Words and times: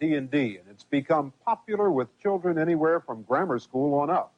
D&D, 0.00 0.56
and 0.56 0.68
it's 0.70 0.84
become 0.84 1.32
popular 1.44 1.90
with 1.90 2.18
children 2.18 2.58
anywhere 2.58 3.00
from 3.00 3.22
grammar 3.22 3.58
school 3.58 3.94
on 3.94 4.08
up. 4.08 4.32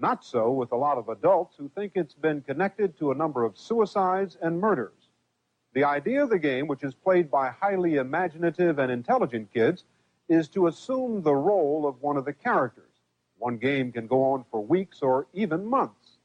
Not 0.00 0.24
so 0.24 0.52
with 0.52 0.70
a 0.70 0.76
lot 0.76 0.98
of 0.98 1.08
adults 1.08 1.56
who 1.58 1.68
think 1.68 1.92
it's 1.94 2.14
been 2.14 2.40
connected 2.42 2.96
to 2.98 3.10
a 3.10 3.14
number 3.14 3.44
of 3.44 3.58
suicides 3.58 4.38
and 4.40 4.60
murders. 4.60 5.08
The 5.74 5.84
idea 5.84 6.22
of 6.22 6.30
the 6.30 6.38
game, 6.38 6.68
which 6.68 6.84
is 6.84 6.94
played 6.94 7.30
by 7.30 7.50
highly 7.50 7.96
imaginative 7.96 8.78
and 8.78 8.90
intelligent 8.90 9.52
kids, 9.52 9.84
is 10.28 10.48
to 10.50 10.68
assume 10.68 11.22
the 11.22 11.34
role 11.34 11.86
of 11.88 12.00
one 12.00 12.16
of 12.16 12.24
the 12.24 12.32
characters. 12.32 12.84
One 13.38 13.56
game 13.56 13.90
can 13.90 14.06
go 14.06 14.22
on 14.32 14.44
for 14.50 14.60
weeks 14.60 15.02
or 15.02 15.26
even 15.32 15.66
months. 15.66 16.18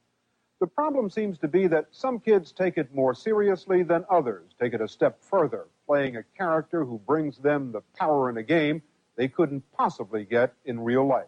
The 0.59 0.67
problem 0.67 1.09
seems 1.09 1.37
to 1.39 1.47
be 1.47 1.67
that 1.67 1.87
some 1.91 2.19
kids 2.19 2.51
take 2.51 2.77
it 2.77 2.93
more 2.93 3.15
seriously 3.15 3.83
than 3.83 4.05
others, 4.09 4.51
take 4.59 4.73
it 4.73 4.81
a 4.81 4.87
step 4.87 5.21
further, 5.21 5.65
playing 5.85 6.17
a 6.17 6.23
character 6.37 6.83
who 6.83 6.99
brings 6.99 7.37
them 7.37 7.71
the 7.71 7.81
power 7.97 8.29
in 8.29 8.37
a 8.37 8.43
game 8.43 8.81
they 9.15 9.27
couldn't 9.27 9.63
possibly 9.71 10.25
get 10.25 10.53
in 10.65 10.79
real 10.79 11.07
life. 11.07 11.27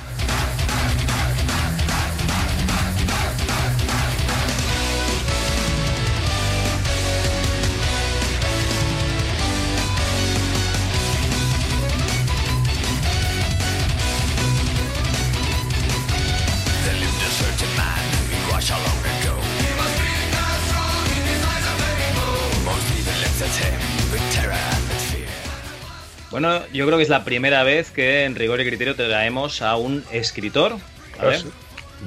Bueno, 26.41 26.65
yo 26.73 26.87
creo 26.87 26.97
que 26.97 27.03
es 27.03 27.09
la 27.09 27.23
primera 27.23 27.61
vez 27.61 27.91
que 27.91 28.25
en 28.25 28.33
rigor 28.33 28.59
y 28.61 28.65
criterio 28.65 28.95
traemos 28.95 29.61
a 29.61 29.75
un 29.75 30.03
escritor. 30.11 30.75
Ah, 31.19 31.37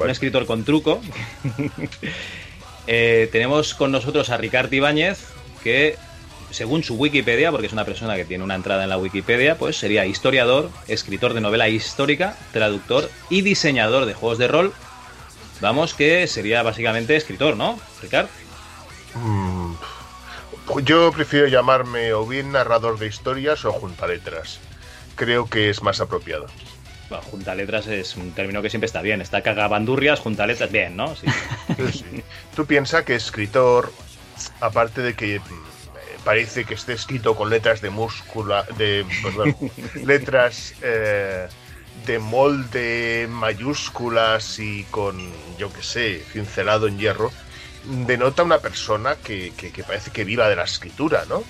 un 0.00 0.10
escritor 0.10 0.44
con 0.44 0.64
truco. 0.64 1.00
Eh, 2.86 3.30
tenemos 3.32 3.72
con 3.72 3.90
nosotros 3.92 4.28
a 4.28 4.36
Ricardo 4.36 4.76
Ibáñez, 4.76 5.28
que 5.62 5.96
según 6.50 6.84
su 6.84 6.96
Wikipedia, 6.96 7.50
porque 7.50 7.66
es 7.66 7.72
una 7.72 7.86
persona 7.86 8.14
que 8.14 8.26
tiene 8.26 8.44
una 8.44 8.56
entrada 8.56 8.82
en 8.82 8.90
la 8.90 8.98
Wikipedia, 8.98 9.56
pues 9.56 9.78
sería 9.78 10.04
historiador, 10.04 10.68
escritor 10.86 11.32
de 11.32 11.40
novela 11.40 11.70
histórica, 11.70 12.36
traductor 12.52 13.10
y 13.30 13.40
diseñador 13.40 14.04
de 14.04 14.12
juegos 14.12 14.36
de 14.36 14.48
rol. 14.48 14.74
Vamos, 15.62 15.94
que 15.94 16.26
sería 16.26 16.62
básicamente 16.62 17.16
escritor, 17.16 17.56
¿no, 17.56 17.80
Ricardo? 18.02 18.28
Mm, 19.14 19.72
yo 20.82 21.12
prefiero 21.12 21.46
llamarme 21.46 22.12
o 22.12 22.26
bien 22.26 22.52
narrador 22.52 22.98
de 22.98 23.06
historias 23.06 23.64
o 23.64 23.72
juntaletras. 23.72 24.60
Creo 25.14 25.48
que 25.48 25.70
es 25.70 25.82
más 25.82 26.00
apropiado. 26.00 26.46
Bueno, 27.08 27.24
juntaletras 27.24 27.86
es 27.86 28.16
un 28.16 28.32
término 28.32 28.62
que 28.62 28.70
siempre 28.70 28.86
está 28.86 29.02
bien. 29.02 29.20
Está 29.20 29.42
cagabandurrias, 29.42 30.20
juntaletras, 30.20 30.70
bien, 30.70 30.96
¿no? 30.96 31.14
Sí. 31.92 32.22
Tú 32.54 32.66
piensas 32.66 33.04
que 33.04 33.14
escritor, 33.14 33.92
aparte 34.60 35.02
de 35.02 35.14
que 35.14 35.40
mm, 35.40 36.22
parece 36.24 36.64
que 36.64 36.74
esté 36.74 36.92
escrito 36.94 37.34
con 37.36 37.50
letras 37.50 37.80
de 37.80 37.90
múscula, 37.90 38.64
de 38.76 39.04
perdón, 39.22 39.56
letras 40.04 40.74
eh, 40.82 41.46
de 42.06 42.18
molde 42.18 43.26
mayúsculas 43.30 44.58
y 44.58 44.84
con, 44.84 45.18
yo 45.58 45.72
qué 45.72 45.82
sé, 45.82 46.24
cincelado 46.32 46.86
en 46.86 46.98
hierro, 46.98 47.30
denota 47.84 48.42
una 48.42 48.58
persona 48.58 49.16
que, 49.16 49.52
parece 49.86 50.10
que 50.10 50.24
viva 50.24 50.48
de 50.48 50.56
la 50.56 50.64
escritura, 50.64 51.24
¿no? 51.28 51.44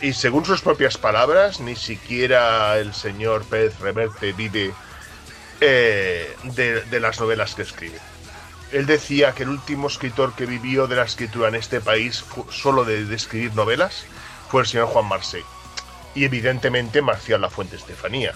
Y 0.00 0.12
según 0.14 0.44
sus 0.44 0.60
propias 0.60 0.98
palabras, 0.98 1.60
ni 1.60 1.76
siquiera 1.76 2.76
el 2.78 2.92
señor 2.92 3.44
Pérez 3.44 3.78
Reverte 3.78 4.32
vive 4.32 4.72
eh, 5.60 6.34
de, 6.42 7.00
las 7.00 7.20
novelas 7.20 7.54
que 7.54 7.62
escribe. 7.62 7.98
Él 8.72 8.86
decía 8.86 9.32
que 9.32 9.44
el 9.44 9.50
último 9.50 9.86
escritor 9.86 10.34
que 10.34 10.44
vivió 10.44 10.88
de 10.88 10.96
la 10.96 11.04
escritura 11.04 11.48
en 11.48 11.54
este 11.54 11.80
país, 11.80 12.24
solo 12.50 12.84
de, 12.84 13.14
escribir 13.14 13.54
novelas, 13.54 14.04
fue 14.50 14.62
el 14.62 14.66
señor 14.66 14.88
Juan 14.88 15.06
Marsé. 15.06 15.44
Y 16.16 16.24
evidentemente 16.24 17.00
Marcial 17.00 17.40
La 17.40 17.48
Fuente 17.48 17.76
Estefanía. 17.76 18.34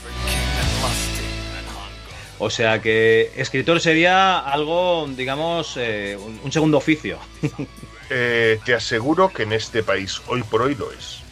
O 2.38 2.50
sea 2.50 2.82
que 2.82 3.32
escritor 3.36 3.80
sería 3.80 4.38
algo, 4.38 5.08
digamos, 5.16 5.76
eh, 5.76 6.18
un, 6.42 6.52
segundo 6.52 6.78
oficio. 6.78 7.18
Eh, 8.08 8.60
te 8.64 8.72
aseguro 8.72 9.32
que 9.32 9.42
en 9.42 9.52
este 9.52 9.82
país, 9.82 10.22
hoy 10.28 10.44
por 10.44 10.62
hoy, 10.62 10.76
lo 10.76 10.92
es. 10.92 11.22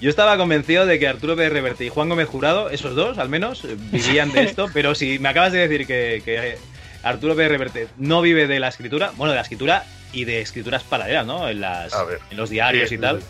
Yo 0.00 0.10
estaba 0.10 0.36
convencido 0.36 0.84
de 0.84 0.98
que 0.98 1.06
Arturo 1.06 1.36
P. 1.36 1.48
Reverte 1.48 1.84
y 1.84 1.90
Juan 1.90 2.08
Gómez 2.08 2.26
Jurado, 2.26 2.70
esos 2.70 2.96
dos 2.96 3.18
al 3.18 3.28
menos, 3.28 3.62
vivían 3.92 4.32
de 4.32 4.42
esto, 4.42 4.66
pero 4.74 4.96
si 4.96 5.20
me 5.20 5.28
acabas 5.28 5.52
de 5.52 5.68
decir 5.68 5.86
que, 5.86 6.58
Arturo 7.04 7.36
P. 7.36 7.48
Reverte 7.48 7.86
no 7.98 8.20
vive 8.20 8.48
de 8.48 8.58
la 8.58 8.66
escritura, 8.66 9.12
bueno, 9.16 9.30
de 9.30 9.36
la 9.36 9.42
escritura 9.42 9.84
y 10.12 10.24
de 10.24 10.40
escrituras 10.40 10.82
paralelas, 10.82 11.24
¿no? 11.24 11.48
En, 11.48 11.60
las, 11.60 11.94
en 12.32 12.36
los 12.36 12.50
diarios 12.50 12.90
y 12.90 12.98
tal. 12.98 13.22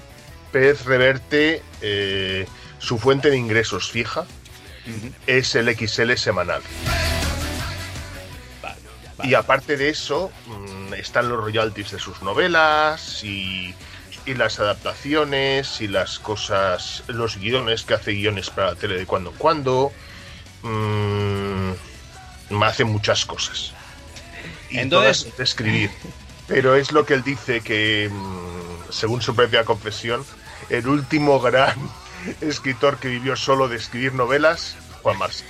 Pérez 0.50 0.86
Reverte, 0.86 1.60
eh, 1.82 2.46
su 2.78 2.96
fuente 2.96 3.28
de 3.28 3.36
ingresos 3.36 3.90
fija 3.90 4.24
es 5.26 5.54
el 5.54 5.74
XL 5.76 6.14
semanal. 6.14 6.62
Y 9.22 9.34
aparte 9.34 9.76
de 9.76 9.88
eso, 9.88 10.30
mm, 10.46 10.94
están 10.94 11.28
los 11.28 11.38
royalties 11.38 11.90
de 11.92 11.98
sus 11.98 12.22
novelas 12.22 13.24
y, 13.24 13.74
las 14.26 14.58
adaptaciones 14.58 15.80
y 15.80 15.86
las 15.86 16.18
cosas, 16.18 17.04
los 17.06 17.36
guiones 17.36 17.84
que 17.84 17.94
hace 17.94 18.10
guiones 18.10 18.50
para 18.50 18.72
la 18.72 18.74
tele 18.74 18.98
de 18.98 19.06
cuando 19.06 19.30
en 19.30 19.36
cuando. 19.36 19.92
Mm, 20.62 21.70
me 22.50 22.66
hace 22.66 22.84
muchas 22.84 23.24
cosas. 23.24 23.72
Y 24.68 24.78
Entonces... 24.78 25.36
de 25.36 25.44
escribir. 25.44 25.90
Pero 26.48 26.74
es 26.74 26.92
lo 26.92 27.06
que 27.06 27.14
él 27.14 27.22
dice 27.22 27.60
que, 27.60 28.10
mm, 28.12 28.92
según 28.92 29.22
su 29.22 29.34
propia 29.34 29.64
confesión, 29.64 30.24
el 30.70 30.86
último 30.88 31.40
gran 31.40 31.76
escritor 32.40 32.98
que 32.98 33.08
vivió 33.08 33.36
solo 33.36 33.68
de 33.68 33.76
escribir 33.76 34.14
novelas, 34.14 34.76
Juan 35.02 35.18
Mars. 35.18 35.44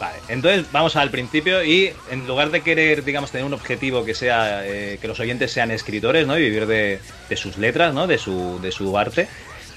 Vale, 0.00 0.18
entonces 0.28 0.66
vamos 0.72 0.96
al 0.96 1.10
principio 1.10 1.62
y 1.62 1.92
en 2.10 2.26
lugar 2.26 2.50
de 2.50 2.62
querer, 2.62 3.04
digamos, 3.04 3.30
tener 3.30 3.46
un 3.46 3.54
objetivo 3.54 4.04
que 4.04 4.14
sea 4.14 4.66
eh, 4.66 4.98
que 5.00 5.06
los 5.06 5.20
oyentes 5.20 5.52
sean 5.52 5.70
escritores, 5.70 6.26
¿no? 6.26 6.36
Y 6.36 6.42
vivir 6.42 6.66
de, 6.66 7.00
sus 7.36 7.58
letras, 7.58 7.94
¿no? 7.94 8.06
De 8.06 8.18
su, 8.18 8.58
de 8.60 8.72
su 8.72 8.98
arte, 8.98 9.28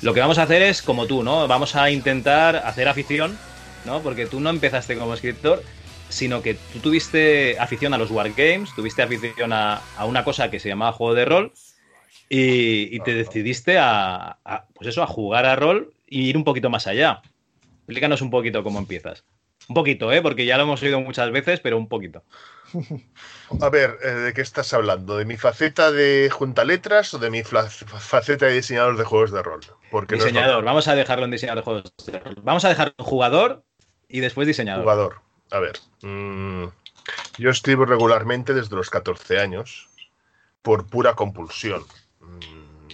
lo 0.01 0.13
que 0.13 0.19
vamos 0.19 0.37
a 0.37 0.43
hacer 0.43 0.61
es 0.61 0.81
como 0.81 1.07
tú, 1.07 1.23
¿no? 1.23 1.47
Vamos 1.47 1.75
a 1.75 1.89
intentar 1.89 2.55
hacer 2.55 2.87
afición, 2.87 3.37
¿no? 3.85 4.01
Porque 4.01 4.25
tú 4.25 4.39
no 4.39 4.49
empezaste 4.49 4.97
como 4.97 5.13
escritor, 5.13 5.63
sino 6.09 6.41
que 6.41 6.53
tú 6.53 6.79
tuviste 6.79 7.57
afición 7.59 7.93
a 7.93 7.97
los 7.97 8.11
wargames, 8.11 8.73
tuviste 8.75 9.01
afición 9.01 9.53
a, 9.53 9.81
una 10.05 10.23
cosa 10.23 10.49
que 10.49 10.59
se 10.59 10.69
llamaba 10.69 10.91
juego 10.91 11.13
de 11.15 11.25
rol 11.25 11.51
y, 12.29 12.99
te 13.01 13.13
decidiste 13.13 13.77
a, 13.79 14.37
pues 14.73 14.89
eso, 14.89 15.03
a 15.03 15.07
jugar 15.07 15.45
a 15.45 15.55
rol 15.55 15.93
y 16.07 16.29
ir 16.29 16.37
un 16.37 16.43
poquito 16.43 16.69
más 16.69 16.87
allá. 16.87 17.21
Explícanos 17.79 18.21
un 18.21 18.29
poquito 18.29 18.63
cómo 18.63 18.79
empiezas. 18.79 19.23
Un 19.69 19.75
poquito, 19.75 20.11
¿eh? 20.11 20.21
Porque 20.21 20.45
ya 20.45 20.57
lo 20.57 20.63
hemos 20.63 20.81
oído 20.81 20.99
muchas 21.01 21.31
veces, 21.31 21.59
pero 21.59 21.77
un 21.77 21.87
poquito. 21.87 22.23
A 23.61 23.69
ver, 23.69 23.97
eh, 24.03 24.07
¿de 24.07 24.33
qué 24.33 24.41
estás 24.41 24.73
hablando? 24.73 25.17
¿De 25.17 25.25
mi 25.25 25.37
faceta 25.37 25.91
de 25.91 26.29
junta 26.31 26.63
letras 26.63 27.13
o 27.13 27.19
de 27.19 27.29
mi 27.29 27.43
faceta 27.43 28.45
de 28.45 28.53
diseñador 28.53 28.97
de 28.97 29.03
juegos 29.03 29.31
de 29.31 29.41
rol? 29.41 29.61
Porque 29.91 30.15
diseñador, 30.15 30.63
vamos 30.63 30.87
a 30.87 30.95
dejarlo 30.95 31.25
en 31.25 31.31
diseñador 31.31 31.59
de 31.59 31.63
juegos 31.63 31.93
de 32.05 32.19
rol. 32.19 32.35
Vamos 32.43 32.65
a 32.65 32.69
dejarlo 32.69 32.93
en 32.97 33.05
jugador 33.05 33.63
y 34.07 34.19
después 34.19 34.47
diseñador. 34.47 34.83
Jugador. 34.83 35.21
A 35.51 35.59
ver. 35.59 35.79
Mm, 36.01 36.65
yo 37.37 37.49
escribo 37.49 37.85
regularmente 37.85 38.53
desde 38.53 38.75
los 38.75 38.89
14 38.89 39.39
años 39.39 39.89
por 40.61 40.87
pura 40.87 41.13
compulsión. 41.13 41.83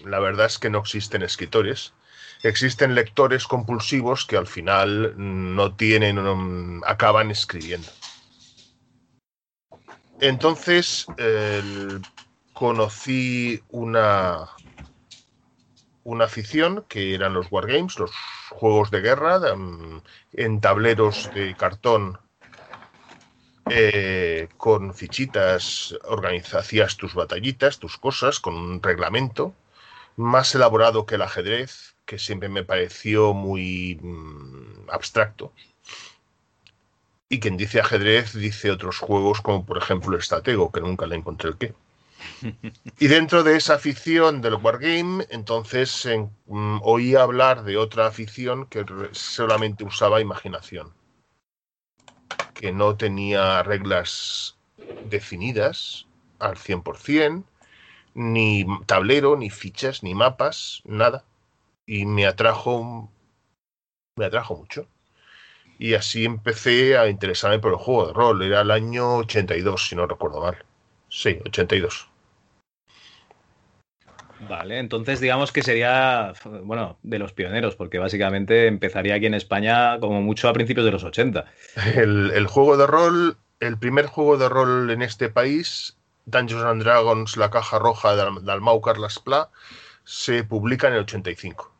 Mm, 0.03 0.09
la 0.09 0.19
verdad 0.19 0.45
es 0.45 0.59
que 0.59 0.69
no 0.69 0.79
existen 0.79 1.21
escritores 1.23 1.93
existen 2.43 2.93
lectores 2.93 3.47
compulsivos 3.47 4.25
que 4.25 4.37
al 4.37 4.47
final 4.47 5.13
no 5.17 5.75
tienen, 5.75 6.81
acaban 6.85 7.31
escribiendo. 7.31 7.87
Entonces 10.19 11.07
conocí 12.53 13.61
una, 13.69 14.49
una 16.03 16.25
afición 16.25 16.85
que 16.87 17.15
eran 17.15 17.33
los 17.33 17.51
wargames, 17.51 17.97
los 17.97 18.11
juegos 18.51 18.91
de 18.91 19.01
guerra 19.01 19.39
en 20.33 20.61
tableros 20.61 21.29
de 21.33 21.55
cartón 21.55 22.19
eh, 23.69 24.49
con 24.57 24.93
fichitas 24.93 25.97
organizas 26.03 26.97
tus 26.97 27.13
batallitas, 27.15 27.79
tus 27.79 27.97
cosas, 27.97 28.41
con 28.41 28.53
un 28.55 28.83
reglamento 28.83 29.55
más 30.15 30.53
elaborado 30.55 31.05
que 31.05 31.15
el 31.15 31.21
ajedrez, 31.21 31.95
que 32.05 32.19
siempre 32.19 32.49
me 32.49 32.63
pareció 32.63 33.33
muy 33.33 33.99
mm, 34.01 34.89
abstracto. 34.89 35.53
Y 37.29 37.39
quien 37.39 37.57
dice 37.57 37.79
ajedrez 37.79 38.33
dice 38.33 38.69
otros 38.71 38.99
juegos 38.99 39.41
como 39.41 39.65
por 39.65 39.77
ejemplo 39.77 40.13
el 40.13 40.19
estratego, 40.19 40.71
que 40.71 40.81
nunca 40.81 41.07
le 41.07 41.15
encontré 41.15 41.49
el 41.49 41.57
qué. 41.57 41.73
Y 42.99 43.07
dentro 43.07 43.43
de 43.43 43.57
esa 43.57 43.75
afición 43.75 44.41
del 44.41 44.55
Wargame, 44.55 45.25
entonces 45.29 46.07
mm, 46.45 46.79
oí 46.83 47.15
hablar 47.15 47.63
de 47.63 47.77
otra 47.77 48.07
afición 48.07 48.67
que 48.67 48.85
solamente 49.11 49.83
usaba 49.83 50.21
imaginación 50.21 50.93
que 52.63 52.71
no 52.71 52.95
tenía 52.95 53.61
reglas 53.63 54.55
definidas 55.09 56.05
al 56.39 56.55
100%, 56.55 57.43
ni 58.13 58.65
tablero, 58.85 59.35
ni 59.35 59.49
fichas, 59.49 60.03
ni 60.03 60.13
mapas, 60.13 60.81
nada. 60.85 61.23
Y 61.85 62.05
me 62.05 62.25
atrajo, 62.25 63.09
me 64.15 64.25
atrajo 64.25 64.55
mucho. 64.55 64.87
Y 65.79 65.95
así 65.95 66.25
empecé 66.25 66.97
a 66.97 67.09
interesarme 67.09 67.59
por 67.59 67.71
el 67.71 67.77
juego 67.77 68.07
de 68.07 68.13
rol. 68.13 68.41
Era 68.43 68.61
el 68.61 68.71
año 68.71 69.17
82, 69.17 69.87
si 69.87 69.95
no 69.95 70.07
recuerdo 70.07 70.41
mal. 70.41 70.57
Sí, 71.09 71.39
82. 71.45 72.09
Vale, 74.47 74.79
entonces 74.79 75.19
digamos 75.19 75.51
que 75.51 75.61
sería, 75.61 76.33
bueno, 76.63 76.97
de 77.03 77.19
los 77.19 77.33
pioneros, 77.33 77.75
porque 77.75 77.99
básicamente 77.99 78.67
empezaría 78.67 79.15
aquí 79.15 79.25
en 79.25 79.33
España 79.33 79.99
como 79.99 80.21
mucho 80.21 80.49
a 80.49 80.53
principios 80.53 80.85
de 80.85 80.91
los 80.91 81.03
80. 81.03 81.45
El, 81.95 82.47
juego 82.47 82.77
de 82.77 82.87
rol, 82.87 83.37
el 83.59 83.77
primer 83.77 84.07
juego 84.07 84.37
de 84.37 84.49
rol 84.49 84.89
en 84.89 85.01
este 85.01 85.29
país, 85.29 85.97
Dungeons 86.25 86.63
and 86.63 86.83
Dragons, 86.83 87.37
la 87.37 87.49
caja 87.49 87.79
roja 87.79 88.15
de 88.15 88.41
Dalmau 88.41 88.81
Carlas 88.81 89.19
Pla, 89.19 89.49
se 90.03 90.43
publica 90.43 90.87
en 90.87 90.93
el 90.93 90.99
85. 91.01 91.71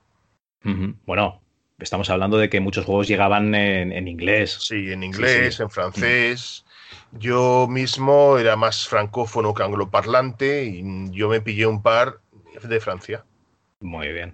Bueno, 1.06 1.42
estamos 1.80 2.10
hablando 2.10 2.38
de 2.38 2.50
que 2.50 2.62
muchos 2.62 2.86
juegos 2.86 3.08
llegaban 3.08 3.54
en, 3.54 4.08
inglés. 4.08 4.58
Sí, 4.62 4.92
en 4.92 5.04
inglés, 5.04 5.60
en 5.60 5.70
francés. 5.70 6.66
Yo 7.12 7.68
mismo 7.70 8.38
era 8.38 8.56
más 8.56 8.88
francófono 8.88 9.54
que 9.54 9.64
angloparlante 9.64 10.66
y 10.66 11.12
yo 11.12 11.30
me 11.30 11.42
pillé 11.42 11.68
un 11.68 11.82
par 11.82 12.20
de 12.62 12.80
Francia. 12.80 13.26
Muy 13.82 14.12
bien, 14.14 14.34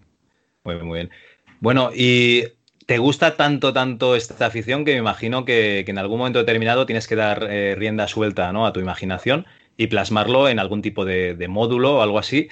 muy 0.64 0.76
muy 0.76 1.00
bien. 1.00 1.12
Bueno, 1.60 1.92
y 1.94 2.44
te 2.86 2.98
gusta 3.00 3.36
tanto, 3.36 3.74
tanto 3.74 4.16
esta 4.16 4.46
afición 4.46 4.86
que 4.86 4.94
me 4.94 5.00
imagino 5.00 5.46
que, 5.46 5.84
en 5.88 5.98
algún 5.98 6.20
momento 6.20 6.40
determinado 6.40 6.86
tienes 6.86 7.08
que 7.08 7.16
dar 7.16 7.48
eh, 7.50 7.76
rienda 7.76 8.08
suelta 8.08 8.52
¿no? 8.52 8.66
a 8.66 8.74
tu 8.74 8.80
imaginación 8.80 9.46
y 9.80 9.88
plasmarlo 9.88 10.50
en 10.50 10.60
algún 10.60 10.82
tipo 10.82 11.06
de, 11.06 11.48
módulo 11.48 11.96
o 11.96 12.02
algo 12.02 12.20
así. 12.20 12.50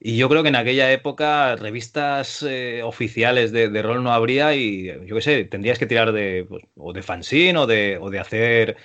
Y 0.00 0.16
yo 0.16 0.28
creo 0.28 0.42
que 0.42 0.48
en 0.48 0.56
aquella 0.56 0.90
época 0.90 1.54
revistas 1.54 2.42
eh, 2.42 2.82
oficiales 2.82 3.52
de, 3.52 3.80
rol 3.80 4.02
no 4.02 4.12
habría 4.12 4.56
y 4.56 4.86
yo 5.06 5.14
qué 5.14 5.22
sé, 5.22 5.44
tendrías 5.44 5.78
que 5.78 5.86
tirar 5.86 6.10
de, 6.10 6.44
pues, 6.48 6.64
o 6.76 6.92
de 6.92 7.04
fanzine 7.04 7.56
o 7.60 7.68
de, 7.68 7.96
o 8.00 8.10
de 8.10 8.18
hacer 8.18 8.76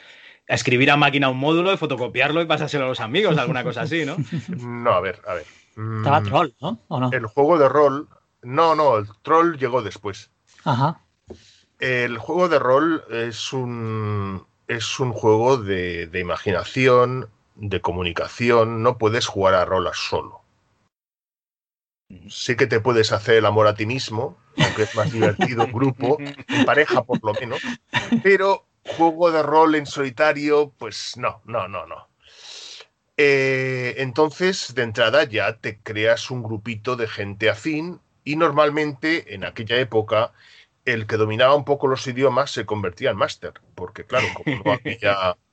escribir 0.46 0.92
a 0.92 0.98
máquina 0.98 1.30
un 1.30 1.40
módulo 1.40 1.74
y 1.74 1.78
fotocopiarlo 1.78 2.44
y 2.44 2.46
pasárselo 2.46 2.86
a 2.86 2.90
los 2.90 3.00
amigos, 3.00 3.36
alguna 3.40 3.64
cosa 3.64 3.82
así, 3.82 4.06
¿no? 4.06 4.18
No, 4.58 4.92
a 4.92 5.02
ver, 5.02 5.20
a 5.28 5.34
ver. 5.34 5.46
Estaba 5.98 6.22
mm, 6.22 6.26
Troll, 6.26 6.52
¿no? 6.62 7.12
El 7.12 7.26
juego 7.26 7.58
de 7.58 7.70
rol. 7.70 8.08
No, 8.44 8.76
no, 8.76 9.00
el 9.00 9.08
Troll 9.24 9.58
llegó 9.58 9.82
después. 9.82 10.30
Ajá. 10.64 11.02
El 11.80 12.20
juego 12.20 12.50
de 12.50 12.60
rol 12.60 13.04
es 13.10 13.52
un, 13.52 14.46
es 14.68 15.00
un 15.00 15.12
juego 15.12 15.58
de, 15.58 16.08
imaginación, 16.14 17.30
de 17.60 17.82
comunicación. 17.82 18.84
No 18.84 18.98
puedes 18.98 19.28
jugar 19.28 19.54
a 19.54 19.66
rol 19.66 19.90
solo. 19.94 20.42
Sí 22.28 22.56
que 22.56 22.66
te 22.66 22.80
puedes 22.80 23.12
hacer 23.12 23.36
el 23.36 23.46
amor 23.46 23.68
a 23.68 23.76
ti 23.76 23.86
mismo, 23.86 24.38
aunque 24.58 24.84
es 24.84 24.96
más 24.96 25.12
divertido 25.12 25.64
en 25.64 25.72
grupo, 25.72 26.18
en 26.20 26.66
pareja 26.66 27.04
por 27.04 27.24
lo 27.24 27.34
menos. 27.34 27.62
Pero 28.24 28.66
juego 28.84 29.32
de 29.32 29.44
rol 29.44 29.76
en 29.76 29.86
solitario, 29.86 30.74
pues 30.78 31.18
no, 31.18 31.42
no, 31.46 31.68
no, 31.68 31.86
no. 31.86 32.08
Eh, 33.18 33.96
entonces, 33.98 34.74
de 34.74 34.84
entrada 34.84 35.26
ya 35.26 35.58
te 35.58 35.80
creas 35.80 36.32
un 36.32 36.42
grupito 36.42 36.96
de 36.96 37.08
gente 37.08 37.50
afín 37.50 38.00
y 38.24 38.38
normalmente 38.38 39.36
en 39.36 39.44
aquella 39.44 39.78
época 39.78 40.32
el 40.86 41.06
que 41.06 41.18
dominaba 41.18 41.56
un 41.56 41.66
poco 41.66 41.88
los 41.88 42.08
idiomas 42.08 42.52
se 42.52 42.66
convertía 42.66 43.12
en 43.12 43.18
máster, 43.18 43.54
porque 43.76 44.06
claro, 44.06 44.28
como 44.34 44.64
no 44.64 44.72
había... 44.72 45.38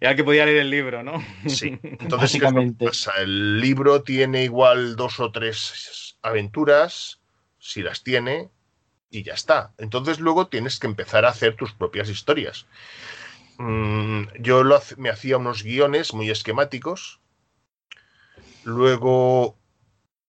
Era 0.00 0.16
que 0.16 0.24
podía 0.24 0.44
leer 0.44 0.58
el 0.58 0.70
libro, 0.70 1.02
¿no? 1.02 1.24
Sí, 1.46 1.78
entonces 1.82 2.40
pasa? 2.78 3.12
El 3.20 3.60
libro 3.60 4.02
tiene 4.02 4.44
igual 4.44 4.96
dos 4.96 5.20
o 5.20 5.30
tres 5.30 6.18
aventuras, 6.22 7.20
si 7.58 7.82
las 7.82 8.02
tiene, 8.02 8.50
y 9.10 9.22
ya 9.22 9.34
está. 9.34 9.72
Entonces 9.78 10.18
luego 10.18 10.48
tienes 10.48 10.78
que 10.78 10.86
empezar 10.86 11.24
a 11.24 11.28
hacer 11.28 11.54
tus 11.54 11.72
propias 11.72 12.08
historias. 12.08 12.66
Mm, 13.58 14.24
yo 14.40 14.64
me 14.96 15.10
hacía 15.10 15.36
unos 15.36 15.62
guiones 15.62 16.14
muy 16.14 16.30
esquemáticos. 16.30 17.20
Luego, 18.64 19.58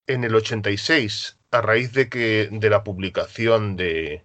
en 0.08 0.24
el 0.24 0.36
86, 0.36 1.40
a 1.52 1.62
raíz 1.62 1.94
de, 1.94 2.10
que, 2.10 2.50
de 2.52 2.70
la 2.70 2.84
publicación 2.84 3.76
de 3.76 4.24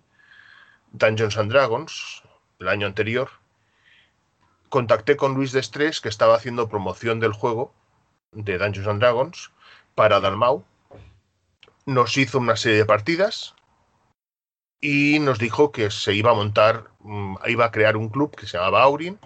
Dungeons 0.92 1.36
and 1.36 1.52
Dragons, 1.52 2.22
el 2.58 2.68
año 2.68 2.86
anterior, 2.86 3.30
contacté 4.68 5.16
con 5.16 5.34
Luis 5.34 5.52
Destrés, 5.52 6.00
que 6.00 6.08
estaba 6.08 6.34
haciendo 6.34 6.68
promoción 6.68 7.20
del 7.20 7.32
juego 7.32 7.72
de 8.32 8.58
Dungeons 8.58 8.88
and 8.88 9.00
Dragons 9.00 9.50
para 9.94 10.20
Dalmau. 10.20 10.64
Nos 11.86 12.16
hizo 12.16 12.38
una 12.38 12.56
serie 12.56 12.78
de 12.78 12.84
partidas 12.84 13.54
y 14.80 15.18
nos 15.20 15.38
dijo 15.38 15.72
que 15.72 15.90
se 15.90 16.14
iba 16.14 16.30
a 16.30 16.34
montar, 16.34 16.90
mm, 17.00 17.36
iba 17.46 17.66
a 17.66 17.70
crear 17.70 17.96
un 17.96 18.08
club 18.08 18.34
que 18.36 18.46
se 18.46 18.58
llamaba 18.58 18.82
Aurin. 18.82 19.18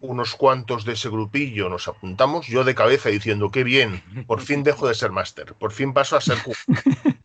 Unos 0.00 0.34
cuantos 0.34 0.84
de 0.84 0.94
ese 0.94 1.08
grupillo 1.10 1.68
nos 1.68 1.86
apuntamos, 1.86 2.46
yo 2.48 2.64
de 2.64 2.74
cabeza 2.74 3.08
diciendo, 3.08 3.50
qué 3.50 3.62
bien, 3.62 4.02
por 4.26 4.40
fin 4.40 4.64
dejo 4.64 4.88
de 4.88 4.94
ser 4.94 5.12
máster, 5.12 5.54
por 5.54 5.70
fin 5.70 5.92
paso 5.92 6.16
a 6.16 6.20
ser 6.20 6.38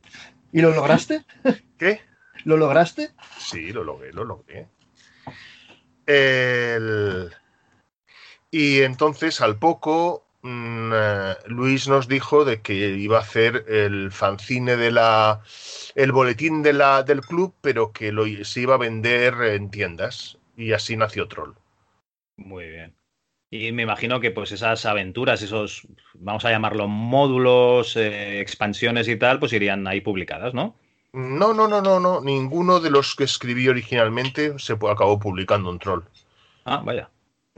¿Y 0.52 0.62
lo 0.62 0.72
lograste? 0.72 1.26
¿Qué? 1.78 2.02
¿Lo 2.44 2.56
lograste? 2.56 3.12
Sí, 3.40 3.72
lo 3.72 3.84
logré, 3.84 4.14
lo 4.14 4.24
logré. 4.24 4.68
Y 8.50 8.82
entonces 8.82 9.42
al 9.42 9.60
poco 9.60 10.28
Mm, 10.48 10.92
eh, 10.94 11.36
Luis 11.48 11.88
nos 11.90 12.08
dijo 12.08 12.46
de 12.46 12.62
que 12.62 12.74
iba 12.74 13.18
a 13.18 13.22
hacer 13.22 13.66
el 13.68 14.12
fanzine 14.12 14.78
de 14.78 14.92
la 14.92 15.42
el 15.96 16.12
boletín 16.14 16.64
de 16.64 16.74
la, 16.74 17.04
del 17.04 17.22
club, 17.22 17.54
pero 17.60 17.92
que 17.92 18.12
lo, 18.12 18.26
se 18.46 18.62
iba 18.62 18.76
a 18.76 18.78
vender 18.78 19.34
en 19.42 19.70
tiendas. 19.70 20.38
Y 20.56 20.72
así 20.74 20.96
nació 20.96 21.28
Troll. 21.28 21.54
Muy 22.38 22.70
bien. 22.70 22.96
Y 23.50 23.72
me 23.72 23.84
imagino 23.84 24.20
que 24.20 24.32
pues 24.32 24.52
esas 24.52 24.86
aventuras, 24.86 25.42
esos, 25.42 25.88
vamos 26.14 26.46
a 26.46 26.52
llamarlo 26.52 26.88
módulos, 26.88 27.96
eh, 27.98 28.40
expansiones 28.40 29.08
y 29.08 29.18
tal, 29.18 29.40
pues 29.40 29.54
irían 29.54 29.88
ahí 29.88 30.02
publicadas, 30.02 30.54
¿no? 30.54 30.78
No, 31.14 31.54
no, 31.54 31.68
no, 31.68 31.82
no, 31.82 32.00
no. 32.00 32.22
Ninguno 32.22 32.80
de 32.80 32.90
los 32.90 33.16
que 33.16 33.24
escribí 33.24 33.68
originalmente 33.68 34.58
se 34.60 34.74
acabó 34.74 35.20
publicando 35.20 35.72
en 35.72 35.80
Troll. 35.80 36.04
Ah, 36.66 36.82
vaya. 36.84 37.10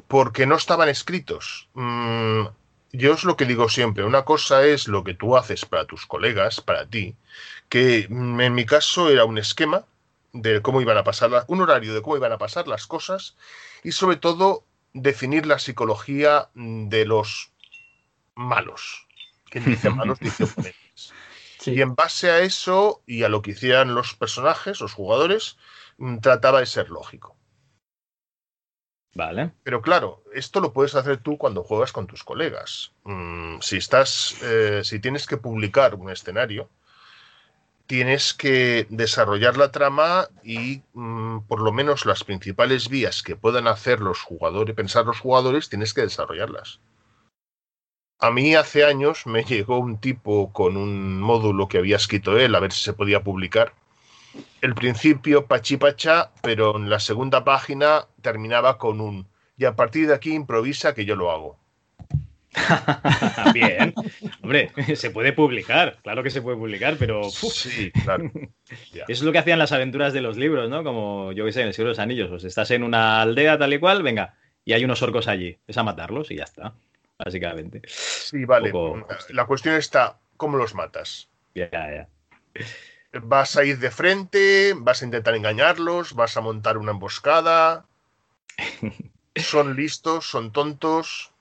Porque 0.08 0.46
no 0.46 0.56
estaban 0.56 0.90
escritos. 0.90 1.68
Mm, 1.74 2.46
yo 2.92 3.14
es 3.14 3.24
lo 3.24 3.36
que 3.38 3.46
digo 3.46 3.70
siempre, 3.70 4.04
una 4.04 4.24
cosa 4.24 4.66
es 4.66 4.88
lo 4.88 5.04
que 5.04 5.14
tú 5.14 5.38
haces 5.38 5.66
para 5.66 5.86
tus 5.86 6.06
colegas, 6.06 6.62
para 6.62 6.86
ti, 6.88 7.16
que 7.70 8.08
mm, 8.10 8.42
en 8.42 8.54
mi 8.54 8.66
caso 8.66 9.10
era 9.10 9.26
un 9.26 9.38
esquema 9.38 9.86
de 10.34 10.62
cómo 10.62 10.82
iban 10.82 10.98
a 10.98 11.04
pasar, 11.04 11.46
un 11.48 11.62
horario 11.62 11.94
de 11.94 12.02
cómo 12.02 12.18
iban 12.18 12.32
a 12.32 12.38
pasar 12.38 12.68
las 12.68 12.88
cosas 12.88 13.36
y 13.84 13.92
sobre 13.92 14.18
todo 14.18 14.64
definir 14.94 15.46
la 15.46 15.60
psicología 15.60 16.50
de 16.54 17.06
los 17.06 17.52
malos. 18.36 19.08
Quien 19.50 19.66
dice 19.66 19.90
malos 19.90 20.20
dice 20.20 20.44
oponentes. 20.46 20.89
Y 21.66 21.82
en 21.82 21.96
base 21.96 22.32
a 22.32 22.40
eso 22.40 23.02
y 23.06 23.24
a 23.24 23.30
lo 23.30 23.42
que 23.42 23.52
hicieran 23.52 23.94
los 23.96 24.14
personajes, 24.14 24.80
los 24.80 24.94
jugadores, 24.94 25.58
mm, 25.98 26.20
trataba 26.20 26.60
de 26.60 26.66
ser 26.66 26.90
lógico. 26.90 27.36
Vale. 29.14 29.52
Pero 29.64 29.82
claro, 29.82 30.24
esto 30.34 30.62
lo 30.62 30.72
puedes 30.72 30.96
hacer 30.96 31.18
tú 31.18 31.38
cuando 31.38 31.64
juegas 31.64 31.92
con 31.92 32.08
tus 32.08 32.24
colegas. 32.24 32.94
Mm, 33.04 33.60
si 33.60 33.78
estás, 33.78 34.38
eh, 34.44 34.82
si 34.84 35.00
tienes 35.00 35.26
que 35.26 35.38
publicar 35.38 35.96
un 35.96 36.10
escenario, 36.10 36.70
tienes 37.88 38.34
que 38.36 38.86
desarrollar 38.90 39.58
la 39.58 39.72
trama 39.72 40.30
y 40.44 40.84
mm, 40.94 41.40
por 41.48 41.60
lo 41.60 41.72
menos 41.72 42.06
las 42.06 42.24
principales 42.24 42.88
vías 42.88 43.24
que 43.24 43.36
puedan 43.36 43.68
hacer 43.68 44.00
los 44.00 44.22
jugadores, 44.22 44.76
pensar 44.76 45.06
los 45.06 45.20
jugadores, 45.20 45.70
tienes 45.70 45.94
que 45.94 46.02
desarrollarlas. 46.02 46.80
A 48.20 48.32
mí 48.32 48.54
hace 48.56 48.84
años 48.84 49.26
me 49.26 49.44
llegó 49.44 49.80
un 49.80 49.98
tipo 49.98 50.52
con 50.52 50.76
un 50.76 51.22
módulo 51.22 51.68
que 51.70 51.78
había 51.78 51.96
escrito 51.96 52.38
él, 52.38 52.54
a 52.54 52.60
ver 52.60 52.74
si 52.74 52.82
se 52.84 52.94
podía 52.94 53.24
publicar. 53.24 53.74
El 54.62 54.76
principio 54.76 55.46
pachipacha, 55.46 56.32
pero 56.42 56.76
en 56.76 56.90
la 56.90 57.00
segunda 57.00 57.46
página 57.46 58.08
terminaba 58.22 58.78
con 58.78 59.00
un 59.00 59.26
y 59.58 59.66
a 59.66 59.76
partir 59.76 60.08
de 60.08 60.14
aquí 60.14 60.34
improvisa 60.34 60.94
que 60.94 61.06
yo 61.06 61.16
lo 61.16 61.32
hago. 61.32 61.58
Bien. 63.54 63.94
Hombre, 64.42 64.72
se 64.96 65.12
puede 65.12 65.34
publicar, 65.34 65.98
claro 66.02 66.24
que 66.24 66.30
se 66.30 66.42
puede 66.42 66.58
publicar, 66.58 66.96
pero. 66.98 67.30
Sí, 67.30 67.92
claro. 67.92 68.32
Eso 68.70 69.04
es 69.08 69.22
lo 69.22 69.32
que 69.32 69.38
hacían 69.38 69.60
las 69.60 69.72
aventuras 69.72 70.14
de 70.14 70.22
los 70.22 70.38
libros, 70.38 70.70
¿no? 70.70 70.84
Como 70.84 71.32
yo 71.34 71.46
que 71.46 71.52
sé, 71.52 71.62
en 71.62 71.68
el 71.68 71.74
Siglo 71.74 71.88
de 71.88 71.92
los 71.92 72.00
Anillos. 72.00 72.30
Pues 72.30 72.44
estás 72.44 72.72
en 72.72 72.84
una 72.84 73.22
aldea 73.22 73.58
tal 73.58 73.74
y 73.74 73.80
cual, 73.80 74.02
venga, 74.02 74.36
y 74.66 74.74
hay 74.74 74.84
unos 74.84 75.02
orcos 75.02 75.28
allí. 75.28 75.58
Es 75.68 75.78
a 75.78 75.84
matarlos 75.84 76.32
y 76.32 76.38
ya 76.38 76.44
está, 76.44 76.74
básicamente. 77.20 77.82
Sí, 77.86 78.46
vale. 78.46 78.74
La 79.30 79.46
cuestión 79.46 79.76
está: 79.76 80.20
¿cómo 80.38 80.58
los 80.58 80.74
matas? 80.74 81.30
Ya, 81.54 81.70
ya. 81.70 82.10
¿Vas 83.22 83.58
a 83.58 83.64
ir 83.64 83.80
de 83.80 83.92
frente? 83.92 84.74
¿Vas 84.78 85.02
a 85.02 85.06
intentar 85.06 85.36
engañarlos? 85.36 86.14
¿Vas 86.14 86.38
a 86.38 86.42
montar 86.42 86.78
una 86.78 86.92
emboscada? 86.92 87.86
¿Son 89.36 89.76
listos? 89.76 90.26
¿Son 90.26 90.52
tontos? 90.52 91.32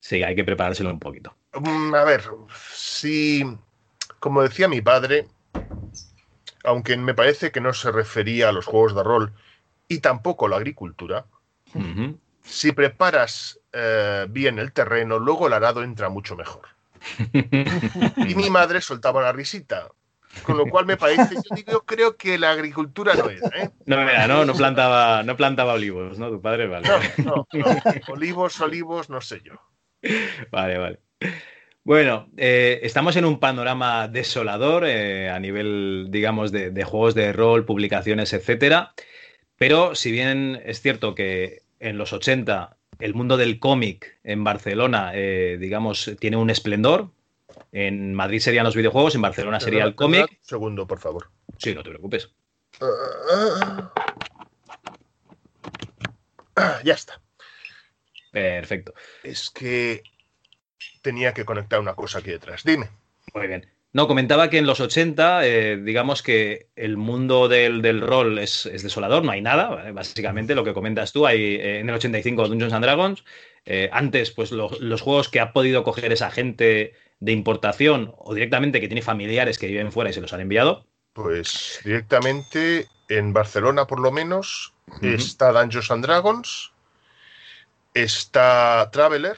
Sí, 0.00 0.22
hay 0.22 0.34
que 0.34 0.44
preparárselo 0.44 0.90
un 0.90 1.00
poquito. 1.00 1.34
Mm, 1.54 1.94
a 1.94 2.04
ver, 2.04 2.22
si, 2.72 3.44
como 4.20 4.42
decía 4.42 4.68
mi 4.68 4.80
padre, 4.80 5.26
aunque 6.64 6.96
me 6.96 7.14
parece 7.14 7.50
que 7.50 7.60
no 7.60 7.72
se 7.72 7.90
refería 7.90 8.50
a 8.50 8.52
los 8.52 8.66
juegos 8.66 8.94
de 8.94 9.02
rol 9.02 9.32
y 9.88 10.00
tampoco 10.00 10.46
a 10.46 10.50
la 10.50 10.56
agricultura, 10.56 11.26
si 12.48 12.72
preparas 12.72 13.60
eh, 13.72 14.26
bien 14.28 14.58
el 14.58 14.72
terreno, 14.72 15.18
luego 15.18 15.46
el 15.46 15.52
arado 15.52 15.82
entra 15.82 16.08
mucho 16.08 16.36
mejor. 16.36 16.68
y 18.16 18.34
mi 18.34 18.50
madre 18.50 18.80
soltaba 18.80 19.20
una 19.20 19.32
risita. 19.32 19.88
Con 20.42 20.58
lo 20.58 20.66
cual 20.66 20.84
me 20.84 20.96
parece, 20.96 21.34
yo 21.36 21.56
digo, 21.56 21.84
creo 21.84 22.16
que 22.16 22.38
la 22.38 22.50
agricultura 22.50 23.14
no 23.14 23.30
era, 23.30 23.48
¿eh? 23.56 23.70
No 23.86 24.00
era, 24.00 24.26
no, 24.28 24.44
no 24.44 24.54
plantaba, 24.54 25.22
no 25.22 25.36
plantaba 25.36 25.72
olivos, 25.72 26.18
¿no? 26.18 26.30
Tu 26.30 26.40
padre, 26.40 26.66
vale. 26.66 26.86
No, 26.86 26.98
no, 27.24 27.46
no. 27.52 27.76
Olivos, 28.08 28.60
olivos, 28.60 29.08
no 29.10 29.20
sé 29.20 29.40
yo. 29.42 29.54
Vale, 30.50 30.78
vale. 30.78 31.00
Bueno, 31.88 32.28
eh, 32.36 32.80
estamos 32.82 33.16
en 33.16 33.24
un 33.24 33.40
panorama 33.40 34.08
desolador 34.08 34.84
eh, 34.86 35.30
a 35.30 35.40
nivel, 35.40 36.08
digamos, 36.10 36.52
de, 36.52 36.84
juegos 36.84 37.14
de 37.14 37.32
rol, 37.32 37.64
publicaciones, 37.64 38.34
etcétera. 38.34 38.92
Pero 39.56 39.94
si 39.94 40.12
bien 40.12 40.60
es 40.66 40.82
cierto 40.82 41.14
que 41.14 41.62
en 41.80 41.98
los 41.98 42.12
80 42.12 42.76
el 42.98 43.14
mundo 43.14 43.36
del 43.36 43.58
cómic 43.60 44.18
en 44.24 44.42
Barcelona, 44.44 45.12
eh, 45.14 45.56
digamos, 45.60 46.12
tiene 46.18 46.36
un 46.36 46.50
esplendor. 46.50 47.10
En 47.72 48.14
Madrid 48.14 48.40
serían 48.40 48.64
los 48.64 48.74
videojuegos, 48.74 49.14
en 49.14 49.22
Barcelona 49.22 49.60
sería 49.60 49.84
el 49.84 49.94
cómic. 49.94 50.38
segundo, 50.42 50.86
por 50.86 50.98
favor. 50.98 51.30
Sí, 51.58 51.74
no 51.74 51.82
te 51.82 51.90
preocupes. 51.90 52.30
ya 56.84 56.94
está. 56.94 57.20
Perfecto. 58.32 58.94
Es 59.22 59.50
que 59.50 60.02
tenía 61.02 61.32
que 61.32 61.44
conectar 61.44 61.80
una 61.80 61.94
cosa 61.94 62.18
aquí 62.18 62.30
detrás. 62.30 62.64
Dime. 62.64 62.88
Muy 63.34 63.46
bien. 63.46 63.77
No, 63.92 64.06
comentaba 64.06 64.50
que 64.50 64.58
en 64.58 64.66
los 64.66 64.80
80, 64.80 65.46
eh, 65.46 65.76
digamos 65.78 66.22
que 66.22 66.68
el 66.76 66.96
mundo 66.96 67.48
del, 67.48 68.00
rol 68.00 68.38
es, 68.38 68.68
desolador, 68.70 69.24
no 69.24 69.32
hay 69.32 69.40
nada, 69.40 69.90
básicamente 69.92 70.54
lo 70.54 70.64
que 70.64 70.74
comentas 70.74 71.12
tú, 71.12 71.26
hay 71.26 71.56
eh, 71.56 71.80
en 71.80 71.88
el 71.88 71.94
85 71.94 72.48
Dungeons 72.48 72.72
and 72.72 72.84
Dragons, 72.84 73.24
eh, 73.64 73.88
antes 73.92 74.30
pues 74.30 74.52
los 74.52 75.00
juegos 75.00 75.28
que 75.28 75.40
ha 75.40 75.52
podido 75.52 75.84
coger 75.84 76.12
esa 76.12 76.30
gente 76.30 76.92
de 77.20 77.32
importación 77.32 78.12
o 78.18 78.34
directamente 78.34 78.80
que 78.80 78.88
tiene 78.88 79.02
familiares 79.02 79.58
que 79.58 79.66
viven 79.66 79.90
fuera 79.90 80.10
y 80.10 80.12
se 80.12 80.20
los 80.20 80.32
han 80.32 80.40
enviado. 80.40 80.86
Pues 81.14 81.80
directamente 81.84 82.86
en 83.08 83.32
Barcelona 83.32 83.86
por 83.86 84.00
lo 84.00 84.12
menos 84.12 84.74
está 85.02 85.50
Dungeons 85.52 85.90
and 85.90 86.04
Dragons, 86.04 86.72
Está 87.94 88.90
Traveler, 88.92 89.36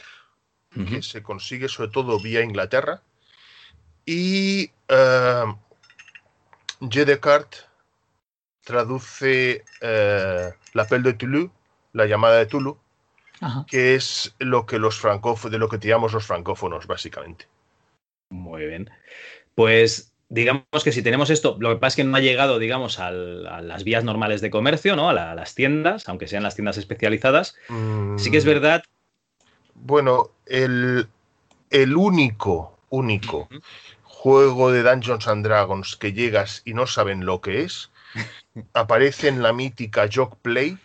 que 0.74 1.02
se 1.02 1.22
consigue 1.22 1.68
sobre 1.68 1.90
todo 1.90 2.20
vía 2.20 2.42
Inglaterra. 2.42 3.02
Y 4.06 4.70
uh, 4.90 5.56
traduce 8.64 9.64
uh, 9.82 10.54
La 10.74 10.86
Pelle 10.86 11.02
de 11.02 11.14
Toulouse, 11.14 11.50
la 11.92 12.06
llamada 12.06 12.38
de 12.38 12.46
Tulu, 12.46 12.78
que 13.66 13.94
es 13.94 14.34
lo 14.38 14.66
que 14.66 14.78
los 14.78 14.98
francófonos, 14.98 15.52
de 15.52 15.58
lo 15.58 15.68
que 15.68 15.78
llamamos 15.78 16.12
los 16.12 16.26
francófonos, 16.26 16.86
básicamente. 16.86 17.48
Muy 18.30 18.66
bien. 18.66 18.90
Pues 19.54 20.12
digamos 20.28 20.84
que 20.84 20.92
si 20.92 21.02
tenemos 21.02 21.28
esto, 21.30 21.56
lo 21.58 21.70
que 21.70 21.76
pasa 21.76 21.88
es 21.88 21.96
que 21.96 22.04
no 22.04 22.16
ha 22.16 22.20
llegado, 22.20 22.58
digamos, 22.58 22.98
a 23.00 23.10
las 23.10 23.84
vías 23.84 24.04
normales 24.04 24.40
de 24.40 24.50
comercio, 24.50 24.96
¿no? 24.96 25.10
A, 25.10 25.34
las 25.34 25.54
tiendas, 25.54 26.08
aunque 26.08 26.28
sean 26.28 26.44
las 26.44 26.54
tiendas 26.54 26.78
especializadas. 26.78 27.56
Sí 28.16 28.30
que 28.30 28.38
es 28.38 28.44
mm. 28.44 28.48
verdad. 28.48 28.84
Bueno, 29.74 30.30
el, 30.46 31.06
único, 31.70 32.78
único 32.90 33.48
juego 34.02 34.70
de 34.70 34.82
Dungeons 34.82 35.26
and 35.26 35.46
Dragons 35.46 35.96
que 35.96 36.12
llegas 36.12 36.60
y 36.66 36.74
no 36.74 36.86
saben 36.86 37.24
lo 37.24 37.40
que 37.40 37.62
es, 37.62 37.90
aparece 38.74 39.28
en 39.28 39.42
la 39.42 39.54
mítica 39.54 40.08
Jog 40.12 40.36
Play, 40.36 40.76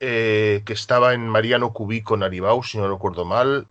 eh, 0.00 0.62
que 0.66 0.72
estaba 0.72 1.14
en 1.14 1.28
Mariano 1.28 1.72
Cubico 1.72 2.16
en 2.16 2.24
Aribau, 2.24 2.64
si 2.64 2.78
no 2.78 2.88
recuerdo 2.88 3.24
mal, 3.24 3.68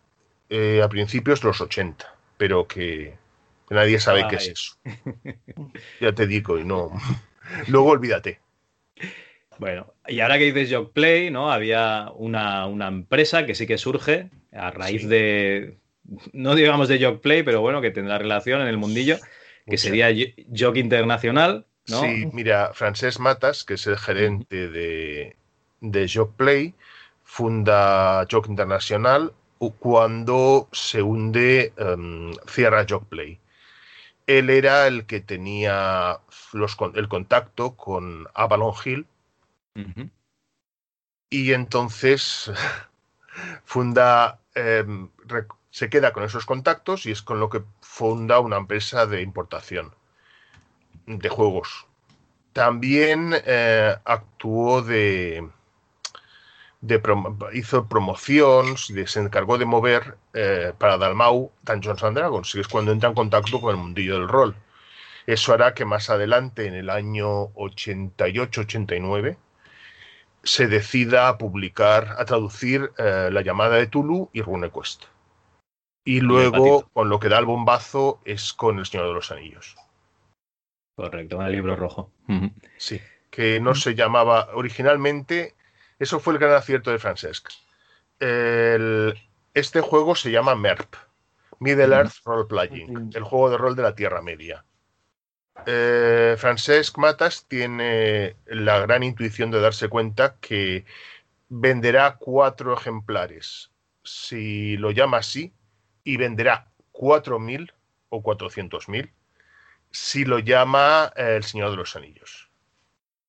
eh, 0.50 0.82
a 0.82 0.88
principios 0.88 1.42
de 1.42 1.48
los 1.50 1.60
80, 1.60 2.16
pero 2.38 2.68
que 2.68 3.18
Nadie 3.74 4.00
sabe 4.00 4.26
qué 4.30 4.36
es 4.36 4.48
eso. 4.48 4.74
ya 6.00 6.14
te 6.14 6.28
digo, 6.28 6.60
y 6.60 6.64
no. 6.64 6.92
Luego 7.68 7.90
olvídate. 7.90 8.40
Bueno, 9.58 9.94
y 10.08 10.20
ahora 10.20 10.38
que 10.38 10.52
dices 10.52 10.72
Jog 10.72 10.94
Play, 10.94 11.32
¿no? 11.32 11.52
Había 11.52 12.12
una, 12.16 12.68
empresa 12.88 13.46
que 13.46 13.56
sí 13.56 13.66
que 13.68 13.78
surge 13.78 14.30
a 14.52 14.72
raíz 14.72 15.08
de. 15.08 15.78
No 16.34 16.56
digamos 16.56 16.88
de 16.88 17.04
Jog 17.04 17.22
Play, 17.22 17.44
pero 17.44 17.62
bueno, 17.62 17.82
que 17.82 17.92
tendrá 17.92 18.18
relación 18.18 18.62
en 18.62 18.68
el 18.68 18.78
mundillo, 18.78 19.18
que 19.66 19.78
sería 19.78 20.10
Jog 20.56 20.78
Internacional. 20.78 21.66
¿no? 21.88 22.02
Sí, 22.02 22.30
mira, 22.34 22.74
Francesc 22.74 23.20
Matas, 23.20 23.64
que 23.64 23.76
es 23.76 23.88
el 23.88 23.98
gerente 23.98 24.70
de, 24.70 25.36
de 25.82 26.12
Jog 26.14 26.36
Play, 26.36 26.74
funda 27.24 28.26
Jog 28.30 28.48
Internacional 28.48 29.34
cuando 29.80 30.68
se 30.74 31.02
hunde, 31.02 31.72
um, 31.80 32.34
cierra 32.48 32.86
Jog 32.88 33.08
Play 33.08 33.40
él 34.28 34.50
era 34.50 34.88
el 34.88 35.06
que 35.06 35.20
tenía 35.20 36.20
el 36.96 37.08
contacto 37.10 37.76
con 37.76 38.28
Avalon 38.34 38.74
Hill. 38.84 39.08
Y 41.30 41.54
entonces 41.54 42.52
funda, 43.66 44.40
em, 44.56 45.10
se 45.74 45.90
queda 45.90 46.14
con 46.14 46.24
esos 46.24 46.46
contactos 46.46 47.08
y 47.08 47.12
es 47.12 47.24
con 47.24 47.40
lo 47.40 47.50
que 47.50 47.64
funda 47.82 48.40
una 48.40 48.58
empresa 48.58 49.08
de 49.08 49.24
importación 49.24 49.92
de 51.08 51.30
juegos. 51.30 51.88
También 52.54 53.34
eh, 53.44 53.96
actuó 54.06 54.84
de, 54.84 55.50
hizo 57.54 57.88
promoción, 57.88 58.78
se 58.78 59.20
encargó 59.20 59.58
de 59.58 59.66
mover 59.66 60.16
eh, 60.36 60.74
para 60.78 61.00
Dalmau 61.00 61.52
Dungeons 61.64 62.04
and 62.04 62.18
Dragons, 62.18 62.54
y 62.54 62.60
es 62.60 62.68
cuando 62.68 62.92
entra 62.92 63.10
en 63.10 63.16
contacto 63.16 63.60
con 63.60 63.72
el 63.72 63.78
mundillo 63.78 64.20
del 64.20 64.28
rol. 64.28 64.56
Eso 65.26 65.54
hará 65.54 65.74
que 65.74 65.86
más 65.86 66.12
adelante, 66.12 66.68
en 66.68 66.76
el 66.76 66.92
año 66.92 67.48
88-89, 67.56 69.38
se 70.44 70.68
decida 70.68 71.30
a 71.30 71.40
publicar, 71.40 72.16
a 72.20 72.26
traducir 72.26 72.92
eh, 73.00 73.30
La 73.32 73.42
llamada 73.42 73.78
de 73.78 73.88
Tulu 73.88 74.30
y 74.34 74.44
RuneQuest. 74.44 75.13
Y 76.06 76.20
luego, 76.20 76.90
con 76.94 77.10
lo 77.10 77.20
que 77.20 77.30
da 77.30 77.40
el 77.40 77.46
bombazo, 77.46 78.22
es 78.26 78.54
con 78.54 78.80
El 78.80 78.86
Señor 78.86 79.08
de 79.08 79.14
los 79.14 79.32
Anillos. 79.32 79.76
Correcto, 80.96 81.38
con 81.38 81.46
el 81.46 81.52
libro 81.54 81.76
rojo. 81.76 82.12
Sí, 82.78 83.02
que 83.30 83.60
no 83.60 83.74
se 83.74 83.96
llamaba 83.96 84.50
originalmente 84.54 85.56
eso 86.04 86.20
fue 86.20 86.34
el 86.34 86.40
gran 86.40 86.54
acierto 86.54 86.92
de 86.92 87.00
Francesc. 87.00 87.50
este 88.20 89.82
juego 89.82 90.16
se 90.16 90.32
llama 90.32 90.54
MERP, 90.54 90.96
Middle 91.60 91.96
Earth 91.96 92.16
Role 92.26 92.46
Playing, 92.46 93.12
el 93.14 93.24
juego 93.24 93.50
de 93.50 93.58
rol 93.58 93.76
de 93.78 93.84
la 93.84 93.96
Tierra 93.96 94.22
Media. 94.22 94.66
Eh, 95.66 96.36
Francesc 96.38 96.98
Matas 96.98 97.46
tiene 97.48 98.36
la 98.48 98.80
gran 98.80 99.04
intuición 99.04 99.50
de 99.50 99.62
darse 99.62 99.88
cuenta 99.88 100.36
que 100.42 100.84
venderá 101.48 102.18
cuatro 102.18 102.74
ejemplares 102.74 103.72
si 104.04 104.76
lo 104.76 104.92
llama 104.92 105.20
así 105.20 105.54
y 106.04 106.18
venderá 106.18 106.72
4.000 106.94 107.74
o 108.10 108.22
400.000 108.22 109.12
si 109.92 110.26
lo 110.26 110.40
llama 110.40 111.14
eh, 111.16 111.36
el 111.38 111.44
Señor 111.44 111.72
de 111.72 111.78
los 111.78 111.96
Anillos. 111.96 112.50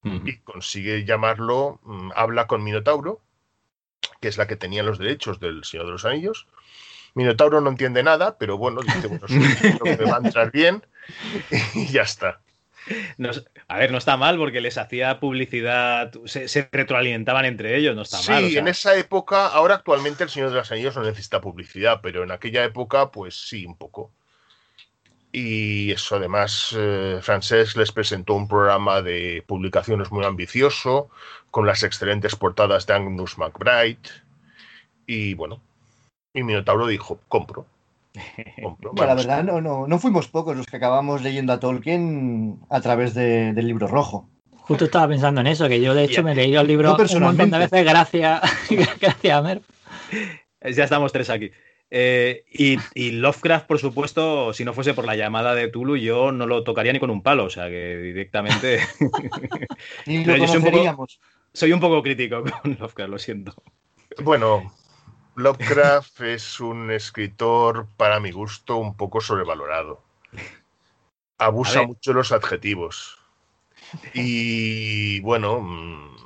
Y 0.07 0.37
consigue 0.41 1.07
llamarlo, 1.07 1.81
mm, 1.83 2.11
habla 2.15 2.47
con 2.47 2.63
Minotauro, 2.63 3.23
que 4.21 4.29
es 4.29 4.37
la 4.37 4.47
que 4.47 4.57
tenía 4.57 4.83
los 4.83 4.99
derechos 4.99 5.41
del 5.41 5.65
Señor 5.65 5.87
de 5.87 5.93
los 5.93 6.05
Anillos. 6.05 6.47
Minotauro 7.15 7.63
no 7.63 7.71
entiende 7.71 8.03
nada, 8.03 8.37
pero 8.37 8.59
bueno, 8.59 8.83
dice, 8.83 9.07
bueno, 9.07 9.27
me 9.83 10.05
va 10.05 10.17
a 10.17 10.27
entrar 10.27 10.53
bien 10.53 10.85
y 11.75 11.87
ya 11.87 12.03
está. 12.03 12.43
A 13.69 13.79
ver, 13.79 13.91
no 13.93 13.99
está 13.99 14.17
mal 14.17 14.37
porque 14.37 14.61
les 14.61 14.79
hacía 14.79 15.21
publicidad, 15.21 16.13
se, 16.27 16.69
retroalimentaban 16.71 17.45
entre 17.45 17.77
ellos, 17.77 17.97
no 17.97 18.03
está 18.03 18.19
mal. 18.29 18.45
Sí, 18.45 18.59
en 18.59 18.69
esa 18.69 18.97
época, 18.97 19.47
ahora 19.47 19.77
actualmente 19.77 20.25
el 20.25 20.31
Señor 20.31 20.51
de 20.51 20.57
los 20.57 20.71
Anillos 20.71 20.97
no 20.97 21.03
necesita 21.03 21.41
publicidad, 21.41 22.01
pero 22.03 22.23
en 22.23 22.31
aquella 22.31 22.65
época, 22.65 23.11
pues 23.11 23.35
sí, 23.49 23.67
un 23.67 23.77
poco. 23.77 24.13
Y 25.33 25.91
eso, 25.91 26.17
además, 26.17 26.75
eh, 26.79 27.19
Francesc 27.21 27.77
les 27.77 27.91
presentó 27.91 28.35
un 28.35 28.47
programa 28.47 29.03
de 29.03 29.43
publicaciones 29.47 30.13
muy 30.13 30.25
ambicioso, 30.25 31.11
con 31.51 31.67
las 31.67 31.83
excelentes 31.83 32.37
portadas 32.37 32.87
de 32.87 32.95
Agnus 32.95 33.37
McBride. 33.39 33.99
Y 35.07 35.35
bueno, 35.35 35.61
y 36.33 36.43
Minotauro 36.43 36.87
dijo, 36.87 37.21
compro. 37.29 37.67
La 38.97 39.15
verdad, 39.15 39.45
no, 39.45 39.61
no, 39.61 39.87
no 39.87 39.99
fuimos 39.99 40.29
pocos 40.29 40.57
los 40.57 40.67
que 40.67 40.77
acabamos 40.77 41.23
leyendo 41.23 41.53
a 41.53 41.61
Tolkien 41.61 42.61
a 42.71 42.81
través 42.81 43.15
del 43.15 43.67
libro 43.67 43.89
rojo. 43.89 44.29
Justo 44.53 44.87
estaba 44.87 45.09
pensando 45.09 45.41
en 45.41 45.49
eso, 45.49 45.69
que 45.69 45.81
yo 45.81 45.95
de 45.95 46.05
hecho 46.05 46.23
me 46.23 46.33
he 46.33 46.35
leído 46.35 46.61
el 46.61 46.69
libro 46.69 46.97
un 46.97 47.23
montón 47.23 47.51
de 47.51 47.59
veces 47.59 47.85
gracias, 47.85 48.41
gracias 49.01 49.37
a 49.37 49.43
Mer. 49.43 49.61
Ya 50.63 50.85
estamos 50.85 51.13
tres 51.13 51.29
aquí. 51.29 51.51
Eh, 51.91 52.45
y, 52.51 53.11
Lovecraft, 53.13 53.67
por 53.67 53.79
supuesto, 53.79 54.53
si 54.53 54.65
no 54.65 54.73
fuese 54.73 54.95
por 54.95 55.05
la 55.05 55.17
llamada 55.17 55.55
de 55.55 55.69
Tulu, 55.69 55.97
yo 55.97 56.33
no 56.33 56.47
lo 56.47 56.65
tocaría 56.65 56.93
ni 56.93 56.99
con 56.99 57.11
un 57.11 57.23
palo, 57.23 57.45
o 57.45 57.51
sea 57.51 57.69
que 57.69 57.99
directamente. 57.99 58.81
ni 60.07 60.25
lo 60.25 60.37
conoceríamos. 60.39 61.21
soy 61.53 61.73
un 61.73 61.81
poco 61.81 62.03
crítico 62.03 62.43
con 62.63 62.77
Lovecraft, 62.81 63.11
lo 63.11 63.19
siento. 63.19 63.55
Bueno, 64.23 64.73
Lovecraft 65.37 66.21
es 66.21 66.61
un 66.61 66.91
escritor, 66.91 67.87
para 67.97 68.21
mi 68.21 68.31
gusto, 68.31 68.77
un 68.77 68.97
poco 68.97 69.21
sobrevalorado. 69.21 70.03
Abusa 71.39 71.83
mucho 71.83 72.13
los 72.13 72.33
adjetivos. 72.33 73.19
Y 74.13 75.21
bueno, 75.21 75.61
mm, 75.61 76.17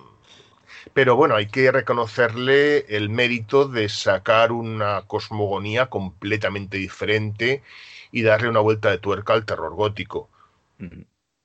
pero 0.92 1.16
bueno, 1.16 1.36
hay 1.36 1.46
que 1.46 1.70
reconocerle 1.70 2.80
el 2.88 3.08
mérito 3.08 3.68
de 3.68 3.88
sacar 3.88 4.52
una 4.52 5.02
cosmogonía 5.02 5.86
completamente 5.86 6.76
diferente 6.76 7.62
y 8.10 8.22
darle 8.22 8.48
una 8.48 8.60
vuelta 8.60 8.90
de 8.90 8.98
tuerca 8.98 9.34
al 9.34 9.44
terror 9.44 9.74
gótico. 9.74 10.28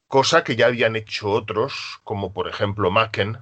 Cosa 0.08 0.44
que 0.44 0.56
ya 0.56 0.68
habían 0.68 0.96
hecho 0.96 1.30
otros, 1.30 2.00
como 2.04 2.34
por 2.34 2.48
ejemplo 2.48 2.92
Macken, 2.92 3.40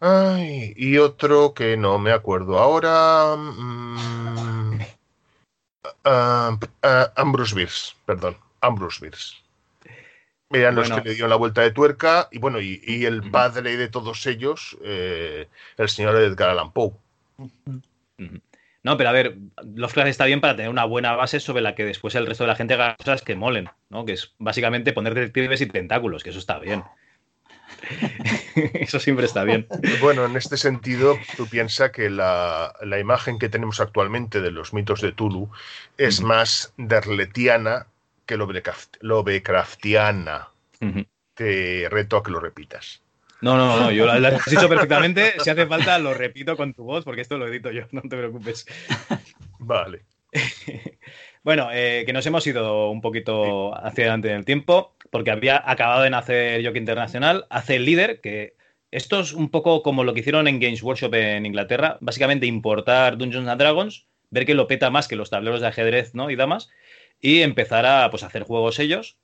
Ay, 0.00 0.72
y 0.76 0.96
otro 0.96 1.52
que 1.52 1.76
no 1.76 1.98
me 1.98 2.10
acuerdo 2.10 2.58
ahora. 2.58 3.36
Mm, 3.36 4.78
ah, 6.04 6.58
ah, 6.82 7.12
Ambrose 7.16 7.54
Bierce, 7.54 7.92
perdón, 8.06 8.36
Ambrose 8.62 9.00
Bierce. 9.00 9.36
Eran 10.52 10.74
los 10.74 10.90
que 10.90 11.02
le 11.02 11.12
dieron 11.12 11.30
la 11.30 11.36
vuelta 11.36 11.60
de 11.60 11.70
tuerca 11.70 12.28
y 12.32 12.38
bueno, 12.38 12.60
y, 12.60 13.04
el 13.04 13.30
padre 13.30 13.76
de 13.76 13.88
todos 13.88 14.26
ellos, 14.26 14.76
eh, 14.82 15.48
el 15.76 15.88
señor 15.88 16.16
Edgar 16.16 16.50
Allan 16.50 16.72
Poe. 16.72 16.92
No, 18.82 18.96
pero 18.96 19.10
a 19.10 19.12
ver, 19.12 19.36
Lovecraft 19.74 20.08
está 20.08 20.24
bien 20.24 20.40
para 20.40 20.56
tener 20.56 20.70
una 20.70 20.86
buena 20.86 21.14
base 21.14 21.38
sobre 21.38 21.60
la 21.60 21.74
que 21.74 21.84
después 21.84 22.14
el 22.14 22.26
resto 22.26 22.44
de 22.44 22.48
la 22.48 22.56
gente 22.56 22.74
haga 22.74 22.96
cosas 22.96 23.22
que 23.22 23.36
molen, 23.36 23.68
¿no? 23.90 24.04
Que 24.04 24.14
es 24.14 24.34
básicamente 24.38 24.92
poner 24.92 25.14
detectives 25.14 25.60
y 25.60 25.66
tentáculos, 25.66 26.24
que 26.24 26.30
eso 26.30 26.38
está 26.38 26.58
bien. 26.58 26.82
Eso 28.74 29.00
siempre 29.00 29.26
está 29.26 29.44
bien. 29.44 29.66
Bueno, 30.00 30.24
en 30.24 30.36
este 30.36 30.56
sentido, 30.56 31.18
tú 31.36 31.46
piensas 31.46 31.90
que 31.90 32.10
la, 32.10 32.72
imagen 33.00 33.38
que 33.38 33.48
tenemos 33.48 33.80
actualmente 33.80 34.40
de 34.40 34.50
los 34.50 34.72
mitos 34.72 35.00
de 35.00 35.12
Tulu 35.12 35.50
es 35.98 36.20
más 36.20 36.72
derletiana 36.76 37.86
que 38.26 38.36
Lovecraftiana. 38.36 40.48
Te 41.34 41.88
reto 41.90 42.16
a 42.16 42.22
que 42.22 42.30
lo 42.30 42.40
repitas. 42.40 43.02
No, 43.40 43.56
no, 43.56 43.80
no, 43.80 43.90
yo 43.90 44.04
lo, 44.04 44.12
has 44.12 44.44
dicho 44.44 44.68
perfectamente. 44.68 45.34
Si 45.42 45.48
hace 45.48 45.66
falta, 45.66 45.98
lo 45.98 46.12
repito 46.12 46.56
con 46.56 46.74
tu 46.74 46.84
voz, 46.84 47.04
porque 47.04 47.22
esto 47.22 47.38
lo 47.38 47.48
edito 47.48 47.70
yo, 47.70 47.84
no 47.92 48.02
te 48.02 48.16
preocupes. 48.16 48.66
Vale. 49.58 50.02
bueno, 51.42 51.70
eh, 51.72 52.04
que 52.06 52.12
nos 52.12 52.26
hemos 52.26 52.46
ido 52.46 52.90
un 52.90 53.00
poquito 53.00 53.74
hacia 53.74 54.04
adelante 54.04 54.30
en 54.30 54.36
el 54.36 54.44
tiempo 54.44 54.94
porque 55.10 55.30
había 55.30 55.62
acabado 55.68 56.02
de 56.02 56.10
nacer 56.10 56.64
Jockey 56.64 56.78
Internacional, 56.78 57.46
hace 57.50 57.76
el 57.76 57.84
líder, 57.84 58.20
que 58.20 58.54
esto 58.90 59.20
es 59.20 59.32
un 59.32 59.50
poco 59.50 59.82
como 59.82 60.04
lo 60.04 60.14
que 60.14 60.20
hicieron 60.20 60.48
en 60.48 60.60
Games 60.60 60.82
Workshop 60.82 61.14
en 61.14 61.46
Inglaterra, 61.46 61.98
básicamente 62.00 62.46
importar 62.46 63.18
Dungeons 63.18 63.48
and 63.48 63.60
Dragons, 63.60 64.06
ver 64.30 64.46
que 64.46 64.54
lo 64.54 64.66
peta 64.66 64.90
más 64.90 65.08
que 65.08 65.16
los 65.16 65.30
tableros 65.30 65.60
de 65.60 65.68
ajedrez 65.68 66.14
¿no? 66.14 66.30
y 66.30 66.36
damas, 66.36 66.70
y 67.20 67.42
empezar 67.42 67.86
a 67.86 68.10
pues, 68.10 68.22
hacer 68.22 68.44
juegos 68.44 68.78
ellos. 68.78 69.18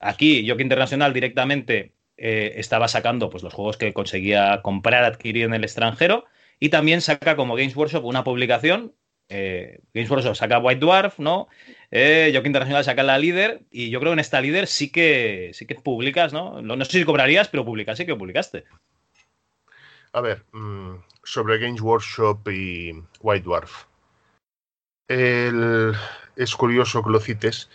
Aquí, 0.00 0.48
Jockey 0.48 0.62
Internacional 0.62 1.12
directamente 1.12 1.92
eh, 2.16 2.54
estaba 2.56 2.88
sacando 2.88 3.30
pues, 3.30 3.42
los 3.42 3.52
juegos 3.52 3.76
que 3.76 3.92
conseguía 3.92 4.60
comprar, 4.62 5.04
adquirir 5.04 5.44
en 5.44 5.54
el 5.54 5.64
extranjero, 5.64 6.24
y 6.58 6.68
también 6.68 7.00
saca 7.00 7.36
como 7.36 7.56
Games 7.56 7.76
Workshop 7.76 8.04
una 8.04 8.24
publicación 8.24 8.94
eh, 9.34 9.80
Games 9.94 10.10
Workshop 10.10 10.34
saca 10.34 10.58
White 10.58 10.80
Dwarf, 10.80 11.18
¿no? 11.18 11.48
Eh, 11.90 12.30
Internacional 12.44 12.84
saca 12.84 13.02
la 13.02 13.16
líder 13.16 13.62
y 13.70 13.88
yo 13.88 13.98
creo 13.98 14.10
que 14.10 14.14
en 14.14 14.18
esta 14.18 14.42
líder 14.42 14.66
sí 14.66 14.90
que 14.90 15.52
sí 15.54 15.64
que 15.64 15.74
publicas, 15.76 16.34
¿no? 16.34 16.60
No, 16.60 16.84
sé 16.84 16.98
si 16.98 17.04
cobrarías, 17.04 17.48
pero 17.48 17.64
publicas, 17.64 17.96
sí 17.96 18.04
que 18.04 18.14
publicaste. 18.14 18.64
A 20.12 20.20
ver, 20.20 20.44
mm, 20.52 20.96
sobre 21.22 21.58
Games 21.58 21.80
Workshop 21.80 22.46
y 22.50 22.92
White 23.20 23.44
Dwarf. 23.44 23.86
es 25.08 26.56
curioso 26.56 27.02
que 27.02 27.10
lo 27.10 27.20
cites. 27.20 27.70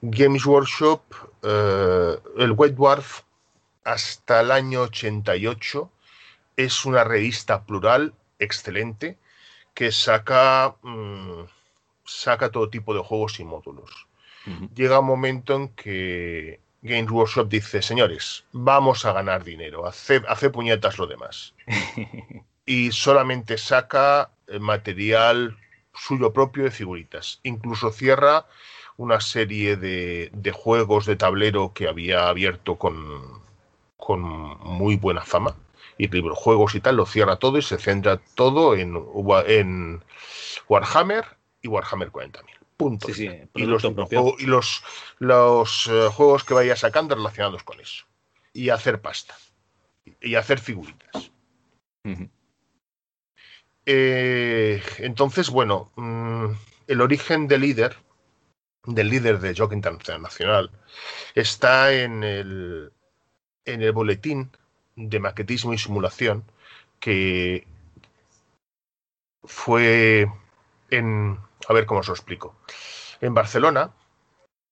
Games 0.00 0.46
Workshop, 0.46 1.02
eh, 1.42 2.16
el 2.38 2.52
White 2.56 2.76
Dwarf, 2.76 3.22
hasta 3.84 4.42
el 4.42 4.52
año 4.52 4.82
88, 4.82 5.90
es 6.56 6.84
una 6.84 7.02
revista 7.02 7.64
plural 7.64 8.14
excelente 8.38 9.18
que 9.74 9.90
saca, 9.90 10.76
mm, 10.82 11.42
saca 12.04 12.50
todo 12.50 12.70
tipo 12.70 12.94
de 12.94 13.00
juegos 13.00 13.40
y 13.40 13.44
módulos. 13.44 14.06
Llega 14.74 15.00
un 15.00 15.06
momento 15.06 15.56
en 15.56 15.68
que 15.68 16.60
Games 16.82 17.10
Workshop 17.10 17.48
dice, 17.48 17.80
señores, 17.80 18.44
vamos 18.52 19.06
a 19.06 19.14
ganar 19.14 19.42
dinero, 19.42 19.86
hace, 19.86 20.22
hace 20.28 20.50
puñetas 20.50 20.98
lo 20.98 21.06
demás. 21.06 21.54
y 22.66 22.92
solamente 22.92 23.56
saca 23.56 24.30
eh, 24.46 24.58
material 24.58 25.56
suyo 25.94 26.32
propio 26.34 26.64
de 26.64 26.70
figuritas. 26.70 27.40
Incluso 27.42 27.90
cierra 27.90 28.46
una 28.98 29.20
serie 29.22 29.76
de, 29.76 30.30
de 30.34 30.52
juegos 30.52 31.06
de 31.06 31.16
tablero 31.16 31.72
que 31.72 31.88
había 31.88 32.28
abierto 32.28 32.76
con, 32.76 33.42
con 33.96 34.20
muy 34.20 34.96
buena 34.96 35.22
fama 35.22 35.56
y 35.98 36.08
juegos 36.34 36.74
y 36.74 36.80
tal, 36.80 36.96
lo 36.96 37.06
cierra 37.06 37.36
todo 37.36 37.58
y 37.58 37.62
se 37.62 37.78
centra 37.78 38.20
todo 38.34 38.74
en, 38.74 38.96
en 39.46 40.02
Warhammer 40.68 41.24
y 41.62 41.68
Warhammer 41.68 42.10
40.000. 42.10 42.42
Punto. 42.76 43.08
y 43.08 43.64
los, 43.66 43.84
y 44.38 44.46
los, 44.46 44.82
los 45.18 45.86
eh, 45.86 46.08
juegos 46.12 46.42
que 46.42 46.54
vaya 46.54 46.74
sacando 46.74 47.14
relacionados 47.14 47.62
con 47.62 47.80
eso. 47.80 48.04
Y 48.52 48.70
hacer 48.70 49.00
pasta. 49.00 49.36
Y 50.20 50.34
hacer 50.34 50.58
figuritas. 50.58 51.30
Eh, 53.86 54.82
entonces, 54.98 55.50
bueno, 55.50 55.92
mm, 55.96 56.46
el 56.88 57.00
origen 57.00 57.46
del 57.46 57.60
líder, 57.60 57.96
del 58.84 59.08
líder 59.08 59.38
de 59.38 59.54
Jockey 59.54 59.76
Internacional, 59.76 60.70
está 61.34 61.92
en 61.92 62.24
el, 62.24 62.92
en 63.64 63.82
el 63.82 63.92
boletín 63.92 64.50
de 64.96 65.20
maquetismo 65.20 65.72
y 65.72 65.78
simulación 65.78 66.44
que 67.00 67.66
fue 69.42 70.30
en... 70.90 71.38
A 71.68 71.72
ver 71.72 71.86
cómo 71.86 72.00
os 72.00 72.08
lo 72.08 72.14
explico. 72.14 72.54
En 73.20 73.34
Barcelona, 73.34 73.90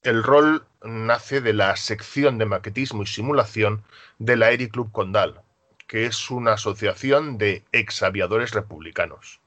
el 0.02 0.22
rol 0.22 0.66
nace 0.82 1.40
de 1.40 1.52
la 1.52 1.76
sección 1.76 2.38
de 2.38 2.46
maquetismo 2.46 3.02
y 3.02 3.06
simulación 3.06 3.82
de 4.18 4.36
la 4.36 4.56
Club 4.56 4.92
Condal, 4.92 5.40
que 5.86 6.06
es 6.06 6.30
una 6.30 6.54
asociación 6.54 7.38
de 7.38 7.64
exaviadores 7.72 8.52
republicanos. 8.52 9.40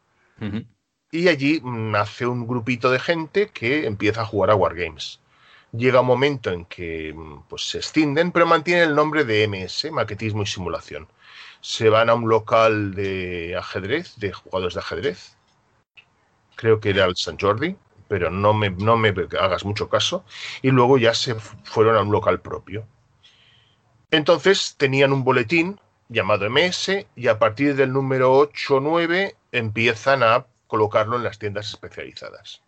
Y 1.12 1.28
allí 1.28 1.62
nace 1.64 2.26
un 2.26 2.48
grupito 2.48 2.92
de 2.92 3.00
gente 3.00 3.50
que 3.50 3.86
empieza 3.86 4.22
a 4.22 4.26
jugar 4.26 4.50
a 4.50 4.56
Wargames 4.56 5.20
llega 5.78 6.02
un 6.02 6.08
momento 6.08 6.52
en 6.52 6.66
que 6.66 7.14
mm, 7.14 7.44
pues, 7.48 7.70
se 7.70 7.78
extienden, 7.80 8.32
pero 8.32 8.46
mantienen 8.46 8.90
el 8.90 8.96
nombre 8.96 9.24
de 9.26 9.48
MS, 9.48 9.92
Maquetismo 9.92 10.44
y 10.44 10.46
Simulación. 10.46 11.08
Se 11.62 11.90
van 11.90 12.10
a 12.10 12.14
un 12.16 12.30
local 12.30 12.94
de 12.94 13.56
ajedrez, 13.58 14.18
de 14.18 14.34
jugadores 14.34 14.76
de 14.76 14.80
ajedrez. 14.80 15.38
Creo 16.56 16.80
que 16.80 16.92
era 16.92 17.06
el 17.06 17.16
San 17.16 17.38
Jordi, 17.40 17.76
pero 18.08 18.30
no 18.30 18.54
me, 18.54 18.70
no 18.70 18.98
me 18.98 19.14
hagas 19.40 19.66
mucho 19.66 19.90
caso. 19.90 20.24
Y 20.62 20.72
luego 20.72 20.98
ya 20.98 21.14
se 21.14 21.36
fueron 21.36 21.96
a 21.98 22.02
un 22.02 22.12
local 22.12 22.42
propio. 22.42 22.86
Entonces 24.12 24.76
tenían 24.78 25.12
un 25.12 25.24
boletín 25.24 25.80
llamado 26.08 26.50
MS 26.50 27.08
y 27.16 27.28
a 27.28 27.40
partir 27.40 27.76
del 27.76 27.92
número 27.92 28.34
8 28.34 28.76
o 28.76 28.80
9 28.80 29.36
empiezan 29.52 30.24
a 30.24 30.46
colocarlo 30.68 31.18
en 31.18 31.24
las 31.24 31.40
tiendas 31.40 31.70
especializadas. 31.70 32.65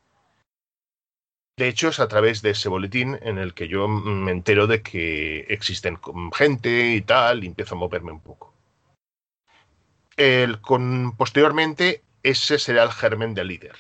De 1.58 1.68
hecho, 1.68 1.88
es 1.88 2.00
a 2.00 2.08
través 2.08 2.44
de 2.44 2.52
ese 2.52 2.70
boletín 2.70 3.18
en 3.24 3.40
el 3.40 3.56
que 3.56 3.68
yo 3.68 3.88
me 3.88 4.32
entero 4.32 4.68
de 4.68 4.84
que 4.84 5.40
existen 5.50 6.00
gente 6.32 6.92
y 6.94 7.02
tal, 7.02 7.44
y 7.44 7.48
empiezo 7.48 7.74
a 7.74 7.80
moverme 7.80 8.12
un 8.12 8.20
poco. 8.20 8.54
El, 10.18 10.62
con, 10.62 11.16
posteriormente, 11.18 12.04
ese 12.22 12.60
será 12.60 12.84
el 12.84 12.92
germen 12.92 13.34
del 13.34 13.48
líder. 13.48 13.76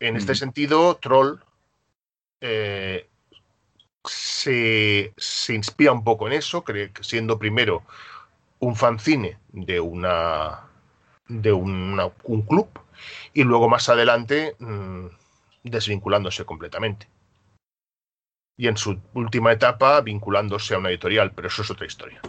En 0.00 0.16
este 0.16 0.34
sentido, 0.34 0.96
Troll 0.96 1.38
eh, 2.40 3.08
se, 4.04 5.12
se, 5.16 5.54
inspira 5.54 5.92
un 5.92 6.02
poco 6.02 6.26
en 6.26 6.32
eso, 6.32 6.64
siendo 7.02 7.38
primero 7.38 7.84
un 8.58 8.74
fanzine 8.74 9.38
de 9.52 9.78
una 9.78 10.66
de 11.28 11.52
un 11.52 12.42
club 12.48 12.68
y 13.32 13.44
luego 13.44 13.68
más 13.68 13.88
adelante 13.88 14.56
mm, 14.58 15.06
desvinculándose 15.62 16.44
completamente. 16.44 17.08
Y 18.56 18.68
en 18.68 18.76
su 18.76 19.00
última 19.14 19.52
etapa 19.52 20.00
vinculándose 20.00 20.74
a 20.74 20.78
una 20.78 20.90
editorial, 20.90 21.32
pero 21.32 21.48
eso 21.48 21.62
es 21.62 21.70
otra 21.70 21.86
historia. 21.86 22.20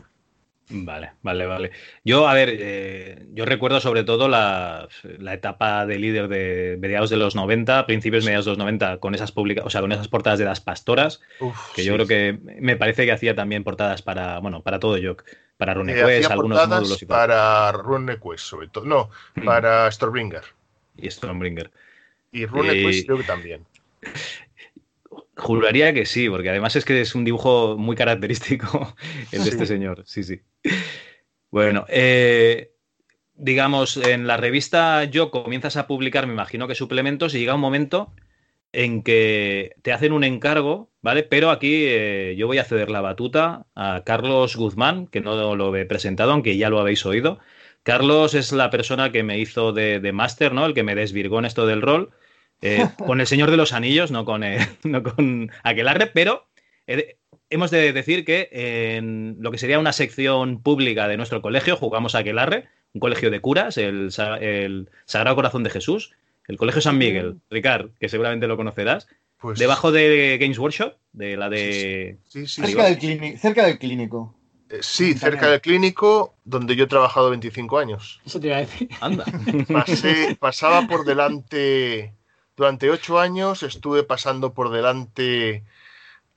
Vale, 0.69 1.11
vale, 1.21 1.45
vale. 1.45 1.71
Yo, 2.05 2.27
a 2.27 2.33
ver, 2.33 2.49
eh, 2.51 3.27
yo 3.33 3.45
recuerdo 3.45 3.81
sobre 3.81 4.03
todo 4.03 4.29
la, 4.29 4.87
etapa 5.31 5.85
de 5.85 5.99
líder 5.99 6.29
de 6.29 6.77
mediados 6.79 7.09
de 7.09 7.17
los 7.17 7.35
90, 7.35 7.85
principios 7.85 8.23
mediados 8.23 8.45
de 8.45 8.51
los 8.51 8.57
90, 8.57 8.97
con 8.97 9.13
esas 9.13 9.33
publica 9.33 9.63
o 9.65 9.69
sea, 9.69 9.81
con 9.81 9.91
esas 9.91 10.07
portadas 10.07 10.39
de 10.39 10.45
las 10.45 10.61
pastoras, 10.61 11.21
que 11.75 11.83
yo 11.83 11.93
creo 11.95 12.07
que 12.07 12.39
me 12.59 12.77
parece 12.77 13.05
que 13.05 13.11
hacía 13.11 13.35
también 13.35 13.63
portadas 13.63 14.01
para, 14.01 14.39
bueno, 14.39 14.61
para 14.61 14.79
todo 14.79 14.97
yo 14.97 15.17
para 15.57 15.73
RuneQuest, 15.75 16.29
eh, 16.29 16.33
algunos 16.33 16.67
módulos 16.67 17.01
y 17.01 17.05
Para 17.05 17.71
RuneQuest, 17.71 18.43
sobre 18.43 18.67
todo. 18.69 18.85
No, 18.85 19.09
mm. 19.35 19.45
para 19.45 19.91
Stormbringer. 19.91 20.43
Y 20.97 21.09
Stormbringer. 21.09 21.71
Y 22.33 22.45
RuneQuest 22.45 22.99
eh, 22.99 23.05
creo 23.05 23.17
que 23.19 23.23
también. 23.23 23.61
Juraría 25.37 25.93
que 25.93 26.05
sí, 26.05 26.29
porque 26.29 26.49
además 26.49 26.75
es 26.75 26.83
que 26.83 26.99
es 26.99 27.15
un 27.15 27.23
dibujo 27.23 27.77
muy 27.77 27.95
característico 27.95 28.95
el 29.31 29.43
de 29.43 29.49
este 29.49 29.65
señor. 29.65 30.03
Sí, 30.05 30.23
sí. 30.23 30.41
Bueno, 31.51 31.85
eh, 31.89 32.71
digamos, 33.35 33.97
en 33.97 34.25
la 34.25 34.37
revista 34.37 35.03
Yo 35.05 35.31
comienzas 35.31 35.77
a 35.77 35.87
publicar, 35.87 36.27
me 36.27 36.33
imagino 36.33 36.67
que 36.67 36.75
suplementos, 36.75 37.35
y 37.35 37.39
llega 37.39 37.55
un 37.55 37.61
momento 37.61 38.13
en 38.71 39.03
que 39.03 39.75
te 39.83 39.93
hacen 39.93 40.13
un 40.13 40.23
encargo, 40.23 40.89
¿vale? 41.03 41.21
Pero 41.21 41.51
aquí 41.51 41.83
eh, 41.85 42.35
yo 42.35 42.47
voy 42.47 42.57
a 42.57 42.63
ceder 42.63 42.89
la 42.89 43.01
batuta 43.01 43.67
a 43.75 44.01
Carlos 44.03 44.55
Guzmán, 44.55 45.05
que 45.05 45.21
no 45.21 45.55
lo 45.55 45.75
he 45.75 45.85
presentado, 45.85 46.31
aunque 46.31 46.57
ya 46.57 46.71
lo 46.71 46.79
habéis 46.79 47.05
oído. 47.05 47.39
Carlos 47.83 48.33
es 48.33 48.51
la 48.51 48.71
persona 48.71 49.11
que 49.11 49.21
me 49.23 49.37
hizo 49.39 49.73
de, 49.73 49.99
de 49.99 50.11
máster, 50.11 50.53
¿no? 50.53 50.65
El 50.65 50.73
que 50.73 50.83
me 50.83 50.95
desvirgó 50.95 51.37
en 51.39 51.45
esto 51.45 51.67
del 51.67 51.81
rol. 51.81 52.11
Eh, 52.65 52.87
con 53.05 53.19
el 53.19 53.27
Señor 53.27 53.51
de 53.51 53.57
los 53.57 53.73
Anillos, 53.73 54.09
no 54.09 54.23
con, 54.23 54.43
eh, 54.43 54.57
no 54.83 55.03
con 55.03 55.51
Aquelarre, 55.63 56.07
pero 56.07 56.47
hemos 57.49 57.71
de 57.71 57.91
decir 57.91 58.23
que 58.23 58.49
en 58.51 59.35
lo 59.39 59.51
que 59.51 59.57
sería 59.57 59.79
una 59.79 59.93
sección 59.93 60.61
pública 60.61 61.07
de 61.07 61.17
nuestro 61.17 61.41
colegio 61.41 61.75
jugamos 61.75 62.15
a 62.15 62.19
Aquelarre, 62.19 62.69
un 62.93 63.01
colegio 63.01 63.29
de 63.29 63.41
curas, 63.41 63.77
el, 63.77 64.09
el 64.39 64.89
Sagrado 65.05 65.35
Corazón 65.35 65.63
de 65.63 65.71
Jesús, 65.71 66.13
el 66.47 66.57
Colegio 66.57 66.81
San 66.81 66.97
Miguel, 66.97 67.39
Ricard, 67.49 67.91
que 67.99 68.09
seguramente 68.09 68.47
lo 68.47 68.57
conocerás. 68.57 69.07
Pues 69.39 69.59
debajo 69.59 69.91
de 69.91 70.37
Games 70.39 70.57
Workshop, 70.57 70.93
de 71.11 71.35
la 71.35 71.49
de. 71.49 72.17
Sí, 72.27 72.47
sí, 72.47 72.61
cerca, 72.61 72.85
del 72.85 73.37
cerca, 73.37 73.65
del 73.65 73.77
clínico. 73.77 74.35
Eh, 74.69 74.79
sí, 74.81 75.13
cerca 75.15 75.49
del 75.49 75.59
clínico, 75.59 76.35
donde 76.45 76.75
yo 76.75 76.85
he 76.85 76.87
trabajado 76.87 77.29
25 77.29 77.77
años. 77.77 78.21
Eso 78.25 78.39
te 78.39 78.47
iba 78.47 78.57
a 78.57 78.61
decir. 78.61 78.89
Anda. 79.01 79.25
pasaba 80.39 80.87
por 80.87 81.05
delante. 81.05 82.13
Durante 82.63 82.89
ocho 82.89 83.19
años 83.19 83.61
estuve 83.61 84.03
pasando 84.03 84.53
por 84.53 84.69
delante 84.69 85.65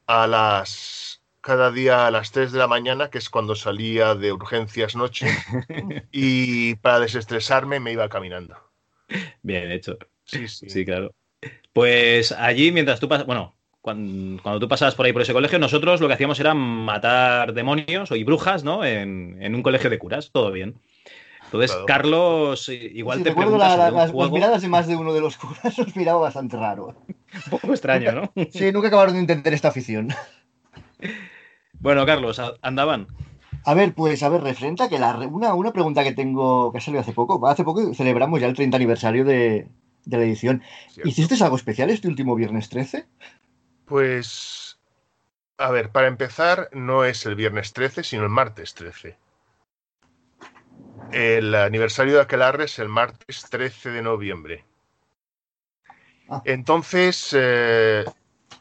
a 0.09 0.27
las. 0.27 1.23
Cada 1.41 1.71
día 1.71 2.09
a 2.09 2.11
las 2.11 2.33
3 2.33 2.51
de 2.51 2.59
la 2.59 2.67
mañana, 2.67 3.11
que 3.11 3.19
es 3.19 3.31
cuando 3.31 3.55
salía 3.55 4.17
de 4.17 4.33
urgencias 4.33 4.97
noche, 4.97 5.29
y 6.11 6.75
para 6.75 6.99
desestresarme 6.99 7.79
me 7.79 7.93
iba 7.93 8.09
caminando. 8.09 8.57
Bien 9.43 9.71
hecho. 9.71 9.99
Sí, 10.25 10.49
sí. 10.49 10.69
Sí, 10.69 10.85
claro. 10.85 11.15
Pues 11.73 12.33
allí, 12.33 12.73
mientras 12.73 12.99
tú 12.99 13.09
pasas, 13.09 13.25
bueno, 13.25 13.55
cuando, 13.81 14.59
tú 14.59 14.67
pasabas 14.67 14.97
por 14.97 15.07
ahí 15.07 15.13
por 15.13 15.23
ese 15.23 15.33
colegio, 15.33 15.61
nosotros 15.61 16.01
lo 16.01 16.09
que 16.09 16.15
hacíamos 16.15 16.41
era 16.41 16.55
matar 16.55 17.53
demonios 17.55 18.11
y 18.11 18.25
brujas, 18.25 18.65
¿no? 18.65 18.85
En, 18.85 19.55
un 19.55 19.63
colegio 19.63 19.91
de 19.91 20.01
curas, 20.01 20.33
todo 20.33 20.51
bien. 20.51 20.81
Entonces, 21.47 21.77
Carlos, 21.87 22.69
igual 22.69 23.23
te 23.23 23.33
preguntas 23.33 23.93
las, 23.93 24.13
miradas 24.31 24.63
de 24.63 24.69
más 24.69 24.87
de 24.87 24.97
uno 24.97 25.13
de 25.15 25.21
los 25.21 25.37
curas 25.37 25.79
nos 25.79 25.97
miraba 25.97 26.21
bastante 26.21 26.57
raro. 26.57 26.95
Un 27.07 27.51
poco 27.51 27.69
extraño, 27.73 28.13
¿no? 28.13 28.33
sí, 28.51 28.73
nunca 28.73 28.89
acabaron 28.89 29.15
de 29.15 29.21
entender 29.21 29.55
esta 29.55 29.69
afición. 29.69 30.09
Bueno, 31.79 32.05
Carlos, 32.05 32.41
andaban. 32.63 33.07
A 33.65 33.75
ver, 33.75 33.95
pues, 33.95 34.23
a 34.23 34.29
ver, 34.29 34.43
referente 34.43 34.89
que 34.89 34.99
la, 34.99 35.17
una, 35.17 35.55
una 35.55 35.73
pregunta 35.73 36.05
que 36.05 36.13
tengo, 36.13 36.73
que 36.73 36.79
ha 36.79 36.81
salido 36.81 37.01
hace 37.01 37.13
poco. 37.13 37.47
Hace 37.47 37.65
poco 37.65 37.95
celebramos 37.95 38.41
ya 38.41 38.47
el 38.47 38.55
30 38.55 38.77
aniversario 38.77 39.25
de, 39.25 39.69
la 40.05 40.19
edición. 40.19 40.63
¿Hiciste 41.05 41.43
algo 41.43 41.57
especial 41.57 41.91
este 41.91 42.09
último 42.09 42.35
viernes 42.35 42.69
13? 42.69 43.07
Pues, 43.85 44.79
a 45.59 45.71
ver, 45.71 45.91
para 45.91 46.09
empezar, 46.09 46.71
no 46.73 47.05
es 47.05 47.27
el 47.27 47.35
viernes 47.35 47.73
13, 47.73 48.05
sino 48.05 48.23
el 48.23 48.31
martes 48.31 48.75
13. 48.75 49.17
El 51.13 51.55
aniversario 51.55 52.15
de 52.15 52.21
Aquelarre 52.23 52.65
es 52.65 52.79
el 52.79 52.89
martes 52.89 53.47
13 53.51 53.91
de 53.91 54.03
noviembre. 54.03 54.65
Ah. 56.29 56.43
Entonces, 56.45 57.31
eh, 57.33 58.05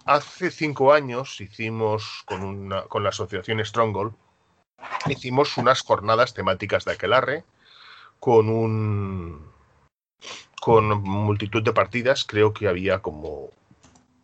hace 0.06 0.52
cinco 0.52 0.94
años 0.94 1.42
hicimos 1.42 2.24
con, 2.26 2.44
una, 2.44 2.84
con 2.84 3.04
la 3.04 3.10
asociación 3.10 3.64
Stronghold 3.64 4.14
hicimos 5.08 5.58
unas 5.58 5.82
jornadas 5.82 6.34
temáticas 6.34 6.86
de 6.86 6.92
aquelarre 6.92 7.44
con 8.20 8.50
un 8.50 9.54
con 10.62 11.02
multitud 11.04 11.62
de 11.62 11.74
partidas, 11.74 12.24
creo 12.24 12.54
que 12.54 12.68
había 12.68 13.00
como 13.00 13.50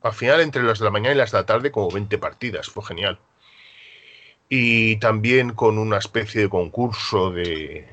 al 0.02 0.14
final 0.14 0.42
entre 0.42 0.64
las 0.64 0.80
de 0.80 0.86
la 0.86 0.92
mañana 0.92 1.14
y 1.14 1.18
las 1.18 1.32
de 1.32 1.38
la 1.38 1.46
tarde 1.46 1.72
como 1.72 1.92
20 1.92 2.18
partidas, 2.18 2.68
fue 2.68 2.84
genial. 2.84 3.20
Y 4.50 4.98
también 4.98 5.54
con 5.54 5.78
una 5.78 5.98
especie 5.98 6.42
de 6.42 6.50
concurso 6.50 7.32
de 7.32 7.88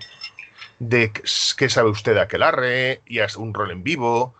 de 0.78 1.12
qué 1.56 1.68
sabe 1.68 1.90
usted 1.90 2.14
de 2.14 2.20
aquelarre 2.20 3.02
y 3.06 3.20
hasta 3.20 3.40
un 3.40 3.54
rol 3.54 3.70
en 3.70 3.82
vivo. 3.82 4.34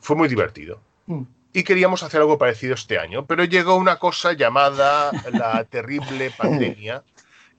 Fue 0.00 0.16
muy 0.16 0.28
divertido. 0.28 0.80
Mm. 1.06 1.22
Y 1.52 1.64
queríamos 1.64 2.02
hacer 2.02 2.20
algo 2.20 2.38
parecido 2.38 2.74
este 2.74 2.98
año, 2.98 3.26
pero 3.26 3.44
llegó 3.44 3.76
una 3.76 3.96
cosa 3.96 4.32
llamada 4.32 5.10
la 5.32 5.64
terrible 5.70 6.30
pandemia 6.30 7.02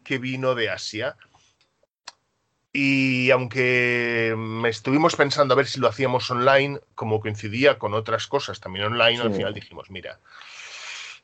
que 0.04 0.20
vino 0.20 0.56
de 0.56 0.70
Asia. 0.70 1.18
Y 2.72 3.32
aunque 3.32 4.36
estuvimos 4.68 5.15
pensando 5.15 5.54
a 5.54 5.58
ver 5.58 5.65
si 5.65 5.80
lo 5.80 5.88
hacíamos 5.88 6.30
online, 6.30 6.80
como 6.94 7.20
coincidía 7.20 7.80
con 7.80 7.96
otras 7.96 8.28
cosas 8.28 8.60
también 8.60 8.86
online, 8.86 9.22
al 9.22 9.34
final 9.34 9.56
dijimos, 9.56 9.89
mira, 9.89 10.20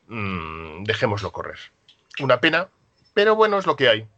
mm, 0.08 0.82
dejémoslo 0.82 1.30
correr. 1.30 1.58
Una 2.18 2.40
pena, 2.40 2.68
pero 3.14 3.36
bueno, 3.36 3.58
es 3.58 3.66
lo 3.66 3.76
que 3.76 3.88
hay. 3.88 4.08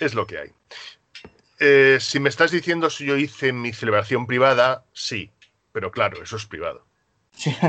Es 0.00 0.14
lo 0.14 0.26
que 0.26 0.38
hay. 0.38 0.52
Eh, 1.66 1.96
si 1.98 2.20
me 2.20 2.28
estás 2.28 2.50
diciendo 2.50 2.90
si 2.90 3.06
yo 3.06 3.16
hice 3.16 3.54
mi 3.54 3.72
celebración 3.72 4.26
privada, 4.26 4.84
sí, 4.92 5.30
pero 5.72 5.90
claro, 5.90 6.22
eso 6.22 6.36
es 6.36 6.44
privado. 6.44 6.84
Sí. 7.34 7.56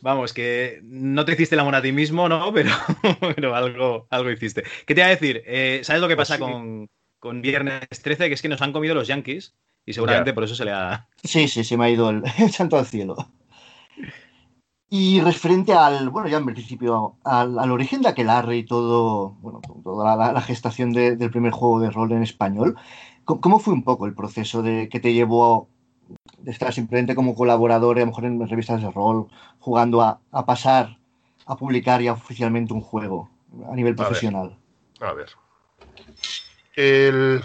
Vamos, 0.00 0.32
que 0.32 0.80
no 0.84 1.26
te 1.26 1.32
hiciste 1.32 1.54
el 1.54 1.60
amor 1.60 1.74
a 1.74 1.82
ti 1.82 1.92
mismo, 1.92 2.30
¿no? 2.30 2.50
Pero, 2.54 2.70
pero 3.36 3.54
algo, 3.54 4.06
algo 4.08 4.30
hiciste. 4.30 4.64
¿Qué 4.86 4.94
te 4.94 5.02
iba 5.02 5.08
a 5.08 5.10
decir? 5.10 5.42
Eh, 5.44 5.82
¿Sabes 5.84 6.00
lo 6.00 6.08
que 6.08 6.16
pues 6.16 6.28
pasa 6.28 6.40
con, 6.40 6.88
con, 7.18 7.42
Viernes 7.42 7.88
13? 8.02 8.28
Que 8.28 8.34
es 8.34 8.40
que 8.40 8.48
nos 8.48 8.62
han 8.62 8.72
comido 8.72 8.94
los 8.94 9.06
Yankees 9.06 9.54
y 9.84 9.92
seguramente 9.92 10.32
por 10.32 10.44
eso 10.44 10.54
se 10.54 10.64
le 10.64 10.70
ha... 10.70 11.08
Sí, 11.22 11.46
sí, 11.46 11.62
se 11.62 11.76
me 11.76 11.84
ha 11.84 11.90
ido 11.90 12.08
el, 12.08 12.22
santo 12.52 12.78
al 12.78 12.86
cielo. 12.86 13.16
Y 14.92 15.20
referente 15.20 15.72
al, 15.72 16.10
bueno, 16.10 16.28
ya 16.28 16.38
en 16.38 16.46
principio, 16.46 17.14
al, 17.22 17.70
origen 17.70 18.02
de 18.02 18.08
Aquelarre 18.08 18.56
y 18.56 18.64
todo, 18.64 19.36
bueno, 19.40 19.60
toda 19.84 20.32
la, 20.32 20.40
gestación 20.40 20.92
del 20.92 21.30
primer 21.30 21.52
juego 21.52 21.78
de 21.78 21.90
rol 21.90 22.10
en 22.10 22.24
español, 22.24 22.76
¿cómo, 23.24 23.60
fue 23.60 23.72
un 23.72 23.84
poco 23.84 24.06
el 24.06 24.14
proceso 24.14 24.62
de 24.62 24.88
que 24.88 24.98
te 24.98 25.12
llevó 25.12 25.68
de 26.38 26.50
estar 26.50 26.74
simplemente 26.74 27.14
como 27.14 27.36
colaborador, 27.36 27.98
a 27.98 28.00
lo 28.00 28.06
mejor 28.06 28.24
en 28.24 28.48
revistas 28.48 28.82
de 28.82 28.90
rol, 28.90 29.28
jugando 29.60 30.02
a, 30.02 30.20
pasar 30.44 30.98
a 31.46 31.56
publicar 31.56 32.02
ya 32.02 32.14
oficialmente 32.14 32.72
un 32.72 32.80
juego 32.80 33.30
a 33.70 33.76
nivel 33.76 33.94
profesional? 33.94 34.58
A 35.00 35.12
ver. 35.12 35.28
El, 36.74 37.44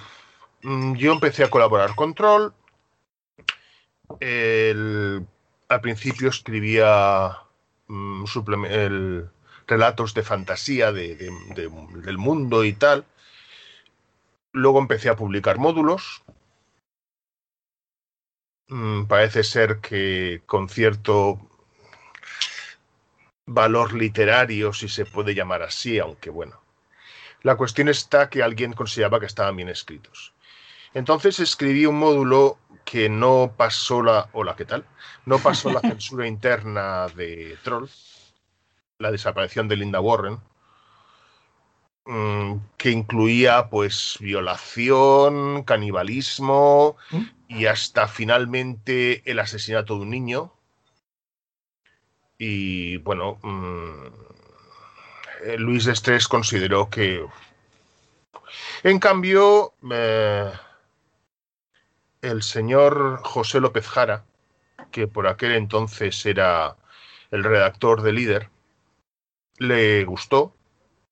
mm, 0.63 0.95
yo 0.95 1.13
empecé 1.13 1.43
a 1.43 1.49
colaborar 1.51 1.93
con 1.93 2.15
Troll. 2.15 2.53
Al 5.67 5.82
principio 5.82 6.30
escribía 6.30 7.38
mm, 7.88 8.25
relatos 9.67 10.13
de 10.13 10.23
fantasía 10.23 10.91
del 10.91 12.17
mundo 12.17 12.63
y 12.63 12.73
tal. 12.73 13.06
Luego 14.51 14.80
empecé 14.80 15.10
a 15.10 15.15
publicar 15.15 15.58
módulos. 15.58 16.23
Mm, 18.67 19.06
parece 19.06 19.43
ser 19.43 19.80
que 19.80 20.41
con 20.45 20.69
cierto 20.69 21.39
valor 23.45 23.93
literario, 23.93 24.73
si 24.73 24.89
se 24.89 25.06
puede 25.06 25.36
llamar 25.36 25.62
así, 25.62 25.99
aunque 25.99 26.30
bueno. 26.30 26.62
La 27.43 27.58
cuestión 27.58 27.89
está 27.89 28.30
que 28.30 28.41
alguien 28.41 28.73
consideraba 28.73 29.19
que 29.19 29.28
estaban 29.28 29.56
bien 29.56 29.69
escritos. 29.69 30.34
Entonces 30.95 31.39
escribí 31.39 31.86
un 31.86 31.99
módulo 31.99 32.58
que 32.86 33.10
no 33.10 33.54
pasó 33.58 34.02
la. 34.02 34.30
Hola, 34.32 34.56
¿qué 34.56 34.65
tal? 34.65 34.86
No 35.26 35.39
pasó 35.39 35.71
la 35.71 35.82
censura 35.82 36.28
interna 36.28 37.08
de 37.08 37.58
Troll, 37.63 37.89
la 39.00 39.12
desaparición 39.12 39.67
de 39.67 39.76
Linda 39.76 40.00
Warren, 40.00 40.39
Mm, 42.08 42.58
que 42.78 42.91
incluía 42.91 43.67
pues 43.69 44.17
violación, 44.19 45.63
canibalismo 45.63 46.98
y 47.48 47.65
hasta 47.65 48.08
finalmente 48.08 49.24
el 49.30 49.39
asesinato 49.39 49.95
de 49.95 50.02
un 50.02 50.12
niño. 50.12 50.54
Y 52.38 52.98
bueno, 52.98 53.39
mm, 53.41 54.08
eh, 55.45 55.58
Luis 55.58 55.86
de 55.86 55.93
Estrés 55.93 56.28
consideró 56.28 56.89
que... 56.89 57.26
En 58.84 59.00
cambio, 59.00 59.74
eh, 59.91 60.52
el 62.26 62.42
señor 62.42 63.22
José 63.24 63.60
López 63.60 63.88
Jara, 63.88 64.26
que 64.92 65.08
por 65.08 65.28
aquel 65.28 65.52
entonces 65.54 66.26
era 66.26 66.76
el 67.32 67.44
redactor 67.44 68.02
de 68.02 68.14
líder, 68.14 68.50
le 69.58 70.04
gustó 70.06 70.56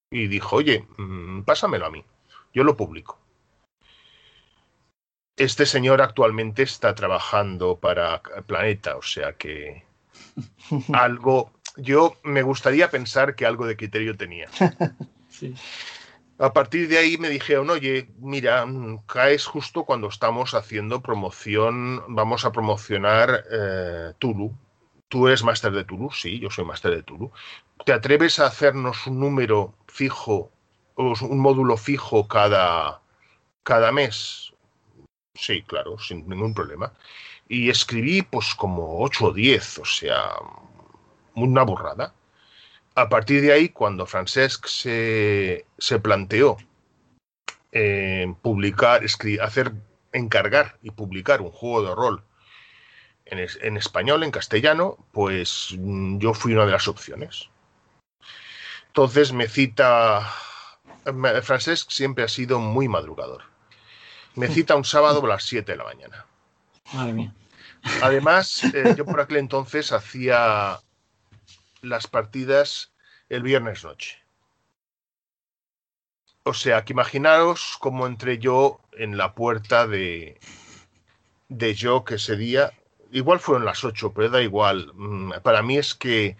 y 0.09 0.27
dijo, 0.27 0.57
oye, 0.57 0.87
mm, 0.97 1.43
pásamelo 1.43 1.85
a 1.85 1.91
mí, 1.91 2.03
yo 2.53 2.63
lo 2.63 2.75
publico. 2.75 3.19
Este 5.35 5.65
señor 5.65 6.01
actualmente 6.01 6.63
está 6.63 6.93
trabajando 6.93 7.77
para 7.79 8.21
Planeta, 8.45 8.97
o 8.97 9.01
sea 9.01 9.33
que 9.33 9.83
algo, 10.93 11.51
yo 11.77 12.17
me 12.23 12.41
gustaría 12.41 12.89
pensar 12.89 13.35
que 13.35 13.45
algo 13.45 13.65
de 13.65 13.77
criterio 13.77 14.15
tenía. 14.15 14.49
A 16.39 16.51
partir 16.51 16.87
de 16.87 16.97
ahí 16.97 17.17
me 17.17 17.29
dijeron, 17.29 17.69
oye, 17.69 18.09
mira, 18.19 18.65
mm, 18.65 19.05
caes 19.05 19.45
justo 19.45 19.85
cuando 19.85 20.07
estamos 20.07 20.53
haciendo 20.53 21.01
promoción, 21.01 22.03
vamos 22.07 22.43
a 22.45 22.51
promocionar 22.51 23.43
eh, 23.51 24.13
Tulu. 24.19 24.51
Tú 25.09 25.27
eres 25.27 25.43
máster 25.43 25.71
de 25.71 25.83
Tulu, 25.83 26.11
sí, 26.11 26.39
yo 26.39 26.49
soy 26.49 26.65
máster 26.65 26.91
de 26.91 27.03
Tulu. 27.03 27.31
¿Te 27.85 27.93
atreves 27.93 28.39
a 28.39 28.47
hacernos 28.47 29.05
un 29.07 29.19
número 29.19 29.75
fijo, 29.87 30.51
un 30.95 31.39
módulo 31.39 31.77
fijo 31.77 32.27
cada, 32.27 33.01
cada 33.63 33.91
mes. 33.91 34.53
Sí, 35.35 35.63
claro, 35.63 35.97
sin 35.99 36.27
ningún 36.27 36.53
problema. 36.53 36.93
Y 37.47 37.69
escribí 37.69 38.21
pues 38.21 38.55
como 38.55 39.01
8 39.03 39.27
o 39.27 39.33
10, 39.33 39.79
o 39.79 39.85
sea, 39.85 40.31
una 41.35 41.63
burrada. 41.63 42.13
A 42.95 43.09
partir 43.09 43.41
de 43.41 43.51
ahí, 43.51 43.69
cuando 43.69 44.05
Francesc 44.05 44.67
se, 44.67 45.65
se 45.77 45.99
planteó 45.99 46.57
eh, 47.71 48.31
publicar, 48.41 49.03
hacer, 49.41 49.73
encargar 50.11 50.77
y 50.83 50.91
publicar 50.91 51.41
un 51.41 51.51
juego 51.51 51.87
de 51.87 51.95
rol 51.95 52.23
en, 53.25 53.39
en, 53.39 53.77
español, 53.77 54.23
en 54.23 54.31
castellano, 54.31 54.97
pues 55.11 55.75
mm, 55.77 56.19
yo 56.19 56.35
fui 56.35 56.53
una 56.53 56.65
de 56.65 56.71
las 56.71 56.87
opciones. 56.87 57.49
Entonces 58.87 59.33
me 59.33 59.47
cita. 59.47 60.31
Francesc 61.41 61.89
siempre 61.89 62.23
ha 62.23 62.27
sido 62.27 62.59
muy 62.59 62.87
madrugador. 62.87 63.41
Me 64.35 64.47
cita 64.49 64.75
un 64.75 64.85
sábado 64.85 65.25
a 65.25 65.29
las 65.29 65.43
7 65.45 65.71
de 65.71 65.77
la 65.77 65.83
mañana. 65.83 66.25
Madre 66.93 67.13
mía. 67.13 67.33
Además, 68.03 68.63
eh, 68.65 68.93
yo 68.95 69.03
por 69.03 69.19
aquel 69.19 69.37
entonces 69.37 69.91
hacía 69.91 70.79
las 71.83 72.07
partidas 72.07 72.93
el 73.29 73.43
viernes 73.43 73.83
noche. 73.83 74.17
O 76.43 76.53
sea, 76.53 76.83
que 76.83 76.93
imaginaros 76.93 77.77
cómo 77.79 78.07
entré 78.07 78.37
yo 78.37 78.81
en 78.93 79.17
la 79.17 79.33
puerta 79.33 79.87
de, 79.87 80.39
de 81.47 81.73
yo 81.75 82.03
que 82.03 82.15
ese 82.15 82.35
día. 82.35 82.73
Igual 83.11 83.39
fueron 83.39 83.65
las 83.65 83.83
8, 83.83 84.11
pero 84.13 84.29
da 84.29 84.41
igual. 84.41 84.91
Mm, 84.95 85.33
para 85.43 85.61
mí 85.61 85.77
es 85.77 85.93
que 85.93 86.35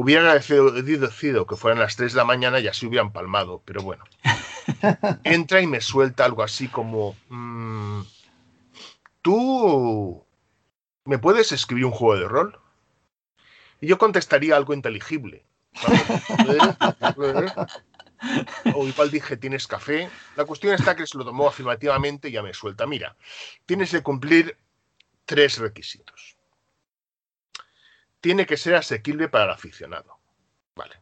Hubiera 0.00 0.32
decidido 0.32 1.44
que 1.44 1.56
fueran 1.56 1.80
las 1.80 1.96
3 1.96 2.12
de 2.12 2.18
la 2.18 2.24
mañana 2.24 2.60
y 2.60 2.68
así 2.68 2.86
hubieran 2.86 3.10
palmado, 3.10 3.62
pero 3.64 3.82
bueno. 3.82 4.04
Entra 5.24 5.60
y 5.60 5.66
me 5.66 5.80
suelta 5.80 6.24
algo 6.24 6.44
así 6.44 6.68
como, 6.68 7.16
mm, 7.28 8.02
¿tú 9.22 10.24
me 11.04 11.18
puedes 11.18 11.50
escribir 11.50 11.86
un 11.86 11.90
juego 11.90 12.16
de 12.16 12.28
rol? 12.28 12.60
Y 13.80 13.86
yo 13.86 13.98
contestaría 13.98 14.56
algo 14.56 14.74
inteligible. 14.74 15.44
o 18.74 18.86
igual 18.86 19.10
dije, 19.10 19.36
¿tienes 19.36 19.66
café? 19.66 20.10
La 20.36 20.44
cuestión 20.44 20.74
está 20.74 20.96
que 20.96 21.06
se 21.06 21.16
lo 21.16 21.24
tomó 21.24 21.48
afirmativamente 21.48 22.28
y 22.28 22.32
ya 22.32 22.42
me 22.42 22.52
suelta. 22.54 22.86
Mira, 22.86 23.16
tienes 23.66 23.90
que 23.90 24.02
cumplir 24.02 24.56
tres 25.24 25.58
requisitos 25.58 26.38
tiene 28.20 28.46
que 28.46 28.56
ser 28.56 28.74
asequible 28.74 29.28
para 29.28 29.44
el 29.44 29.50
aficionado. 29.50 30.18
Vale. 30.74 30.96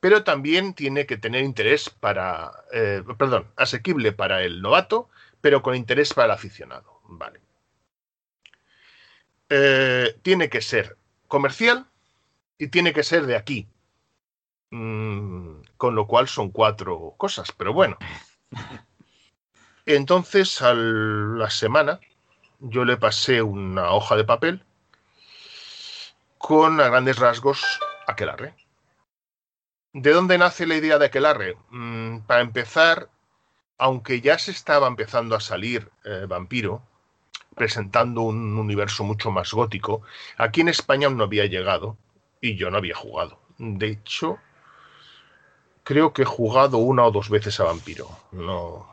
Pero 0.00 0.24
también 0.24 0.74
tiene 0.74 1.06
que 1.06 1.16
tener 1.16 1.44
interés 1.44 1.90
para, 1.90 2.50
eh, 2.72 3.02
perdón, 3.18 3.50
asequible 3.56 4.12
para 4.12 4.42
el 4.42 4.62
novato, 4.62 5.08
pero 5.40 5.62
con 5.62 5.76
interés 5.76 6.14
para 6.14 6.26
el 6.26 6.30
aficionado. 6.32 7.00
Vale. 7.04 7.40
Eh, 9.48 10.18
tiene 10.22 10.48
que 10.48 10.62
ser 10.62 10.96
comercial 11.32 11.86
y 12.58 12.68
tiene 12.68 12.92
que 12.92 13.02
ser 13.02 13.24
de 13.24 13.36
aquí. 13.36 13.66
Mm, 14.70 15.62
con 15.78 15.94
lo 15.94 16.06
cual 16.06 16.28
son 16.28 16.50
cuatro 16.50 17.14
cosas, 17.16 17.52
pero 17.56 17.72
bueno. 17.72 17.96
Entonces, 19.86 20.60
a 20.60 20.74
la 20.74 21.48
semana, 21.48 22.00
yo 22.60 22.84
le 22.84 22.98
pasé 22.98 23.40
una 23.40 23.92
hoja 23.92 24.14
de 24.14 24.24
papel 24.24 24.62
con 26.36 26.78
a 26.82 26.88
grandes 26.90 27.18
rasgos 27.18 27.80
Aquelarre. 28.06 28.54
¿De 29.94 30.10
dónde 30.10 30.36
nace 30.36 30.66
la 30.66 30.76
idea 30.76 30.98
de 30.98 31.06
Aquelarre? 31.06 31.56
Mm, 31.70 32.18
para 32.26 32.42
empezar, 32.42 33.08
aunque 33.78 34.20
ya 34.20 34.38
se 34.38 34.50
estaba 34.50 34.86
empezando 34.86 35.34
a 35.34 35.40
salir 35.40 35.90
eh, 36.04 36.26
Vampiro, 36.28 36.82
presentando 37.54 38.22
un 38.22 38.58
universo 38.58 39.04
mucho 39.04 39.30
más 39.30 39.52
gótico, 39.52 40.02
aquí 40.36 40.60
en 40.60 40.68
España 40.68 41.08
no 41.10 41.24
había 41.24 41.46
llegado 41.46 41.96
y 42.40 42.56
yo 42.56 42.70
no 42.70 42.78
había 42.78 42.94
jugado. 42.94 43.38
De 43.58 43.88
hecho, 43.88 44.38
creo 45.84 46.12
que 46.12 46.22
he 46.22 46.26
jugado 46.26 46.78
una 46.78 47.04
o 47.04 47.10
dos 47.10 47.28
veces 47.28 47.60
a 47.60 47.64
Vampiro. 47.64 48.08
No. 48.32 48.88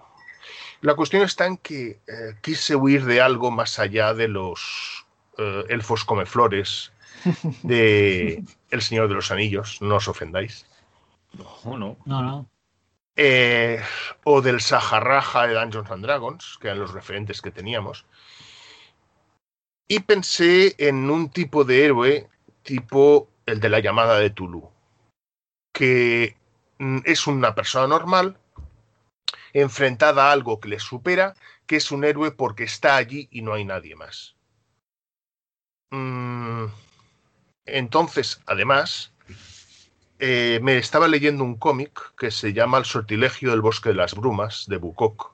La 0.81 0.95
cuestión 0.95 1.23
está 1.23 1.45
en 1.45 1.57
que 1.57 1.99
eh, 2.07 2.35
quise 2.41 2.75
huir 2.75 3.05
de 3.05 3.21
algo 3.21 3.51
más 3.51 3.79
allá 3.79 4.13
de 4.13 4.27
los 4.27 5.05
eh, 5.37 5.65
elfos 5.69 6.05
come 6.05 6.25
flores 6.25 6.91
de 7.63 8.43
El 8.71 8.81
Señor 8.81 9.07
de 9.09 9.15
los 9.15 9.31
Anillos, 9.31 9.81
no 9.81 9.95
os 9.95 10.07
ofendáis. 10.07 10.65
No, 11.63 11.77
no. 11.77 11.97
no, 12.05 12.49
eh, 13.21 13.81
o 14.23 14.41
del 14.41 14.61
Saharraja 14.61 15.45
de 15.45 15.53
Dungeons 15.53 15.91
and 15.91 16.05
Dragons, 16.05 16.57
que 16.61 16.67
eran 16.67 16.79
los 16.79 16.93
referentes 16.93 17.41
que 17.41 17.51
teníamos. 17.51 18.05
Y 19.91 20.01
pensé 20.01 20.75
en 20.77 21.09
un 21.09 21.31
tipo 21.31 21.63
de 21.63 21.83
héroe 21.83 22.29
tipo 22.61 23.27
el 23.47 23.59
de 23.59 23.69
la 23.69 23.79
llamada 23.79 24.19
de 24.19 24.29
Tulu, 24.29 24.69
que 25.73 26.37
mm, 26.77 26.99
es 27.05 27.25
una 27.25 27.55
persona 27.55 27.87
normal 27.87 28.37
enfrentada 29.51 30.29
a 30.29 30.31
algo 30.31 30.59
que 30.59 30.69
le 30.69 30.79
supera, 30.79 31.33
que 31.65 31.77
es 31.77 31.89
un 31.91 32.03
héroe 32.03 32.29
porque 32.29 32.65
está 32.65 32.97
allí 32.97 33.27
y 33.31 33.41
no 33.41 33.53
hay 33.53 33.65
nadie 33.65 33.95
más. 33.95 34.35
Mm, 35.89 36.65
entonces, 37.65 38.43
además, 38.45 39.11
eh, 40.19 40.59
me 40.61 40.77
estaba 40.77 41.07
leyendo 41.07 41.43
un 41.43 41.55
cómic 41.55 42.13
que 42.15 42.29
se 42.29 42.53
llama 42.53 42.77
El 42.77 42.85
sortilegio 42.85 43.49
del 43.49 43.61
bosque 43.61 43.89
de 43.89 43.95
las 43.95 44.13
brumas, 44.13 44.67
de 44.67 44.77
Bukok, 44.77 45.33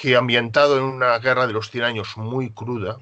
que 0.00 0.16
ambientado 0.16 0.78
en 0.78 0.84
una 0.84 1.18
guerra 1.18 1.46
de 1.46 1.52
los 1.52 1.70
100 1.70 1.84
años 1.84 2.16
muy 2.16 2.48
cruda, 2.48 2.96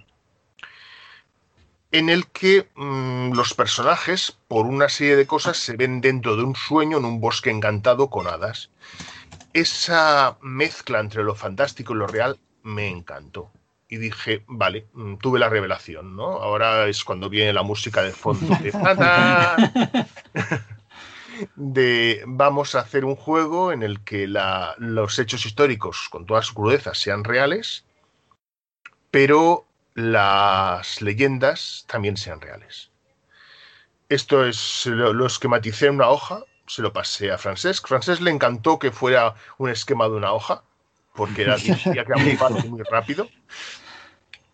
en 1.92 2.10
el 2.10 2.26
que 2.26 2.68
mm, 2.74 3.34
los 3.34 3.54
personajes, 3.54 4.36
por 4.48 4.66
una 4.66 4.88
serie 4.88 5.14
de 5.14 5.24
cosas, 5.24 5.58
se 5.58 5.76
ven 5.76 6.00
dentro 6.00 6.36
de 6.36 6.42
un 6.42 6.56
sueño 6.56 6.98
en 6.98 7.04
un 7.04 7.20
bosque 7.20 7.50
encantado 7.50 8.10
con 8.10 8.26
hadas. 8.26 8.70
esa 9.52 10.38
mezcla 10.42 10.98
entre 10.98 11.22
lo 11.22 11.36
fantástico 11.36 11.94
y 11.94 11.98
lo 11.98 12.08
real 12.08 12.36
me 12.64 12.88
encantó. 12.88 13.52
Y 13.88 13.98
dije, 13.98 14.42
vale, 14.48 14.88
mm, 14.92 15.18
tuve 15.18 15.38
la 15.38 15.48
revelación, 15.48 16.16
¿no? 16.16 16.42
Ahora 16.42 16.88
es 16.88 17.04
cuando 17.04 17.30
viene 17.30 17.52
la 17.52 17.62
música 17.62 18.02
de 18.02 18.10
fondo 18.10 18.56
de, 18.56 18.72
de 21.56 22.22
vamos 22.26 22.74
a 22.74 22.80
hacer 22.80 23.04
un 23.04 23.16
juego 23.16 23.72
en 23.72 23.82
el 23.82 24.00
que 24.04 24.26
los 24.26 25.18
hechos 25.18 25.46
históricos, 25.46 26.08
con 26.10 26.26
toda 26.26 26.42
su 26.42 26.54
crudeza, 26.54 26.94
sean 26.94 27.24
reales, 27.24 27.84
pero 29.10 29.66
las 29.94 31.02
leyendas 31.02 31.84
también 31.88 32.16
sean 32.16 32.40
reales. 32.40 32.90
Esto 34.08 34.44
es 34.46 34.86
lo, 34.86 35.12
lo 35.12 35.26
esquematicé 35.26 35.86
en 35.86 35.96
una 35.96 36.08
hoja 36.08 36.44
se 36.68 36.82
lo 36.82 36.92
pasé 36.92 37.32
a 37.32 37.38
Francesc. 37.38 37.88
Francesc 37.88 38.20
le 38.20 38.30
encantó 38.30 38.78
que 38.78 38.92
fuera 38.92 39.34
un 39.56 39.70
esquema 39.70 40.04
de 40.08 40.16
una 40.16 40.32
hoja, 40.32 40.62
porque 41.14 41.42
era, 41.42 41.56
ya 41.56 42.04
que 42.04 42.14
muy 42.14 42.36
fácil, 42.36 42.70
muy 42.70 42.82
rápido. 42.82 43.28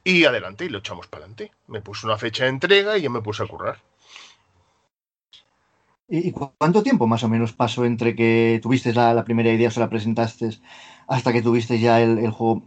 Y 0.05 0.25
adelante, 0.25 0.65
y 0.65 0.69
lo 0.69 0.79
echamos 0.79 1.07
para 1.07 1.25
adelante. 1.25 1.53
Me 1.67 1.81
puso 1.81 2.07
una 2.07 2.19
fecha 2.19 2.45
de 2.45 2.51
entrega 2.51 2.97
y 2.97 3.03
yo 3.03 3.11
me 3.11 3.21
puse 3.21 3.43
a 3.43 3.47
currar. 3.47 3.79
¿Y 6.17 6.33
cuánto 6.33 6.83
tiempo 6.83 7.07
más 7.07 7.25
o 7.25 7.29
menos 7.29 7.53
pasó 7.53 7.85
entre 7.85 8.15
que 8.15 8.61
tuviste 8.63 8.93
la, 8.93 9.25
primera 9.25 9.53
idea, 9.53 9.69
o 9.69 9.71
se 9.71 9.81
la 9.81 9.91
presentaste, 9.91 10.51
hasta 11.09 11.33
que 11.33 11.43
tuviste 11.43 11.81
ya 11.81 12.01
el, 12.01 12.19
el, 12.19 12.31
juego 12.31 12.63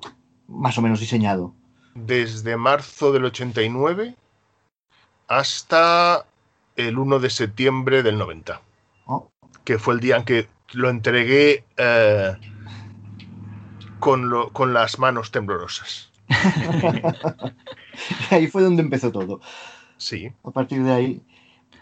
más 0.47 0.77
o 0.77 0.81
menos 0.81 0.99
diseñado? 0.99 1.53
Desde 1.95 2.57
marzo 2.57 3.11
del 3.11 3.25
89 3.25 4.15
hasta 5.27 6.25
el 6.75 6.97
1 6.97 7.19
de 7.19 7.29
septiembre 7.29 8.03
del 8.03 8.17
90 8.17 8.61
que 9.67 9.77
fue 9.77 9.95
el 9.95 9.99
día 9.99 10.15
en 10.15 10.23
que 10.23 10.47
lo 10.71 10.89
entregué 10.89 11.65
eh, 11.75 12.33
con, 13.99 14.31
con 14.53 14.73
las 14.73 14.97
manos 14.97 15.29
temblorosas. 15.29 16.09
ahí 18.29 18.47
fue 18.47 18.63
donde 18.63 18.81
empezó 18.81 19.11
todo. 19.11 19.41
Sí. 19.97 20.31
A 20.45 20.51
partir 20.51 20.83
de 20.83 20.93
ahí. 20.93 21.21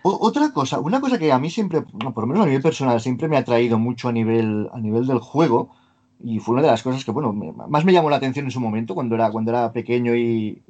Otra 0.06 0.52
cosa, 0.52 0.80
una 0.80 1.02
cosa 1.02 1.18
que 1.18 1.32
a 1.32 1.39
mí 1.39 1.50
siempre, 1.50 1.82
por 1.82 2.24
lo 2.24 2.28
menos 2.28 2.44
a 2.44 2.46
nivel 2.48 2.62
personal, 2.62 3.02
siempre 3.02 3.28
me 3.28 3.38
ha 3.38 3.44
traído 3.44 3.80
mucho 3.80 4.08
a 4.08 4.12
nivel, 4.12 4.70
a 4.72 4.80
nivel 4.80 5.08
del 5.08 5.20
juego, 5.20 5.76
y 6.24 6.39
fue 6.39 6.54
una 6.54 6.62
de 6.62 6.70
las 6.70 6.84
cosas 6.84 7.04
que, 7.04 7.12
bueno, 7.12 7.34
más 7.34 7.86
me 7.86 7.91
llamó 7.91 8.10
la 8.10 8.18
atención 8.18 8.46
en 8.46 8.52
su 8.52 8.60
momento, 8.60 8.94
cuando 8.94 9.15
era, 9.15 9.32
cuando 9.32 9.52
era 9.52 9.72
pequeño 9.74 10.15
y, 10.15 10.62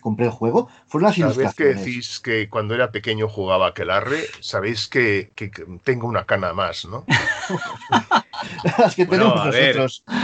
compré 0.00 0.26
el 0.26 0.30
juego 0.30 0.68
fueron 0.86 1.08
las 1.08 1.18
Cada 1.18 1.32
vez 1.32 1.54
que 1.56 1.64
decís 1.64 2.20
que 2.20 2.48
cuando 2.48 2.76
era 2.76 2.92
pequeño 2.92 3.28
jugaba 3.28 3.66
a 3.66 3.68
Aquelarre, 3.70 4.20
sabéis 4.38 4.86
que, 4.86 5.32
tengo 5.82 6.06
una 6.06 6.24
cana 6.24 6.52
más, 6.52 6.84
¿no? 6.84 7.04
las 8.78 8.94
que 8.94 9.06
tenemos 9.06 9.40
a 9.40 9.46
nosotros. 9.46 10.04
Ver, 10.06 10.16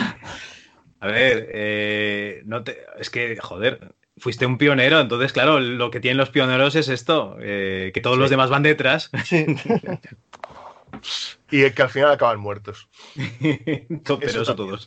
a 1.00 1.06
ver, 1.08 1.48
eh, 1.52 2.42
no 2.44 2.62
te, 2.62 2.78
es 3.00 3.10
que, 3.10 3.36
joder, 3.40 3.92
fuiste 4.22 4.46
un 4.46 4.56
pionero, 4.56 5.00
entonces, 5.00 5.32
claro, 5.32 5.58
lo 5.58 5.90
que 5.90 5.98
tienen 5.98 6.16
los 6.16 6.30
pioneros 6.30 6.76
es 6.76 6.88
esto, 6.88 7.36
eh, 7.40 7.90
que 7.92 8.00
todos 8.00 8.16
los 8.16 8.30
demás 8.30 8.50
van 8.50 8.62
detrás. 8.62 9.10
Sí. 9.24 9.44
y 11.50 11.68
que 11.70 11.82
al 11.82 11.90
final 11.90 12.12
acaban 12.12 12.38
muertos. 12.38 12.88
Eso 14.20 14.54
todos. 14.54 14.86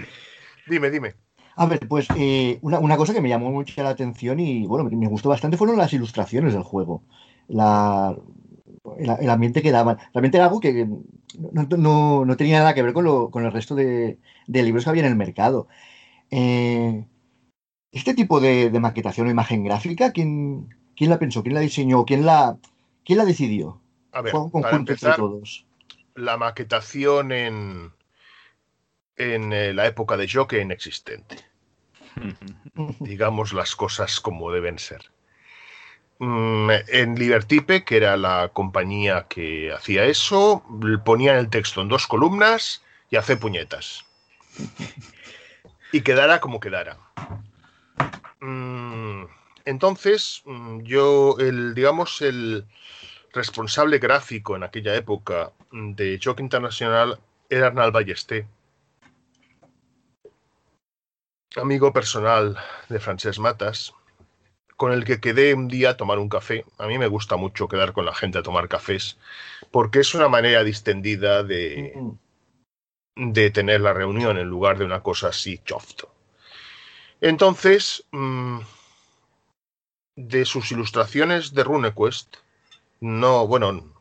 dime, 0.66 0.90
dime. 0.90 1.14
A 1.56 1.66
ver, 1.66 1.86
pues 1.86 2.08
eh, 2.16 2.58
una, 2.62 2.96
cosa 2.96 3.12
que 3.12 3.20
me 3.20 3.28
llamó 3.28 3.50
mucho 3.50 3.82
la 3.82 3.90
atención 3.90 4.40
y 4.40 4.66
bueno, 4.66 4.88
me 4.90 5.08
gustó 5.08 5.28
bastante 5.28 5.58
fueron 5.58 5.76
las 5.76 5.92
ilustraciones 5.92 6.54
del 6.54 6.62
juego. 6.62 7.02
La, 7.48 8.16
el, 8.98 9.30
ambiente 9.30 9.60
que 9.60 9.72
daban. 9.72 9.98
Realmente 10.14 10.38
era 10.38 10.46
algo 10.46 10.58
que 10.58 10.88
no, 11.52 12.36
tenía 12.36 12.60
nada 12.60 12.74
que 12.74 12.82
ver 12.82 12.94
con, 12.94 13.44
el 13.44 13.52
resto 13.52 13.74
de, 13.74 14.18
libros 14.48 14.84
que 14.84 14.90
había 14.90 15.04
en 15.04 15.10
el 15.10 15.16
mercado. 15.16 15.68
Eh, 16.30 17.04
este 17.94 18.14
tipo 18.14 18.40
de, 18.40 18.70
maquetación 18.80 19.28
o 19.28 19.30
imagen 19.30 19.62
gráfica, 19.64 20.12
¿quién, 20.12 20.68
¿quién, 20.96 21.10
la 21.10 21.18
pensó? 21.18 21.42
¿Quién 21.42 21.54
la 21.54 21.60
diseñó? 21.60 22.04
¿Quién 22.04 22.26
la, 22.26 22.58
quién 23.04 23.18
la 23.18 23.24
decidió? 23.24 23.80
A 24.12 24.20
ver, 24.20 24.34
para 24.52 24.76
empezar, 24.76 25.18
La 26.16 26.36
maquetación 26.36 27.30
en, 27.30 27.92
en 29.16 29.52
eh, 29.52 29.72
la 29.72 29.86
época 29.86 30.16
de 30.16 30.28
Jockey 30.28 30.60
inexistente. 30.60 31.36
Digamos 32.98 33.52
las 33.52 33.76
cosas 33.76 34.20
como 34.20 34.50
deben 34.50 34.80
ser. 34.80 35.12
Mm, 36.18 36.70
en 36.88 37.14
Libertype, 37.14 37.84
que 37.84 37.96
era 37.96 38.16
la 38.16 38.50
compañía 38.52 39.26
que 39.28 39.72
hacía 39.72 40.04
eso, 40.04 40.64
ponían 41.04 41.36
el 41.36 41.48
texto 41.48 41.80
en 41.80 41.88
dos 41.88 42.08
columnas 42.08 42.82
y 43.08 43.16
hace 43.16 43.36
puñetas. 43.36 44.04
Y 45.92 46.00
quedara 46.00 46.40
como 46.40 46.58
quedara. 46.58 46.98
Mm, 48.40 49.24
entonces, 49.64 50.42
mm, 50.44 50.80
yo, 50.82 51.36
el, 51.38 51.74
digamos, 51.74 52.22
el 52.22 52.66
responsable 53.32 53.98
gráfico 53.98 54.56
en 54.56 54.64
aquella 54.64 54.94
época 54.94 55.52
de 55.72 56.20
Jockey 56.22 56.44
Internacional 56.44 57.18
era 57.48 57.68
Arnal 57.68 57.90
Ballesté 57.90 58.46
amigo 61.60 61.92
personal 61.92 62.56
de 62.88 63.00
Francesc 63.00 63.38
Matas, 63.38 63.94
con 64.76 64.92
el 64.92 65.04
que 65.04 65.20
quedé 65.20 65.54
un 65.54 65.68
día 65.68 65.90
a 65.90 65.96
tomar 65.96 66.18
un 66.18 66.28
café. 66.28 66.64
A 66.78 66.86
mí 66.86 66.98
me 66.98 67.06
gusta 67.06 67.36
mucho 67.36 67.68
quedar 67.68 67.92
con 67.92 68.04
la 68.04 68.14
gente 68.14 68.38
a 68.38 68.42
tomar 68.42 68.68
cafés, 68.68 69.18
porque 69.70 70.00
es 70.00 70.14
una 70.14 70.28
manera 70.28 70.64
distendida 70.64 71.42
de, 71.42 71.94
de 73.16 73.50
tener 73.50 73.80
la 73.80 73.92
reunión 73.92 74.38
en 74.38 74.48
lugar 74.48 74.78
de 74.78 74.84
una 74.84 75.00
cosa 75.00 75.28
así 75.28 75.58
chofto. 75.64 76.13
Entonces, 77.24 78.04
mm, 78.12 78.58
de 80.14 80.44
sus 80.44 80.70
ilustraciones 80.72 81.54
de 81.54 81.64
RuneQuest, 81.64 82.36
no, 83.00 83.46
bueno, 83.46 83.94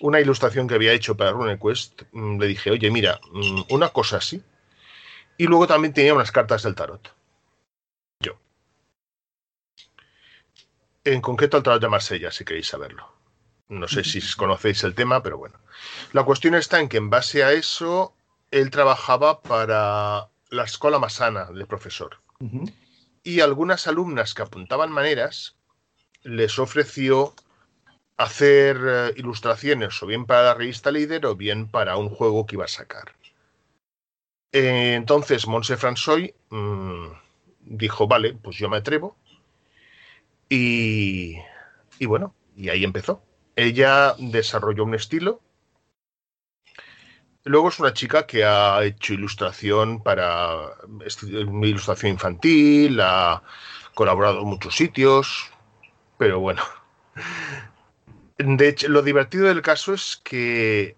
una 0.00 0.20
ilustración 0.20 0.68
que 0.68 0.76
había 0.76 0.92
hecho 0.92 1.16
para 1.16 1.32
RuneQuest, 1.32 2.02
mm, 2.12 2.38
le 2.38 2.46
dije, 2.46 2.70
oye, 2.70 2.92
mira, 2.92 3.18
mm, 3.32 3.62
una 3.70 3.88
cosa 3.88 4.18
así, 4.18 4.40
y 5.36 5.48
luego 5.48 5.66
también 5.66 5.92
tenía 5.92 6.14
unas 6.14 6.30
cartas 6.30 6.62
del 6.62 6.76
tarot. 6.76 7.12
Yo. 8.20 8.38
En 11.02 11.20
concreto 11.20 11.56
el 11.56 11.64
tarot 11.64 11.82
de 11.82 11.88
Marsella, 11.88 12.30
si 12.30 12.44
queréis 12.44 12.68
saberlo. 12.68 13.12
No 13.66 13.88
sé 13.88 14.04
si 14.04 14.20
conocéis 14.36 14.84
el 14.84 14.94
tema, 14.94 15.24
pero 15.24 15.38
bueno. 15.38 15.58
La 16.12 16.22
cuestión 16.22 16.54
está 16.54 16.78
en 16.78 16.88
que 16.88 16.98
en 16.98 17.10
base 17.10 17.42
a 17.42 17.50
eso, 17.50 18.14
él 18.52 18.70
trabajaba 18.70 19.42
para 19.42 20.28
la 20.50 20.62
escuela 20.62 21.00
masana 21.00 21.46
del 21.46 21.66
profesor. 21.66 22.22
Y 23.22 23.40
algunas 23.40 23.86
alumnas 23.86 24.34
que 24.34 24.42
apuntaban 24.42 24.90
maneras 24.90 25.56
les 26.22 26.58
ofreció 26.58 27.34
hacer 28.16 28.78
eh, 28.86 29.12
ilustraciones 29.16 30.02
o 30.02 30.06
bien 30.06 30.26
para 30.26 30.44
la 30.44 30.54
revista 30.54 30.90
Líder 30.90 31.26
o 31.26 31.36
bien 31.36 31.68
para 31.68 31.96
un 31.96 32.08
juego 32.08 32.46
que 32.46 32.56
iba 32.56 32.64
a 32.64 32.68
sacar. 32.68 33.12
Eh, 34.52 34.94
entonces 34.94 35.46
Monse 35.46 35.76
Fransoy 35.76 36.34
mm, 36.50 37.06
dijo, 37.60 38.06
vale, 38.06 38.34
pues 38.34 38.56
yo 38.56 38.68
me 38.68 38.76
atrevo. 38.76 39.16
Y, 40.48 41.36
y 41.98 42.06
bueno, 42.06 42.34
y 42.56 42.68
ahí 42.68 42.84
empezó. 42.84 43.22
Ella 43.56 44.14
desarrolló 44.18 44.84
un 44.84 44.94
estilo. 44.94 45.40
Luego 47.44 47.68
es 47.68 47.78
una 47.78 47.92
chica 47.92 48.26
que 48.26 48.44
ha 48.44 48.82
hecho 48.82 49.12
ilustración 49.12 50.02
para 50.02 50.70
ilustración 51.62 52.12
infantil, 52.12 52.98
ha 53.00 53.42
colaborado 53.94 54.40
en 54.40 54.46
muchos 54.46 54.74
sitios, 54.74 55.50
pero 56.16 56.40
bueno. 56.40 56.62
De 58.38 58.68
hecho, 58.68 58.88
lo 58.88 59.02
divertido 59.02 59.46
del 59.46 59.62
caso 59.62 59.92
es 59.94 60.20
que 60.24 60.96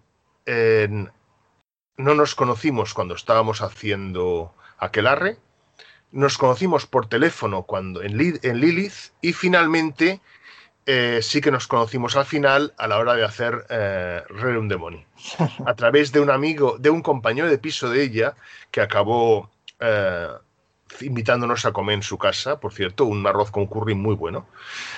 no 1.97 2.15
nos 2.15 2.33
conocimos 2.33 2.93
cuando 2.93 3.15
estábamos 3.15 3.61
haciendo 3.61 4.53
Aquelarre, 4.77 5.37
nos 6.11 6.37
conocimos 6.37 6.85
por 6.85 7.07
teléfono 7.07 7.63
cuando 7.63 8.01
en 8.01 8.17
Lilith 8.17 9.11
y 9.21 9.33
finalmente 9.33 10.21
eh, 10.89 11.19
sí 11.21 11.41
que 11.41 11.51
nos 11.51 11.67
conocimos 11.67 12.15
al 12.15 12.25
final 12.25 12.73
a 12.77 12.87
la 12.87 12.97
hora 12.97 13.13
de 13.15 13.25
hacer 13.25 13.65
eh, 13.69 14.23
Rerum 14.29 14.69
Demoni. 14.69 15.05
A 15.65 15.75
través 15.75 16.13
de 16.13 16.21
un 16.21 16.29
amigo, 16.29 16.77
de 16.79 16.89
un 16.89 17.01
compañero 17.01 17.49
de 17.49 17.57
piso 17.57 17.89
de 17.89 18.03
ella 18.03 18.35
que 18.71 18.79
acabó 18.79 19.51
eh, 19.81 20.29
invitándonos 21.01 21.65
a 21.65 21.73
comer 21.73 21.95
en 21.95 22.03
su 22.03 22.17
casa, 22.17 22.61
por 22.61 22.73
cierto, 22.73 23.03
un 23.03 23.27
arroz 23.27 23.51
con 23.51 23.67
curry 23.67 23.95
muy 23.95 24.15
bueno. 24.15 24.47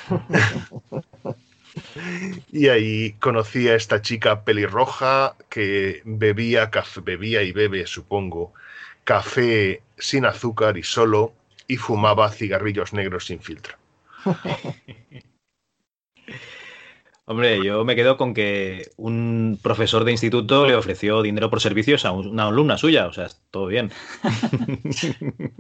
Y 2.52 2.68
ahí 2.68 3.14
conocí 3.20 3.70
a 3.70 3.76
esta 3.76 4.02
chica 4.02 4.44
pelirroja 4.44 5.36
que 5.50 6.02
bebía, 6.04 6.72
café, 6.72 7.00
bebía 7.00 7.44
y 7.44 7.52
bebe, 7.52 7.86
supongo, 7.86 8.54
café 9.04 9.82
sin 9.98 10.26
azúcar 10.26 10.78
y 10.78 10.84
solo, 10.84 11.34
y 11.68 11.78
fumaba 11.78 12.30
cigarrillos 12.32 12.92
negros 12.92 13.28
sin 13.28 13.40
filtro. 13.40 13.76
Hombre, 17.30 17.64
yo 17.64 17.86
me 17.86 17.96
quedo 17.96 18.18
con 18.18 18.34
que 18.34 18.90
un 18.98 19.60
profesor 19.62 20.04
de 20.04 20.12
instituto 20.12 20.66
le 20.66 20.74
ofreció 20.74 21.22
dinero 21.22 21.52
por 21.52 21.62
servicios 21.62 22.04
a 22.04 22.12
una 22.12 22.48
alumna 22.48 22.76
suya, 22.76 23.06
o 23.06 23.14
sea, 23.14 23.30
todo 23.52 23.68
bien. 23.68 23.92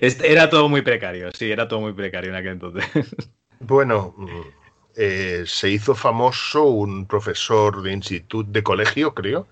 era 0.00 0.50
todo 0.50 0.68
muy 0.68 0.82
precario, 0.82 1.32
sí, 1.32 1.50
era 1.50 1.68
todo 1.68 1.80
muy 1.80 1.94
precario 1.94 2.28
en 2.28 2.36
aquel 2.36 2.52
entonces. 2.52 2.84
Bueno, 3.60 4.14
eh, 4.94 5.44
se 5.46 5.70
hizo 5.70 5.94
famoso 5.94 6.64
un 6.64 7.06
profesor 7.06 7.80
de 7.80 7.94
instituto, 7.94 8.50
de 8.50 8.62
colegio, 8.62 9.14
creo, 9.14 9.48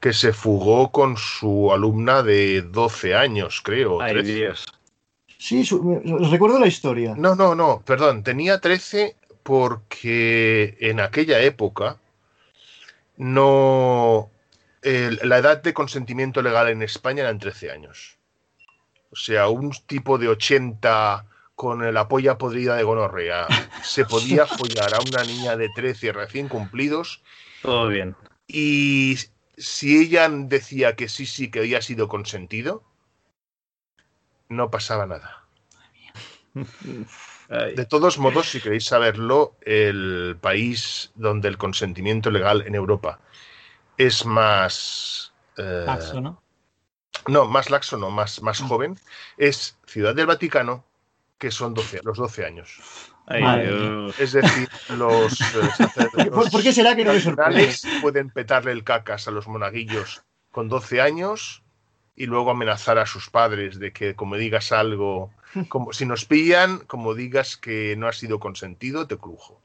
que 0.00 0.12
se 0.12 0.32
fugó 0.32 0.90
con 0.90 1.16
su 1.16 1.72
alumna 1.72 2.24
de 2.24 2.62
12 2.62 3.14
años, 3.14 3.60
creo. 3.62 4.02
Ay, 4.02 4.24
Dios. 4.24 4.66
Sí, 5.38 5.62
recuerdo 6.32 6.58
la 6.58 6.66
historia. 6.66 7.14
No, 7.16 7.36
no, 7.36 7.54
no, 7.54 7.80
perdón, 7.86 8.24
tenía 8.24 8.60
13 8.60 9.14
porque 9.46 10.76
en 10.80 10.98
aquella 10.98 11.40
época 11.40 12.00
no 13.16 14.28
la 14.82 15.38
edad 15.38 15.62
de 15.62 15.72
consentimiento 15.72 16.42
legal 16.42 16.68
en 16.68 16.82
España 16.82 17.20
era 17.20 17.30
en 17.30 17.38
13 17.38 17.70
años. 17.70 18.18
O 19.12 19.16
sea, 19.16 19.46
un 19.46 19.70
tipo 19.86 20.18
de 20.18 20.28
80 20.28 21.26
con 21.54 21.94
la 21.94 22.08
polla 22.08 22.38
podrida 22.38 22.74
de 22.74 22.82
gonorrea 22.82 23.46
se 23.84 24.04
podía 24.04 24.46
follar 24.46 24.94
a 24.94 25.00
una 25.00 25.22
niña 25.22 25.56
de 25.56 25.68
13 25.68 26.10
recién 26.10 26.48
cumplidos. 26.48 27.22
Todo 27.62 27.86
bien. 27.86 28.16
Y 28.48 29.16
si 29.56 29.96
ella 29.96 30.28
decía 30.28 30.96
que 30.96 31.08
sí, 31.08 31.24
sí, 31.24 31.52
que 31.52 31.60
había 31.60 31.82
sido 31.82 32.08
consentido, 32.08 32.82
no 34.48 34.72
pasaba 34.72 35.06
nada. 35.06 35.46
De 37.48 37.86
todos 37.86 38.18
modos, 38.18 38.50
si 38.50 38.60
queréis 38.60 38.86
saberlo, 38.86 39.54
el 39.60 40.36
país 40.40 41.12
donde 41.14 41.48
el 41.48 41.58
consentimiento 41.58 42.30
legal 42.30 42.64
en 42.66 42.74
Europa 42.74 43.20
es 43.96 44.26
más... 44.26 45.32
Eh, 45.56 45.84
laxo, 45.86 46.20
¿no? 46.20 46.42
No, 47.28 47.46
más 47.46 47.70
laxo, 47.70 47.96
no, 47.96 48.10
más, 48.10 48.42
más 48.42 48.60
mm. 48.60 48.68
joven, 48.68 48.98
es 49.36 49.78
Ciudad 49.86 50.14
del 50.14 50.26
Vaticano, 50.26 50.84
que 51.38 51.50
son 51.50 51.74
12, 51.74 52.00
los 52.02 52.18
12 52.18 52.44
años. 52.44 52.80
es 54.18 54.32
decir, 54.32 54.68
los, 54.90 55.40
eh, 56.18 56.30
¿Por, 56.30 56.62
qué 56.62 56.72
será 56.72 56.94
que 56.94 57.04
no 57.04 57.12
les 57.12 57.82
pueden 58.00 58.30
petarle 58.30 58.72
el 58.72 58.84
cacas 58.84 59.26
a 59.28 59.30
los 59.30 59.48
monaguillos 59.48 60.22
con 60.50 60.68
12 60.68 61.00
años 61.00 61.62
y 62.16 62.26
luego 62.26 62.50
amenazar 62.50 62.98
a 62.98 63.06
sus 63.06 63.30
padres 63.30 63.78
de 63.78 63.92
que 63.92 64.14
como 64.14 64.36
digas 64.36 64.72
algo 64.72 65.30
como, 65.68 65.92
si 65.92 66.06
nos 66.06 66.24
pillan, 66.24 66.78
como 66.80 67.14
digas 67.14 67.56
que 67.56 67.94
no 67.96 68.08
ha 68.08 68.12
sido 68.12 68.40
consentido, 68.40 69.06
te 69.06 69.16
crujo. 69.16 69.60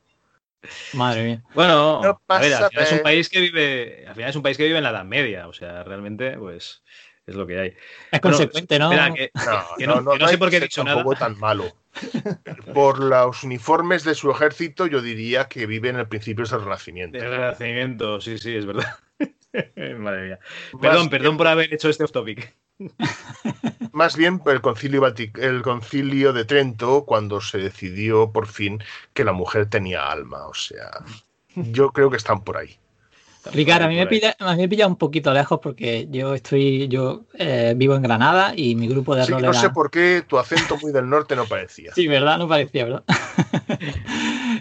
Madre 0.93 1.23
mía. 1.23 1.43
Bueno, 1.55 2.01
a 2.27 2.39
ver, 2.39 2.53
al 2.53 2.69
final 2.69 2.83
es 2.85 2.91
un 2.91 2.99
país 2.99 3.29
que 3.29 3.39
vive, 3.39 4.05
al 4.07 4.13
final 4.13 4.29
es 4.29 4.35
un 4.35 4.43
país 4.43 4.57
que 4.57 4.65
vive 4.65 4.77
en 4.77 4.83
la 4.83 4.91
Edad 4.91 5.05
Media, 5.05 5.47
o 5.47 5.53
sea, 5.53 5.83
realmente, 5.83 6.37
pues 6.37 6.83
es 7.25 7.35
lo 7.35 7.47
que 7.47 7.59
hay. 7.59 7.73
Es 8.11 8.19
consecuente, 8.19 8.77
¿no? 8.77 8.91
no, 8.93 10.01
no, 10.01 10.27
sé 10.27 10.37
por 10.37 10.49
qué 10.49 10.57
he 10.57 10.61
dicho 10.61 10.83
nada. 10.83 11.03
tan 11.17 11.39
malo. 11.39 11.71
Por 12.73 12.99
los 12.99 13.43
uniformes 13.43 14.05
de 14.05 14.15
su 14.15 14.31
ejército, 14.31 14.87
yo 14.87 15.01
diría 15.01 15.49
que 15.49 15.65
vive 15.65 15.89
en 15.89 15.97
el 15.97 16.07
principio 16.07 16.45
del 16.45 16.61
Renacimiento. 16.61 17.17
Del 17.17 17.29
Renacimiento, 17.29 18.21
sí, 18.21 18.37
sí, 18.37 18.55
es 18.55 18.65
verdad. 18.65 18.95
Madre 19.97 20.27
mía. 20.27 20.39
Perdón, 20.79 21.09
perdón 21.09 21.37
por 21.37 21.47
haber 21.47 21.73
hecho 21.73 21.89
este 21.89 22.03
off 22.03 22.11
topic. 22.11 22.55
Más 23.91 24.15
bien 24.15 24.41
el 24.45 24.61
concilio, 24.61 25.05
el 25.05 25.61
concilio 25.61 26.33
de 26.33 26.45
Trento, 26.45 27.05
cuando 27.05 27.41
se 27.41 27.57
decidió 27.57 28.31
por 28.31 28.47
fin 28.47 28.81
que 29.13 29.23
la 29.23 29.33
mujer 29.33 29.67
tenía 29.67 30.11
alma. 30.11 30.47
O 30.47 30.53
sea, 30.53 30.89
yo 31.55 31.91
creo 31.91 32.09
que 32.09 32.17
están 32.17 32.43
por 32.43 32.57
ahí. 32.57 32.77
Ricardo, 33.51 33.85
a 33.85 33.89
mí, 33.89 33.95
me 33.95 34.05
pilla, 34.05 34.35
a 34.37 34.55
mí 34.55 34.61
me 34.61 34.69
pilla 34.69 34.85
un 34.85 34.97
poquito 34.97 35.33
lejos 35.33 35.59
porque 35.61 36.07
yo 36.11 36.35
estoy, 36.35 36.87
yo 36.87 37.23
eh, 37.33 37.73
vivo 37.75 37.95
en 37.95 38.03
Granada 38.03 38.53
y 38.55 38.75
mi 38.75 38.87
grupo 38.87 39.15
de 39.15 39.25
sí, 39.25 39.33
No 39.33 39.53
sé 39.53 39.71
por 39.71 39.89
qué 39.89 40.23
tu 40.27 40.37
acento 40.37 40.77
muy 40.77 40.91
del 40.91 41.09
norte 41.09 41.35
no 41.35 41.45
parecía. 41.45 41.91
sí, 41.95 42.07
¿verdad? 42.07 42.37
No 42.37 42.47
parecía, 42.47 42.85
¿verdad? 42.85 43.03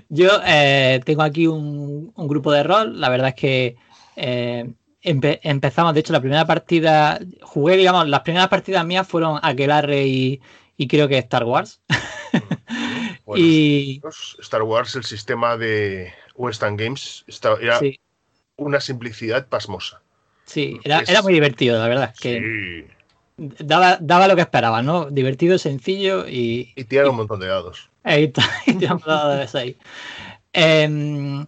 yo 0.08 0.30
eh, 0.46 1.00
tengo 1.04 1.22
aquí 1.22 1.46
un, 1.46 2.12
grupo 2.16 2.52
de 2.52 2.62
rol. 2.62 2.98
La 2.98 3.10
verdad 3.10 3.28
es 3.28 3.34
que 3.34 3.76
eh, 4.16 4.70
empezamos, 5.02 5.94
de 5.94 6.00
hecho, 6.00 6.12
la 6.12 6.20
primera 6.20 6.46
partida, 6.46 7.20
jugué, 7.42 7.76
digamos, 7.76 8.08
las 8.08 8.20
primeras 8.20 8.48
partidas 8.48 8.84
mías 8.84 9.06
fueron 9.06 9.38
Aquelarre 9.42 10.06
y, 10.06 10.40
y 10.76 10.88
creo 10.88 11.08
que 11.08 11.18
Star 11.18 11.44
Wars. 11.44 11.80
y 13.36 14.00
Star 14.40 14.62
Wars, 14.62 14.94
el 14.96 15.04
sistema 15.04 15.56
de 15.56 16.12
Western 16.34 16.76
Games, 16.76 17.24
era 17.60 17.80
una 18.56 18.80
simplicidad 18.80 19.46
pasmosa. 19.46 20.00
Sí, 20.44 20.80
era, 20.82 21.22
muy 21.22 21.32
divertido, 21.32 21.78
la 21.78 21.86
verdad. 21.86 22.14
Que 22.20 22.86
daba, 23.36 23.98
daba 24.00 24.26
lo 24.26 24.34
que 24.34 24.42
esperaba, 24.42 24.82
¿no? 24.82 25.10
Divertido, 25.10 25.58
sencillo 25.58 26.26
y. 26.28 26.72
Y 26.74 26.84
tiene 26.84 27.08
un 27.08 27.16
montón 27.16 27.40
de 27.40 27.46
dados. 27.46 27.88
Ahí 28.02 28.24
está, 28.24 28.42
y 28.66 28.72
un 28.72 29.02
dados 29.06 29.54
ahí. 29.54 29.76
Em, 30.52 31.46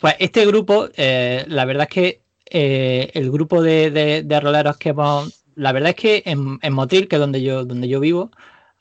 pues 0.00 0.16
este 0.18 0.44
grupo, 0.44 0.88
eh, 0.96 1.44
la 1.48 1.64
verdad 1.64 1.88
es 1.88 1.94
que 1.94 2.20
eh, 2.50 3.10
el 3.14 3.30
grupo 3.30 3.62
de, 3.62 3.90
de, 4.24 4.40
roleros 4.40 4.76
que 4.76 4.90
hemos. 4.90 5.44
La 5.54 5.72
verdad 5.72 5.90
es 5.90 5.96
que 5.96 6.22
en, 6.26 6.58
en, 6.62 6.72
Motril, 6.72 7.08
que 7.08 7.16
es 7.16 7.20
donde 7.20 7.42
yo, 7.42 7.64
donde 7.64 7.88
yo 7.88 8.00
vivo, 8.00 8.30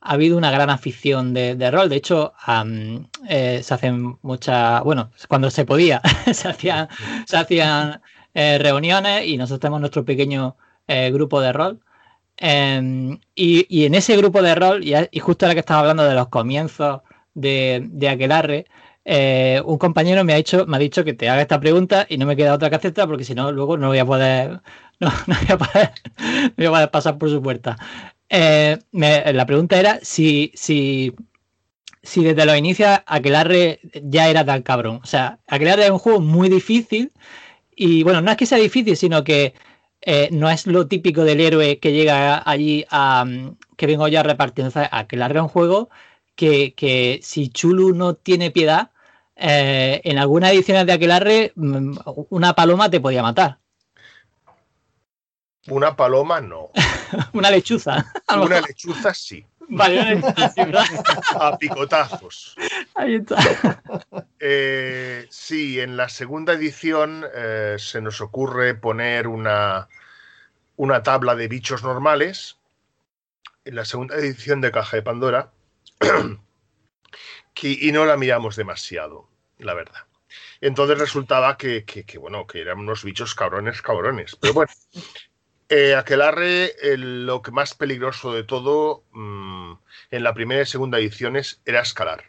ha 0.02 0.14
habido 0.14 0.38
una 0.38 0.52
gran 0.52 0.70
afición 0.70 1.34
de, 1.34 1.72
rol. 1.72 1.90
De 1.90 1.96
hecho, 1.96 2.34
eh, 3.30 3.62
se 3.64 3.74
hacen 3.74 4.18
muchas. 4.22 4.84
Bueno, 4.84 5.12
cuando 5.28 5.50
se 5.50 5.66
podía, 5.66 6.02
se 6.34 6.48
hacían, 6.48 6.90
se 7.26 7.38
hacían 7.38 8.02
eh, 8.34 8.58
reuniones 8.60 9.26
y 9.28 9.38
nosotros 9.38 9.62
tenemos 9.62 9.82
nuestro 9.82 10.06
pequeño 10.06 10.58
grupo 10.88 11.42
de 11.42 11.52
rol. 11.52 11.80
Em, 12.38 13.20
y, 13.34 13.86
en 13.86 13.96
ese 13.96 14.18
grupo 14.18 14.42
de 14.42 14.56
rol, 14.56 14.84
y, 14.84 14.94
y, 15.12 15.20
justo 15.20 15.46
ahora 15.46 15.56
que 15.56 15.62
estaba 15.62 15.80
hablando 15.82 16.04
de 16.04 16.16
los 16.16 16.28
comienzos 16.28 17.02
de, 17.34 17.88
de 17.92 18.10
Aquelarre, 18.10 18.66
eh, 19.08 19.62
un 19.66 19.78
compañero 19.78 20.24
me 20.24 20.34
ha, 20.34 20.38
hecho, 20.38 20.66
me 20.66 20.78
ha 20.78 20.80
dicho 20.80 21.04
que 21.04 21.14
te 21.14 21.30
haga 21.30 21.42
esta 21.42 21.60
pregunta 21.60 22.08
y 22.10 22.18
no 22.18 22.26
me 22.26 22.36
queda 22.36 22.56
otra 22.56 22.72
que 22.72 22.78
aceptar 22.78 23.08
porque 23.08 23.24
si 23.24 23.36
no, 23.36 23.52
luego 23.52 23.78
no 23.78 23.90
voy 23.90 24.00
a 24.00 24.06
poder, 24.06 24.62
no, 25.00 25.12
voy, 26.58 26.76
a 26.78 26.92
pasar 26.92 27.18
por 27.20 27.30
su 27.30 27.42
puerta. 27.42 27.78
Eh, 28.30 28.80
la 28.92 29.46
pregunta 29.46 29.80
era 29.80 30.00
si, 30.02 30.52
si, 30.56 31.14
si 32.02 32.24
desde 32.24 32.46
los 32.46 32.58
inicios 32.58 33.00
Aquelarre 33.06 33.80
ya 34.04 34.28
era 34.30 34.44
tan 34.44 34.64
cabrón. 34.64 35.02
O 35.04 35.06
sea, 35.06 35.40
Aquelarre 35.48 35.86
es 35.86 35.92
un 35.92 36.00
juego 36.00 36.20
muy 36.22 36.50
difícil 36.50 37.12
y 37.76 38.04
bueno, 38.04 38.22
no 38.22 38.32
es 38.32 38.38
que 38.38 38.48
sea 38.48 38.58
difícil, 38.58 38.98
sino 38.98 39.24
que 39.24 39.54
eh, 40.02 40.30
no 40.32 40.50
es 40.50 40.68
lo 40.68 40.88
típico 40.88 41.24
del 41.24 41.42
héroe 41.42 41.80
que 41.80 41.94
llega 41.94 42.42
allí 42.50 42.86
a 42.90 43.26
que 43.78 43.88
vengo 43.88 44.08
ya 44.08 44.22
a 44.22 44.24
repartir. 44.24 44.66
Aquelarre 44.92 45.38
es 45.40 45.44
un 45.44 45.50
juego 45.50 45.90
que, 46.36 46.74
que 46.76 47.20
si 47.24 47.50
Chulu 47.50 47.94
no 47.94 48.16
tiene 48.16 48.52
piedad, 48.52 48.92
eh, 49.36 50.02
en 50.04 50.18
algunas 50.18 50.52
ediciones 50.52 50.86
de 50.86 50.94
Aquelarre 50.94 51.52
mm, 51.56 51.98
una 52.30 52.54
paloma 52.54 52.90
te 52.90 53.00
podía 53.00 53.22
matar. 53.22 53.60
Una 55.68 55.96
paloma 55.96 56.42
no. 56.42 56.70
una 57.34 57.50
lechuza. 57.50 58.06
Una 58.30 58.62
lechuza 58.62 59.14
sí. 59.14 59.46
Vale, 59.68 60.22
A 61.40 61.58
picotazos. 61.58 62.56
Ahí 62.94 63.16
está. 63.16 63.38
Eh, 64.40 65.26
sí, 65.30 65.80
en 65.80 65.98
la 65.98 66.08
segunda 66.08 66.54
edición 66.54 67.26
eh, 67.34 67.76
se 67.80 68.00
nos 68.00 68.22
ocurre 68.22 68.76
poner 68.76 69.28
una, 69.28 69.88
una 70.76 71.02
tabla 71.02 71.36
de 71.36 71.48
bichos 71.48 71.84
normales. 71.84 72.58
En 73.64 73.76
la 73.76 73.86
segunda 73.86 74.16
edición 74.18 74.62
de 74.62 74.72
Caja 74.72 74.98
de 74.98 75.02
Pandora 75.02 75.52
y 77.62 77.92
no 77.92 78.06
la 78.06 78.18
miramos 78.18 78.56
demasiado, 78.56 79.30
la 79.60 79.74
verdad. 79.74 80.06
Entonces 80.62 80.98
resultaba 80.98 81.58
que, 81.58 81.86
bueno, 82.20 82.48
que 82.48 82.62
eran 82.62 82.80
unos 82.80 83.04
bichos 83.04 83.36
cabrones, 83.36 83.82
cabrones. 83.82 84.36
Pero 84.36 84.54
bueno, 84.54 84.72
eh, 85.70 85.96
Aquelarre, 85.96 86.74
lo 86.98 87.42
que 87.42 87.52
más 87.52 87.74
peligroso 87.74 88.34
de 88.34 88.44
todo 88.44 89.04
mm, 89.12 89.74
en 90.12 90.24
la 90.24 90.34
primera 90.34 90.62
y 90.62 90.66
segunda 90.66 91.00
ediciones 91.00 91.62
era 91.66 91.82
escalar. 91.82 92.26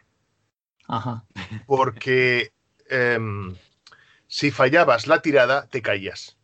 Ajá. 0.87 1.25
Porque 1.65 2.51
em, 2.89 3.55
si 4.27 4.51
fallabas 4.51 5.07
la 5.07 5.21
tirada, 5.21 5.67
te 5.67 5.81
caías. 5.81 6.37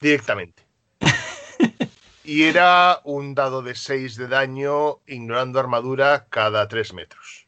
Directamente. 0.00 0.66
Y 2.24 2.44
era 2.44 3.00
un 3.02 3.34
dado 3.34 3.62
de 3.62 3.74
6 3.74 4.14
de 4.14 4.28
daño, 4.28 5.00
ignorando 5.06 5.58
armadura 5.58 6.26
cada 6.30 6.68
3 6.68 6.92
metros. 6.94 7.41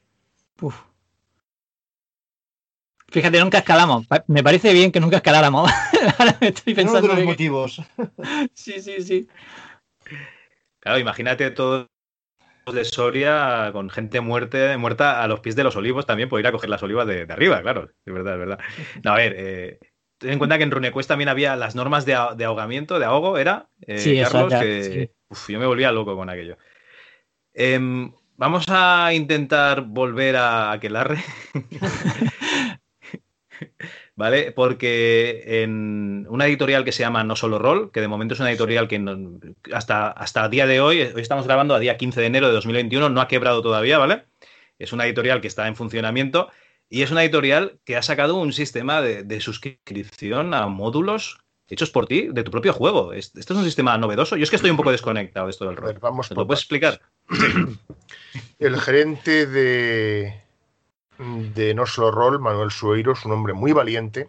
Fíjate, 3.09 3.39
nunca 3.39 3.59
escalamos. 3.59 4.07
Me 4.27 4.43
parece 4.43 4.73
bien 4.73 4.91
que 4.91 5.01
nunca 5.01 5.19
escaláramos. 5.19 5.71
Ahora 6.19 6.37
me 6.41 6.49
estoy 6.49 6.75
pensando. 6.75 7.07
Uno 7.07 7.09
de 7.15 7.21
los 7.21 7.25
motivos. 7.25 7.83
sí, 8.55 8.81
sí, 8.81 9.03
sí. 9.03 9.29
Claro, 10.81 10.99
imagínate 10.99 11.51
todo 11.51 11.87
de 12.73 12.85
Soria 12.85 13.71
con 13.73 13.91
gente 13.91 14.21
muerte, 14.21 14.77
muerta 14.79 15.23
a 15.23 15.29
los 15.29 15.41
pies 15.41 15.55
de 15.55 15.65
los 15.65 15.77
olivos 15.77 16.07
también 16.07 16.29
por 16.29 16.41
ir 16.41 16.47
a 16.47 16.53
coger 16.53 16.71
las 16.71 16.83
olivas 16.83 17.07
de, 17.07 17.23
arriba, 17.23 17.63
claro. 17.63 17.91
Es 18.05 18.13
verdad, 18.13 18.35
es 18.35 18.39
verdad. 18.39 18.59
No, 19.03 19.13
a 19.13 19.17
ver, 19.17 19.35
eh, 19.37 19.79
ten 20.19 20.31
en 20.31 20.39
cuenta 20.39 20.57
que 20.57 20.65
en 20.65 20.71
Runequest 20.71 21.09
también 21.09 21.29
había 21.29 21.57
las 21.57 21.75
normas 21.75 22.07
de, 22.07 22.15
ahogamiento, 22.15 22.99
de 22.99 23.05
ahogo, 23.05 23.39
¿era? 23.39 23.69
Eh, 23.87 23.99
sí, 23.99 24.21
Carlos, 24.21 24.53
que 24.55 25.11
yo 25.49 25.59
me 25.59 25.67
volvía 25.67 25.93
loco 25.93 26.17
con 26.17 26.31
aquello. 26.31 26.57
Em, 27.53 28.13
vamos 28.37 28.67
a 28.69 29.13
intentar 29.13 29.83
volver 29.83 30.37
a 30.37 30.73
Aquelarre. 30.73 31.23
¿vale? 34.17 34.53
Porque 34.53 35.63
en 35.63 36.27
una 36.29 36.47
editorial 36.47 36.85
que 36.85 36.93
se 36.93 37.03
llama 37.03 37.25
No 37.25 37.37
Solo 37.37 37.59
Roll, 37.59 37.91
que 37.91 38.01
de 38.01 38.09
momento 38.09 38.35
es 38.35 38.41
una 38.41 38.51
editorial 38.51 38.89
que 38.89 39.03
hasta, 39.73 40.09
hasta 40.09 40.49
día 40.49 40.67
de 40.67 40.81
hoy, 40.81 41.01
hoy 41.03 41.21
estamos 41.21 41.47
grabando 41.47 41.75
a 41.75 41.79
día 41.79 41.97
15 41.97 42.21
de 42.21 42.27
enero 42.27 42.47
de 42.49 42.55
2021, 42.55 43.09
no 43.09 43.21
ha 43.21 43.29
quebrado 43.29 43.63
todavía, 43.63 43.99
¿vale? 43.99 44.25
Es 44.79 44.93
una 44.93 45.07
editorial 45.07 45.41
que 45.41 45.49
está 45.49 45.67
en 45.67 45.77
funcionamiento 45.77 46.51
y 46.89 47.03
es 47.03 47.11
una 47.11 47.23
editorial 47.23 47.79
que 47.85 47.97
ha 47.97 48.03
sacado 48.03 48.37
un 48.37 48.53
sistema 48.53 49.01
de, 49.03 49.41
suscripción 49.41 50.55
a 50.55 50.67
módulos 50.67 51.39
hechos 51.69 51.91
por 51.91 52.07
ti, 52.07 52.29
de 52.31 52.43
tu 52.43 52.51
propio 52.51 52.73
juego. 52.73 53.13
Esto 53.13 53.39
es 53.39 53.51
un 53.51 53.65
sistema 53.65 53.97
novedoso. 53.99 54.37
Yo 54.37 54.45
es 54.45 54.51
que 54.51 54.57
estoy 54.57 54.71
un 54.71 54.77
poco 54.77 54.91
desconectado 54.91 55.47
de 55.47 55.51
esto 55.51 55.67
del 55.67 55.77
rol. 55.77 55.99
vamos 56.01 56.29
¿Te 56.29 56.35
lo 56.35 56.47
puedes 56.47 56.61
explicar? 56.61 57.01
El 58.59 58.81
gerente 58.81 59.47
de, 59.47 60.43
de 61.19 61.75
No 61.75 61.87
Solo 61.87 62.11
Roll, 62.11 62.41
Manuel 62.41 62.71
Sueiro, 62.71 63.13
es 63.13 63.25
un 63.25 63.33
hombre 63.33 63.53
muy 63.53 63.73
valiente, 63.73 64.29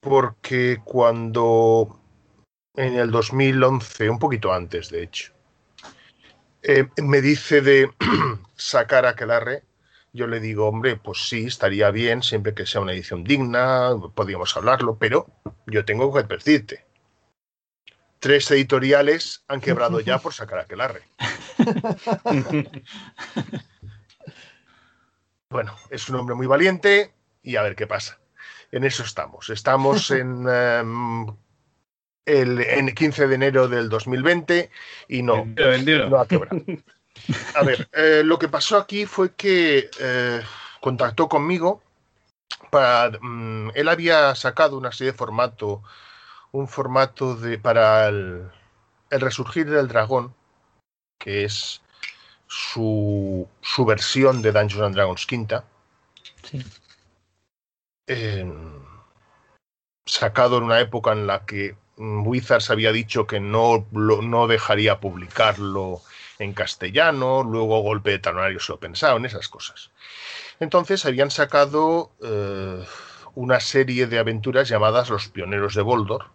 porque 0.00 0.80
cuando 0.84 2.00
en 2.74 2.94
el 2.96 3.10
2011, 3.10 4.10
un 4.10 4.18
poquito 4.18 4.52
antes 4.52 4.90
de 4.90 5.02
hecho, 5.02 5.32
eh, 6.62 6.88
me 7.02 7.20
dice 7.20 7.60
de 7.60 7.90
sacar 8.56 9.06
a 9.06 9.10
Aquelarre, 9.10 9.62
yo 10.12 10.26
le 10.26 10.40
digo, 10.40 10.66
hombre, 10.66 10.96
pues 10.96 11.28
sí, 11.28 11.46
estaría 11.46 11.90
bien, 11.90 12.22
siempre 12.22 12.54
que 12.54 12.66
sea 12.66 12.80
una 12.80 12.92
edición 12.92 13.24
digna, 13.24 13.90
podríamos 14.14 14.56
hablarlo, 14.56 14.96
pero 14.98 15.26
yo 15.66 15.84
tengo 15.84 16.12
que 16.12 16.20
advertirte. 16.20 16.84
Tres 18.18 18.50
editoriales 18.50 19.44
han 19.46 19.60
quebrado 19.60 20.00
ya 20.00 20.18
por 20.18 20.34
sacar 20.34 20.58
a 20.58 20.62
Aquelarre. 20.62 21.02
Bueno, 25.50 25.74
es 25.88 26.08
un 26.10 26.16
hombre 26.16 26.34
muy 26.34 26.46
valiente 26.46 27.14
y 27.42 27.56
a 27.56 27.62
ver 27.62 27.74
qué 27.74 27.86
pasa. 27.86 28.18
En 28.70 28.84
eso 28.84 29.02
estamos. 29.02 29.48
Estamos 29.48 30.10
en 30.10 30.46
em, 30.46 31.26
el 32.26 32.94
15 32.94 33.26
de 33.26 33.34
enero 33.34 33.68
del 33.68 33.88
2020 33.88 34.70
y 35.08 35.22
no, 35.22 35.46
no 35.46 36.18
ha 36.18 36.28
quebrado. 36.28 36.62
A 37.54 37.62
ver, 37.62 37.88
eh, 37.92 38.22
lo 38.24 38.38
que 38.38 38.48
pasó 38.48 38.76
aquí 38.76 39.06
fue 39.06 39.34
que 39.34 39.90
eh, 40.00 40.42
contactó 40.80 41.28
conmigo 41.28 41.82
para. 42.70 43.18
Mm, 43.20 43.70
él 43.74 43.88
había 43.88 44.34
sacado 44.34 44.76
una 44.78 44.92
serie 44.92 45.12
de 45.12 45.18
formato, 45.18 45.82
un 46.52 46.68
formato 46.68 47.34
de 47.36 47.58
para 47.58 48.08
el 48.08 48.50
resurgir 49.10 49.68
del 49.68 49.88
dragón, 49.88 50.34
que 51.18 51.44
es 51.44 51.80
su, 52.48 53.46
su 53.60 53.84
versión 53.84 54.42
de 54.42 54.52
Dungeons 54.52 54.84
and 54.84 54.94
Dragons 54.94 55.26
quinta. 55.26 55.64
Sí. 56.42 56.64
sacado 60.06 60.56
en 60.56 60.64
una 60.64 60.80
época 60.80 61.12
en 61.12 61.26
la 61.26 61.44
que 61.44 61.76
Wizards 61.98 62.70
había 62.70 62.90
dicho 62.90 63.26
que 63.26 63.38
no, 63.38 63.86
no 63.92 64.46
dejaría 64.46 64.98
publicarlo 64.98 66.00
en 66.38 66.52
castellano, 66.52 67.42
luego 67.42 67.82
golpe 67.82 68.10
de 68.10 68.18
talonario 68.18 68.60
se 68.60 68.72
lo 68.72 68.80
pensaron, 68.80 69.26
esas 69.26 69.48
cosas. 69.48 69.90
Entonces 70.60 71.04
habían 71.04 71.30
sacado 71.30 72.12
eh, 72.22 72.84
una 73.34 73.60
serie 73.60 74.06
de 74.06 74.18
aventuras 74.18 74.68
llamadas 74.68 75.10
Los 75.10 75.28
Pioneros 75.28 75.74
de 75.74 75.82
Boldor 75.82 76.26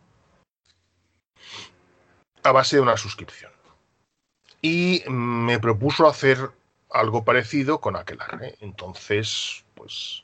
a 2.43 2.51
base 2.51 2.75
de 2.75 2.81
una 2.81 2.97
suscripción 2.97 3.51
y 4.61 5.03
me 5.07 5.59
propuso 5.59 6.07
hacer 6.07 6.51
algo 6.89 7.25
parecido 7.25 7.81
con 7.81 7.95
Aquelarre. 7.95 8.55
Entonces, 8.61 9.65
pues 9.73 10.23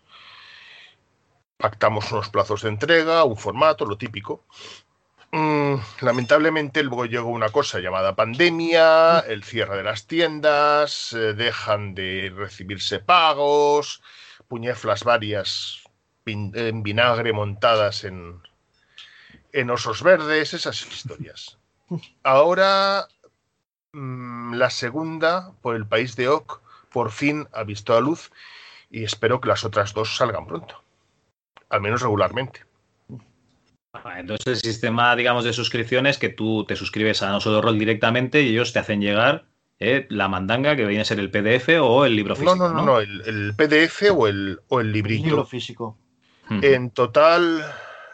pactamos 1.57 2.11
unos 2.11 2.29
plazos 2.29 2.61
de 2.61 2.69
entrega, 2.69 3.23
un 3.25 3.37
formato, 3.37 3.85
lo 3.85 3.97
típico. 3.97 4.45
Mm, 5.31 5.75
lamentablemente 6.01 6.81
luego 6.83 7.05
llegó 7.05 7.29
una 7.29 7.49
cosa 7.49 7.79
llamada 7.79 8.15
pandemia, 8.15 9.19
el 9.19 9.43
cierre 9.43 9.77
de 9.77 9.83
las 9.83 10.07
tiendas, 10.07 11.13
eh, 11.13 11.33
dejan 11.33 11.93
de 11.93 12.33
recibirse 12.35 12.99
pagos, 12.99 14.01
puñeflas 14.47 15.03
varias 15.03 15.83
en 16.25 16.83
vinagre 16.83 17.33
montadas 17.33 18.03
en, 18.03 18.39
en 19.51 19.69
osos 19.71 20.03
verdes, 20.03 20.53
esas 20.53 20.79
historias. 20.85 21.57
Ahora 22.21 23.07
Mm, 23.91 24.53
la 24.53 24.69
segunda, 24.69 25.51
por 25.61 25.75
el 25.75 25.87
país 25.87 26.15
de 26.15 26.27
Oc, 26.27 26.61
por 26.91 27.11
fin 27.11 27.47
ha 27.53 27.63
visto 27.63 27.95
a 27.95 28.01
luz 28.01 28.31
y 28.91 29.03
espero 29.03 29.41
que 29.41 29.47
las 29.47 29.65
otras 29.65 29.93
dos 29.93 30.15
salgan 30.15 30.45
pronto, 30.45 30.83
al 31.69 31.81
menos 31.81 32.01
regularmente. 32.01 32.65
Entonces 34.17 34.47
el 34.47 34.57
sistema, 34.57 35.15
digamos, 35.15 35.43
de 35.43 35.53
suscripciones 35.53 36.17
que 36.17 36.29
tú 36.29 36.63
te 36.65 36.75
suscribes 36.75 37.23
a 37.23 37.31
No 37.31 37.41
Solo 37.41 37.61
Roll 37.61 37.79
directamente 37.79 38.41
y 38.41 38.49
ellos 38.49 38.71
te 38.71 38.79
hacen 38.79 39.01
llegar 39.01 39.45
eh, 39.79 40.05
la 40.09 40.27
mandanga 40.27 40.75
que 40.75 40.85
viene 40.85 41.01
a 41.01 41.05
ser 41.05 41.19
el 41.19 41.31
PDF 41.31 41.69
o 41.81 42.05
el 42.05 42.15
libro 42.15 42.35
físico. 42.35 42.55
No, 42.55 42.69
no, 42.69 42.75
no, 42.75 42.85
no, 42.85 42.99
el, 42.99 43.53
PDF 43.55 44.11
o 44.11 44.27
el, 44.27 44.59
o 44.67 44.79
el 44.79 44.91
librito. 44.91 45.25
libro 45.25 45.45
físico. 45.45 45.97
En 46.49 46.89
total 46.89 47.63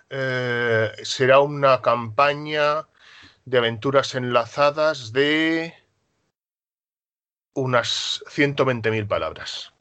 eh, 0.09 0.91
será 1.03 1.39
una 1.39 1.81
campaña 1.81 2.85
de 3.45 3.57
aventuras 3.57 4.13
enlazadas 4.13 5.13
de 5.13 5.73
unas 7.53 8.23
120.000 8.27 9.07
palabras. 9.07 9.73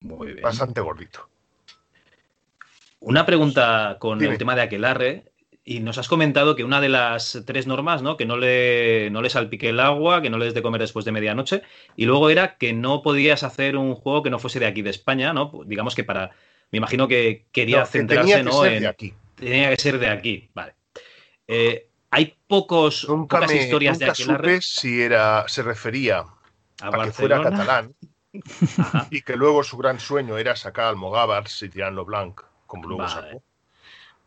Muy 0.00 0.28
bien. 0.28 0.42
Bastante 0.42 0.80
gordito. 0.80 1.28
Una 3.06 3.24
pregunta 3.24 3.98
con 4.00 4.20
el 4.20 4.36
tema 4.36 4.56
de 4.56 4.62
Aquelarre. 4.62 5.32
Y 5.68 5.80
nos 5.80 5.96
has 5.98 6.08
comentado 6.08 6.54
que 6.54 6.64
una 6.64 6.80
de 6.80 6.88
las 6.88 7.42
tres 7.44 7.66
normas, 7.66 8.02
¿no? 8.02 8.16
Que 8.16 8.24
no 8.24 8.36
le, 8.36 9.10
no 9.10 9.22
le 9.22 9.30
salpique 9.30 9.68
el 9.68 9.80
agua, 9.80 10.22
que 10.22 10.30
no 10.30 10.38
le 10.38 10.46
des 10.46 10.54
de 10.54 10.62
comer 10.62 10.80
después 10.80 11.04
de 11.04 11.12
medianoche. 11.12 11.62
Y 11.96 12.04
luego 12.04 12.30
era 12.30 12.56
que 12.56 12.72
no 12.72 13.02
podías 13.02 13.44
hacer 13.44 13.76
un 13.76 13.94
juego 13.94 14.24
que 14.24 14.30
no 14.30 14.40
fuese 14.40 14.58
de 14.60 14.66
aquí 14.66 14.82
de 14.82 14.90
España, 14.90 15.32
¿no? 15.32 15.52
Digamos 15.66 15.94
que 15.94 16.02
para. 16.02 16.30
Me 16.72 16.78
imagino 16.78 17.06
que 17.06 17.46
quería 17.52 17.86
centrarse, 17.86 18.42
¿no? 18.42 18.64
en, 18.64 18.82
de 18.82 18.88
aquí. 18.88 19.14
Tenía 19.36 19.70
que 19.70 19.76
ser 19.76 19.98
de 19.98 20.08
aquí, 20.08 20.50
vale. 20.52 20.74
Eh, 21.46 21.88
hay 22.10 22.34
pocos, 22.48 23.04
pocas 23.06 23.54
historias 23.54 24.00
de 24.00 24.14
supe 24.14 24.60
si 24.60 25.00
era, 25.00 25.44
se 25.46 25.62
refería 25.62 26.24
a, 26.80 27.04
que 27.04 27.12
fuera 27.12 27.40
catalán 27.40 27.94
y 29.10 29.22
que 29.22 29.36
luego 29.36 29.62
su 29.62 29.76
gran 29.76 30.00
sueño 30.00 30.38
era 30.38 30.56
sacar 30.56 30.86
Almogávar 30.86 31.44
y 31.60 31.68
tirarlo 31.68 32.04
Blanc, 32.04 32.40
como 32.66 32.88
luego 32.88 33.08
sacó. 33.08 33.42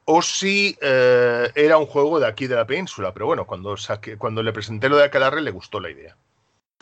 O 0.06 0.22
si 0.22 0.76
eh, 0.82 1.52
era 1.54 1.78
un 1.78 1.86
juego 1.86 2.20
de 2.20 2.28
aquí 2.28 2.48
de 2.48 2.56
la 2.56 2.66
península, 2.66 3.14
pero 3.14 3.28
bueno, 3.28 3.46
cuando, 3.46 3.76
cuando 4.18 4.42
le 4.42 4.54
presenté 4.54 4.90
lo 4.90 4.98
de 4.98 5.04
Aquelarre 5.04 5.42
le 5.42 5.52
gustó 5.52 5.80
la 5.80 5.92
idea. 5.92 6.18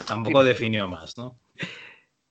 Tampoco 0.05 0.43
definió 0.43 0.87
más, 0.87 1.17
¿no? 1.17 1.35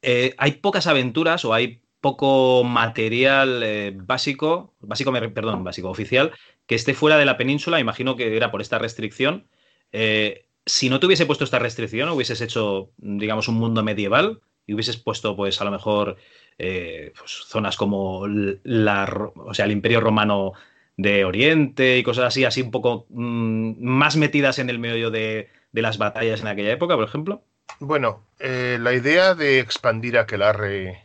Eh, 0.00 0.34
hay 0.38 0.52
pocas 0.52 0.86
aventuras 0.86 1.44
o 1.44 1.52
hay 1.52 1.82
poco 2.00 2.62
material 2.64 3.92
básico, 3.96 4.72
básico, 4.80 5.12
perdón, 5.12 5.64
básico 5.64 5.90
oficial, 5.90 6.32
que 6.66 6.74
esté 6.74 6.94
fuera 6.94 7.16
de 7.16 7.24
la 7.24 7.36
península, 7.36 7.80
imagino 7.80 8.16
que 8.16 8.36
era 8.36 8.50
por 8.50 8.60
esta 8.60 8.78
restricción. 8.78 9.46
Eh, 9.92 10.46
si 10.66 10.90
no 10.90 10.98
te 10.98 11.06
hubiese 11.06 11.26
puesto 11.26 11.44
esta 11.44 11.60
restricción, 11.60 12.08
hubieses 12.08 12.40
hecho, 12.40 12.90
digamos, 12.98 13.48
un 13.48 13.54
mundo 13.54 13.82
medieval 13.84 14.40
y 14.66 14.74
hubieses 14.74 14.96
puesto, 14.96 15.36
pues, 15.36 15.60
a 15.60 15.64
lo 15.64 15.70
mejor 15.70 16.16
eh, 16.58 17.12
pues, 17.18 17.32
zonas 17.46 17.76
como 17.76 18.26
la, 18.26 19.30
o 19.36 19.54
sea, 19.54 19.66
el 19.66 19.72
Imperio 19.72 20.00
Romano 20.00 20.52
de 20.96 21.24
Oriente 21.24 21.98
y 21.98 22.02
cosas 22.02 22.26
así, 22.26 22.44
así 22.44 22.62
un 22.62 22.70
poco 22.70 23.06
mm, 23.10 23.74
más 23.80 24.16
metidas 24.16 24.58
en 24.58 24.70
el 24.70 24.78
medio 24.78 25.10
de, 25.10 25.50
las 25.72 25.98
batallas 25.98 26.40
en 26.40 26.46
aquella 26.46 26.72
época, 26.72 26.96
por 26.96 27.04
ejemplo. 27.04 27.42
Bueno, 27.80 28.22
eh, 28.38 28.78
la 28.80 28.94
idea 28.94 29.34
de 29.34 29.60
expandir 29.60 30.16
Aquelarre 30.16 31.04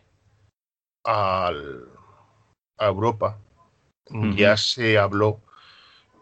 al, 1.03 1.89
a 2.77 2.87
Europa 2.87 3.37
ya 4.35 4.57
se 4.57 4.97
habló 4.97 5.39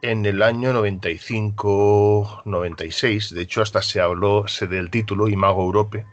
en 0.01 0.25
el 0.25 0.41
año 0.41 0.73
95-96. 0.73 3.31
De 3.31 3.41
hecho, 3.41 3.61
hasta 3.61 3.81
se 3.81 4.01
habló 4.01 4.47
se 4.47 4.67
del 4.67 4.89
título 4.89 5.27
Imago 5.27 5.63
Europe. 5.63 6.05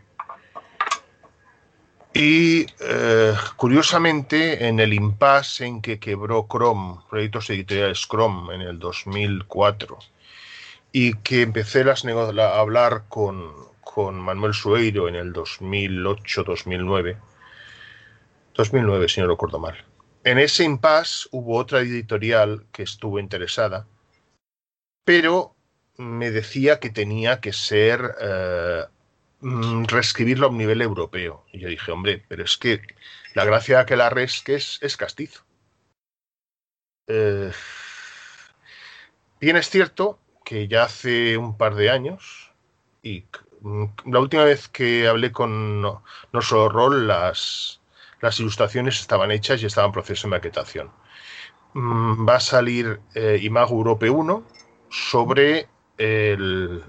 Y 2.19 2.65
eh, 2.81 3.35
curiosamente, 3.57 4.67
en 4.67 4.81
el 4.81 4.95
impasse 4.95 5.67
en 5.67 5.83
que 5.83 5.99
quebró 5.99 6.47
Chrome, 6.51 7.01
proyectos 7.11 7.51
editoriales 7.51 8.09
Chrome 8.09 8.55
en 8.55 8.63
el 8.63 8.79
2004, 8.79 9.99
y 10.93 11.13
que 11.19 11.43
empecé 11.43 11.83
a 11.83 12.59
hablar 12.59 13.05
con, 13.11 13.53
con 13.83 14.19
Manuel 14.19 14.55
Sueiro 14.55 15.09
en 15.09 15.17
el 15.17 15.35
2008-2009. 15.35 17.19
2009, 18.55 19.09
si 19.11 19.21
no 19.21 19.27
recuerdo 19.27 19.59
mal. 19.59 19.77
En 20.25 20.39
ese 20.39 20.65
impasse 20.65 21.29
hubo 21.33 21.59
otra 21.59 21.81
editorial 21.81 22.65
que 22.73 22.85
estuvo 22.85 23.19
interesada, 23.19 23.87
pero 25.05 25.55
me 25.99 26.31
decía 26.31 26.81
que 26.81 26.89
tenía 26.89 27.43
que 27.43 27.53
ser 27.53 28.17
eh, 28.23 28.85
reescribirlo 29.41 30.47
a 30.47 30.51
un 30.51 30.59
nivel 30.59 30.83
europeo. 30.83 31.45
Y 31.53 31.61
yo 31.61 31.69
dije, 31.69 31.93
hombre, 31.93 32.25
pero 32.29 32.45
es 32.45 32.57
que 32.57 32.81
la 33.35 33.45
gracia 33.45 33.77
de 33.77 33.83
aquel 33.83 34.01
es 34.19 34.43
que 34.43 34.55
es, 34.55 34.97
castizo. 34.97 35.45
Eh, 37.09 37.53
bien 39.41 39.57
es 39.57 39.71
cierto 39.71 40.19
que 40.45 40.69
ya 40.69 40.85
hace 40.85 41.37
un 41.37 41.57
par 41.57 41.75
de 41.75 41.91
años, 41.91 42.53
y 43.03 43.25
mm, 43.61 43.85
la 44.07 44.21
última 44.21 44.45
vez 44.45 44.69
que 44.69 45.07
hablé 45.07 45.33
con 45.33 45.81
No, 45.83 46.03
Solo 46.41 46.69
Roll, 46.69 47.07
las, 47.07 47.81
las 48.21 48.41
ilustraciones 48.41 49.01
estaban 49.01 49.31
hechas 49.31 49.63
y 49.63 49.67
estaban 49.67 49.89
en 49.89 49.95
proceso 49.95 50.27
de 50.27 50.31
maquetación. 50.31 50.91
Mm, 51.75 52.29
va 52.29 52.37
a 52.37 52.41
salir 52.41 53.01
eh, 53.15 53.39
Imago 53.43 53.77
Europe 53.77 54.09
1 54.09 54.47
sobre 54.89 55.69
el, 55.99 56.83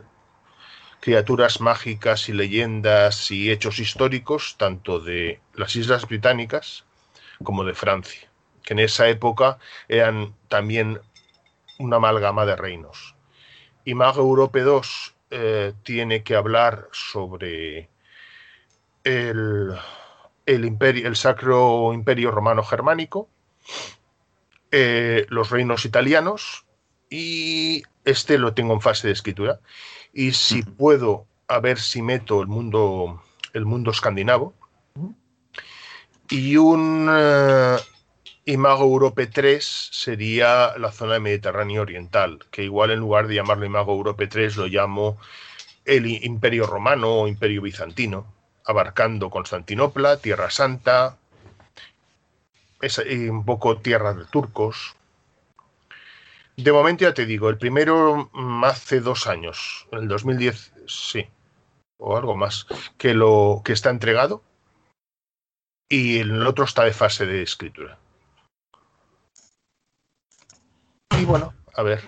criaturas 1.08 1.62
mágicas 1.62 2.28
y 2.28 2.34
leyendas 2.34 3.32
y 3.32 3.50
hechos 3.50 3.80
históricos, 3.80 4.58
tanto 4.58 5.00
de 5.00 5.40
las 5.54 5.74
Islas 5.78 6.06
Británicas 6.06 6.84
como 7.42 7.64
de 7.64 7.74
Francia, 7.74 8.30
que 8.62 8.74
en 8.74 8.80
esa 8.80 9.08
época 9.08 9.58
eran 9.88 10.36
también 10.50 11.00
una 11.80 11.96
amalgama 11.96 12.46
de 12.46 12.58
reinos. 12.58 13.16
Imago 13.86 14.20
Europe 14.22 14.60
2 14.60 15.16
eh, 15.30 15.74
tiene 15.84 16.24
que 16.24 16.36
hablar 16.36 16.90
sobre 16.92 17.88
el, 19.06 19.78
el, 20.46 20.66
imperio, 20.66 21.08
el 21.08 21.16
Sacro 21.16 21.94
Imperio 21.94 22.32
Romano 22.32 22.64
Germánico, 22.64 23.30
eh, 24.72 25.26
los 25.30 25.52
reinos 25.52 25.86
italianos, 25.86 26.66
y 27.10 27.84
este 28.04 28.38
lo 28.38 28.54
tengo 28.54 28.74
en 28.74 28.82
fase 28.82 29.08
de 29.08 29.14
escritura. 29.14 29.62
Y 30.14 30.32
si 30.32 30.64
puedo, 30.64 31.26
a 31.48 31.60
ver 31.60 31.80
si 31.80 32.02
meto 32.02 32.42
el 32.42 32.48
mundo, 32.48 33.22
el 33.54 33.66
mundo 33.66 33.92
escandinavo. 33.92 34.54
Y 36.30 36.58
un 36.58 37.08
eh, 37.10 37.78
Imago 38.46 38.86
Europe 38.86 39.28
3 39.28 39.90
sería 39.92 40.78
la 40.78 40.92
zona 40.92 41.20
Mediterráneo 41.20 41.82
Oriental, 41.82 42.40
que 42.52 42.64
igual 42.64 42.92
en 42.92 43.00
lugar 43.00 43.28
de 43.28 43.36
llamarlo 43.36 43.66
Imago 43.66 43.94
Europe 43.94 44.28
3 44.28 44.58
lo 44.58 44.68
llamo 44.68 45.18
el 45.86 46.06
Imperio 46.06 46.68
Romano 46.68 47.10
o 47.10 47.28
Imperio 47.28 47.62
Bizantino, 47.62 48.26
abarcando 48.66 49.30
Constantinopla, 49.30 50.18
Tierra 50.18 50.50
Santa, 50.50 51.18
y 53.10 53.30
un 53.30 53.46
poco 53.46 53.78
tierra 53.78 54.14
de 54.14 54.26
turcos, 54.26 54.97
de 56.64 56.72
momento 56.72 57.04
ya 57.04 57.14
te 57.14 57.26
digo, 57.26 57.50
el 57.50 57.58
primero 57.58 58.30
mm, 58.34 58.64
hace 58.64 59.00
dos 59.00 59.28
años, 59.28 59.88
en 59.92 60.00
el 60.00 60.08
2010, 60.08 60.74
sí, 60.88 61.26
o 61.98 62.18
algo 62.18 62.36
más, 62.36 62.68
que 62.98 63.14
lo 63.14 63.62
que 63.64 63.74
está 63.74 63.90
entregado 63.90 64.44
y 65.90 66.20
el 66.20 66.46
otro 66.46 66.66
está 66.66 66.84
de 66.84 66.94
fase 66.94 67.26
de 67.26 67.44
escritura. 67.44 67.98
Y 71.20 71.26
bueno, 71.26 71.54
a 71.74 71.84
ver. 71.84 72.02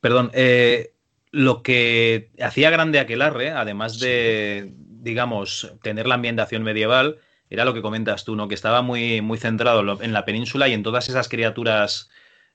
Perdón, 0.00 0.30
eh, 0.34 0.94
lo 1.30 1.62
que 1.62 2.30
hacía 2.40 2.70
grande 2.70 3.00
Aquelarre, 3.00 3.50
además 3.50 3.98
de, 3.98 4.72
digamos, 4.76 5.72
tener 5.82 6.06
la 6.06 6.16
ambientación 6.16 6.62
medieval, 6.62 7.20
era 7.52 7.66
lo 7.66 7.74
que 7.74 7.82
comentas 7.82 8.24
tú, 8.24 8.34
¿no? 8.34 8.48
Que 8.48 8.54
estaba 8.54 8.80
muy, 8.80 9.20
muy 9.20 9.36
centrado 9.36 10.02
en 10.02 10.12
la 10.14 10.24
península 10.24 10.68
y 10.68 10.72
en 10.72 10.82
todas 10.82 11.10
esas 11.10 11.28
criaturas, 11.28 12.08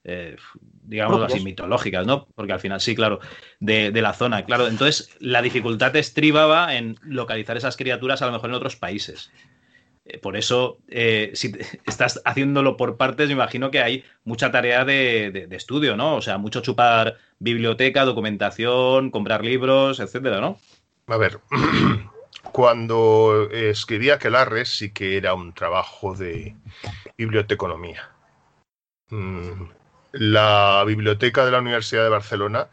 eh, 0.04 0.38
digamos 0.82 1.22
así, 1.22 1.40
mitológicas, 1.42 2.08
¿no? 2.08 2.28
Porque 2.34 2.54
al 2.54 2.60
final, 2.60 2.82
sí, 2.82 2.96
claro, 2.96 3.20
de, 3.60 3.92
la 3.92 4.14
zona, 4.14 4.44
claro. 4.44 4.68
Entonces, 4.68 5.16
la 5.20 5.44
dificultad 5.44 5.96
estribaba 5.96 6.76
en 6.76 6.98
localizar 7.04 7.56
esas 7.58 7.78
criaturas 7.78 8.24
a 8.24 8.26
lo 8.26 8.32
mejor 8.32 8.50
en 8.50 8.56
otros 8.56 8.76
países. 8.76 9.32
Eh, 10.06 10.18
por 10.18 10.36
eso, 10.36 10.80
eh, 10.88 11.30
si 11.36 11.52
estás 11.86 12.20
haciéndolo 12.26 12.76
por 12.76 12.98
partes, 12.98 13.28
me 13.28 13.34
imagino 13.34 13.70
que 13.70 13.82
hay 13.82 14.04
mucha 14.24 14.52
tarea 14.52 14.84
de, 14.84 15.48
estudio, 15.52 15.96
¿no? 15.96 16.16
O 16.16 16.24
sea, 16.24 16.40
mucho 16.40 16.62
chupar 16.62 17.18
biblioteca, 17.38 18.04
documentación, 18.04 19.12
comprar 19.12 19.46
libros, 19.46 20.00
etcétera, 20.00 20.42
¿no? 20.42 20.58
A 21.06 21.18
ver, 21.18 21.40
cuando 22.52 23.50
escribía 23.52 24.16
Aquelarre 24.16 24.66
sí 24.66 24.92
que 24.92 25.18
era 25.18 25.34
un 25.34 25.54
trabajo 25.54 26.16
de 26.16 26.56
biblioteconomía. 27.18 28.10
Mm, 29.10 29.70
la 30.14 30.84
biblioteca 30.86 31.46
de 31.46 31.52
la 31.52 31.60
Universidad 31.60 32.04
de 32.04 32.10
Barcelona, 32.10 32.68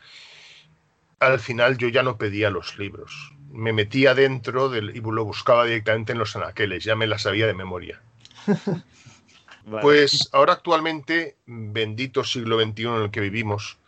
al 1.20 1.38
final 1.38 1.78
yo 1.78 1.88
ya 1.88 2.02
no 2.02 2.18
pedía 2.18 2.50
los 2.50 2.78
libros. 2.78 3.32
Me 3.50 3.72
metía 3.72 4.14
dentro 4.14 4.68
del, 4.68 4.96
y 4.96 5.00
lo 5.00 5.24
buscaba 5.24 5.64
directamente 5.64 6.12
en 6.12 6.18
los 6.18 6.34
anaqueles, 6.36 6.84
ya 6.84 6.96
me 6.96 7.06
las 7.06 7.22
sabía 7.22 7.46
de 7.46 7.54
memoria. 7.54 8.00
Pues 9.80 10.28
ahora 10.32 10.52
actualmente, 10.52 11.38
bendito 11.46 12.22
siglo 12.22 12.60
XXI 12.60 12.82
en 12.82 13.02
el 13.04 13.10
que 13.10 13.20
vivimos, 13.20 13.78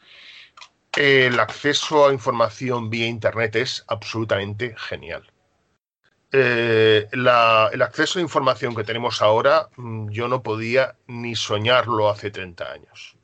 el 0.97 1.39
acceso 1.39 2.09
a 2.09 2.14
información 2.14 2.89
vía 2.89 3.07
Internet 3.07 3.57
es 3.57 3.84
absolutamente 3.87 4.74
genial. 4.78 5.30
Eh, 6.33 7.09
el 7.12 7.83
acceso 7.83 8.18
a 8.18 8.22
información 8.22 8.74
que 8.74 8.85
tenemos 8.85 9.22
ahora, 9.22 9.68
mm, 9.77 10.11
yo 10.11 10.29
no 10.29 10.43
podía 10.43 10.97
ni 11.07 11.37
soñarlo 11.37 12.11
hace 12.11 12.31
30 12.31 12.70
años. 12.72 13.16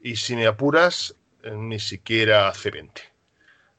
Y 0.00 0.16
si 0.16 0.36
me 0.36 0.46
apuras, 0.46 1.16
eh, 1.42 1.52
ni 1.52 1.78
siquiera 1.80 2.48
hace 2.48 2.70
20, 2.70 3.02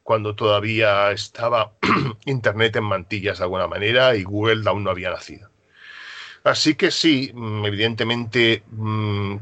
cuando 0.03 0.36
todavía 0.36 1.12
estaba 1.12 1.74
Internet 2.26 2.78
en 2.78 2.86
mantillas 2.86 3.38
de 3.38 3.43
alguna 3.43 3.68
manera 3.68 4.16
y 4.16 4.24
Google 4.24 4.68
aún 4.68 4.84
no 4.84 4.89
había 4.91 5.12
nacido. 5.12 5.49
Así 6.43 6.76
que 6.76 6.91
sí, 6.91 7.32
mm, 7.34 7.66
evidentemente 7.66 8.64
mm, 8.72 9.38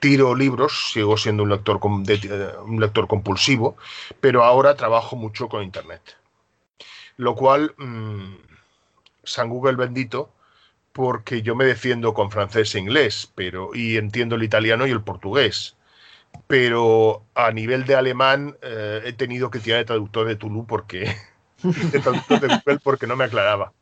tiro 0.00 0.34
libros, 0.34 0.92
sigo 0.92 1.16
siendo 1.16 1.42
un 1.42 1.50
lector, 1.50 1.80
un 1.84 2.80
lector 2.80 3.08
compulsivo, 3.08 3.76
pero 4.20 4.44
ahora 4.44 4.74
trabajo 4.76 5.16
mucho 5.16 5.48
con 5.48 5.62
Internet. 5.62 6.02
Lo 7.16 7.34
cual 7.34 7.74
San 9.24 9.48
Google 9.48 9.76
bendito, 9.76 10.30
porque 10.92 11.42
yo 11.42 11.54
me 11.54 11.64
defiendo 11.64 12.14
con 12.14 12.30
francés 12.30 12.74
e 12.74 12.80
inglés, 12.80 13.30
pero 13.34 13.74
y 13.74 13.96
entiendo 13.96 14.36
el 14.36 14.42
italiano 14.42 14.86
y 14.86 14.90
el 14.90 15.02
portugués. 15.02 15.76
Pero 16.46 17.24
a 17.34 17.50
nivel 17.52 17.84
de 17.84 17.94
alemán 17.94 18.56
eh, 18.62 19.02
he 19.04 19.12
tenido 19.12 19.50
que 19.50 19.58
tirar 19.58 19.80
de 19.80 19.84
traductor 19.86 20.26
de 20.26 20.36
Toulouse 20.36 20.66
porque 20.68 21.14
de 21.62 22.00
traductor 22.00 22.40
de 22.40 22.48
Google 22.48 22.80
porque 22.82 23.06
no 23.06 23.16
me 23.16 23.24
aclaraba. 23.24 23.72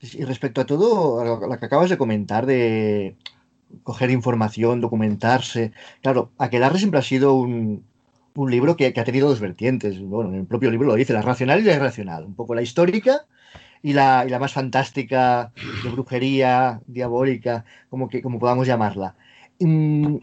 Y 0.00 0.24
respecto 0.24 0.60
a 0.60 0.66
todo 0.66 1.24
lo 1.24 1.58
que 1.58 1.66
acabas 1.66 1.90
de 1.90 1.98
comentar 1.98 2.46
de 2.46 3.16
coger 3.82 4.10
información, 4.10 4.80
documentarse, 4.80 5.72
claro, 6.02 6.30
Aquelarre 6.38 6.78
siempre 6.78 7.00
ha 7.00 7.02
sido 7.02 7.34
un, 7.34 7.84
un 8.42 8.52
libro 8.52 8.76
que, 8.76 8.86
ha 8.86 9.04
tenido 9.04 9.28
dos 9.28 9.40
vertientes. 9.40 10.00
Bueno, 10.00 10.30
en 10.30 10.36
el 10.36 10.46
propio 10.46 10.70
libro 10.70 10.86
lo 10.86 10.94
dice, 10.94 11.12
la 11.12 11.22
racional 11.22 11.60
y 11.60 11.64
la 11.64 11.74
irracional. 11.74 12.24
Un 12.24 12.36
poco 12.36 12.54
la 12.54 12.62
histórica 12.62 13.26
y 13.82 13.92
la, 13.94 14.24
y 14.24 14.30
la 14.30 14.38
más 14.38 14.52
fantástica, 14.52 15.52
de 15.82 15.90
brujería, 15.90 16.80
diabólica, 16.86 17.64
como, 17.88 18.08
que, 18.08 18.22
como 18.22 18.38
podamos 18.38 18.68
llamarla. 18.68 19.16
Mm, 19.58 20.18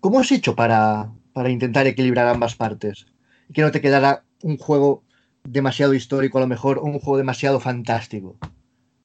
¿Cómo 0.00 0.20
has 0.20 0.30
hecho 0.32 0.54
para, 0.54 1.10
para 1.32 1.48
intentar 1.48 1.86
equilibrar 1.86 2.28
ambas 2.28 2.56
partes? 2.56 3.06
Que 3.54 3.62
no 3.62 3.70
te 3.70 3.80
quedara 3.80 4.24
un 4.42 4.58
juego 4.58 5.02
demasiado 5.44 5.94
histórico 5.94 6.36
a 6.36 6.42
lo 6.42 6.46
mejor 6.46 6.76
o 6.76 6.82
un 6.82 6.98
juego 6.98 7.16
demasiado 7.16 7.58
fantástico. 7.58 8.36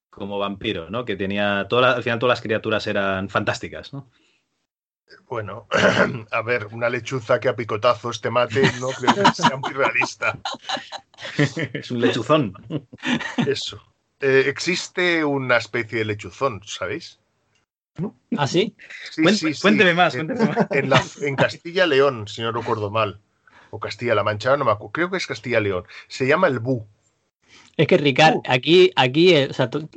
Como 0.10 0.38
vampiro, 0.40 0.90
¿no? 0.90 1.06
Que 1.06 1.16
tenía. 1.16 1.68
Toda 1.70 1.94
al 1.94 2.04
final 2.04 2.20
todas 2.20 2.38
las 2.38 2.42
criaturas 2.42 2.86
eran 2.86 3.30
fantásticas, 3.30 3.94
¿no? 3.94 4.10
Bueno, 5.28 5.68
a 6.32 6.42
ver, 6.42 6.68
una 6.68 6.90
lechuza 6.90 7.40
que 7.40 7.50
a 7.50 7.56
picotazo 7.56 8.10
este 8.10 8.30
mate 8.30 8.62
no 8.80 8.90
creo 8.90 9.16
que 9.16 9.32
sea 9.36 9.58
muy 9.58 9.74
realista. 9.74 10.38
Es 11.74 11.90
un 11.90 12.02
lechuzón. 12.02 12.54
Eso. 13.48 13.82
Eh, 14.20 14.46
existe 14.48 15.24
una 15.24 15.58
especie 15.58 16.00
de 16.00 16.06
lechuzón, 16.06 16.62
¿sabéis? 16.66 17.20
¿Ah, 18.38 18.48
sí? 18.48 18.76
cuénteme 19.62 19.94
más, 19.94 20.16
en, 20.16 20.28
cuénteme 20.28 20.88
más. 20.88 21.22
En, 21.22 21.36
Castilla-León, 21.36 22.28
si 22.28 22.42
no 22.42 22.52
recuerdo 22.52 22.90
mal, 22.90 23.20
o 23.70 23.80
Castilla-La 23.80 24.24
Mancha, 24.24 24.58
no 24.58 24.66
me 24.66 24.72
acuerdo, 24.72 24.92
creo 24.92 25.12
que 25.12 25.18
es 25.18 25.28
Castilla-León, 25.28 25.86
se 26.08 26.26
llama 26.28 26.48
el 26.48 26.60
bu. 26.60 26.88
Es 27.78 27.88
que, 27.88 27.98
Ricard, 27.98 28.38
aquí, 28.48 28.92
aquí 28.96 29.36
eh, 29.36 29.50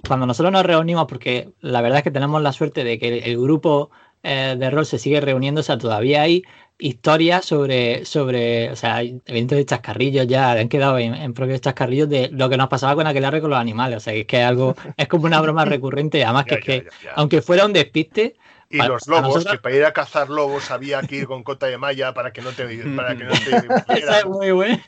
cuando 0.07 0.27
nosotros 0.27 0.53
nos 0.53 0.65
reunimos, 0.65 1.07
porque 1.07 1.51
la 1.61 1.83
verdad 1.83 1.99
es 1.99 2.05
que 2.05 2.11
tenemos 2.11 2.41
la 2.43 2.53
suerte 2.53 2.85
de 2.85 2.99
que 2.99 3.19
el 3.19 3.39
grupo 3.39 3.91
eh, 4.23 4.57
de 4.59 4.71
rol 4.71 4.87
se 4.87 4.99
sigue 4.99 5.21
reuniendo, 5.21 5.61
o 5.61 5.65
sea, 5.65 5.79
todavía 5.79 6.23
hay 6.23 6.43
historias 6.79 7.45
sobre, 7.45 8.05
sobre, 8.05 8.71
o 8.71 8.77
sea, 8.77 9.03
eventos 9.03 9.57
de 9.57 9.65
chascarrillos 9.65 10.27
ya, 10.27 10.53
han 10.53 10.69
quedado 10.69 10.99
en, 10.99 11.33
propios 11.33 11.61
chascarrillos 11.61 12.09
de 12.09 12.29
lo 12.31 12.49
que 12.49 12.57
nos 12.57 12.69
pasaba 12.69 12.95
con 12.95 13.07
aquel 13.07 13.25
arre 13.25 13.41
con 13.41 13.51
los 13.51 13.59
animales, 13.59 13.99
o 13.99 14.01
sea, 14.01 14.13
es 14.13 14.27
que 14.27 14.41
es 14.41 14.47
algo, 14.47 14.77
es 14.97 15.09
como 15.09 15.27
una 15.27 15.41
broma 15.41 15.65
recurrente, 15.65 16.25
además 16.25 16.45
que 16.47 16.55
es 16.57 16.65
que, 16.65 16.89
aunque 17.15 17.43
fuera 17.43 17.65
un 17.67 17.73
despiste, 17.73 18.37
y 18.69 18.79
los 18.79 19.07
lobos, 19.07 19.45
que 19.45 19.59
para 19.59 19.77
ir 19.77 19.85
a 19.85 19.93
cazar 19.93 20.29
lobos 20.29 20.71
había 20.73 21.01
que 21.03 21.17
ir 21.17 21.27
con 21.27 21.45
cota 21.45 21.67
de 21.67 21.79
malla 21.79 22.13
para 22.15 22.33
que 22.33 22.43
no 22.43 22.51
te, 22.51 22.65
para 22.97 23.17
que 23.17 23.25
no 23.25 23.31
te 23.31 23.95
Esa 23.99 24.19
es 24.19 24.27
muy 24.27 24.51
buena. 24.51 24.83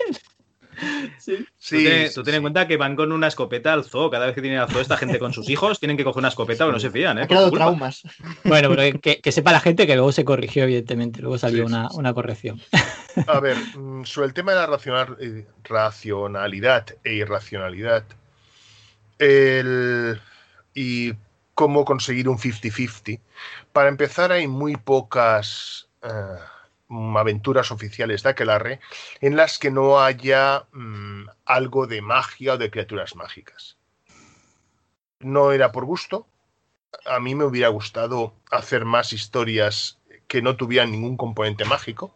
Sí. 1.59 2.11
tú, 2.15 2.23
ten, 2.23 2.37
en 2.37 2.43
cuenta 2.43 2.67
que 2.67 2.77
van 2.77 2.97
con 2.97 3.13
una 3.13 3.27
escopeta 3.27 3.73
al 3.73 3.85
zoo. 3.85 4.11
Cada 4.11 4.27
vez 4.27 4.35
que 4.35 4.41
tienen 4.41 4.61
al 4.61 4.69
zoo 4.69 4.81
esta 4.81 4.97
gente 4.97 5.19
con 5.19 5.33
sus 5.33 5.49
hijos, 5.51 5.79
tienen 5.79 5.97
que 5.97 6.05
coger 6.05 6.21
una 6.21 6.29
escopeta 6.29 6.67
o 6.67 6.73
no 6.73 6.79
se 6.79 6.91
fían. 6.91 7.19
¿eh? 7.19 7.23
Ha 7.23 7.27
creado 7.27 7.51
traumas. 7.51 8.03
Bueno, 8.45 8.71
pero 8.71 8.99
que, 9.01 9.33
sepa 9.33 9.53
la 9.53 9.61
gente 9.61 9.87
que 9.87 9.95
luego 9.95 10.13
se 10.13 10.25
corrigió, 10.25 10.65
evidentemente. 10.65 11.21
Luego 11.21 11.39
salió 11.39 11.67
una, 11.67 12.15
corrección. 12.15 12.61
A 13.27 13.41
ver, 13.41 13.57
mm, 13.77 14.05
sobre 14.05 14.29
el 14.29 14.35
tema 14.35 14.53
de 14.53 14.67
la 14.67 15.17
eh, 15.21 15.47
racionalidad 15.65 16.87
e 17.05 17.15
irracionalidad 17.15 18.05
y 20.75 21.13
cómo 21.55 21.85
conseguir 21.85 22.29
un 22.29 22.39
50-50, 22.39 23.21
para 23.73 23.89
empezar 23.89 24.31
hay 24.31 24.47
muy 24.47 24.77
pocas. 24.77 25.89
Eh, 26.03 26.39
aventuras 26.91 27.71
oficiales 27.71 28.23
de 28.23 28.31
Aquelarre 28.31 28.81
en 29.21 29.37
las 29.37 29.59
que 29.59 29.71
no 29.71 30.01
haya 30.01 30.65
mm, 30.73 31.27
algo 31.45 31.87
de 31.87 32.03
magia 32.03 32.55
o 32.55 32.59
de 32.59 32.71
criaturas 32.71 33.15
mágicas. 33.15 33.77
No 35.21 35.53
era 35.53 35.73
por 35.73 35.85
gusto. 35.85 36.27
A 37.05 37.21
mí 37.21 37.35
me 37.35 37.45
hubiera 37.45 37.69
gustado 37.69 38.33
hacer 38.51 38.85
más 38.85 39.13
historias 39.13 39.99
que 40.27 40.43
no 40.43 40.57
tuvieran 40.57 40.93
ningún 40.93 41.17
componente 41.17 41.65
mágico. 41.65 42.15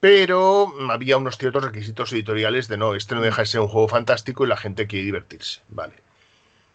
Pero 0.00 0.72
había 0.90 1.16
unos 1.16 1.38
ciertos 1.38 1.64
requisitos 1.64 2.12
editoriales 2.12 2.68
de 2.68 2.76
no, 2.76 2.94
este 2.94 3.14
no 3.14 3.22
deja 3.22 3.42
de 3.42 3.46
ser 3.46 3.60
un 3.60 3.68
juego 3.68 3.88
fantástico 3.88 4.44
y 4.44 4.48
la 4.48 4.56
gente 4.56 4.86
quiere 4.86 5.06
divertirse. 5.06 5.62
Vale. 5.68 5.94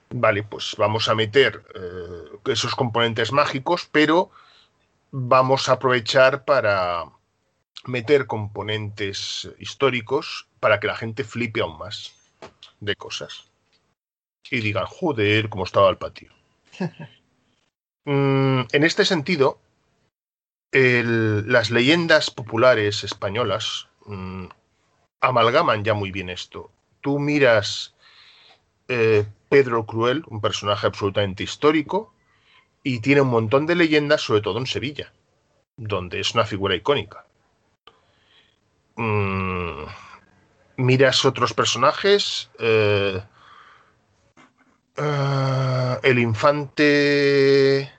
Vale, 0.10 0.44
pues 0.44 0.76
vamos 0.78 1.08
a 1.08 1.16
meter 1.16 1.64
eh, 1.76 2.52
esos 2.52 2.76
componentes 2.76 3.32
mágicos, 3.32 3.88
pero 3.92 4.32
vamos 5.12 5.70
a 5.70 5.74
aprovechar 5.74 6.46
para 6.46 7.06
meter 7.86 8.28
componentes 8.28 9.50
históricos 9.60 10.48
para 10.60 10.80
que 10.80 10.88
la 10.88 10.96
gente 10.96 11.24
flipe 11.24 11.62
aún 11.62 11.78
más 11.78 12.16
de 12.80 12.96
cosas. 12.96 13.50
Y 14.50 14.62
digan, 14.62 14.86
joder, 14.86 15.50
cómo 15.50 15.66
estaba 15.66 15.90
el 15.90 15.98
patio. 15.98 16.32
Mm, 18.04 18.62
en 18.72 18.84
este 18.84 19.06
sentido, 19.06 19.60
las 20.72 21.70
leyendas 21.70 22.32
populares 22.32 23.04
españolas 23.04 23.90
mm, 24.08 24.46
amalgaman 25.20 25.84
ya 25.84 25.94
muy 25.94 26.12
bien 26.12 26.30
esto. 26.30 26.72
Tú 27.02 27.20
miras 27.20 27.94
eh, 28.88 29.26
Pedro 29.50 29.86
Cruel, 29.86 30.24
un 30.30 30.42
personaje 30.42 30.88
absolutamente 30.88 31.44
histórico, 31.44 32.12
y 32.84 33.00
tiene 33.00 33.22
un 33.22 33.30
montón 33.30 33.66
de 33.66 33.76
leyendas, 33.76 34.22
sobre 34.22 34.42
todo 34.42 34.60
en 34.60 34.66
Sevilla, 34.66 35.12
donde 35.78 36.20
es 36.20 36.34
una 36.34 36.46
figura 36.46 36.76
icónica. 36.76 37.26
Mm, 38.96 39.84
miras 40.78 41.26
otros 41.26 41.54
personajes. 41.54 42.50
Eh, 42.60 43.22
eh, 44.98 45.98
el 46.04 46.20
infante. 46.20 47.92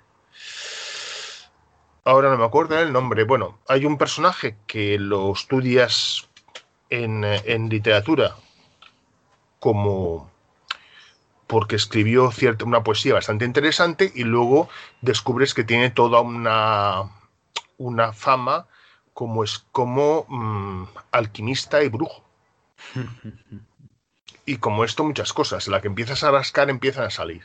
Ahora 2.04 2.30
no 2.30 2.36
me 2.36 2.44
acuerdo 2.44 2.78
el 2.78 2.92
nombre. 2.92 3.24
Bueno, 3.24 3.60
hay 3.68 3.86
un 3.86 3.96
personaje 3.96 4.56
que 4.66 4.98
lo 4.98 5.32
estudias 5.32 6.28
en, 6.90 7.24
en 7.24 7.68
literatura 7.68 8.36
como 9.60 10.31
porque 11.52 11.76
escribió 11.76 12.30
cierta, 12.30 12.64
una 12.64 12.82
poesía 12.82 13.12
bastante 13.12 13.44
interesante 13.44 14.10
y 14.14 14.24
luego 14.24 14.70
descubres 15.02 15.52
que 15.52 15.64
tiene 15.64 15.90
toda 15.90 16.22
una, 16.22 17.10
una 17.76 18.14
fama 18.14 18.66
como, 19.12 19.44
es, 19.44 19.62
como 19.70 20.24
mm, 20.30 20.84
alquimista 21.10 21.82
y 21.82 21.90
brujo. 21.90 22.24
y 24.46 24.56
como 24.56 24.82
esto 24.82 25.04
muchas 25.04 25.34
cosas, 25.34 25.66
en 25.66 25.72
la 25.72 25.82
que 25.82 25.88
empiezas 25.88 26.24
a 26.24 26.30
rascar 26.30 26.70
empiezan 26.70 27.04
a 27.04 27.10
salir. 27.10 27.44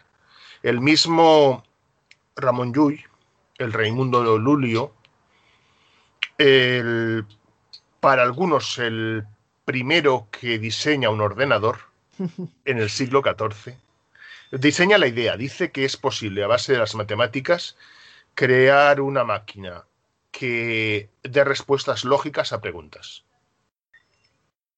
El 0.64 0.80
mismo 0.80 1.66
Ramón 2.38 2.72
Llull, 2.72 3.04
el 3.58 3.74
Raimundo 3.74 4.38
Lulio, 4.38 4.94
el, 6.38 7.26
para 8.00 8.24
algunos 8.24 8.78
el 8.78 9.28
primero 9.66 10.30
que 10.32 10.60
diseña 10.60 11.10
un 11.10 11.20
ordenador 11.20 11.80
en 12.64 12.78
el 12.78 12.90
siglo 12.90 13.22
XIV, 13.22 13.76
diseña 14.52 14.98
la 14.98 15.08
idea, 15.08 15.38
dice 15.38 15.72
que 15.72 15.86
es 15.86 15.98
posible 15.98 16.44
a 16.44 16.48
base 16.48 16.74
de 16.74 16.80
las 16.80 16.96
matemáticas 16.96 17.78
crear 18.34 19.02
una 19.02 19.24
máquina 19.24 19.86
que 20.32 21.10
dé 21.24 21.44
respuestas 21.44 22.06
lógicas 22.06 22.54
a 22.54 22.62
preguntas. 22.62 23.24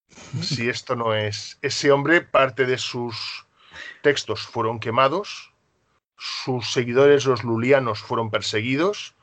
Si 0.41 0.69
esto 0.69 0.95
no 0.95 1.13
es... 1.13 1.59
Ese 1.61 1.91
hombre, 1.91 2.21
parte 2.21 2.65
de 2.65 2.77
sus 2.77 3.45
textos 4.01 4.41
fueron 4.47 4.79
quemados, 4.79 5.53
sus 6.17 6.71
seguidores, 6.71 7.25
los 7.25 7.43
lulianos, 7.43 7.99
fueron 7.99 8.29
perseguidos, 8.29 9.15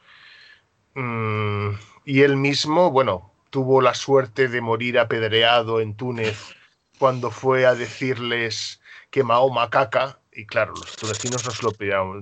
mm, 0.95 1.71
y 2.05 2.23
él 2.23 2.37
mismo, 2.37 2.91
bueno, 2.91 3.33
tuvo 3.51 3.81
la 3.81 3.95
suerte 3.95 4.49
de 4.49 4.61
morir 4.61 4.99
apedreado 4.99 5.81
en 5.81 5.95
Túnez 5.95 6.55
cuando 6.99 7.31
fue 7.31 7.67
a 7.67 7.75
decirles 7.75 8.81
que 9.11 9.23
Mahoma 9.23 9.71
caca, 9.71 10.19
y 10.37 10.45
claro, 10.45 10.75
los 10.75 10.97
tunecinos 10.97 11.45
no 11.45 11.51
se 11.51 11.63
lo 11.63 11.73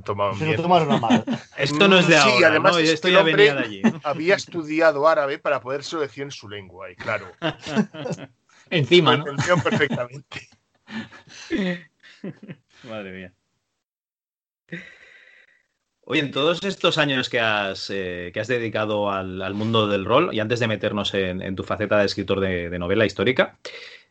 tomaban 0.02 0.38
se 0.38 0.44
bien. 0.44 0.56
lo 0.56 0.62
tomaron 0.62 1.00
mal. 1.00 1.24
Esto 1.58 1.88
no 1.88 1.98
es 1.98 2.06
de 2.06 2.16
ahora, 2.16 2.36
sí, 2.36 2.44
además, 2.44 2.76
este 2.76 2.92
esto 2.94 3.08
ya 3.08 3.22
venía 3.22 3.54
de 3.54 3.60
allí. 3.60 3.82
Había 4.04 4.36
estudiado 4.36 5.08
árabe 5.08 5.38
para 5.38 5.60
decir 6.00 6.22
en 6.22 6.30
su 6.30 6.48
lengua, 6.48 6.90
y 6.90 6.96
claro. 6.96 7.32
Encima, 8.70 9.16
¿no? 9.16 9.26
Lo 9.26 9.62
perfectamente. 9.62 10.48
Madre 12.84 13.12
mía. 13.12 13.32
Oye, 16.06 16.20
en 16.20 16.30
todos 16.30 16.62
estos 16.64 16.98
años 16.98 17.28
que 17.28 17.40
has, 17.40 17.90
eh, 17.90 18.30
que 18.32 18.40
has 18.40 18.48
dedicado 18.48 19.10
al, 19.10 19.54
mundo 19.54 19.88
del 19.88 20.04
rol, 20.04 20.30
y 20.32 20.40
antes 20.40 20.60
de 20.60 20.68
meternos 20.68 21.14
en, 21.14 21.56
tu 21.56 21.64
faceta 21.64 21.98
de 21.98 22.06
escritor 22.06 22.40
de 22.40 22.78
novela 22.78 23.06
histórica, 23.06 23.58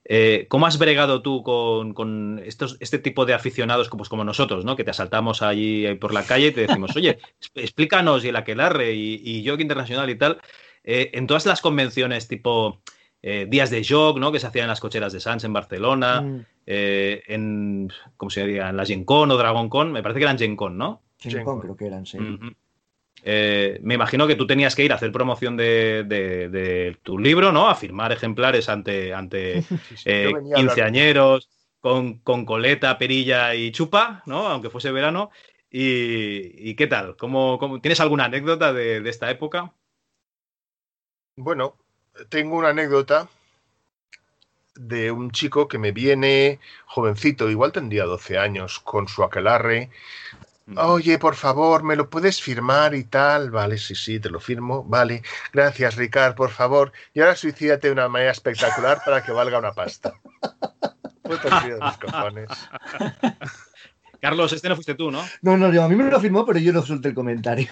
eh, 0.06 0.48
¿Cómo 0.50 0.66
has 0.66 0.78
bregado 0.78 1.22
tú 1.22 1.44
con, 1.44 2.42
estos, 2.46 2.78
este 2.82 3.00
tipo 3.00 3.26
de 3.26 3.34
aficionados 3.34 3.90
como, 3.90 4.00
pues, 4.00 4.10
como 4.10 4.24
nosotros, 4.24 4.66
¿no? 4.66 4.76
que 4.76 4.84
te 4.84 4.92
asaltamos 4.92 5.42
allí 5.42 5.96
por 5.96 6.14
la 6.14 6.24
calle 6.24 6.48
y 6.48 6.52
te 6.52 6.68
decimos, 6.68 6.96
oye, 6.96 7.20
explícanos 7.56 8.26
y 8.26 8.30
el 8.30 8.36
aquelarre 8.36 8.94
y, 8.94 9.22
y 9.24 9.48
Jog 9.48 9.62
Internacional 9.62 10.10
y 10.10 10.16
tal, 10.16 10.42
eh, 10.84 11.12
en 11.14 11.28
todas 11.28 11.46
las 11.46 11.62
convenciones 11.62 12.28
tipo 12.28 12.82
eh, 13.22 13.48
días 13.50 13.70
de 13.70 13.86
Jog, 13.88 14.20
¿no? 14.20 14.34
que 14.34 14.40
se 14.40 14.48
hacían 14.48 14.64
en 14.64 14.70
las 14.70 14.82
cocheras 14.82 15.14
de 15.14 15.22
Sans 15.22 15.44
en 15.46 15.54
Barcelona, 15.54 16.22
mm. 16.22 16.46
en, 16.66 17.90
¿cómo 18.18 18.30
se 18.30 18.42
diría? 18.42 18.70
En 18.70 18.78
la 18.78 18.86
Gen 18.86 19.06
Con 19.06 19.32
o 19.32 19.38
Dragon 19.38 19.70
Con, 19.70 19.94
me 19.94 20.04
parece 20.04 20.20
que 20.20 20.26
eran 20.26 20.38
Gen 20.38 20.58
Con, 20.58 20.78
¿no? 20.78 21.02
Gen 21.18 21.46
Con 21.46 21.62
creo 21.62 21.78
que 21.78 21.88
eran, 21.88 22.06
sí. 22.06 22.18
Eh, 23.26 23.80
me 23.82 23.94
imagino 23.94 24.28
que 24.28 24.36
tú 24.36 24.46
tenías 24.46 24.76
que 24.76 24.84
ir 24.84 24.92
a 24.92 24.96
hacer 24.96 25.12
promoción 25.12 25.56
de, 25.56 26.98
tu 27.04 27.18
libro, 27.18 27.52
¿no? 27.54 27.70
A 27.70 27.76
firmar 27.76 28.12
ejemplares 28.12 28.68
ante, 28.68 29.14
ante 29.14 29.64
eh, 30.06 30.34
quinceañeros 30.56 31.50
con, 31.80 32.46
coleta, 32.46 32.98
perilla 32.98 33.56
y 33.56 33.72
chupa, 33.72 34.24
¿no? 34.26 34.48
Aunque 34.48 34.70
fuese 34.70 34.92
verano. 34.92 35.32
¿Y, 35.70 36.76
qué 36.76 36.86
tal? 36.86 37.16
¿Cómo, 37.18 37.80
tienes 37.82 38.00
alguna 38.00 38.26
anécdota 38.26 38.74
de, 38.74 38.98
esta 39.10 39.32
época? 39.32 39.74
Bueno, 41.36 41.76
tengo 42.30 42.58
una 42.58 42.70
anécdota 42.70 43.28
de 44.76 45.12
un 45.12 45.32
chico 45.32 45.68
que 45.68 45.80
me 45.80 45.92
viene 45.92 46.60
jovencito, 46.86 47.50
igual 47.50 47.72
tendría 47.72 48.06
12 48.06 48.38
años, 48.38 48.80
con 48.80 49.08
su 49.08 49.24
aquelarre, 49.24 49.90
Oye, 50.78 51.20
por 51.20 51.36
favor, 51.36 51.84
¿me 51.84 51.96
lo 51.96 52.10
puedes 52.10 52.42
firmar 52.42 52.96
y 52.96 53.04
tal? 53.04 53.52
Vale, 53.52 53.78
sí, 53.78 53.96
sí, 53.96 54.20
te 54.20 54.30
lo 54.30 54.40
firmo. 54.40 54.84
Vale. 54.84 55.22
Gracias, 55.52 55.96
Ricard, 55.96 56.36
por 56.36 56.52
favor. 56.52 56.94
Y 57.14 57.20
ahora 57.20 57.36
suicídate 57.36 57.88
de 57.88 57.94
una 57.94 58.08
manera 58.08 58.32
espectacular 58.32 59.02
para 59.04 59.24
que 59.24 59.32
valga 59.32 59.60
una 59.60 59.74
pasta. 59.74 60.14
cojones. 61.98 62.50
Carlos, 64.24 64.54
este 64.54 64.70
no 64.70 64.76
fuiste 64.76 64.96
tú, 64.96 65.12
¿no? 65.12 65.22
No, 65.42 65.58
no, 65.58 65.66
a 65.66 65.90
mí 65.90 65.98
me 65.98 66.10
lo 66.10 66.18
firmó, 66.18 66.46
pero 66.46 66.58
yo 66.58 66.72
no 66.72 66.82
solté 66.82 67.10
el 67.10 67.14
comentario. 67.14 67.68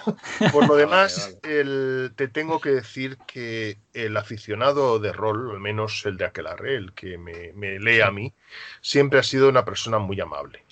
Por 0.52 0.68
lo 0.68 0.76
demás, 0.76 1.38
te 1.40 2.28
tengo 2.28 2.60
que 2.60 2.68
decir 2.68 3.16
que 3.26 3.78
el 3.94 4.14
aficionado 4.18 4.98
de 4.98 5.14
rol, 5.14 5.52
al 5.52 5.60
menos 5.60 6.04
el 6.04 6.18
de 6.18 6.26
Aquelarre, 6.26 6.76
el 6.76 6.92
que 6.92 7.16
me, 7.16 7.78
lee 7.78 8.02
a 8.02 8.10
mí, 8.10 8.34
siempre 8.82 9.18
ha 9.18 9.22
sido 9.22 9.48
una 9.48 9.64
persona 9.64 9.98
muy 9.98 10.20
amable. 10.20 10.62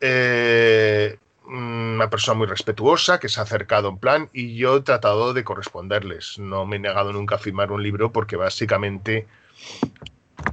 Eh, 0.00 1.18
una 1.46 2.10
persona 2.10 2.38
muy 2.38 2.46
respetuosa 2.46 3.20
que 3.20 3.28
se 3.28 3.40
ha 3.40 3.44
acercado 3.44 3.88
en 3.88 3.98
plan 3.98 4.30
y 4.32 4.56
yo 4.56 4.76
he 4.76 4.80
tratado 4.82 5.32
de 5.32 5.44
corresponderles. 5.44 6.38
No 6.38 6.66
me 6.66 6.76
he 6.76 6.78
negado 6.80 7.12
nunca 7.12 7.36
a 7.36 7.38
firmar 7.38 7.70
un 7.70 7.82
libro 7.82 8.12
porque 8.12 8.36
básicamente 8.36 9.26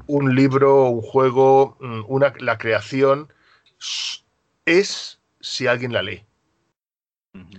un 0.08 0.36
libro, 0.36 0.86
un 0.86 1.02
juego, 1.02 1.78
mm, 1.80 2.04
una, 2.08 2.34
la 2.40 2.58
creación 2.58 3.32
es 4.66 5.20
si 5.42 5.68
alguien 5.68 5.94
la 5.94 6.04
lee. 6.04 6.26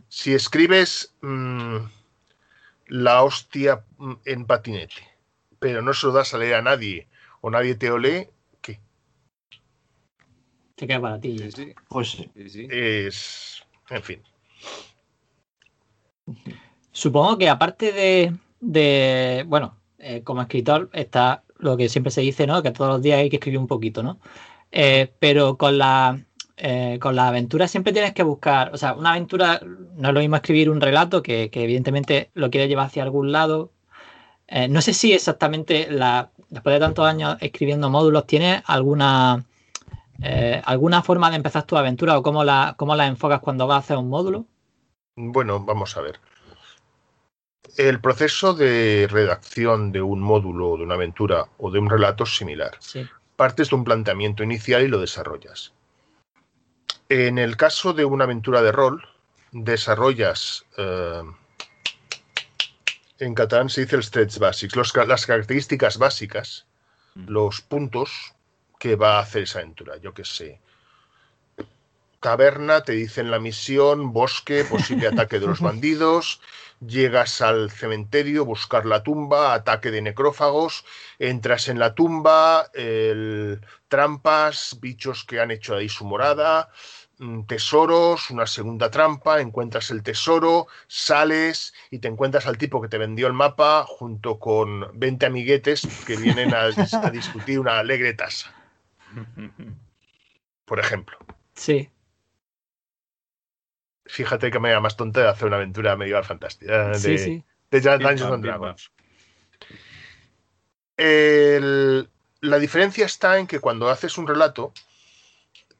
Si 0.09 0.32
escribes 0.32 1.14
mm, 1.20 1.78
la 2.87 3.22
hostia 3.22 3.85
mm, 3.99 4.12
en 4.24 4.47
patinete, 4.47 5.03
pero 5.59 5.82
no 5.82 5.93
se 5.93 6.07
lo 6.07 6.12
das 6.12 6.32
a 6.32 6.39
leer 6.39 6.55
a 6.55 6.62
nadie 6.62 7.09
o 7.41 7.51
nadie 7.51 7.74
te 7.74 7.89
lo 7.89 7.99
lee, 7.99 8.28
¿qué? 8.28 8.34
Te 10.74 10.86
queda 10.86 11.00
para 11.00 11.20
ti. 11.20 11.36
Pues 11.88 12.10
sí. 12.10 12.68
Es. 12.70 13.62
En 13.90 14.02
fin. 14.02 14.22
Supongo 16.92 17.38
que 17.38 17.48
aparte 17.48 17.92
de. 17.92 18.32
de 18.60 19.44
bueno, 19.46 19.76
eh, 19.98 20.22
como 20.22 20.42
escritor 20.42 20.90
está 20.92 21.44
lo 21.58 21.76
que 21.76 21.88
siempre 21.88 22.10
se 22.10 22.20
dice, 22.20 22.46
¿no? 22.46 22.62
Que 22.62 22.72
todos 22.72 22.90
los 22.90 23.02
días 23.02 23.18
hay 23.18 23.30
que 23.30 23.36
escribir 23.36 23.58
un 23.58 23.66
poquito, 23.66 24.02
¿no? 24.02 24.18
Eh, 24.72 25.12
pero 25.20 25.56
con 25.56 25.78
la 25.78 26.24
eh, 26.56 26.98
con 27.00 27.16
la 27.16 27.28
aventura 27.28 27.66
siempre 27.66 27.92
tienes 27.92 28.12
que 28.14 28.22
buscar, 28.22 28.72
o 28.72 28.76
sea, 28.76 28.94
una 28.94 29.10
aventura 29.10 29.60
no 29.96 30.08
es 30.08 30.14
lo 30.14 30.20
mismo 30.20 30.36
escribir 30.36 30.70
un 30.70 30.80
relato 30.80 31.20
que, 31.22 31.50
evidentemente 31.52 32.30
lo 32.34 32.48
quieres 32.50 32.68
llevar 32.68 32.86
hacia 32.86 33.02
algún 33.02 33.32
lado. 33.32 33.72
Eh, 34.48 34.68
no 34.68 34.80
sé 34.82 34.94
si 34.94 35.12
exactamente 35.12 35.88
la, 35.90 36.30
después 36.50 36.74
de 36.74 36.80
tantos 36.80 37.06
años 37.06 37.36
escribiendo 37.40 37.90
módulos, 37.90 38.26
¿tienes 38.26 38.62
alguna, 38.66 39.44
eh, 40.22 40.62
alguna 40.64 41.02
forma 41.02 41.30
de 41.30 41.36
empezar 41.36 41.64
tu 41.64 41.76
aventura 41.76 42.18
o 42.18 42.22
cómo 42.22 42.44
la, 42.44 42.74
cómo 42.76 42.94
la 42.94 43.06
enfocas 43.06 43.40
cuando 43.40 43.66
vas 43.66 43.76
a 43.76 43.78
hacer 43.78 43.96
un 43.96 44.08
módulo? 44.08 44.46
Bueno, 45.16 45.60
vamos 45.60 45.96
a 45.96 46.00
ver. 46.00 46.20
El 47.76 48.00
proceso 48.00 48.54
de 48.54 49.08
redacción 49.10 49.90
de 49.90 50.02
un 50.02 50.20
módulo, 50.20 50.76
de 50.76 50.84
una 50.84 50.94
aventura 50.94 51.46
o 51.58 51.70
de 51.70 51.78
un 51.78 51.90
relato 51.90 52.24
es 52.24 52.36
similar. 52.36 52.78
Partes 53.36 53.70
de 53.70 53.76
un 53.76 53.84
planteamiento 53.84 54.44
inicial 54.44 54.82
y 54.82 54.88
lo 54.88 55.00
desarrollas. 55.00 55.72
En 57.08 57.38
el 57.38 57.56
caso 57.56 57.92
de 57.92 58.04
una 58.04 58.24
aventura 58.24 58.62
de 58.62 58.72
rol, 58.72 59.06
desarrollas. 59.52 60.64
Eh, 60.76 61.22
en 63.18 63.34
catalán 63.34 63.68
se 63.68 63.82
dice 63.82 63.96
el 63.96 64.10
trets 64.10 64.38
básicos, 64.38 64.92
las 65.06 65.26
características 65.26 65.98
básicas, 65.98 66.66
los 67.14 67.60
puntos 67.60 68.34
que 68.85 68.97
va 68.97 69.16
a 69.16 69.22
hacer 69.22 69.45
esa 69.45 69.61
aventura. 69.61 69.97
Yo 69.97 70.12
qué 70.12 70.26
sé. 70.26 70.61
Caverna, 72.20 72.82
te 72.82 72.93
dicen 72.93 73.30
la 73.30 73.39
misión, 73.39 74.12
bosque, 74.12 74.62
posible 74.62 75.09
ataque 75.09 75.41
de 75.41 75.47
los 75.47 75.61
bandidos, 75.68 76.43
llegas 76.87 77.41
al 77.41 77.70
cementerio, 77.70 78.45
buscar 78.45 78.85
la 78.85 79.03
tumba, 79.03 79.55
ataque 79.55 79.91
de 79.91 80.03
necrófagos, 80.03 80.85
entras 81.18 81.68
en 81.68 81.78
la 81.78 81.95
tumba, 81.95 82.70
trampas, 83.89 84.76
bichos 84.82 85.24
que 85.24 85.41
han 85.41 85.51
hecho 85.51 85.76
ahí 85.76 85.89
su 85.89 86.05
morada, 86.05 86.68
mm, 87.20 87.45
tesoros, 87.45 88.28
una 88.28 88.47
segunda 88.47 88.91
trampa, 88.91 89.41
encuentras 89.41 89.91
el 89.93 90.03
tesoro, 90.03 90.66
sales 90.89 91.72
y 91.91 92.01
te 92.01 92.09
encuentras 92.09 92.47
al 92.47 92.59
tipo 92.59 92.82
que 92.82 92.89
te 92.89 92.99
vendió 92.99 93.28
el 93.28 93.32
mapa 93.32 93.87
junto 93.89 94.39
con 94.39 94.91
20 94.93 95.24
amiguetes 95.24 95.89
que 96.07 96.16
vienen 96.18 96.53
a, 96.53 96.64
a 96.64 97.11
discutir 97.11 97.59
una 97.59 97.78
alegre 97.78 98.12
tasa. 98.12 98.55
Por 100.64 100.80
ejemplo. 100.80 101.16
Sí 101.54 101.90
fíjate 104.06 104.50
que 104.50 104.58
manera 104.58 104.80
más 104.80 104.96
tonta 104.96 105.20
de 105.20 105.28
hacer 105.28 105.46
una 105.46 105.56
aventura 105.56 105.96
medieval 105.96 106.24
fantástica. 106.24 106.88
De, 106.90 106.94
sí, 106.98 107.18
sí. 107.18 107.44
de 107.70 107.80
Dungeons 107.80 108.22
and 108.22 108.44
Dragons. 108.44 108.90
la 112.40 112.58
diferencia 112.58 113.06
está 113.06 113.38
en 113.38 113.46
que 113.46 113.60
cuando 113.60 113.90
haces 113.90 114.18
un 114.18 114.26
relato, 114.26 114.72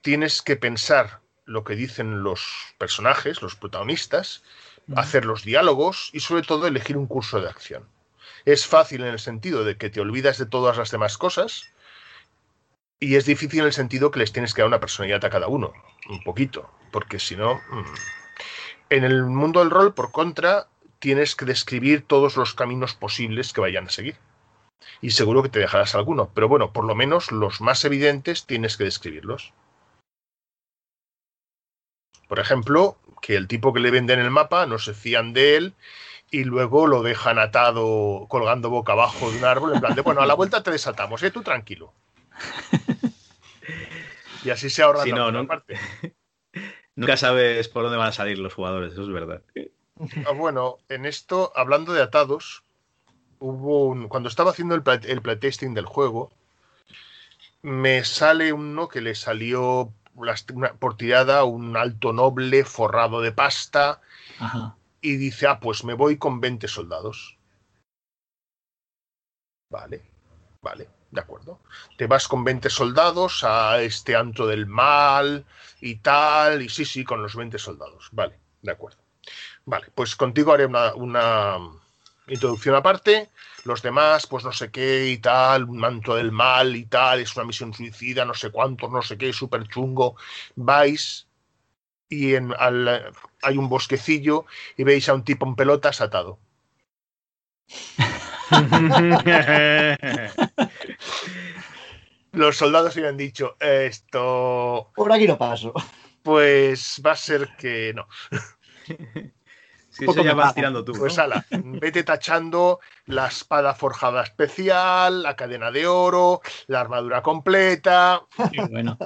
tienes 0.01 0.43
que 0.43 0.57
pensar 0.57 1.21
lo 1.45 1.65
que 1.65 1.77
dicen 1.77 2.23
los 2.23 2.75
personajes, 2.79 3.43
los 3.43 3.55
protagonistas, 3.55 4.43
hacer 4.97 5.25
los 5.25 5.45
diálogos 5.45 6.11
y 6.13 6.21
sobre 6.21 6.43
todo 6.43 6.67
elegir 6.67 6.97
un 6.97 7.07
curso 7.07 7.41
de 7.41 7.49
acción. 7.49 7.87
Es 8.45 8.67
fácil 8.67 9.03
en 9.03 9.09
el 9.09 9.19
sentido 9.19 9.65
de 9.65 9.77
que 9.77 9.91
te 9.91 10.01
olvidas 10.01 10.39
de 10.39 10.47
todas 10.47 10.77
las 10.77 10.91
demás 10.91 11.17
cosas 11.17 11.74
y 13.05 13.17
es 13.17 13.27
difícil 13.27 13.61
en 13.61 13.67
el 13.67 13.73
sentido 13.75 14.11
que 14.11 14.19
les 14.19 14.33
tienes 14.33 14.55
que 14.55 14.63
dar 14.63 14.69
una 14.69 14.81
personalidad 14.81 15.23
a 15.27 15.29
cada 15.29 15.47
uno, 15.47 15.75
un 16.09 16.23
poquito, 16.25 16.71
porque 16.91 17.19
si 17.19 17.37
no... 17.37 17.57
Mm, 17.71 17.95
en 18.89 19.05
el 19.05 19.25
mundo 19.25 19.61
del 19.61 19.71
rol, 19.71 19.93
por 19.93 20.11
contra, 20.11 20.69
tienes 21.01 21.37
que 21.37 21.45
describir 21.45 22.07
todos 22.07 22.37
los 22.39 22.55
caminos 22.55 22.95
posibles 22.95 23.53
que 23.53 23.61
vayan 23.61 23.87
a 23.87 23.91
seguir. 23.91 24.17
Y 25.03 25.11
seguro 25.11 25.43
que 25.43 25.51
te 25.51 25.59
dejarás 25.59 25.95
alguno, 25.95 26.31
pero 26.35 26.49
bueno, 26.49 26.73
por 26.73 26.85
lo 26.85 26.95
menos 26.95 27.31
los 27.31 27.61
más 27.61 27.85
evidentes 27.85 28.47
tienes 28.47 28.79
que 28.79 28.85
describirlos. 28.85 29.53
Por 32.27 32.39
ejemplo, 32.39 32.97
que 33.21 33.37
el 33.37 33.49
tipo 33.49 33.75
que 33.75 33.81
le 33.81 33.91
venden 33.91 34.19
el 34.19 34.31
mapa 34.31 34.65
no 34.65 34.79
se 34.79 34.95
fían 34.95 35.35
de 35.35 35.57
él 35.57 35.75
y 36.31 36.45
luego 36.45 36.87
lo 36.87 37.03
dejan 37.03 37.39
atado 37.39 38.27
colgando 38.29 38.71
boca 38.71 38.93
abajo 38.93 39.31
de 39.31 39.39
un 39.39 39.45
árbol 39.45 39.75
en 39.75 39.81
plan 39.81 39.95
de, 39.95 40.01
bueno, 40.01 40.23
a 40.23 40.27
la 40.27 40.35
vuelta 40.35 40.63
te 40.63 40.71
desatamos, 40.71 41.23
¿eh? 41.23 41.31
Tú 41.31 41.43
tranquilo. 41.43 41.93
Y 44.45 44.51
así 44.51 44.71
se 44.71 44.83
ahorra 44.83 45.07
la 45.07 45.31
no, 45.31 45.47
parte. 45.47 45.75
Nunca 46.97 47.17
sabes 47.17 47.69
por 47.69 47.83
dónde 47.83 47.99
van 47.99 48.09
a 48.09 48.13
salir 48.13 48.39
los 48.39 48.55
jugadores, 48.55 48.93
eso 48.93 49.03
es 49.03 49.09
verdad. 49.09 49.43
Ah, 50.27 50.33
bueno, 50.33 50.79
en 50.89 51.07
esto, 51.07 51.53
hablando 51.57 51.93
de 51.93 52.03
atados, 52.03 52.63
hubo 53.39 53.87
un, 53.87 54.09
cuando 54.09 54.29
estaba 54.29 54.51
haciendo 54.51 54.75
el, 54.75 54.83
el 55.05 55.23
playtesting 55.23 55.75
del 55.75 55.87
juego, 55.87 56.31
me 57.63 58.05
sale 58.05 58.53
uno 58.53 58.89
que 58.89 59.01
le 59.01 59.15
salió 59.15 59.93
por 60.79 60.97
tirada 60.97 61.45
un 61.45 61.77
alto 61.77 62.13
noble 62.13 62.65
forrado 62.65 63.21
de 63.21 63.33
pasta 63.33 64.01
y 65.01 65.17
dice, 65.17 65.47
ah, 65.47 65.61
pues 65.61 65.85
me 65.85 65.95
voy 65.95 66.19
con 66.19 66.41
20 66.41 66.69
soldados. 66.69 67.39
Vale, 69.71 70.03
vale. 70.63 70.89
De 71.15 71.21
acuerdo. 71.21 71.61
Te 71.97 72.09
vas 72.09 72.27
con 72.27 72.43
20 72.43 72.69
soldados 72.69 73.45
a 73.45 73.81
este 73.81 74.17
antro 74.17 74.49
del 74.49 74.67
mal 74.67 75.45
y 75.81 75.95
tal. 75.97 76.61
Y 76.61 76.69
sí, 76.69 76.85
sí, 76.85 77.05
con 77.05 77.23
los 77.23 77.37
20 77.37 77.57
soldados. 77.57 78.09
Vale, 78.11 78.37
de 78.63 78.73
acuerdo. 78.73 78.99
Vale, 79.65 79.87
pues 79.95 80.17
contigo 80.17 80.53
haré 80.53 80.67
una, 80.67 81.59
introducción 82.27 82.75
aparte. 82.75 83.31
Los 83.63 83.81
demás, 83.81 84.27
pues 84.27 84.45
no 84.45 84.53
sé 84.53 84.73
qué 84.73 85.11
y 85.11 85.19
tal, 85.19 85.65
un 85.65 85.79
manto 85.79 86.17
del 86.17 86.33
mal 86.33 86.75
y 86.75 86.87
tal, 86.87 87.21
es 87.21 87.37
una 87.37 87.47
misión 87.47 87.73
suicida, 87.73 88.25
no 88.25 88.35
sé 88.35 88.51
cuántos, 88.51 88.91
no 88.91 89.01
sé 89.01 89.17
qué, 89.17 89.33
súper 89.33 89.69
chungo. 89.69 90.17
Vais 90.57 91.29
y 92.09 92.35
en, 92.35 92.53
hay 92.59 93.57
un 93.57 93.69
bosquecillo 93.69 94.47
y 94.77 94.83
veis 94.83 95.09
a 95.09 95.15
un 95.15 95.23
tipo 95.23 95.47
en 95.47 95.55
pelotas 95.55 96.01
atado. 96.01 96.41
Los 102.35 102.57
soldados 102.57 102.97
habían 102.97 103.17
dicho 103.17 103.57
esto. 103.61 104.91
Por 104.95 105.13
aquí 105.13 105.27
no 105.27 105.39
paso. 105.39 105.73
Pues 106.23 107.01
va 107.05 107.13
a 107.13 107.17
ser 107.17 107.51
que 107.59 107.93
no. 107.95 108.07
Si 109.95 110.05
eso 110.05 110.25
ya 110.25 110.35
vas 110.35 110.53
tirando 110.57 110.85
tú. 110.85 110.93
Pues 110.93 111.21
ala, 111.21 111.47
vete 111.53 112.03
tachando 112.03 112.81
la 113.07 113.29
espada 113.29 113.75
forjada 113.75 114.25
especial, 114.25 115.23
la 115.23 115.37
cadena 115.37 115.71
de 115.71 115.87
oro, 115.87 116.41
la 116.67 116.81
armadura 116.81 117.23
completa. 117.23 118.21
bueno. 118.71 118.99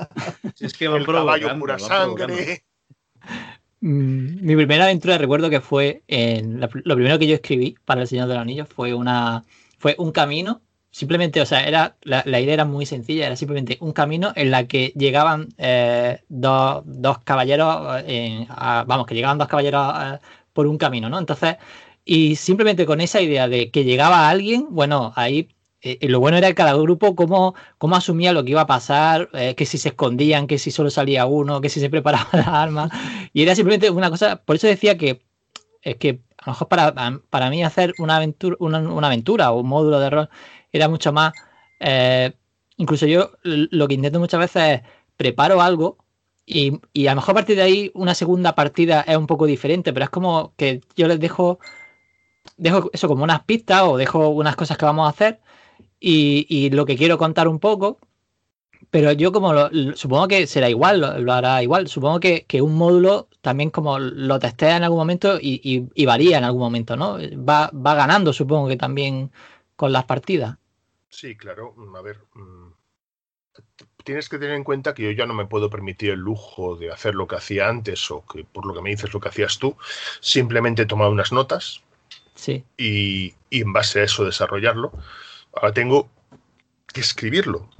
es 0.58 0.72
que 0.72 0.86
el 0.86 1.04
caballo 1.04 1.58
pura 1.58 1.78
sangre. 1.78 2.64
Mm, 3.80 4.46
mi 4.46 4.56
primera 4.56 4.84
aventura 4.84 5.18
recuerdo 5.18 5.50
que 5.50 5.60
fue 5.60 6.04
en 6.08 6.58
lo 6.58 6.68
primero 6.68 7.18
que 7.18 7.26
yo 7.26 7.34
escribí 7.34 7.76
para 7.84 8.00
el 8.00 8.08
Señor 8.08 8.26
de 8.28 8.34
los 8.34 8.42
Anillos 8.42 8.68
fue 8.68 8.94
una 8.94 9.44
fue 9.78 9.94
un 9.98 10.10
camino 10.10 10.62
simplemente 10.90 11.40
o 11.40 11.46
sea 11.46 11.64
era 11.64 11.96
la, 12.02 12.22
idea 12.40 12.54
era 12.54 12.64
muy 12.64 12.86
sencilla 12.86 13.26
era 13.26 13.36
simplemente 13.36 13.76
un 13.80 13.92
camino 13.92 14.32
en 14.34 14.50
la 14.50 14.66
que 14.66 14.92
llegaban 14.96 15.48
eh, 15.58 16.20
dos, 16.28 16.84
caballeros 17.24 18.02
vamos 18.86 19.06
que 19.06 19.14
llegaban 19.14 19.38
dos 19.38 19.48
caballeros 19.48 19.94
eh, 20.02 20.18
por 20.52 20.66
un 20.66 20.78
camino 20.78 21.08
no 21.08 21.18
entonces 21.18 21.56
y 22.04 22.36
simplemente 22.36 22.86
con 22.86 23.00
esa 23.00 23.20
idea 23.20 23.48
de 23.48 23.70
que 23.70 23.84
llegaba 23.84 24.28
alguien 24.28 24.66
bueno 24.70 25.12
ahí 25.16 25.48
eh, 25.80 25.98
lo 26.08 26.20
bueno 26.20 26.38
era 26.38 26.48
que 26.48 26.54
cada 26.54 26.74
grupo 26.74 27.14
cómo, 27.14 27.54
cómo, 27.78 27.96
asumía 27.96 28.32
lo 28.32 28.42
que 28.44 28.50
iba 28.50 28.62
a 28.62 28.66
pasar, 28.66 29.30
que 29.56 29.64
si 29.64 29.78
se 29.78 29.90
escondían, 29.90 30.48
que 30.48 30.58
si 30.58 30.72
solo 30.72 30.90
salía 30.90 31.24
uno, 31.26 31.60
que 31.60 31.68
si 31.68 31.78
se 31.78 31.88
preparaba 31.88 32.26
las 32.32 32.48
armas. 32.48 32.90
Y 33.32 33.42
era 33.42 33.54
simplemente 33.54 33.88
una 33.88 34.10
cosa, 34.10 34.42
por 34.44 34.56
eso 34.56 34.66
decía 34.66 34.98
que 34.98 35.22
es 35.82 35.96
que 35.96 36.20
a 36.38 36.46
lo 36.46 36.52
mejor 36.52 36.68
para, 36.68 37.20
para 37.30 37.50
mí 37.50 37.62
hacer 37.64 37.94
una 37.98 38.16
aventura, 38.16 38.56
una, 38.60 39.06
aventura 39.06 39.50
o 39.50 39.60
un 39.60 39.68
módulo 39.68 40.00
de 40.00 40.10
rol 40.10 40.30
era 40.72 40.88
mucho 40.88 41.12
más. 41.12 41.32
Eh, 41.80 42.32
incluso 42.76 43.06
yo 43.06 43.32
lo 43.42 43.88
que 43.88 43.94
intento 43.94 44.20
muchas 44.20 44.40
veces 44.40 44.62
es 44.80 44.82
preparo 45.16 45.60
algo 45.62 45.98
Y, 46.46 46.80
y, 46.92 47.06
a 47.08 47.12
lo 47.12 47.16
mejor 47.16 47.32
a 47.32 47.34
partir 47.36 47.56
de 47.56 47.62
ahí 47.62 47.90
una 47.94 48.14
segunda 48.14 48.54
partida 48.54 49.02
es 49.02 49.16
un 49.16 49.26
poco 49.26 49.46
diferente, 49.46 49.92
pero 49.92 50.04
es 50.04 50.10
como 50.10 50.54
que 50.56 50.80
yo 50.96 51.08
les 51.08 51.20
dejo, 51.20 51.58
dejo 52.56 52.90
eso 52.92 53.08
como 53.08 53.24
unas 53.24 53.42
pistas 53.44 53.82
o 53.84 53.96
dejo 53.96 54.28
unas 54.30 54.56
cosas 54.56 54.78
que 54.78 54.86
vamos 54.86 55.06
a 55.06 55.10
hacer 55.10 55.40
y, 56.00 56.46
y 56.48 56.70
lo 56.70 56.86
que 56.86 56.96
quiero 56.96 57.18
contar 57.18 57.48
un 57.48 57.58
poco. 57.60 57.98
Pero 58.90 59.12
yo 59.12 59.32
como 59.32 59.52
lo, 59.52 59.70
supongo 59.96 60.28
que 60.28 60.46
será 60.46 60.70
igual, 60.70 61.00
lo, 61.00 61.32
hará 61.32 61.62
igual. 61.62 61.88
Supongo 61.88 62.20
que, 62.20 62.44
que, 62.46 62.62
un 62.62 62.74
módulo 62.76 63.28
también 63.42 63.70
como 63.70 63.98
lo 63.98 64.38
testea 64.38 64.76
en 64.76 64.84
algún 64.84 64.98
momento 64.98 65.38
y, 65.40 65.60
y, 65.62 65.88
y, 65.94 66.06
varía 66.06 66.38
en 66.38 66.44
algún 66.44 66.62
momento, 66.62 66.96
¿no? 66.96 67.18
Va, 67.48 67.70
va 67.74 67.94
ganando, 67.94 68.32
supongo 68.32 68.68
que 68.68 68.76
también 68.76 69.30
con 69.78 69.92
las 69.92 70.06
partidas. 70.06 70.58
Sí, 71.08 71.36
claro. 71.36 71.72
A 71.96 72.02
ver, 72.02 72.18
tienes 74.02 74.28
que 74.28 74.36
tener 74.36 74.56
en 74.56 74.64
cuenta 74.64 74.92
que 74.92 75.04
yo 75.04 75.12
ya 75.12 75.24
no 75.24 75.34
me 75.34 75.46
puedo 75.46 75.70
permitir 75.70 76.10
el 76.10 76.18
lujo 76.18 76.74
de 76.74 76.90
hacer 76.90 77.14
lo 77.14 77.28
que 77.28 77.36
hacía 77.36 77.68
antes 77.68 78.10
o 78.10 78.26
que 78.26 78.42
por 78.42 78.66
lo 78.66 78.74
que 78.74 78.82
me 78.82 78.90
dices 78.90 79.14
lo 79.14 79.20
que 79.20 79.28
hacías 79.28 79.56
tú, 79.60 79.76
simplemente 80.18 80.84
tomar 80.84 81.10
unas 81.10 81.30
notas 81.30 81.80
sí. 82.34 82.64
y, 82.76 83.34
y 83.50 83.60
en 83.60 83.72
base 83.72 84.00
a 84.00 84.02
eso 84.02 84.24
desarrollarlo. 84.24 84.90
Ahora 85.54 85.72
tengo 85.72 86.10
que 86.92 87.00
escribirlo. 87.00 87.70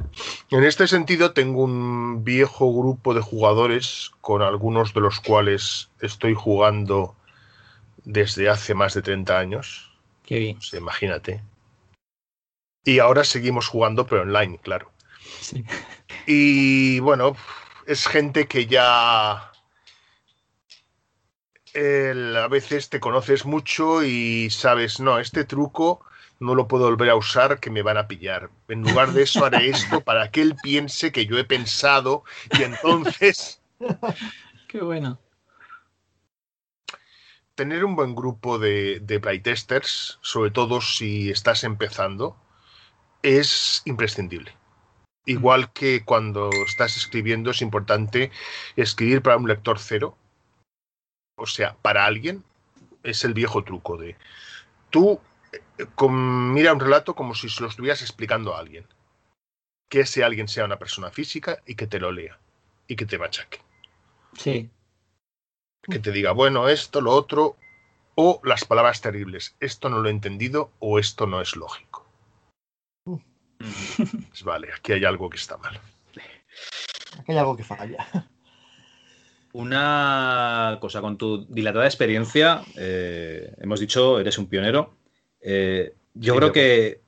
En 0.53 0.62
este 0.62 0.86
sentido, 0.86 1.32
tengo 1.32 1.64
un 1.64 2.22
viejo 2.22 2.72
grupo 2.72 3.12
de 3.12 3.22
jugadores 3.22 4.12
con 4.20 4.40
algunos 4.40 4.94
de 4.94 5.01
los 5.01 5.18
cuales 5.18 5.90
estoy 6.01 6.34
jugando 6.34 7.16
desde 8.05 8.49
hace 8.49 8.74
más 8.74 8.94
de 8.94 9.03
30 9.03 9.36
años. 9.36 9.90
Qué 10.24 10.38
bien. 10.38 10.59
Imagínate. 10.72 11.42
Y 12.85 13.01
ahora 13.01 13.24
seguimos 13.24 13.68
jugando, 13.68 14.07
pero 14.07 14.22
online, 14.22 14.59
claro. 14.59 14.91
Sí. 15.41 15.64
Y 16.26 17.01
bueno, 17.01 17.37
es 17.87 18.07
gente 18.07 18.47
que 18.47 18.66
ya 18.66 19.51
el, 21.72 22.37
a 22.37 22.49
veces 22.49 22.89
te 22.89 23.01
conoces 23.01 23.47
mucho 23.47 24.03
y 24.03 24.51
sabes, 24.51 25.01
no, 25.01 25.18
este 25.18 25.45
truco 25.45 26.05
no 26.41 26.55
lo 26.55 26.68
puedo 26.68 26.85
volver 26.85 27.11
a 27.11 27.16
usar, 27.16 27.61
que 27.61 27.70
me 27.70 27.83
van 27.83 27.97
a 27.97 28.07
pillar. 28.07 28.51
En 28.68 28.83
lugar 28.83 29.12
de 29.12 29.22
eso 29.22 29.45
haré 29.45 29.70
esto 29.70 30.01
para 30.05 30.31
que 30.31 30.43
él 30.43 30.57
piense 30.62 31.12
que 31.12 31.26
yo 31.26 31.39
he 31.39 31.45
pensado 31.45 32.24
y 32.59 32.62
entonces... 32.62 33.61
Qué 34.68 34.81
bueno. 34.81 35.18
Tener 37.55 37.85
un 37.85 37.97
buen 37.97 38.14
grupo 38.14 38.59
de, 38.59 39.01
de 39.01 39.18
playtesters, 39.18 40.18
sobre 40.20 40.51
todo 40.51 40.81
si 40.81 41.31
estás 41.31 41.64
empezando, 41.64 42.37
es 43.23 43.83
imprescindible. 43.85 44.53
Igual 45.27 45.73
que 45.73 46.05
cuando 46.05 46.51
estás 46.66 46.97
escribiendo 46.97 47.51
es 47.51 47.61
importante 47.61 48.31
escribir 48.77 49.23
para 49.23 49.37
un 49.37 49.49
lector 49.49 49.79
cero, 49.79 50.16
o 51.37 51.47
sea, 51.47 51.77
para 51.83 52.07
alguien, 52.07 52.45
es 53.03 53.25
el 53.25 53.35
viejo 53.35 53.62
truco 53.62 53.97
de 53.97 54.16
tú 54.91 55.21
con, 55.95 56.53
mira 56.53 56.73
un 56.73 56.81
relato 56.81 57.14
como 57.14 57.35
si 57.35 57.49
se 57.49 57.62
lo 57.62 57.69
estuvieras 57.69 58.03
explicando 58.03 58.55
a 58.55 58.61
alguien. 58.61 58.87
Que 59.89 60.01
ese 60.01 60.25
alguien 60.25 60.49
sea 60.49 60.64
una 60.64 60.79
persona 60.79 61.11
física 61.11 61.62
y 61.66 61.75
que 61.75 61.87
te 61.87 62.01
lo 62.01 62.12
lea 62.12 62.39
y 62.87 62.97
que 62.97 63.07
te 63.07 63.19
machaque. 63.19 63.61
Sí. 64.37 64.71
Que 65.83 65.99
te 65.99 66.12
diga, 66.12 66.33
bueno, 66.33 66.69
esto, 66.69 67.01
lo 67.01 67.12
otro, 67.12 67.57
o 68.14 68.41
las 68.45 68.64
palabras 68.64 69.01
terribles, 69.01 69.55
esto 69.61 69.89
no 69.89 70.01
lo 70.01 70.09
he 70.09 70.12
entendido 70.12 70.71
o 70.81 70.99
esto 70.99 71.27
no 71.27 71.41
es 71.41 71.57
lógico. 71.57 71.97
Pues 73.59 74.42
vale, 74.44 74.68
aquí 74.74 74.92
hay 74.92 75.04
algo 75.04 75.28
que 75.28 75.36
está 75.36 75.56
mal. 75.56 75.78
Aquí 77.18 77.32
hay 77.32 77.38
algo 77.38 77.56
que 77.56 77.64
falla. 77.64 78.06
Una 79.52 80.78
cosa, 80.80 81.00
con 81.00 81.16
tu 81.18 81.46
dilatada 81.46 81.86
experiencia, 81.86 82.62
eh, 82.76 83.52
hemos 83.59 83.80
dicho, 83.80 84.20
eres 84.20 84.38
un 84.38 84.46
pionero. 84.46 84.94
Eh, 85.40 85.94
yo 86.14 86.34
sí, 86.34 86.38
creo 86.38 86.52
que 86.52 87.00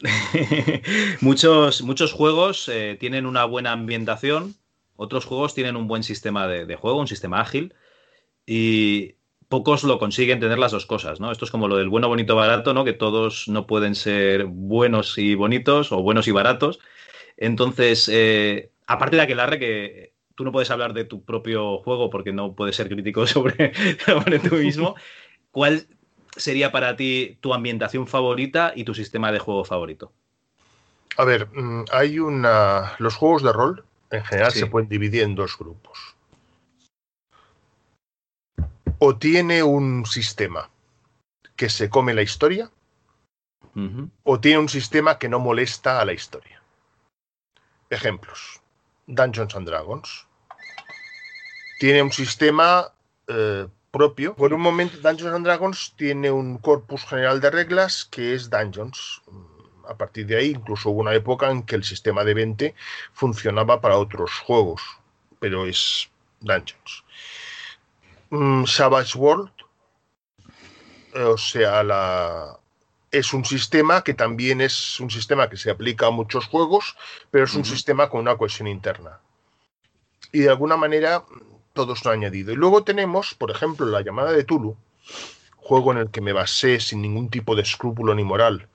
muchos, 1.20 1.82
muchos 1.82 2.12
juegos 2.12 2.68
eh, 2.68 2.96
tienen 2.98 3.26
una 3.26 3.44
buena 3.44 3.72
ambientación, 3.72 4.54
otros 4.96 5.24
juegos 5.24 5.54
tienen 5.54 5.76
un 5.76 5.86
buen 5.86 6.02
sistema 6.02 6.48
de, 6.48 6.66
de, 6.66 6.76
juego, 6.76 6.98
un 6.98 7.08
sistema 7.08 7.40
ágil, 7.40 7.74
y 8.46 9.16
pocos 9.54 9.84
lo 9.84 10.00
consiguen 10.00 10.40
tener 10.40 10.58
las 10.58 10.72
dos 10.72 10.84
cosas, 10.84 11.20
¿no? 11.20 11.30
Esto 11.30 11.44
es 11.44 11.52
como 11.52 11.68
lo 11.68 11.76
del 11.76 11.88
bueno, 11.88 12.08
bonito, 12.08 12.34
barato, 12.34 12.74
¿no? 12.74 12.84
Que 12.84 12.92
todos 12.92 13.46
no 13.46 13.68
pueden 13.68 13.94
ser 13.94 14.46
buenos 14.46 15.16
y 15.16 15.36
bonitos 15.36 15.92
o 15.92 16.02
buenos 16.02 16.26
y 16.26 16.32
baratos. 16.32 16.80
Entonces, 17.36 18.10
eh, 18.12 18.72
aparte 18.88 19.14
de 19.14 19.22
aquelarre 19.22 19.60
que 19.60 20.12
tú 20.34 20.42
no 20.42 20.50
puedes 20.50 20.72
hablar 20.72 20.92
de 20.92 21.04
tu 21.04 21.24
propio 21.24 21.78
juego 21.78 22.10
porque 22.10 22.32
no 22.32 22.56
puedes 22.56 22.74
ser 22.74 22.88
crítico 22.88 23.26
sobre, 23.28 23.72
sobre 24.04 24.40
tú 24.40 24.56
mismo, 24.56 24.96
¿cuál 25.52 25.86
sería 26.34 26.72
para 26.72 26.96
ti 26.96 27.38
tu 27.40 27.54
ambientación 27.54 28.08
favorita 28.08 28.72
y 28.74 28.82
tu 28.82 28.92
sistema 28.92 29.30
de 29.30 29.38
juego 29.38 29.64
favorito? 29.64 30.12
A 31.16 31.24
ver, 31.24 31.46
mm, 31.54 31.84
hay 31.92 32.18
una. 32.18 32.96
Los 32.98 33.14
juegos 33.14 33.44
de 33.44 33.52
rol 33.52 33.84
en 34.10 34.24
general 34.24 34.50
sí. 34.50 34.58
se 34.58 34.66
pueden 34.66 34.88
dividir 34.88 35.22
en 35.22 35.36
dos 35.36 35.56
grupos. 35.56 36.13
O 38.98 39.16
tiene 39.16 39.62
un 39.62 40.06
sistema 40.06 40.70
que 41.56 41.68
se 41.68 41.88
come 41.88 42.14
la 42.14 42.22
historia, 42.22 42.70
uh 43.74 43.80
-huh. 43.80 44.10
o 44.22 44.40
tiene 44.40 44.58
un 44.58 44.68
sistema 44.68 45.18
que 45.18 45.28
no 45.28 45.38
molesta 45.38 46.00
a 46.00 46.04
la 46.04 46.12
historia. 46.12 46.62
Ejemplos: 47.90 48.60
Dungeons 49.06 49.54
and 49.54 49.66
Dragons. 49.66 50.26
Tiene 51.78 52.02
un 52.02 52.12
sistema 52.12 52.92
eh, 53.26 53.66
propio. 53.90 54.34
Por 54.34 54.52
un 54.52 54.60
momento, 54.60 54.96
Dungeons 54.98 55.34
and 55.34 55.44
Dragons 55.44 55.94
tiene 55.96 56.30
un 56.30 56.58
corpus 56.58 57.04
general 57.04 57.40
de 57.40 57.50
reglas 57.50 58.04
que 58.04 58.34
es 58.34 58.50
Dungeons. 58.50 59.22
A 59.88 59.94
partir 59.96 60.26
de 60.26 60.36
ahí, 60.36 60.50
incluso 60.50 60.90
hubo 60.90 61.02
una 61.02 61.14
época 61.14 61.50
en 61.50 61.62
que 61.62 61.76
el 61.76 61.84
sistema 61.84 62.24
de 62.24 62.34
20 62.34 62.74
funcionaba 63.12 63.80
para 63.80 63.98
otros 63.98 64.32
juegos, 64.46 64.82
pero 65.38 65.66
es 65.66 66.10
Dungeons. 66.40 67.04
Mm, 68.34 68.66
Savage 68.66 69.16
World, 69.16 69.52
eh, 71.14 71.22
o 71.22 71.38
sea, 71.38 71.84
la, 71.84 72.58
es 73.12 73.32
un 73.32 73.44
sistema 73.44 74.02
que 74.02 74.12
también 74.12 74.60
es 74.60 74.98
un 74.98 75.08
sistema 75.08 75.48
que 75.48 75.56
se 75.56 75.70
aplica 75.70 76.08
a 76.08 76.10
muchos 76.10 76.46
juegos, 76.46 76.96
pero 77.30 77.44
es 77.44 77.54
un 77.54 77.60
uh 77.60 77.64
-huh. 77.64 77.70
sistema 77.70 78.08
con 78.08 78.20
una 78.22 78.36
cohesión 78.36 78.66
interna. 78.66 79.20
Y 80.32 80.40
de 80.40 80.50
alguna 80.50 80.76
manera 80.76 81.22
todos 81.74 82.04
lo 82.04 82.10
han 82.10 82.18
añadido. 82.18 82.52
Y 82.52 82.56
luego 82.56 82.82
tenemos, 82.82 83.34
por 83.34 83.52
ejemplo, 83.52 83.86
la 83.86 84.00
llamada 84.00 84.32
de 84.32 84.42
Tulu, 84.42 84.76
juego 85.56 85.92
en 85.92 85.98
el 85.98 86.10
que 86.10 86.20
me 86.20 86.32
basé 86.32 86.80
sin 86.80 87.02
ningún 87.02 87.30
tipo 87.30 87.54
de 87.54 87.62
escrúpulo 87.62 88.16
ni 88.16 88.24
moral 88.24 88.66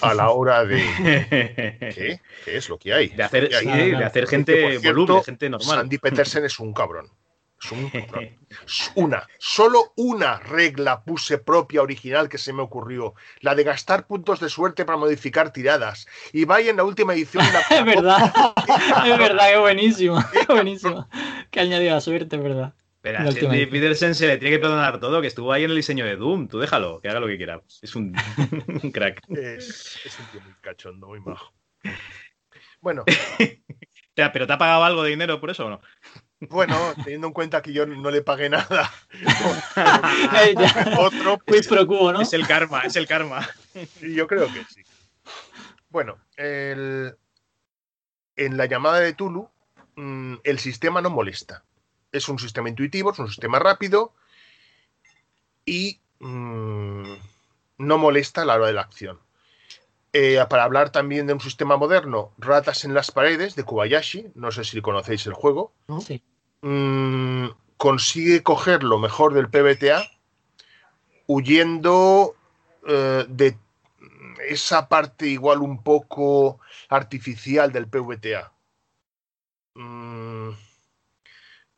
a 0.00 0.14
la 0.14 0.30
hora 0.30 0.64
de 0.64 0.82
¿qué? 1.94 2.20
¿Qué 2.44 2.56
es 2.56 2.68
lo 2.68 2.76
que 2.76 2.92
hay? 2.92 3.08
De 3.10 3.22
hacer, 3.22 3.54
hay? 3.54 3.66
Sí, 3.66 3.90
de 3.92 4.04
hacer 4.04 4.26
gente 4.26 4.80
cierto, 4.80 4.88
voluble, 4.88 5.22
gente 5.24 5.48
normal. 5.48 5.78
Sandy 5.78 5.98
Petersen 5.98 6.44
es 6.44 6.58
un 6.58 6.72
cabrón. 6.72 7.08
Es 7.66 7.72
un. 7.72 7.90
Una, 8.94 9.26
solo 9.38 9.92
una 9.96 10.38
regla 10.38 11.02
puse 11.02 11.38
propia 11.38 11.82
original 11.82 12.28
que 12.28 12.38
se 12.38 12.52
me 12.52 12.62
ocurrió, 12.62 13.14
la 13.40 13.54
de 13.54 13.64
gastar 13.64 14.06
puntos 14.06 14.38
de 14.40 14.48
suerte 14.48 14.84
para 14.84 14.98
modificar 14.98 15.52
tiradas. 15.52 16.06
Y 16.32 16.44
vaya 16.44 16.70
en 16.70 16.76
la 16.76 16.84
última 16.84 17.14
edición. 17.14 17.44
La... 17.52 17.60
es 17.78 17.84
verdad, 17.84 18.32
es 19.04 19.18
verdad, 19.18 19.50
que 19.50 19.58
buenísimo, 19.58 20.22
buenísimo. 20.48 21.08
Que 21.50 21.60
añadió 21.60 21.90
la 21.90 22.00
suerte, 22.00 22.36
es 22.36 22.42
verdad. 22.42 22.74
Pero 23.02 23.18
a 23.18 23.32
Sandy 23.32 23.66
Petersen 23.66 24.14
se 24.14 24.26
le 24.26 24.38
tiene 24.38 24.56
que 24.56 24.60
perdonar 24.60 24.98
todo, 25.00 25.20
que 25.20 25.28
estuvo 25.28 25.52
ahí 25.52 25.64
en 25.64 25.70
el 25.70 25.76
diseño 25.76 26.04
de 26.04 26.16
Doom. 26.16 26.48
Tú 26.48 26.58
déjalo, 26.58 27.00
que 27.00 27.08
haga 27.08 27.20
lo 27.20 27.26
que 27.26 27.36
quiera. 27.36 27.62
Es 27.82 27.94
un, 27.94 28.14
un 28.82 28.90
crack. 28.90 29.22
Es, 29.28 30.00
es, 30.04 30.18
un 30.18 30.26
tío 30.26 30.40
muy 30.40 30.54
cachondo, 30.60 31.06
muy 31.08 31.20
majo. 31.20 31.52
Bueno. 32.80 33.04
¿Pero 34.14 34.46
te 34.46 34.52
ha 34.52 34.58
pagado 34.58 34.82
algo 34.82 35.02
de 35.02 35.10
dinero 35.10 35.40
por 35.40 35.50
eso 35.50 35.66
o 35.66 35.70
no? 35.70 35.80
Bueno, 36.40 36.76
teniendo 37.02 37.28
en 37.28 37.32
cuenta 37.32 37.62
que 37.62 37.72
yo 37.72 37.86
no 37.86 38.10
le 38.10 38.20
pagué 38.22 38.50
nada. 38.50 38.92
Otro 40.98 41.38
pues, 41.46 41.66
pro 41.66 41.84
¿no? 41.86 42.20
Es 42.20 42.32
el 42.34 42.46
karma, 42.46 42.82
es 42.82 42.96
el 42.96 43.06
karma. 43.06 43.48
Yo 44.02 44.26
creo 44.26 44.52
que 44.52 44.64
sí. 44.64 44.82
Bueno, 45.88 46.18
el, 46.36 47.16
en 48.36 48.56
la 48.56 48.66
llamada 48.66 49.00
de 49.00 49.14
Tulu, 49.14 49.48
mm, 49.96 50.34
el 50.44 50.58
sistema 50.58 51.00
no 51.00 51.08
molesta 51.08 51.64
es 52.16 52.28
un 52.28 52.38
sistema 52.38 52.68
intuitivo, 52.68 53.12
es 53.12 53.18
un 53.18 53.28
sistema 53.28 53.58
rápido 53.58 54.12
y 55.64 56.00
mmm, 56.18 57.14
no 57.78 57.98
molesta 57.98 58.42
a 58.42 58.44
la 58.44 58.54
hora 58.54 58.66
de 58.66 58.72
la 58.72 58.82
acción. 58.82 59.20
Eh, 60.18 60.42
para 60.48 60.64
hablar 60.64 60.88
también 60.88 61.26
de 61.26 61.34
un 61.34 61.40
sistema 61.40 61.76
moderno, 61.76 62.32
Ratas 62.38 62.86
en 62.86 62.94
las 62.94 63.10
paredes 63.10 63.54
de 63.54 63.64
Kobayashi, 63.64 64.28
no 64.34 64.50
sé 64.50 64.64
si 64.64 64.80
conocéis 64.80 65.26
el 65.26 65.34
juego, 65.34 65.74
sí. 66.00 66.22
mmm, 66.62 67.48
consigue 67.76 68.42
coger 68.42 68.82
lo 68.82 68.98
mejor 68.98 69.34
del 69.34 69.50
PBTA 69.50 70.10
huyendo 71.26 72.34
eh, 72.88 73.26
de 73.28 73.58
esa 74.48 74.88
parte 74.88 75.26
igual 75.26 75.60
un 75.60 75.82
poco 75.82 76.60
artificial 76.88 77.70
del 77.70 77.86
PVTA. 77.86 78.54
Mmm, 79.74 80.48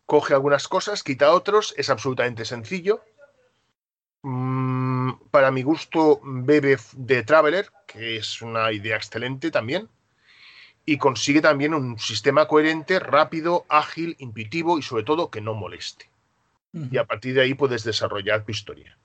coge 0.07 0.35
algunas 0.35 0.69
cosas, 0.69 1.03
quita 1.03 1.33
otros, 1.33 1.75
es 1.77 1.91
absolutamente 1.91 2.45
sencillo. 2.45 3.03
Mm, 4.23 5.13
para 5.31 5.51
mi 5.51 5.63
gusto, 5.63 6.21
bebe 6.23 6.77
de 6.95 7.23
Traveler, 7.23 7.71
que 7.87 8.17
es 8.17 8.43
una 8.43 8.73
idea 8.73 8.97
excelente 8.97 9.51
también. 9.51 9.89
Y 10.85 10.99
consigue 10.99 11.41
también 11.41 11.75
un 11.75 11.99
sistema 11.99 12.49
coherente, 12.49 12.99
rápido, 12.99 13.67
ágil, 13.69 14.17
intuitivo 14.19 14.79
y 14.79 14.83
sobre 14.83 15.05
todo 15.05 15.31
que 15.31 15.41
no 15.41 15.55
moleste. 15.55 16.09
Y 16.73 16.97
a 16.99 17.05
partir 17.05 17.35
de 17.35 17.43
ahí 17.43 17.55
puedes 17.55 17.83
desarrollar 17.83 18.45
tu 18.45 18.53
historia. 18.53 18.97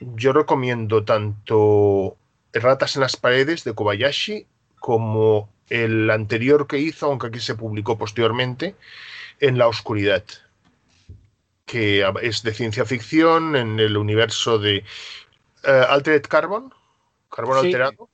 yo 0.00 0.32
recomiendo 0.32 1.04
tanto 1.04 2.16
Ratas 2.52 2.96
en 2.96 3.02
las 3.02 3.16
paredes 3.16 3.64
de 3.64 3.74
Kobayashi 3.74 4.46
como 4.78 5.50
el 5.68 6.10
anterior 6.10 6.66
que 6.66 6.78
hizo, 6.78 7.06
aunque 7.06 7.26
aquí 7.26 7.40
se 7.40 7.54
publicó 7.54 7.98
posteriormente, 7.98 8.74
en 9.40 9.58
La 9.58 9.68
Oscuridad, 9.68 10.24
que 11.68 12.04
es 12.22 12.42
de 12.42 12.54
ciencia 12.54 12.84
ficción 12.84 13.54
en 13.54 13.78
el 13.78 13.96
universo 13.96 14.58
de 14.58 14.82
uh, 15.64 15.92
Altered 15.92 16.22
Carbon, 16.22 16.72
carbón 17.30 17.58
alterado, 17.58 18.08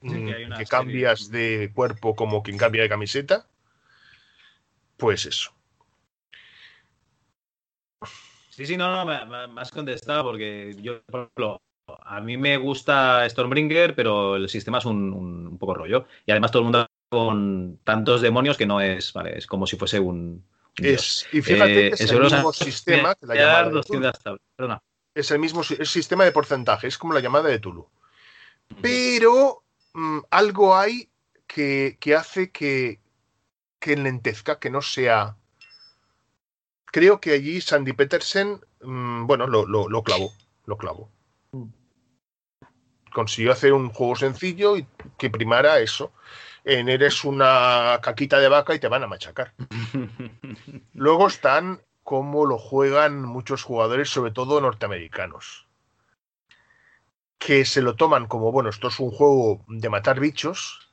mm, 0.00 0.56
que, 0.56 0.64
cambias 0.66 1.30
de 1.30 1.70
cuerpo 1.74 2.16
como 2.16 2.42
quien 2.42 2.56
cambia 2.56 2.82
de 2.82 2.88
camiseta. 2.88 3.46
Pues 4.96 5.26
eso. 5.26 5.52
Sí, 8.50 8.64
sí, 8.64 8.78
no, 8.78 8.90
no, 8.90 9.04
me, 9.04 9.60
has 9.60 9.70
contestado 9.70 10.24
porque 10.24 10.74
yo, 10.80 11.02
por 11.02 11.20
ejemplo, 11.20 11.60
a 12.02 12.20
mí 12.22 12.38
me 12.38 12.56
gusta 12.56 13.28
Stormbringer, 13.28 13.94
pero 13.94 14.36
el 14.36 14.48
sistema 14.48 14.78
es 14.78 14.86
un, 14.86 15.58
poco 15.60 15.74
rollo. 15.74 16.06
Y 16.24 16.30
además 16.30 16.50
todo 16.50 16.60
el 16.60 16.64
mundo 16.64 16.86
con 17.10 17.78
tantos 17.84 18.22
demonios 18.22 18.56
que 18.56 18.64
no 18.64 18.80
es, 18.80 19.12
vale, 19.12 19.36
es 19.36 19.46
como 19.46 19.66
si 19.66 19.76
fuese 19.76 20.00
un. 20.00 20.42
Es, 20.76 21.26
y 21.32 21.40
fíjate 21.42 21.72
que 21.72 21.86
es 21.88 22.10
el 22.10 22.20
mismo 22.20 22.52
sistema 22.52 23.14
que 23.14 23.26
la 23.26 23.34
llamada 23.34 23.70
de 23.70 24.78
Es 25.14 25.30
el 25.30 25.38
mismo 25.38 25.62
sistema 25.62 26.24
de 26.24 26.32
porcentaje, 26.32 26.86
es 26.86 26.98
como 26.98 27.14
la 27.14 27.20
llamada 27.20 27.48
de 27.48 27.58
Tulu. 27.58 27.88
Pero 28.82 29.62
mm, 29.94 30.18
algo 30.30 30.76
hay 30.76 31.08
que, 31.46 31.96
hace 32.16 32.50
que, 32.50 33.00
que 33.78 33.92
enlentezca, 33.94 34.58
que 34.58 34.70
no 34.70 34.82
sea. 34.82 35.36
Creo 36.86 37.20
que 37.20 37.32
allí 37.32 37.60
Sandy 37.60 37.92
Petersen, 37.92 38.60
mm, 38.82 39.26
bueno, 39.26 39.46
lo, 39.46 39.66
lo, 39.66 39.88
lo 39.88 40.02
clavó, 40.02 40.32
lo 40.66 40.76
clavó 40.76 41.10
consiguió 43.16 43.50
hacer 43.50 43.72
un 43.72 43.88
juego 43.88 44.14
sencillo 44.14 44.76
y 44.76 44.86
que 45.16 45.30
primara 45.30 45.80
eso. 45.80 46.12
En 46.66 46.88
eres 46.88 47.22
una 47.22 48.00
caquita 48.02 48.40
de 48.40 48.48
vaca 48.48 48.74
y 48.74 48.80
te 48.80 48.88
van 48.88 49.04
a 49.04 49.06
machacar. 49.06 49.54
Luego 50.94 51.28
están 51.28 51.80
como 52.02 52.44
lo 52.44 52.58
juegan 52.58 53.22
muchos 53.22 53.62
jugadores, 53.62 54.10
sobre 54.10 54.32
todo 54.32 54.60
norteamericanos, 54.60 55.68
que 57.38 57.64
se 57.64 57.82
lo 57.82 57.94
toman 57.94 58.26
como, 58.26 58.50
bueno, 58.50 58.70
esto 58.70 58.88
es 58.88 58.98
un 58.98 59.12
juego 59.12 59.64
de 59.68 59.88
matar 59.88 60.18
bichos 60.18 60.90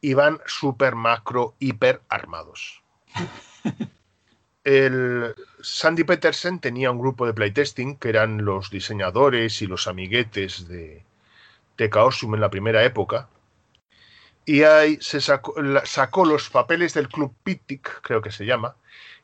y 0.00 0.14
van 0.14 0.40
super 0.46 0.94
macro, 0.94 1.56
hiper 1.58 2.00
armados. 2.08 2.82
El 4.64 5.34
Sandy 5.60 6.04
Petersen 6.04 6.58
tenía 6.58 6.90
un 6.90 6.98
grupo 6.98 7.26
de 7.26 7.34
playtesting 7.34 7.96
que 7.96 8.08
eran 8.08 8.46
los 8.46 8.70
diseñadores 8.70 9.60
y 9.60 9.66
los 9.66 9.86
amiguetes 9.88 10.68
de, 10.68 11.04
de 11.76 11.90
Chaosium 11.90 12.34
en 12.34 12.40
la 12.40 12.48
primera 12.48 12.82
época. 12.82 13.28
Y 14.44 14.62
ahí 14.64 14.98
se 15.00 15.20
sacó, 15.20 16.24
los 16.24 16.50
papeles 16.50 16.94
del 16.94 17.08
Club 17.08 17.34
Pitic, 17.44 18.00
creo 18.02 18.20
que 18.20 18.32
se 18.32 18.44
llama, 18.44 18.76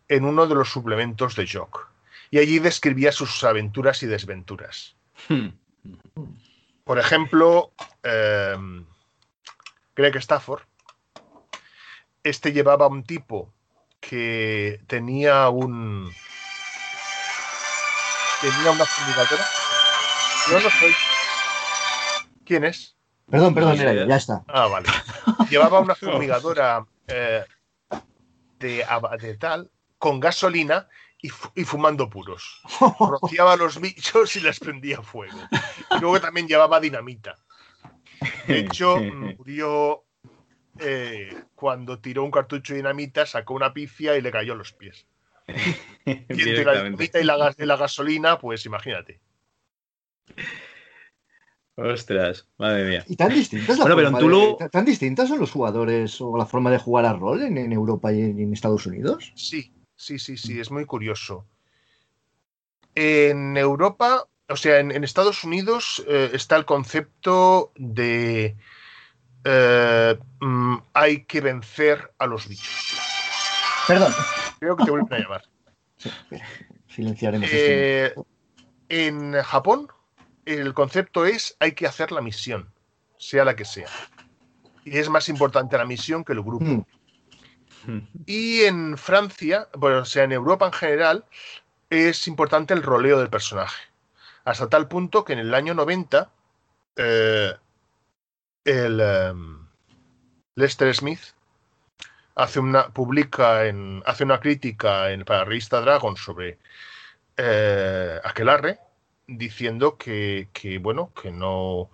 en 0.08 0.24
uno 0.24 0.46
de 0.46 0.54
los 0.54 0.70
suplementos 0.70 1.34
de 1.34 1.46
Jock. 1.46 1.88
Y 2.30 2.38
allí 2.38 2.58
describía 2.58 3.10
sus 3.10 3.42
aventuras 3.42 4.02
y 4.02 4.06
desventuras. 4.06 4.94
Por 6.84 6.98
ejemplo, 6.98 7.72
em, 8.02 8.86
Greg 9.96 10.16
Stafford. 10.16 10.62
Este 12.22 12.52
llevaba 12.52 12.86
un 12.86 13.02
tipo 13.02 13.52
que 14.00 14.80
tenía 14.86 15.48
un. 15.48 16.12
tenía 18.40 18.70
una 18.70 18.84
fumigadora. 18.84 19.46
No 20.52 20.60
soy 20.60 20.94
¿Quién 22.44 22.64
es? 22.64 22.97
Perdón, 23.30 23.54
perdón, 23.54 23.76
ya 23.76 24.16
está. 24.16 24.42
Ah, 24.48 24.66
vale. 24.66 24.88
Llevaba 25.50 25.80
una 25.80 25.94
fumigadora 25.94 26.86
eh, 27.06 27.44
de, 28.58 29.36
tal, 29.38 29.70
con 29.98 30.18
gasolina 30.18 30.88
y, 31.20 31.28
fumando 31.64 32.08
puros. 32.08 32.62
Rociaba 32.98 33.56
los 33.56 33.80
bichos 33.80 34.34
y 34.36 34.40
les 34.40 34.58
prendía 34.58 35.02
fuego. 35.02 35.38
Y 35.96 36.00
luego 36.00 36.20
también 36.20 36.48
llevaba 36.48 36.80
dinamita. 36.80 37.36
De 38.46 38.60
hecho, 38.60 38.96
murió 39.38 40.04
eh, 40.78 41.36
cuando 41.54 41.98
tiró 41.98 42.24
un 42.24 42.30
cartucho 42.30 42.72
de 42.72 42.78
dinamita, 42.78 43.26
sacó 43.26 43.54
una 43.54 43.74
pifia 43.74 44.16
y 44.16 44.22
le 44.22 44.30
cayó 44.30 44.54
los 44.54 44.72
pies. 44.72 45.06
Y 46.04 46.12
entre 46.30 46.64
la 46.64 46.82
dinamita 46.82 47.20
y 47.20 47.24
la 47.24 47.76
gasolina, 47.76 48.38
pues 48.38 48.64
imagínate. 48.64 49.20
Ostras, 51.78 52.48
madre 52.58 52.84
mía. 52.88 53.04
Y 53.06 53.14
tan 53.14 53.32
distintas, 53.32 53.78
tan 54.72 54.84
distintas 54.84 55.28
son 55.28 55.38
los 55.38 55.52
jugadores 55.52 56.20
o 56.20 56.36
la 56.36 56.44
forma 56.44 56.72
de 56.72 56.78
jugar 56.78 57.04
a 57.04 57.12
rol 57.12 57.40
en, 57.42 57.72
Europa 57.72 58.12
y 58.12 58.20
en, 58.20 58.52
Estados 58.52 58.84
Unidos. 58.86 59.32
Sí, 59.36 59.72
sí, 59.94 60.18
sí, 60.18 60.36
sí, 60.36 60.58
es 60.58 60.72
muy 60.72 60.86
curioso. 60.86 61.46
En 62.96 63.56
Europa, 63.56 64.26
o 64.48 64.56
sea, 64.56 64.80
en, 64.80 65.04
Estados 65.04 65.44
Unidos 65.44 66.04
eh, 66.08 66.30
está 66.32 66.56
el 66.56 66.64
concepto 66.64 67.70
de 67.76 68.56
eh, 69.44 70.18
mm, 70.40 70.76
hay 70.94 71.24
que 71.26 71.40
vencer 71.40 72.12
a 72.18 72.26
los 72.26 72.48
bichos. 72.48 72.98
Perdón. 73.86 74.12
Creo 74.58 74.76
que 74.76 74.84
te 74.84 74.90
vuelven 74.90 75.12
a 75.12 75.18
llamar. 75.20 75.44
silenciaremos. 76.88 77.48
Eh, 77.52 78.12
en 78.88 79.34
Japón 79.42 79.86
el 80.48 80.72
concepto 80.72 81.26
es 81.26 81.56
hay 81.60 81.72
que 81.72 81.86
hacer 81.86 82.10
la 82.10 82.22
misión, 82.22 82.72
sea 83.18 83.44
la 83.44 83.54
que 83.54 83.64
sea. 83.64 83.88
Y 84.84 84.96
es 84.96 85.10
más 85.10 85.28
importante 85.28 85.76
la 85.76 85.84
misión 85.84 86.24
que 86.24 86.32
el 86.32 86.42
grupo. 86.42 86.86
Hmm. 87.84 88.00
Y 88.26 88.62
en 88.62 88.96
Francia, 88.96 89.68
bueno, 89.74 89.98
o 90.00 90.04
sea, 90.04 90.24
en 90.24 90.32
Europa 90.32 90.66
en 90.66 90.72
general, 90.72 91.24
es 91.90 92.26
importante 92.26 92.74
el 92.74 92.82
roleo 92.82 93.18
del 93.18 93.28
personaje. 93.28 93.82
Hasta 94.44 94.68
tal 94.68 94.88
punto 94.88 95.24
que 95.24 95.34
en 95.34 95.38
el 95.40 95.54
año 95.54 95.74
90, 95.74 96.30
eh, 96.96 97.54
el 98.64 99.00
em, 99.00 99.66
Lester 100.54 100.94
Smith 100.94 101.20
hace 102.34 102.60
una, 102.60 102.88
publica 102.88 103.66
en, 103.66 104.02
hace 104.06 104.24
una 104.24 104.40
crítica 104.40 105.10
en, 105.10 105.24
para 105.24 105.40
la 105.40 105.44
revista 105.44 105.80
Dragon 105.80 106.16
sobre 106.16 106.58
eh, 107.36 108.20
Aquelarre 108.24 108.78
diciendo 109.28 109.96
que, 109.96 110.48
bueno, 110.80 111.12
que 111.20 111.30
no. 111.30 111.90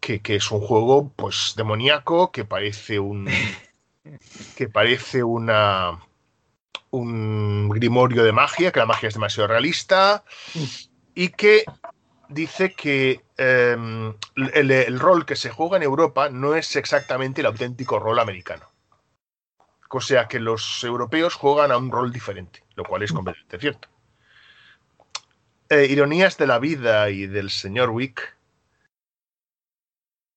Que, 0.00 0.20
es 0.26 0.50
un 0.50 0.60
juego 0.60 1.10
pues 1.16 1.54
demoníaco, 1.56 2.30
que 2.30 2.44
parece 2.44 2.98
un. 2.98 3.26
que 4.56 4.68
parece 4.68 5.24
una. 5.24 6.00
un 6.90 7.70
grimorio 7.70 8.24
de 8.24 8.32
magia, 8.32 8.72
que 8.72 8.80
la 8.80 8.86
magia 8.86 9.08
es 9.08 9.14
demasiado 9.14 9.48
realista. 9.48 10.24
Y 11.16 11.28
que 11.28 11.64
dice 12.28 12.74
que 12.74 13.20
em, 13.36 14.14
el, 14.34 14.98
rol 14.98 15.24
que 15.24 15.36
se 15.36 15.50
juega 15.50 15.76
en 15.76 15.84
Europa 15.84 16.28
no 16.28 16.56
es 16.56 16.74
exactamente 16.74 17.40
el 17.40 17.46
auténtico 17.46 18.00
rol 18.00 18.18
americano. 18.18 18.68
O 19.88 20.00
sea 20.00 20.26
que 20.26 20.40
los 20.40 20.82
europeos 20.82 21.34
juegan 21.34 21.70
a 21.70 21.76
un 21.76 21.92
rol 21.92 22.12
diferente, 22.12 22.64
lo 22.74 22.82
cual 22.82 23.04
es 23.04 23.12
completamente 23.12 23.60
cierto. 23.60 23.88
Eh, 25.70 25.86
ironías 25.90 26.36
de 26.36 26.46
la 26.46 26.58
vida 26.58 27.08
y 27.10 27.26
del 27.26 27.50
señor 27.50 27.90
Wick, 27.90 28.36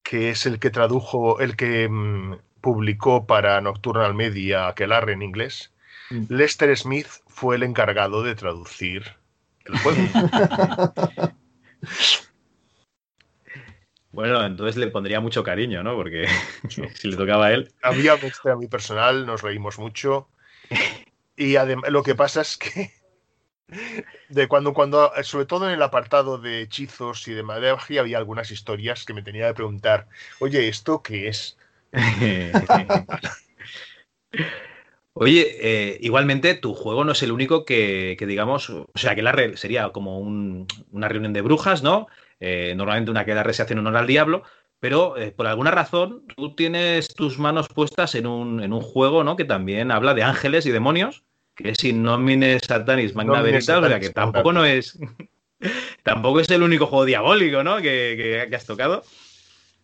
que 0.04 0.30
es 0.30 0.46
el 0.46 0.60
que 0.60 0.70
tradujo, 0.70 1.40
el 1.42 1.56
que 1.58 1.90
mm, 1.90 2.38
publicó 2.62 3.28
para 3.28 3.60
Nocturnal 3.60 4.14
Media 4.14 4.68
Aquelarre 4.68 5.14
en 5.14 5.22
inglés, 5.22 5.74
mm. 6.12 6.26
Lester 6.30 6.76
Smith 6.78 7.08
fue 7.28 7.58
el 7.58 7.64
encargado 7.64 8.24
de 8.24 8.36
traducir 8.36 9.04
el 9.66 9.78
juego. 9.80 10.02
Bueno, 14.18 14.44
entonces 14.44 14.78
le 14.78 14.88
pondría 14.88 15.20
mucho 15.20 15.44
cariño, 15.44 15.84
¿no? 15.84 15.96
Porque 15.96 16.26
si 16.96 17.08
le 17.08 17.16
tocaba 17.16 17.46
a 17.46 17.52
él. 17.52 17.72
Había 17.84 18.14
a 18.14 18.56
mi 18.56 18.66
personal, 18.66 19.28
nos 19.28 19.44
reímos 19.44 19.78
mucho. 19.78 20.28
Y 21.36 21.56
además, 21.56 21.92
lo 21.92 22.02
que 22.02 22.16
pasa 22.16 22.42
es 22.42 22.58
que 22.58 22.92
de 24.30 24.48
cuando, 24.48 24.74
cuando, 24.74 25.12
sobre 25.24 25.46
todo 25.46 25.68
en 25.68 25.74
el 25.74 25.82
apartado 25.82 26.38
de 26.38 26.62
hechizos 26.62 27.28
y 27.28 27.34
de 27.34 27.44
magia, 27.44 28.02
había 28.02 28.18
algunas 28.18 28.52
historias 28.52 29.06
que 29.06 29.14
me 29.14 29.24
tenía 29.24 29.48
que 29.48 29.56
preguntar, 29.56 30.08
oye, 30.40 30.68
¿esto 30.68 31.02
qué 31.02 31.28
es? 31.28 31.58
Oye, 35.20 35.58
eh, 35.62 35.98
igualmente 36.02 36.54
tu 36.54 36.76
juego 36.76 37.04
no 37.04 37.14
es 37.14 37.24
el 37.24 37.32
único 37.32 37.66
que, 37.66 38.16
digamos, 38.28 38.70
o 38.70 38.88
sea, 38.94 39.16
que 39.16 39.24
la 39.24 39.34
sería 39.56 39.90
como 39.90 40.20
una 40.20 41.08
reunión 41.08 41.34
de 41.34 41.42
brujas, 41.42 41.82
¿no? 41.82 42.06
Eh, 42.40 42.76
normalmente 42.76 43.10
una 43.10 43.26
que 43.26 43.34
la 43.34 43.52
se 43.52 43.64
hace 43.64 43.74
en 43.74 43.80
honor 43.80 43.98
al 43.98 44.06
diablo, 44.06 44.44
pero 44.80 45.18
eh, 45.18 45.32
por 45.32 45.48
alguna 45.48 45.72
razón 45.72 46.24
tú 46.36 46.54
tienes 46.54 47.16
tus 47.16 47.40
manos 47.40 47.68
puestas 47.68 48.14
en 48.14 48.28
un, 48.28 48.62
en 48.62 48.74
un, 48.74 48.82
juego, 48.82 49.24
¿no? 49.24 49.36
Que 49.36 49.46
también 49.46 49.90
habla 49.90 50.14
de 50.14 50.22
ángeles 50.22 50.68
y 50.68 50.72
demonios, 50.72 51.24
que 51.58 51.72
es 51.72 51.84
in 51.84 52.04
nomine 52.04 52.60
satanis 52.60 53.16
magna 53.16 53.42
veritas, 53.42 53.84
o 53.84 53.88
sea, 53.88 54.00
que 54.00 54.12
tampoco 54.12 54.54
no 54.54 54.64
es, 54.64 54.98
tampoco 56.04 56.40
es 56.40 56.50
el 56.52 56.64
único 56.64 56.86
juego 56.86 57.06
diabólico, 57.06 57.64
¿no? 57.64 57.78
Que, 57.78 58.48
que, 58.50 58.56
has 58.56 58.66
tocado. 58.66 59.04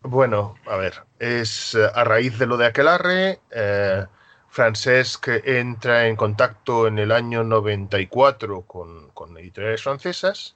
Bueno, 0.01 0.55
a 0.67 0.77
ver, 0.77 0.93
es 1.19 1.75
a 1.75 2.03
raíz 2.03 2.37
de 2.37 2.45
lo 2.45 2.57
de 2.57 2.67
Aquelarre. 2.67 3.39
Eh, 3.51 4.05
Francesc 4.49 5.29
entra 5.45 6.07
en 6.07 6.15
contacto 6.15 6.85
en 6.85 6.99
el 6.99 7.11
año 7.11 7.43
94 7.43 8.61
con, 8.61 9.09
con 9.09 9.35
editoriales 9.37 9.81
francesas 9.81 10.55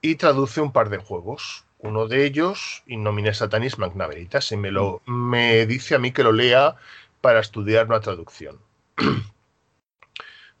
y 0.00 0.14
traduce 0.14 0.60
un 0.60 0.72
par 0.72 0.88
de 0.88 0.98
juegos. 0.98 1.64
Uno 1.78 2.06
de 2.06 2.24
ellos, 2.24 2.84
In 2.86 3.34
Satanis 3.34 3.78
Magna 3.78 4.06
Veritas, 4.06 4.52
y 4.52 4.56
me, 4.56 4.70
lo, 4.70 5.02
me 5.06 5.66
dice 5.66 5.96
a 5.96 5.98
mí 5.98 6.12
que 6.12 6.22
lo 6.22 6.30
lea 6.30 6.76
para 7.20 7.40
estudiar 7.40 7.86
una 7.86 8.00
traducción. 8.00 8.60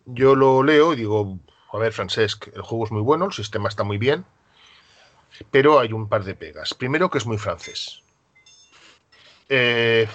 Yo 0.06 0.34
lo 0.34 0.62
leo 0.62 0.92
y 0.92 0.96
digo, 0.96 1.38
a 1.72 1.78
ver, 1.78 1.92
Francesc, 1.92 2.48
el 2.54 2.62
juego 2.62 2.84
es 2.84 2.92
muy 2.92 3.02
bueno, 3.02 3.26
el 3.26 3.32
sistema 3.32 3.68
está 3.68 3.84
muy 3.84 3.98
bien, 3.98 4.24
pero 5.50 5.78
hay 5.78 5.92
un 5.92 6.08
par 6.08 6.24
de 6.24 6.34
pegas. 6.34 6.74
Primero, 6.74 7.10
que 7.10 7.18
es 7.18 7.26
muy 7.26 7.38
francés. 7.38 8.02
Eh, 9.48 10.08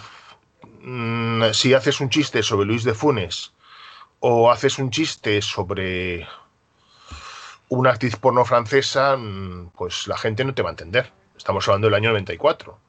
Mm, 0.81 1.51
si 1.53 1.73
haces 1.73 1.99
un 1.99 2.09
chiste 2.09 2.43
sobre 2.43 2.65
Luis 2.65 2.83
de 2.83 2.93
Funes 2.93 3.51
o 4.19 4.51
haces 4.51 4.79
un 4.79 4.89
chiste 4.89 5.41
sobre 5.41 6.27
una 7.69 7.91
actriz 7.91 8.15
porno 8.15 8.45
francesa, 8.45 9.17
mm, 9.17 9.71
pues 9.75 10.07
la 10.07 10.17
gente 10.17 10.45
no 10.45 10.53
te 10.53 10.61
va 10.61 10.69
a 10.69 10.71
entender. 10.71 11.11
Estamos 11.35 11.67
hablando 11.67 11.87
del 11.87 11.95
año 11.95 12.11
94. 12.11 12.79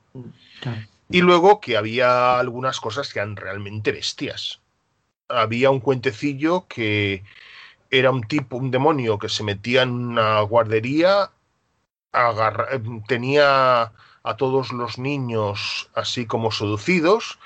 Y 1.10 1.20
luego 1.22 1.60
que 1.60 1.76
había 1.76 2.38
algunas 2.38 2.80
cosas 2.80 3.12
que 3.12 3.18
eran 3.18 3.36
realmente 3.36 3.92
bestias. 3.92 4.60
Había 5.28 5.70
un 5.70 5.80
cuentecillo 5.80 6.66
que 6.68 7.22
era 7.90 8.10
un 8.10 8.22
tipo, 8.22 8.56
un 8.56 8.70
demonio 8.70 9.18
que 9.18 9.28
se 9.28 9.44
metía 9.44 9.82
en 9.82 9.90
una 9.90 10.40
guardería, 10.40 11.30
tenía 13.06 13.92
a 14.22 14.36
todos 14.36 14.72
los 14.72 14.98
niños 14.98 15.90
así 15.94 16.26
como 16.26 16.50
seducidos 16.50 17.38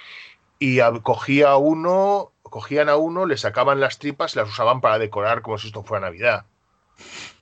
y 0.58 0.78
cogía 1.02 1.50
a 1.50 1.56
uno, 1.56 2.32
cogían 2.42 2.88
a 2.88 2.96
uno, 2.96 3.26
le 3.26 3.36
sacaban 3.36 3.80
las 3.80 3.98
tripas 3.98 4.34
y 4.34 4.38
las 4.38 4.48
usaban 4.48 4.80
para 4.80 4.98
decorar 4.98 5.42
como 5.42 5.58
si 5.58 5.68
esto 5.68 5.82
fuera 5.82 6.06
Navidad. 6.06 6.44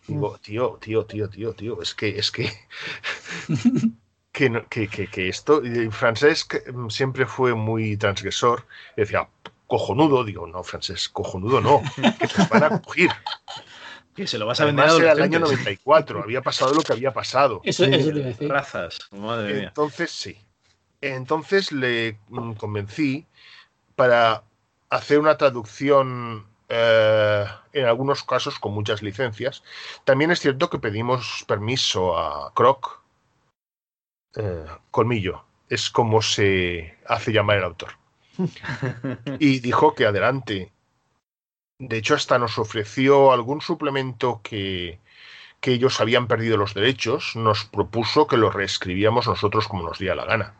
Digo, 0.07 0.33
mm. 0.33 0.43
tío, 0.43 0.79
tío, 0.81 1.05
tío, 1.05 1.29
tío, 1.29 1.53
tío, 1.55 1.83
es 1.83 1.95
que, 1.95 2.19
es 2.19 2.31
que, 2.31 2.51
que, 4.33 4.89
que, 4.89 5.07
que, 5.07 5.29
esto, 5.29 5.63
francés 5.91 6.47
siempre 6.89 7.27
fue 7.27 7.55
muy 7.55 7.97
transgresor, 7.97 8.67
decía, 8.97 9.29
cojonudo, 9.71 10.25
digo, 10.25 10.49
no, 10.49 10.65
francés, 10.65 11.09
cojonudo 11.09 11.61
no, 11.61 11.81
que 12.19 12.27
te 12.27 12.43
van 12.51 12.65
a 12.65 12.83
coger. 12.83 13.11
Que 14.17 14.27
se 14.27 14.37
lo 14.37 14.45
vas 14.45 14.61
a 14.61 14.65
vender 14.65 14.91
era 15.01 15.13
el 15.13 15.23
año 15.23 15.39
94, 15.39 16.25
había 16.25 16.43
pasado 16.43 16.75
lo 16.75 16.83
que 16.83 16.93
había 16.93 17.13
pasado. 17.13 17.61
Eso, 17.63 17.85
eso 17.85 18.09
te 18.09 18.19
decir. 18.19 18.51
Razas, 18.51 18.99
madre 19.13 19.55
mía. 19.55 19.69
Entonces, 19.69 20.11
sí. 20.11 20.37
Entonces 21.01 21.71
le 21.71 22.19
mm, 22.29 22.55
convencí 22.55 23.27
para 23.95 24.43
hacer 24.91 25.21
una 25.21 25.39
traducción 25.39 26.49
eh, 26.69 27.45
en 27.73 27.85
algunos 27.85 28.25
casos 28.25 28.59
con 28.59 28.75
muchas 28.75 29.03
licencias. 29.03 29.63
También 30.03 30.33
es 30.33 30.41
cierto 30.41 30.69
que 30.69 30.81
pedimos 30.81 31.45
permiso 31.47 32.19
a 32.19 32.53
Croc, 32.55 33.03
eh, 34.35 34.67
Colmillo, 34.91 35.45
es 35.69 35.91
como 35.91 36.23
se 36.23 36.99
hace 37.07 37.33
llamar 37.33 37.59
el 37.59 37.65
autor. 37.65 38.00
Y 39.39 39.61
dijo 39.61 39.95
que 39.95 40.07
adelante. 40.07 40.73
De 41.79 41.97
hecho, 41.97 42.15
hasta 42.15 42.39
nos 42.39 42.59
ofreció 42.59 43.33
algún 43.33 43.61
suplemento 43.61 44.41
que, 44.43 44.99
que 45.61 45.73
ellos 45.73 46.01
habían 46.01 46.27
perdido 46.27 46.57
los 46.57 46.75
derechos, 46.75 47.37
nos 47.37 47.65
propuso 47.65 48.27
que 48.27 48.37
lo 48.37 48.51
reescribíamos 48.51 49.27
nosotros 49.27 49.69
como 49.69 49.83
nos 49.85 49.99
diera 49.99 50.15
la 50.15 50.25
gana. 50.25 50.55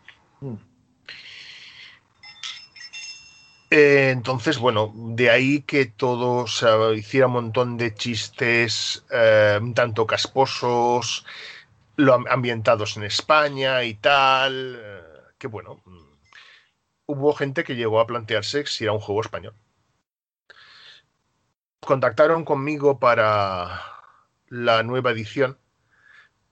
Eh, 3.71 4.11
entonces, 4.11 4.59
bueno, 4.59 4.93
de 4.95 5.31
ahí 5.31 5.63
que 5.63 5.87
todo 5.87 6.47
se 6.49 6.67
hiciera 6.97 7.29
un 7.29 7.35
montón 7.35 7.77
de 7.77 7.95
chistes, 7.95 9.05
eh, 9.13 9.61
tanto 9.75 10.07
casposos, 10.07 11.25
lo, 11.97 12.15
ambientados 12.29 12.97
en 12.97 13.05
España 13.05 13.85
y 13.85 13.95
tal, 13.95 14.77
eh, 14.83 15.03
que 15.39 15.47
bueno, 15.47 15.81
mm, 15.85 16.10
hubo 17.11 17.35
gente 17.35 17.65
que 17.65 17.77
llegó 17.77 18.01
a 18.01 18.07
plantearse 18.07 18.67
si 18.67 18.85
era 18.85 18.93
un 18.93 19.01
juego 19.01 19.21
español. 19.21 19.55
Contactaron 21.81 22.45
conmigo 22.45 22.99
para 22.99 23.83
la 24.49 24.83
nueva 24.83 25.11
edición, 25.11 25.59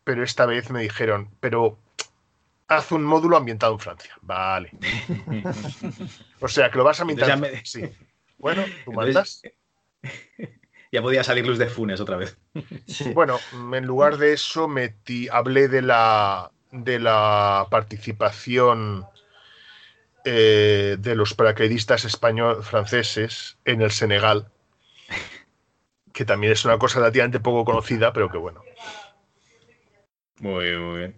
pero 0.05 0.25
esta 0.25 0.47
vez 0.47 0.71
me 0.71 0.83
dijeron, 0.83 1.31
pero 1.41 1.79
haz 2.67 2.93
un 2.93 3.05
módulo 3.05 3.37
ambientado 3.37 3.73
en 3.75 3.79
Francia. 3.79 4.17
Vale. 4.23 4.71
o 6.41 6.49
sea, 6.49 6.71
que 6.71 6.79
lo 6.79 6.85
vas 6.85 6.99
a 6.99 7.03
ambientar. 7.03 7.39
Sí. 7.65 7.91
Bueno, 8.39 8.65
tú 8.85 8.93
mandas. 8.93 9.43
Ya 10.91 11.03
podía 11.03 11.23
salir 11.23 11.47
Luz 11.47 11.59
de 11.59 11.67
Funes 11.67 12.01
otra 12.01 12.17
vez. 12.17 12.39
Bueno, 13.13 13.39
en 13.53 13.85
lugar 13.85 14.17
de 14.17 14.33
eso 14.33 14.69
metí, 14.69 15.29
hablé 15.29 15.69
de 15.69 15.83
la, 15.83 16.51
de 16.73 16.99
la 16.99 17.67
participación 17.71 19.05
eh, 20.31 20.97
de 20.99 21.15
los 21.15 21.35
paracaidistas 21.35 22.05
españoles 22.05 22.67
franceses 22.67 23.59
en 23.65 23.83
el 23.83 23.91
Senegal, 23.91 24.49
que 26.13 26.25
también 26.25 26.53
es 26.53 26.65
una 26.65 26.79
cosa 26.79 26.99
relativamente 26.99 27.41
poco 27.41 27.65
conocida, 27.65 28.13
pero 28.13 28.31
que 28.31 28.39
bueno. 28.39 28.63
Muy 30.41 30.65
bien, 30.65 30.83
muy 30.83 30.99
bien. 30.99 31.17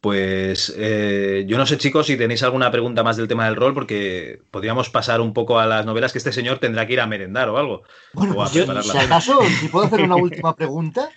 Pues 0.00 0.72
eh, 0.78 1.44
yo 1.46 1.58
no 1.58 1.66
sé, 1.66 1.76
chicos, 1.76 2.06
si 2.06 2.16
tenéis 2.16 2.42
alguna 2.42 2.70
pregunta 2.70 3.02
más 3.02 3.18
del 3.18 3.28
tema 3.28 3.44
del 3.44 3.56
rol, 3.56 3.74
porque 3.74 4.40
podríamos 4.50 4.88
pasar 4.88 5.20
un 5.20 5.34
poco 5.34 5.58
a 5.58 5.66
las 5.66 5.84
novelas 5.84 6.12
que 6.12 6.18
este 6.18 6.32
señor 6.32 6.58
tendrá 6.58 6.86
que 6.86 6.94
ir 6.94 7.00
a 7.00 7.06
merendar 7.06 7.50
o 7.50 7.58
algo. 7.58 7.82
Bueno, 8.14 8.34
pues 8.34 8.50
si 8.50 8.60
acaso, 8.96 9.40
si 9.60 9.68
puedo 9.68 9.86
hacer 9.86 10.02
una 10.02 10.16
última 10.16 10.56
pregunta, 10.56 11.10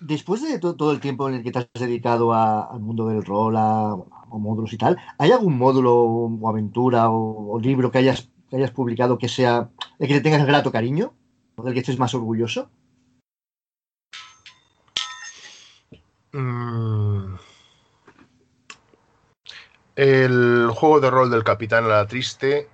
después 0.00 0.42
de 0.42 0.58
todo 0.58 0.92
el 0.92 1.00
tiempo 1.00 1.28
en 1.28 1.36
el 1.36 1.42
que 1.42 1.52
te 1.52 1.58
has 1.58 1.68
dedicado 1.74 2.32
al 2.32 2.80
mundo 2.80 3.08
del 3.08 3.24
rol, 3.24 3.56
a, 3.58 3.96
módulos 4.38 4.72
y 4.72 4.78
tal, 4.78 4.98
¿hay 5.18 5.32
algún 5.32 5.56
módulo 5.56 5.94
o 5.94 6.48
aventura 6.48 7.10
o, 7.10 7.58
libro 7.60 7.90
que 7.90 7.98
hayas, 7.98 8.30
hayas 8.52 8.70
publicado 8.70 9.18
que 9.18 9.28
sea, 9.28 9.70
de 9.98 10.08
que 10.08 10.14
te 10.14 10.20
tengas 10.20 10.46
grato 10.46 10.72
cariño, 10.72 11.12
o 11.56 11.62
del 11.62 11.74
que 11.74 11.80
estés 11.80 11.98
más 11.98 12.14
orgulloso? 12.14 12.70
Mm. 16.32 17.36
El 19.96 20.70
juego 20.74 20.98
de 20.98 21.10
rol 21.10 21.30
del 21.30 21.44
Capitán 21.44 21.84
a 21.84 21.88
la 21.88 22.06
Triste 22.08 22.68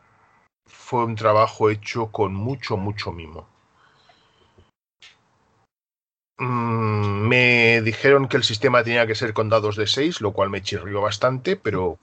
fue 0.67 1.05
un 1.05 1.15
trabajo 1.15 1.69
hecho 1.69 2.11
con 2.11 2.35
mucho, 2.35 2.79
mucho 2.79 3.13
mimo. 3.13 3.50
Mm, 6.41 7.29
me 7.29 7.83
dijeron 7.83 8.27
que 8.27 8.39
el 8.39 8.45
sistema 8.45 8.83
tenía 8.83 9.07
que 9.07 9.15
ser 9.15 9.35
con 9.35 9.51
dados 9.51 9.77
de 9.77 9.87
6, 9.87 10.23
lo 10.23 10.33
cual 10.33 10.49
me 10.51 10.63
chirrió 10.63 11.03
bastante, 11.03 11.57
pero... 11.57 11.99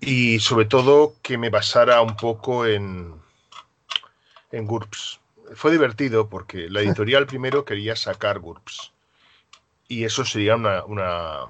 Y 0.00 0.40
sobre 0.40 0.66
todo 0.66 1.14
que 1.22 1.38
me 1.38 1.48
basara 1.48 2.02
un 2.02 2.16
poco 2.16 2.66
en, 2.66 3.14
en 4.50 4.66
GURPS. 4.66 5.20
Fue 5.54 5.70
divertido 5.70 6.28
porque 6.28 6.68
la 6.68 6.80
editorial 6.80 7.26
primero 7.26 7.64
quería 7.64 7.94
sacar 7.94 8.40
GURPS. 8.40 8.92
Y 9.86 10.04
eso 10.04 10.24
sería 10.24 10.56
una, 10.56 10.84
una, 10.84 11.46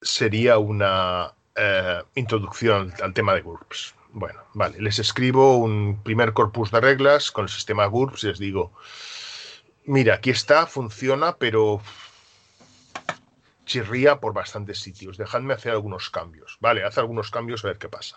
sería 0.00 0.58
una 0.58 1.34
eh, 1.54 2.02
introducción 2.14 2.94
al, 3.02 3.12
tema 3.12 3.34
de 3.34 3.42
GURPS. 3.42 3.95
Bueno, 4.18 4.42
vale, 4.54 4.80
les 4.80 4.98
escribo 4.98 5.58
un 5.58 6.02
primer 6.02 6.32
corpus 6.32 6.70
de 6.70 6.80
reglas 6.80 7.30
con 7.30 7.42
el 7.42 7.50
sistema 7.50 7.84
GURPS 7.84 8.24
y 8.24 8.26
les 8.28 8.38
digo, 8.38 8.72
mira, 9.84 10.14
aquí 10.14 10.30
está, 10.30 10.66
funciona, 10.66 11.36
pero 11.36 11.82
chirría 13.66 14.18
por 14.18 14.32
bastantes 14.32 14.78
sitios. 14.78 15.18
Dejadme 15.18 15.52
hacer 15.52 15.72
algunos 15.72 16.08
cambios. 16.08 16.56
Vale, 16.60 16.82
haz 16.82 16.96
algunos 16.96 17.30
cambios 17.30 17.62
a 17.62 17.68
ver 17.68 17.76
qué 17.76 17.90
pasa. 17.90 18.16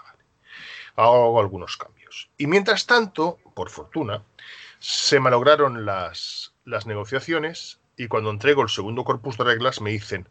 Hago 0.95 1.37
algunos 1.37 1.75
cambios. 1.75 2.29
Y 2.37 2.47
mientras 2.47 2.85
tanto, 2.85 3.37
por 3.53 3.69
fortuna, 3.69 4.23
se 4.79 5.19
malograron 5.19 5.85
las, 5.85 6.53
las 6.63 6.85
negociaciones 6.85 7.81
y 7.97 8.07
cuando 8.07 8.29
entrego 8.29 8.61
el 8.61 8.69
segundo 8.69 9.03
corpus 9.03 9.37
de 9.37 9.43
reglas 9.43 9.81
me 9.81 9.89
dicen, 9.89 10.29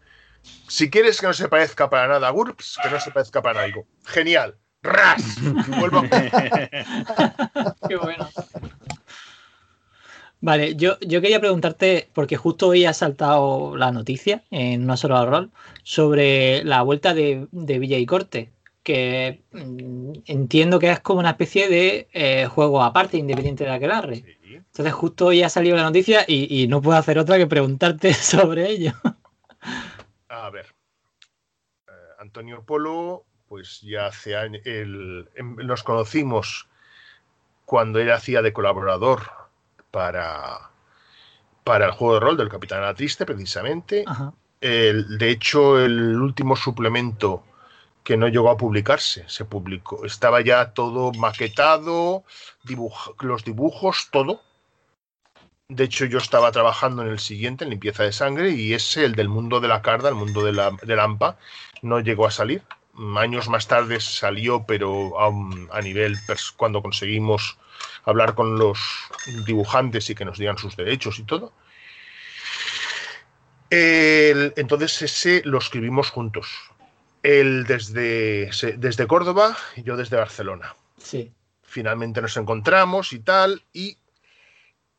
Si 0.67 0.89
quieres 0.89 1.21
que 1.21 1.27
no 1.27 1.35
se 1.35 1.51
parezca 1.51 1.91
para 1.91 2.09
nada 2.09 2.29
a 2.29 2.31
GURPS, 2.31 2.79
que 2.83 2.89
no 2.89 2.99
se 3.01 3.11
parezca 3.11 3.43
para. 3.43 3.65
Digo, 3.65 3.87
genial. 4.07 4.57
¡Ras! 4.83 5.39
Vuelvo 5.79 5.99
a... 5.99 6.09
Qué 7.89 7.97
bueno. 7.97 8.29
Vale, 10.41 10.77
yo, 10.77 10.99
yo 11.01 11.21
quería 11.21 11.41
preguntarte, 11.41 12.09
porque 12.13 12.37
justo 12.37 12.69
hoy 12.69 12.85
ha 12.85 12.93
saltado 12.93 13.77
la 13.77 13.91
noticia 13.91 14.45
en 14.51 14.87
No 14.87 14.97
Solo 14.97 15.27
Rol 15.27 15.51
sobre 15.83 16.63
la 16.65 16.83
vuelta 16.83 17.13
de, 17.13 17.49
de 17.51 17.79
Villa 17.81 17.99
y 17.99 18.07
Corte, 18.07 18.53
que 18.85 19.43
mm, 19.51 20.13
entiendo 20.27 20.79
que 20.79 20.91
es 20.93 21.01
como 21.01 21.21
una 21.21 21.31
especie 21.31 21.69
de 21.69 22.09
eh, 22.13 22.47
juego 22.47 22.85
aparte, 22.85 23.17
independiente 23.17 23.65
de 23.65 23.71
Aquelarre. 23.71 24.17
Sí. 24.17 24.55
Entonces 24.55 24.93
justo 24.93 25.27
hoy 25.27 25.43
ha 25.43 25.49
salido 25.49 25.77
la 25.77 25.83
noticia 25.83 26.25
y, 26.27 26.63
y 26.63 26.69
no 26.69 26.81
puedo 26.81 26.97
hacer 26.97 27.19
otra 27.19 27.37
que 27.37 27.49
preguntarte 27.49 28.15
sobre 28.15 28.71
ello. 28.71 28.93
A 30.29 30.51
ver. 30.51 30.67
Eh, 31.89 31.93
Antonio 32.21 32.65
Polo, 32.65 33.25
pues 33.49 33.81
ya 33.83 34.07
hace 34.07 34.37
años. 34.37 34.63
el- 34.65 35.29
nos 35.37 35.83
conocimos 35.83 36.67
cuando 37.65 37.99
él 37.99 38.11
hacía 38.13 38.43
de 38.43 38.53
colaborador 38.53 39.23
para, 39.91 40.71
para 41.65 41.87
el 41.87 41.93
juego 41.93 42.15
de 42.15 42.21
rol 42.21 42.37
del 42.37 42.49
Capitán 42.49 42.79
Ana 42.83 42.95
Triste, 42.95 43.25
precisamente. 43.27 44.05
Ajá. 44.07 44.33
El- 44.61 45.19
de 45.19 45.31
hecho, 45.31 45.79
el 45.81 46.17
último 46.21 46.57
suplemento 46.57 47.45
que 48.03 48.17
no 48.17 48.29
llegó 48.29 48.51
a 48.51 48.57
publicarse, 48.57 49.25
se 49.29 49.45
publicó. 49.45 50.05
Estaba 50.07 50.41
ya 50.41 50.73
todo 50.73 51.13
maquetado, 51.13 52.25
dibuj- 52.65 53.15
los 53.23 53.45
dibujos, 53.45 54.09
todo. 54.11 54.41
De 55.69 55.85
hecho, 55.85 56.07
yo 56.07 56.17
estaba 56.17 56.51
trabajando 56.51 57.03
en 57.03 57.09
el 57.09 57.19
siguiente, 57.19 57.65
en 57.65 57.71
limpieza 57.71 58.05
de 58.05 58.13
sangre, 58.13 58.51
y 58.51 58.73
ese, 58.73 59.05
el 59.05 59.15
del 59.15 59.29
mundo 59.29 59.61
de 59.61 59.69
la 59.69 59.83
carda, 59.83 60.09
el 60.09 60.15
mundo 60.15 60.43
de 60.43 60.53
la, 60.55 60.71
del 60.83 60.99
AMPA, 60.99 61.37
no 61.83 62.01
llegó 62.01 62.27
a 62.27 62.31
salir. 62.31 62.63
Años 63.17 63.49
más 63.49 63.69
tarde 63.69 64.01
salió, 64.01 64.65
pero 64.65 65.19
a, 65.21 65.29
un- 65.29 65.69
a 65.73 65.81
nivel 65.81 66.17
cuando 66.57 66.83
conseguimos 66.83 67.57
hablar 68.05 68.35
con 68.35 68.59
los 68.59 68.79
dibujantes 69.47 70.11
y 70.11 70.15
que 70.15 70.25
nos 70.25 70.39
digan 70.39 70.59
sus 70.59 70.77
derechos 70.77 71.19
y 71.19 71.23
todo. 71.25 71.53
El- 73.71 74.53
entonces 74.57 75.03
ese 75.03 75.43
lo 75.45 75.59
escribimos 75.59 76.11
juntos. 76.11 76.49
Él 77.23 77.65
desde, 77.67 78.51
desde 78.79 79.07
Córdoba 79.07 79.57
y 79.77 79.83
yo 79.83 79.97
desde 79.97 80.17
Barcelona. 80.17 80.75
Sí. 80.97 81.33
Finalmente 81.63 82.23
nos 82.23 82.37
encontramos 82.37 83.13
y 83.13 83.19
tal. 83.21 83.63
Y 83.73 83.99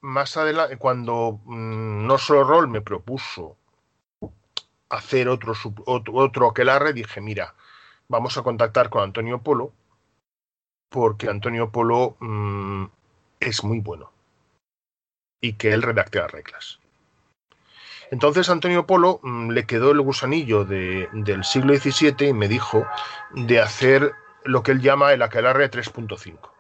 más 0.02 0.38
adelante, 0.38 0.78
cuando 0.78 1.40
mm, 1.46 2.06
No 2.06 2.18
Solo 2.18 2.44
Rol 2.44 2.68
me 2.68 2.82
propuso 2.82 3.58
hacer 4.90 5.28
otro, 5.30 5.54
otro 5.86 6.50
aquelarre, 6.50 6.94
dije, 6.94 7.22
mira, 7.22 7.54
vamos 8.10 8.38
a 8.38 8.42
contactar 8.44 8.90
con 8.90 9.04
Antonio 9.04 9.42
Polo, 9.42 9.72
porque 10.90 11.30
Antonio 11.30 11.72
Polo 11.72 12.18
mm, 12.20 12.86
es 13.40 13.64
muy 13.64 13.80
bueno. 13.80 14.12
Y 15.42 15.54
que 15.54 15.72
él 15.72 15.84
redacte 15.84 16.20
las 16.20 16.32
reglas. 16.32 16.80
Entonces 18.12 18.50
Antonio 18.50 18.86
Polo 18.88 19.20
mm, 19.24 19.52
le 19.52 19.66
quedó 19.66 19.92
el 19.92 20.02
gusanillo 20.02 20.66
de- 20.66 21.08
del 21.14 21.44
siglo 21.46 21.74
XVII 21.76 22.30
y 22.30 22.34
me 22.34 22.48
dijo 22.48 22.86
de 23.32 23.62
hacer 23.62 24.12
lo 24.44 24.64
que 24.64 24.72
él 24.72 24.82
llama 24.82 25.14
el 25.14 25.22
aquelarre 25.22 25.70
3.5. 25.70 26.52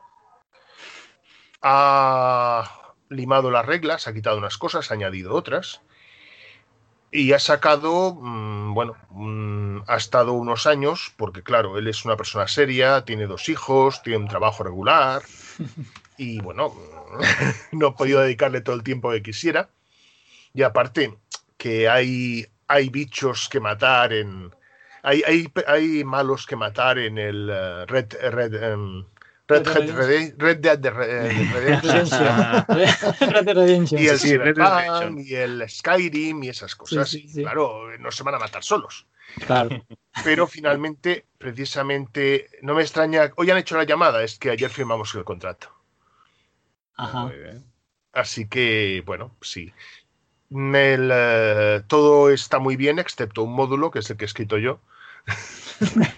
Ha 1.62 2.94
limado 3.10 3.50
las 3.52 3.66
reglas, 3.66 4.08
ha 4.08 4.14
quitado 4.14 4.38
unas 4.38 4.58
cosas, 4.58 4.92
ha 4.92 4.94
añadido 4.94 5.34
otras 5.34 5.82
y 7.12 7.34
ha 7.34 7.40
sacado, 7.40 8.16
mm, 8.16 8.74
bueno, 8.74 8.96
mm, 9.10 9.80
ha 9.88 9.96
estado 9.96 10.34
unos 10.34 10.68
años, 10.68 11.12
porque 11.18 11.44
claro, 11.44 11.78
él 11.78 11.88
es 11.88 12.06
una 12.06 12.16
persona 12.16 12.48
seria, 12.48 13.04
tiene 13.04 13.26
dos 13.26 13.50
hijos, 13.50 14.04
tiene 14.04 14.20
un 14.20 14.28
trabajo 14.28 14.64
regular 14.64 15.24
y 16.18 16.40
bueno, 16.40 16.74
no 17.72 17.88
he 17.88 17.92
podido 17.94 18.22
dedicarle 18.22 18.62
todo 18.62 18.76
el 18.76 18.84
tiempo 18.84 19.12
que 19.12 19.24
quisiera. 19.24 19.70
Y 20.54 20.64
aparte 20.64 21.18
que 21.58 21.90
hay, 21.90 22.48
hay 22.68 22.90
bichos 22.90 23.50
que 23.50 23.60
matar 23.60 24.14
en... 24.14 24.54
Hay, 25.02 25.24
hay, 25.26 25.52
hay 25.68 26.04
malos 26.04 26.46
que 26.46 26.58
matar 26.58 27.00
en 27.00 27.18
el 27.18 27.50
eh, 27.50 27.86
Red, 27.86 28.14
Red, 28.32 28.54
em, 28.56 29.06
Red, 29.50 29.66
Red 29.68 29.90
Red, 29.90 29.96
Red, 30.08 30.34
Red 30.38 30.58
Dead 30.60 30.80
de 30.80 30.90
Re- 30.92 31.30
Redemption. 31.54 32.06
Red 32.70 33.46
Dead 33.46 33.56
Redemption. 33.56 34.02
y 34.02 34.08
el 34.08 34.20
Sí, 34.20 34.38
Red 34.38 34.56
Dead 34.56 34.68
Cyberpunk, 34.68 35.20
y 35.26 35.36
el 35.36 35.70
Skyrim 35.70 36.44
y 36.44 36.50
esas 36.50 36.76
cosas. 36.76 37.10
Sí, 37.10 37.22
sí, 37.22 37.30
sí. 37.30 37.42
Claro, 37.42 37.98
no 37.98 38.12
se 38.12 38.24
van 38.24 38.36
a 38.36 38.40
matar 38.40 38.64
solos. 38.64 39.08
Claro. 39.46 39.84
Pero 40.24 40.48
finalmente, 40.48 41.26
precisamente, 41.38 42.50
no 42.62 42.74
me 42.76 42.82
extraña. 42.82 43.32
Hoy 43.38 43.50
han 43.52 43.58
hecho 43.58 43.76
la 43.78 43.84
llamada, 43.84 44.24
es 44.24 44.38
que 44.40 44.50
ayer 44.52 44.70
firmamos 44.70 45.14
el 45.16 45.24
contrato. 45.24 45.72
Ajá. 46.96 47.26
Muy 47.26 47.38
bien. 47.38 47.66
Así 48.14 48.48
que, 48.48 49.04
bueno, 49.06 49.36
sí. 49.42 49.72
El, 50.52 51.10
eh, 51.14 51.82
todo 51.88 52.32
está 52.32 52.58
muy 52.60 52.76
bien, 52.76 52.98
excepto 53.00 53.44
un 53.44 53.54
módulo, 53.54 53.92
que 53.92 54.00
es 54.00 54.10
el 54.10 54.18
que 54.18 54.26
he 54.26 54.28
escrito 54.28 54.58
yo. 54.58 54.80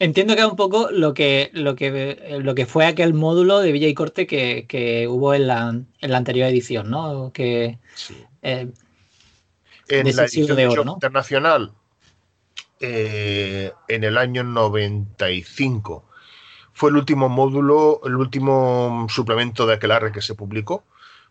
Entiendo 0.00 0.34
que 0.36 0.42
es 0.42 0.46
un 0.46 0.56
poco 0.56 0.90
lo 0.92 1.12
que, 1.12 1.50
lo 1.54 1.74
que, 1.74 2.38
lo 2.40 2.54
que 2.54 2.66
fue 2.66 2.86
aquel 2.86 3.14
módulo 3.14 3.58
de 3.58 3.72
Villa 3.72 3.88
y 3.88 3.94
Corte 3.94 4.26
que, 4.28 4.66
que 4.68 5.08
hubo 5.08 5.34
en 5.34 5.46
la, 5.48 5.68
en 5.70 6.10
la 6.10 6.16
anterior 6.18 6.48
edición, 6.48 6.88
¿no? 6.90 7.32
Que 7.32 7.78
eh, 8.42 8.68
En 9.88 10.16
la 10.16 10.22
edición 10.24 10.56
de 10.56 10.66
oro, 10.68 10.84
¿no? 10.84 10.92
internacional, 10.94 11.72
eh, 12.80 13.72
en 13.88 14.04
el 14.04 14.18
año 14.18 14.44
95, 14.44 16.04
fue 16.72 16.90
el 16.90 16.96
último 16.96 17.28
módulo, 17.28 18.00
el 18.04 18.14
último 18.14 19.06
suplemento 19.08 19.66
de 19.66 19.74
Aquelarre 19.74 20.12
que 20.12 20.22
se 20.22 20.36
publicó, 20.36 20.84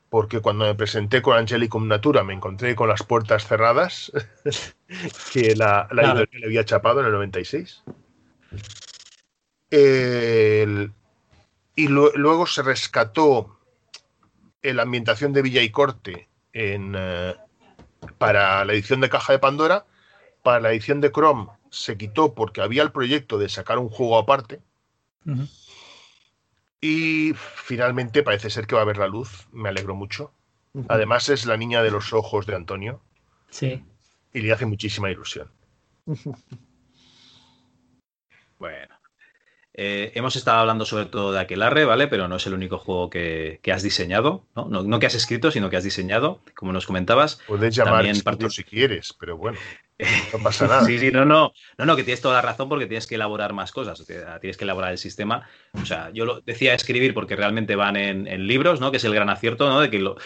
porque 0.10 0.41
cuando 0.41 0.65
me 0.65 0.76
presenté 0.76 1.22
con 1.22 1.38
Angelicum 1.38 1.88
Natura 1.88 2.23
me 2.23 2.34
encontré 2.34 2.76
con 2.76 2.89
las 2.89 3.03
puertas 3.03 3.48
cerradas 3.48 4.11
que 5.31 5.56
la, 5.56 5.88
la 5.91 6.03
Claro. 6.03 6.19
editorial 6.19 6.44
había 6.48 6.65
chapado 6.65 6.99
en 6.99 7.06
el 7.07 7.11
96. 7.14 7.84
El- 9.69 10.94
y 11.76 11.88
lu- 11.88 12.11
luego 12.15 12.48
se 12.48 12.64
rescató 12.64 13.60
la 14.64 14.82
ambientación 14.84 15.32
de 15.34 15.41
Villa 15.41 15.61
y 15.61 15.69
Corte 15.69 16.28
en, 16.52 16.94
eh, 16.98 17.36
para 18.18 18.65
la 18.65 18.74
edición 18.74 18.99
de 19.02 19.10
Caja 19.10 19.34
de 19.34 19.40
Pandora. 19.40 19.86
Para 20.44 20.60
la 20.60 20.72
edición 20.72 21.02
de 21.02 21.11
Chrome 21.11 21.48
se 21.69 21.98
quitó 21.98 22.34
porque 22.34 22.61
había 22.61 22.84
el 22.84 22.91
proyecto 22.91 23.38
de 23.38 23.49
sacar 23.49 23.78
un 23.80 23.90
juego 23.90 24.18
aparte. 24.18 24.60
Y 26.80 27.34
finalmente 27.36 28.24
parece 28.24 28.49
ser 28.49 28.68
que 28.68 28.76
va 28.76 28.82
a 28.82 28.86
ver 28.86 28.98
la 28.98 29.07
luz. 29.07 29.48
Me 29.52 29.69
alegro 29.69 29.95
mucho. 29.95 30.32
Además 30.90 31.28
es 31.30 31.45
la 31.45 31.57
niña 31.57 31.82
de 31.82 31.91
los 31.91 32.14
ojos 32.14 32.45
de 32.45 32.56
Antonio 32.56 33.02
sí. 33.49 33.84
y 34.34 34.41
le 34.41 34.52
hace 34.53 34.65
muchísima 34.65 35.10
ilusión. 35.10 35.49
Bueno. 38.60 38.96
Eh, 39.80 40.12
hemos 40.16 40.36
estado 40.36 40.58
hablando 40.58 40.86
sobre 40.86 41.06
todo 41.06 41.32
de 41.32 41.40
Aquelarre, 41.40 41.86
¿vale? 41.86 42.08
Pero 42.08 42.28
no 42.28 42.38
es 42.38 42.48
el 42.48 42.56
único 42.56 42.80
juego 42.80 43.12
que, 43.12 43.60
que 43.62 43.72
has 43.72 43.84
diseñado, 43.84 44.44
¿no? 44.56 44.66
¿no? 44.66 44.82
no 44.82 45.00
que 45.00 45.06
has 45.06 45.14
escrito, 45.14 45.52
sino 45.52 45.70
que 45.70 45.78
has 45.78 45.84
diseñado, 45.84 46.42
como 46.56 46.74
nos 46.74 46.88
comentabas. 46.88 47.40
Puedes 47.46 47.76
llamar 47.76 48.04
También 48.24 48.50
si 48.50 48.64
quieres, 48.64 49.14
pero 49.20 49.38
bueno, 49.38 49.60
no 50.34 50.40
pasa 50.42 50.66
nada. 50.66 50.84
Sí, 50.84 50.98
sí, 50.98 51.12
no, 51.12 51.26
no, 51.26 51.54
no, 51.78 51.86
no, 51.86 51.96
que 51.96 52.04
tienes 52.04 52.22
toda 52.22 52.36
la 52.36 52.42
razón 52.42 52.70
porque 52.70 52.88
tienes 52.88 53.06
que 53.06 53.16
elaborar 53.16 53.54
más 53.54 53.72
cosas, 53.72 54.04
tienes 54.42 54.58
que 54.58 54.64
elaborar 54.64 54.92
el 54.92 54.98
sistema. 54.98 55.48
O 55.74 55.86
sea, 55.86 56.10
yo 56.12 56.26
lo 56.26 56.42
decía 56.42 56.74
escribir 56.74 57.14
porque 57.14 57.36
realmente 57.36 57.76
van 57.76 57.98
en, 57.98 58.28
en 58.28 58.48
libros, 58.48 58.80
¿no? 58.80 58.90
Que 58.90 58.98
es 58.98 59.04
el 59.04 59.14
gran 59.14 59.30
acierto, 59.30 59.70
¿no? 59.70 59.80
De 59.80 59.92
que 59.92 60.00
lo, 60.00 60.18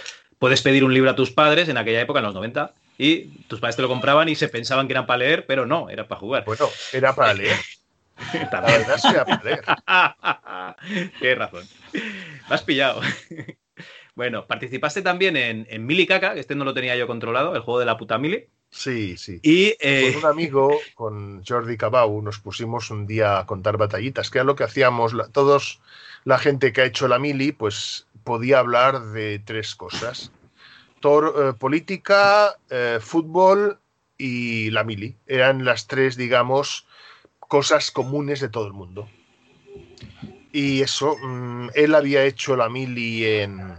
puedes 0.42 0.62
pedir 0.62 0.84
un 0.84 0.94
libro 0.94 1.12
a 1.12 1.16
tus 1.16 1.30
padres 1.30 1.70
en 1.70 1.78
aquella 1.78 2.02
época, 2.02 2.20
en 2.20 2.26
los 2.26 2.34
90, 2.34 2.74
y 2.98 3.26
tus 3.48 3.60
padres 3.60 3.76
te 3.76 3.82
lo 3.82 3.88
compraban 3.88 4.28
y 4.30 4.36
se 4.36 4.48
pensaban 4.48 4.88
que 4.88 4.94
eran 4.94 5.06
para 5.06 5.20
leer, 5.20 5.46
pero 5.46 5.66
no, 5.66 5.90
era 5.90 6.08
para 6.08 6.20
jugar. 6.20 6.46
Bueno, 6.46 6.70
era 6.92 7.14
para 7.14 7.34
leer. 7.36 7.58
La 8.52 8.62
verdad 8.62 9.00
que 9.02 9.10
era 9.10 9.26
para 9.26 9.44
leer. 9.44 9.66
Tienes 11.20 11.38
razón. 11.38 11.64
Me 11.94 12.56
has 12.56 12.64
pillado. 12.64 13.02
Bueno, 14.14 14.46
participaste 14.46 15.02
también 15.02 15.38
en, 15.38 15.66
en 15.70 15.86
Mili 15.86 16.06
Caca, 16.06 16.34
que 16.34 16.42
este 16.42 16.54
no 16.54 16.66
lo 16.66 16.74
tenía 16.74 16.98
yo 16.98 17.08
controlado, 17.08 17.56
el 17.56 17.62
juego 17.62 17.80
de 17.80 17.86
la 17.86 17.96
puta 17.98 18.18
Mili. 18.18 18.46
Sí, 18.70 19.16
sí. 19.18 19.40
Y 19.42 19.74
eh, 19.80 20.12
Con 20.14 20.26
un 20.26 20.30
amigo, 20.30 20.82
con 20.96 21.44
Jordi 21.46 21.78
Cabau, 21.78 22.22
nos 22.22 22.38
pusimos 22.40 22.92
un 22.92 23.08
día 23.08 23.40
a 23.40 23.46
contar 23.46 23.78
batallitas, 23.78 24.30
que 24.30 24.40
era 24.40 24.44
lo 24.46 24.56
que 24.58 24.66
hacíamos 24.66 25.14
la- 25.14 25.30
todos, 25.30 25.80
la 26.26 26.38
gente 26.38 26.74
que 26.74 26.82
ha 26.82 26.86
hecho 26.86 27.08
la 27.08 27.20
mili, 27.20 27.54
pues 27.54 28.06
podía 28.26 28.60
hablar 28.60 29.00
de 29.02 29.40
tres 29.40 29.76
cosas. 29.76 30.34
Tor- 31.02 31.34
eh, 31.38 31.54
política, 31.58 32.58
eh, 32.70 33.00
fútbol 33.02 33.80
y 34.18 34.70
la 34.72 34.84
mili. 34.84 35.16
Eran 35.26 35.64
las 35.64 35.88
tres, 35.88 36.18
digamos, 36.18 36.86
cosas 37.52 37.92
comunes 37.92 38.40
de 38.40 38.48
todo 38.48 38.66
el 38.66 38.72
mundo. 38.72 39.10
Y 40.54 40.82
eso, 40.82 41.18
mm, 41.22 41.72
él 41.76 41.96
había 41.96 42.24
hecho 42.24 42.56
la 42.56 42.70
mili 42.70 43.26
en, 43.26 43.76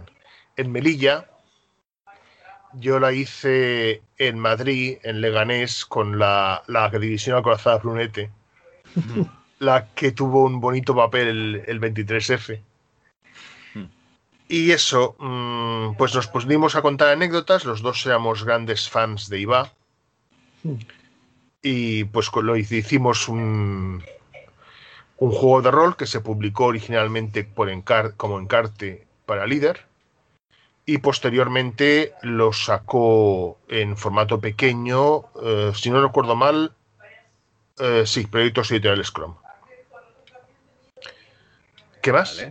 en 0.57 0.71
Melilla 0.71 1.27
yo 2.73 2.99
la 2.99 3.11
hice 3.11 4.03
en 4.19 4.37
Madrid, 4.37 4.97
en 5.03 5.21
Leganés, 5.21 5.85
con 5.85 6.19
la, 6.19 6.63
la 6.67 6.89
división 6.89 7.37
acorazada 7.37 7.77
Brunete, 7.77 8.29
la 9.59 9.87
que 9.95 10.11
tuvo 10.11 10.43
un 10.43 10.59
bonito 10.59 10.95
papel 10.95 11.27
el, 11.27 11.63
el 11.65 11.81
23F. 11.81 12.59
Y 14.49 14.71
eso, 14.71 15.15
mm, 15.17 15.95
pues 15.97 16.13
nos 16.13 16.27
pusimos 16.27 16.75
a 16.75 16.83
contar 16.83 17.09
anécdotas, 17.09 17.65
los 17.65 17.81
dos 17.81 18.05
éramos 18.05 18.43
grandes 18.43 18.87
fans 18.87 19.29
de 19.29 19.39
IVA. 19.39 19.71
Y 21.63 22.03
pues 22.03 22.29
lo 22.35 22.55
hicimos 22.55 23.27
un, 23.27 24.03
un 25.17 25.31
juego 25.31 25.61
de 25.63 25.71
rol 25.71 25.95
que 25.95 26.05
se 26.05 26.19
publicó 26.19 26.65
originalmente 26.65 27.43
por 27.43 27.69
encar 27.69 28.15
como 28.15 28.39
encarte 28.39 29.07
para 29.25 29.47
líder 29.47 29.85
y 30.85 30.97
posteriormente 30.97 32.13
lo 32.21 32.51
sacó 32.51 33.57
en 33.69 33.95
formato 33.95 34.39
pequeño, 34.39 35.23
eh, 35.41 35.71
si 35.75 35.89
no 35.89 36.01
recuerdo 36.03 36.35
mal, 36.35 36.73
eh, 37.79 38.03
sí, 38.05 38.27
Proyectos 38.27 38.71
Editoriales 38.71 39.11
Chrome. 39.11 39.35
¿Qué 42.01 42.11
más? 42.11 42.45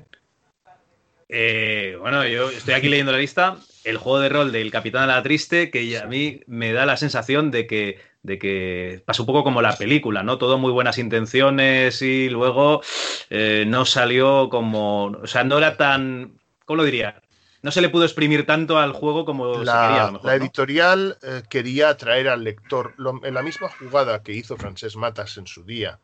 Eh, 1.29 1.97
bueno, 2.01 2.27
yo 2.27 2.49
estoy 2.51 2.75
aquí 2.75 2.89
leyendo 2.89 3.13
la 3.13 3.19
lista. 3.19 3.59
El 3.85 3.99
juego 3.99 4.21
de 4.21 4.29
rol 4.29 4.53
del 4.53 4.71
Capitán 4.71 5.09
de 5.09 5.15
la 5.15 5.23
Triste, 5.23 5.71
que 5.71 5.99
a 5.99 6.07
mí 6.07 6.41
me 6.47 6.73
da 6.73 6.87
la 6.87 6.97
sensación 6.97 7.51
de 7.51 7.67
que, 7.67 8.01
de 8.23 8.39
que 8.39 9.03
pasa 9.05 9.23
un 9.23 9.27
poco 9.27 9.45
como 9.45 9.63
la 9.63 9.77
película, 9.77 10.23
¿no? 10.23 10.39
Todo 10.39 10.59
muy 10.59 10.73
buenas 10.73 10.99
intenciones 10.99 12.03
y 12.03 12.29
luego 12.29 12.83
no 13.31 13.85
salió 13.85 14.49
como. 14.49 15.07
O 15.07 15.27
sea, 15.27 15.45
no 15.45 15.59
era 15.59 15.77
tan. 15.77 16.39
¿Cómo 16.65 16.79
lo 16.79 16.85
diría? 16.85 17.23
no 17.63 17.71
se 17.71 17.81
le 17.81 17.89
pudo 17.89 18.05
exprimir 18.05 18.45
tanto 18.45 18.79
al 18.79 18.93
juego 18.93 19.25
como 19.25 19.63
la, 19.63 19.73
se 19.73 19.89
quería. 19.89 20.21
la 20.25 20.35
editorial 20.35 21.19
eh, 21.23 21.43
quería 21.49 21.91
atraer 21.91 22.29
al 22.29 22.45
lector, 22.45 22.95
en 23.23 23.35
la 23.35 23.43
misma 23.43 23.69
jugada 23.69 24.23
que 24.23 24.33
hizo 24.33 24.57
Francesc 24.57 24.97
Matas 24.97 25.37
en 25.37 25.47
su 25.47 25.65
día, 25.65 26.01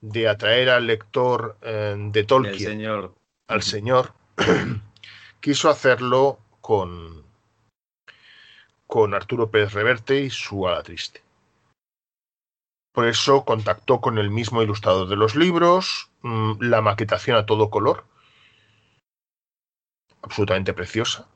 de 0.00 0.28
atraer 0.28 0.70
al 0.70 0.86
lector 0.86 1.58
eh, 1.62 1.96
de 1.98 2.24
Tolkien 2.24 3.12
al 3.48 3.62
señor, 3.62 4.12
quiso 5.40 5.68
hacerlo 5.68 6.38
con, 6.60 7.24
con 8.86 9.12
Arturo 9.12 9.50
Pérez 9.50 9.72
Reverte 9.72 10.20
y 10.20 10.30
su 10.30 10.68
Ala 10.68 10.84
Triste. 10.84 11.20
Por 13.00 13.08
eso 13.08 13.46
contactó 13.46 14.02
con 14.02 14.18
el 14.18 14.28
mismo 14.28 14.60
ilustrador 14.60 15.08
de 15.08 15.16
los 15.16 15.34
libros, 15.34 16.10
mm, 16.20 16.60
la 16.60 16.82
maquetación 16.82 17.34
a 17.34 17.46
todo 17.46 17.70
color, 17.70 18.04
absolutamente 20.20 20.74
preciosa. 20.74 21.26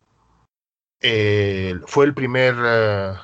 fue 1.86 2.05
el 2.05 2.12
primer 2.12 2.55
eh, 2.62 3.15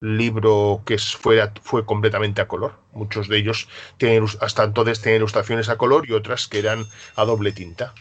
libro 0.00 0.80
que 0.86 0.96
fue, 0.96 1.52
fue 1.60 1.84
completamente 1.84 2.40
a 2.40 2.48
color. 2.48 2.78
Muchos 2.92 3.28
de 3.28 3.36
ellos 3.36 3.68
tienen, 3.98 4.24
hasta 4.40 4.64
entonces 4.64 5.02
tenían 5.02 5.18
ilustraciones 5.18 5.68
a 5.68 5.76
color 5.76 6.08
y 6.08 6.14
otras 6.14 6.48
que 6.48 6.60
eran 6.60 6.86
a 7.16 7.24
doble 7.26 7.52
tinta. 7.52 7.92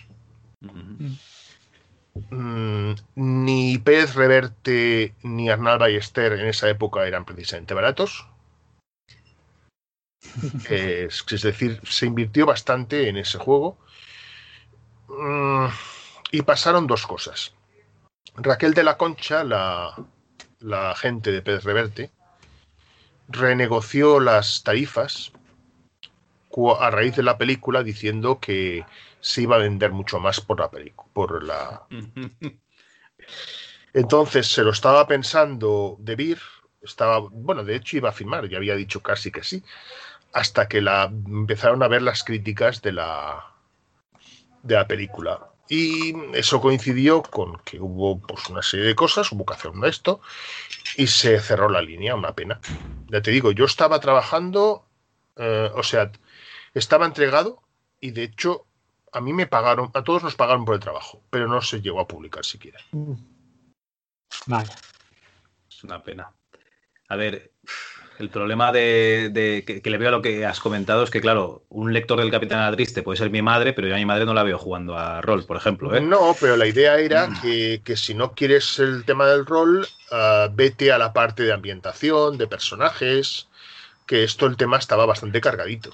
Mm, 2.30 2.94
ni 3.16 3.78
Pérez 3.80 4.16
Reverte 4.16 5.14
ni 5.24 5.50
Arnal 5.50 5.78
Ballester 5.78 6.32
en 6.40 6.48
esa 6.48 6.70
época 6.70 7.06
eran 7.06 7.26
precisamente 7.26 7.74
baratos. 7.74 8.30
Es, 10.70 11.26
decir, 11.42 11.80
se 11.84 12.06
invirtió 12.06 12.46
bastante 12.46 13.10
en 13.10 13.18
ese 13.18 13.38
juego. 13.38 13.78
Mm, 15.08 15.68
y 16.32 16.42
pasaron 16.42 16.88
dos 16.88 17.06
cosas. 17.06 17.54
Raquel 18.36 18.74
de 18.74 18.84
la 18.84 18.98
Concha, 18.98 19.44
la, 19.44 19.96
la 20.60 20.92
agente 20.92 21.32
de 21.32 21.42
Pérez 21.42 21.64
Reverte, 21.64 22.12
renegoció 23.28 24.20
las 24.20 24.64
tarifas 24.64 25.32
a 26.80 26.90
raíz 26.90 27.16
de 27.16 27.24
la 27.24 27.38
película 27.38 27.84
diciendo 27.84 28.40
que 28.40 28.86
se 29.20 29.42
iba 29.42 29.58
a 29.58 29.60
vender 29.60 29.92
mucho 29.92 30.20
más 30.20 30.40
por 30.40 30.60
la 30.60 30.72
película. 30.72 31.10
Por 31.14 31.44
la... 31.44 31.84
Entonces 33.94 34.48
se 34.48 34.64
lo 34.64 34.72
estaba 34.72 35.08
pensando 35.08 35.98
de 36.00 36.38
estaba, 36.82 37.20
bueno, 37.20 37.64
de 37.64 37.76
hecho 37.76 37.98
iba 37.98 38.10
a 38.10 38.14
firmar, 38.14 38.48
ya 38.48 38.58
había 38.58 38.76
dicho 38.76 39.02
casi 39.02 39.32
que 39.32 39.44
sí, 39.44 39.64
hasta 40.36 40.68
que 40.68 40.82
la 40.82 41.06
empezaron 41.06 41.82
a 41.82 41.88
ver 41.88 42.02
las 42.02 42.26
críticas 42.26 42.82
de 42.82 42.92
la 42.92 43.54
de 44.64 44.76
la 44.76 44.86
película. 44.86 45.48
Y 45.70 46.14
eso 46.34 46.60
coincidió 46.60 47.22
con 47.24 47.58
que 47.60 47.80
hubo 47.80 48.20
pues, 48.20 48.50
una 48.50 48.62
serie 48.62 48.86
de 48.86 48.96
cosas, 48.96 49.32
hubo 49.32 49.46
que 49.46 49.54
hacer 49.54 49.72
un 49.72 49.86
esto, 49.86 50.20
y 50.98 51.08
se 51.08 51.40
cerró 51.40 51.70
la 51.70 51.82
línea, 51.82 52.16
una 52.16 52.36
pena. 52.36 52.60
Ya 53.08 53.22
te 53.22 53.32
digo, 53.32 53.54
yo 53.54 53.64
estaba 53.64 54.02
trabajando, 54.02 54.86
eh, 55.38 55.72
o 55.74 55.84
sea, 55.84 56.12
estaba 56.74 57.06
entregado 57.06 57.64
y 58.02 58.12
de 58.12 58.24
hecho 58.24 58.66
a 59.14 59.22
mí 59.22 59.32
me 59.32 59.48
pagaron, 59.48 59.90
a 59.94 60.04
todos 60.04 60.22
nos 60.22 60.36
pagaron 60.36 60.66
por 60.66 60.76
el 60.76 60.82
trabajo, 60.82 61.24
pero 61.30 61.48
no 61.48 61.62
se 61.62 61.82
llegó 61.82 62.02
a 62.02 62.08
publicar 62.08 62.44
siquiera. 62.44 62.80
Mm. 62.92 63.14
Vale. 64.48 64.70
Es 65.70 65.84
una 65.86 66.04
pena. 66.04 66.30
A 67.08 67.16
ver, 67.16 67.54
el 68.20 68.30
problema 68.30 68.72
de, 68.72 69.64
que, 69.66 69.90
le 69.90 69.98
veo 69.98 70.10
a 70.10 70.12
lo 70.12 70.22
que 70.22 70.46
has 70.46 70.60
comentado 70.60 71.04
es 71.04 71.10
que, 71.10 71.22
claro, 71.22 71.64
un 71.70 71.94
lector 71.94 72.20
del 72.20 72.32
Capitán 72.32 72.74
Triste 72.76 73.04
puede 73.04 73.18
ser 73.18 73.30
mi 73.30 73.42
madre, 73.42 73.74
pero 73.74 73.88
yo 73.88 73.96
a 73.96 73.98
mi 73.98 74.06
madre 74.06 74.26
no 74.26 74.34
la 74.34 74.44
veo 74.44 74.58
jugando 74.58 74.98
a 74.98 75.22
rol, 75.22 75.46
por 75.46 75.58
ejemplo. 75.58 75.94
¿eh? 75.96 76.02
No, 76.02 76.36
pero 76.40 76.56
la 76.56 76.68
idea 76.68 76.98
era 76.98 77.28
mm. 77.28 77.42
que, 77.84 77.98
si 77.98 78.14
no 78.14 78.34
quieres 78.34 78.80
el 78.80 79.04
tema 79.06 79.28
del 79.28 79.46
rol, 79.46 79.88
ah, 80.12 80.50
vete 80.52 80.92
a 80.92 80.98
la 80.98 81.14
parte 81.14 81.44
de 81.44 81.54
ambientación, 81.54 82.38
de 82.38 82.48
personajes, 82.48 83.48
que 84.06 84.24
esto 84.24 84.46
el 84.46 84.58
tema 84.58 84.78
estaba 84.78 85.06
bastante 85.06 85.42
cargadito. 85.42 85.92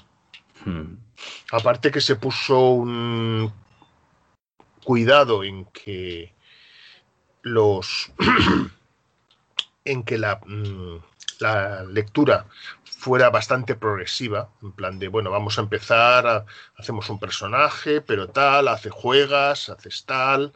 Hmm. 0.65 0.95
Aparte 1.51 1.91
que 1.91 2.01
se 2.01 2.15
puso 2.15 2.71
un 2.71 3.51
cuidado 4.83 5.43
en 5.43 5.65
que 5.65 6.33
los 7.41 8.11
en 9.85 10.03
que 10.03 10.17
la 10.17 10.39
mm, 10.45 10.97
la 11.41 11.83
lectura 11.83 12.45
fuera 12.83 13.29
bastante 13.29 13.75
progresiva, 13.75 14.49
en 14.61 14.71
plan 14.71 14.99
de, 14.99 15.07
bueno, 15.07 15.31
vamos 15.31 15.57
a 15.57 15.61
empezar, 15.61 16.45
hacemos 16.77 17.09
un 17.09 17.19
personaje, 17.19 18.01
pero 18.01 18.29
tal, 18.29 18.67
hace 18.67 18.89
juegas, 18.89 19.69
haces 19.69 20.05
tal. 20.05 20.53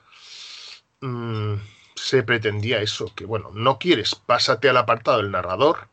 Mm, 1.02 1.56
se 1.96 2.24
pretendía 2.24 2.82
eso, 2.82 3.14
que 3.16 3.26
bueno, 3.26 3.52
no 3.54 3.80
quieres, 3.80 4.16
pásate 4.16 4.70
al 4.70 4.78
apartado 4.78 5.18
del 5.18 5.32
narrador 5.32 5.88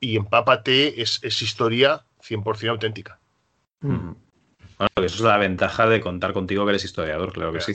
y 0.00 0.16
empápate, 0.16 1.02
es, 1.02 1.20
es 1.22 1.42
historia 1.42 2.04
100% 2.26 2.70
auténtica. 2.70 3.18
Mm. 3.80 4.12
Bueno, 4.78 5.06
eso 5.06 5.16
es 5.16 5.20
la 5.20 5.36
ventaja 5.36 5.86
de 5.86 6.00
contar 6.00 6.32
contigo 6.32 6.64
que 6.64 6.70
eres 6.70 6.84
historiador, 6.84 7.32
claro 7.32 7.52
que 7.52 7.60
sí. 7.60 7.74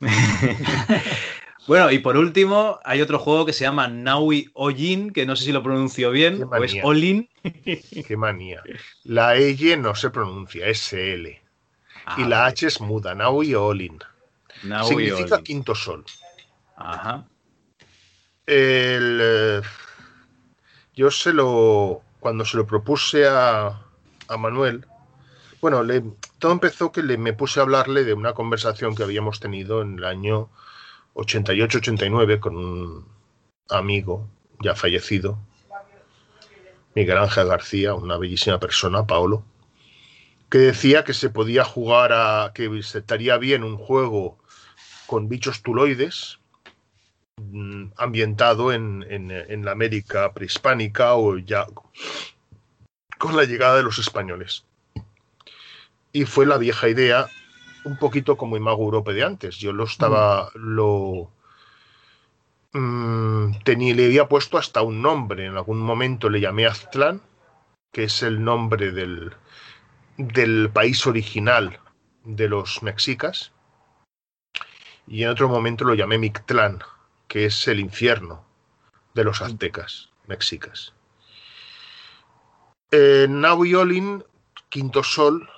Bueno, 1.66 1.90
y 1.90 1.98
por 1.98 2.16
último, 2.16 2.78
hay 2.84 3.00
otro 3.00 3.18
juego 3.18 3.44
que 3.44 3.52
se 3.52 3.64
llama 3.64 3.88
Naui 3.88 4.50
Ojin, 4.54 5.12
que 5.12 5.26
no 5.26 5.34
sé 5.34 5.44
si 5.44 5.52
lo 5.52 5.62
pronuncio 5.62 6.10
bien, 6.10 6.44
o 6.44 6.64
es 6.64 6.76
Olin. 6.82 7.28
Qué 8.06 8.16
manía. 8.16 8.62
La 9.04 9.36
E 9.36 9.76
no 9.76 9.94
se 9.94 10.10
pronuncia, 10.10 10.66
es 10.66 10.78
SL. 10.78 11.26
y 11.26 11.40
ah, 12.04 12.28
la 12.28 12.46
H 12.46 12.68
es 12.68 12.80
muda, 12.80 13.14
Naui 13.14 13.54
Olin. 13.54 13.98
Significa 14.86 15.42
quinto 15.42 15.74
sol. 15.74 16.04
Ajá. 16.76 17.26
Eh, 18.46 19.60
yo 20.94 21.10
se 21.10 21.32
lo. 21.32 22.02
Cuando 22.20 22.44
se 22.44 22.56
lo 22.56 22.66
propuse 22.66 23.26
a, 23.28 23.82
a 24.28 24.36
Manuel, 24.36 24.84
bueno, 25.60 25.82
le, 25.82 26.02
todo 26.38 26.52
empezó 26.52 26.90
que 26.90 27.02
le, 27.02 27.18
me 27.18 27.32
puse 27.32 27.60
a 27.60 27.62
hablarle 27.62 28.04
de 28.04 28.14
una 28.14 28.32
conversación 28.32 28.94
que 28.94 29.04
habíamos 29.04 29.38
tenido 29.38 29.82
en 29.82 29.98
el 29.98 30.04
año 30.04 30.48
88-89 31.16 32.40
con 32.40 32.56
un 32.56 33.08
amigo 33.70 34.28
ya 34.60 34.74
fallecido, 34.74 35.38
Miguel 36.94 37.18
Ángel 37.18 37.48
García, 37.48 37.94
una 37.94 38.16
bellísima 38.16 38.60
persona, 38.60 39.06
Paolo, 39.06 39.44
que 40.50 40.58
decía 40.58 41.04
que 41.04 41.14
se 41.14 41.30
podía 41.30 41.64
jugar 41.64 42.12
a 42.12 42.52
que 42.54 42.70
estaría 42.78 43.36
bien 43.38 43.64
un 43.64 43.76
juego 43.76 44.38
con 45.06 45.28
bichos 45.28 45.62
tuloides 45.62 46.38
mm, 47.36 47.88
ambientado 47.96 48.72
en, 48.72 49.04
en, 49.08 49.64
la 49.64 49.72
América 49.72 50.32
prehispánica 50.32 51.14
o 51.14 51.38
ya 51.38 51.66
con 53.18 53.36
la 53.36 53.44
llegada 53.44 53.76
de 53.76 53.82
los 53.82 53.98
españoles. 53.98 54.64
Y 56.12 56.24
fue 56.24 56.46
la 56.46 56.58
vieja 56.58 56.88
idea 56.88 57.28
un 57.86 57.96
poquito 57.96 58.36
como 58.36 58.56
Imago 58.56 58.84
Europe 58.84 59.12
de 59.12 59.24
antes. 59.24 59.58
Yo 59.58 59.72
lo 59.72 59.84
estaba, 59.84 60.50
mm. 60.54 60.58
lo 60.58 61.30
mm, 62.72 63.60
tenía, 63.64 63.94
le 63.94 64.06
había 64.06 64.28
puesto 64.28 64.58
hasta 64.58 64.82
un 64.82 65.00
nombre. 65.00 65.46
En 65.46 65.56
algún 65.56 65.78
momento 65.78 66.28
le 66.28 66.40
llamé 66.40 66.66
Aztlán, 66.66 67.22
que 67.92 68.04
es 68.04 68.22
el 68.22 68.42
nombre 68.42 68.90
del, 68.90 69.34
del 70.16 70.68
país 70.70 71.06
original 71.06 71.78
de 72.24 72.48
los 72.48 72.82
mexicas. 72.82 73.52
Y 75.06 75.22
en 75.22 75.28
otro 75.28 75.48
momento 75.48 75.84
lo 75.84 75.94
llamé 75.94 76.18
Mictlán, 76.18 76.80
que 77.28 77.46
es 77.46 77.68
el 77.68 77.78
infierno. 77.80 78.44
de 79.14 79.24
los 79.24 79.40
aztecas, 79.40 80.10
mexicas. 80.26 80.92
Olin, 82.92 84.22
quinto 84.68 85.02
sol, 85.02 85.48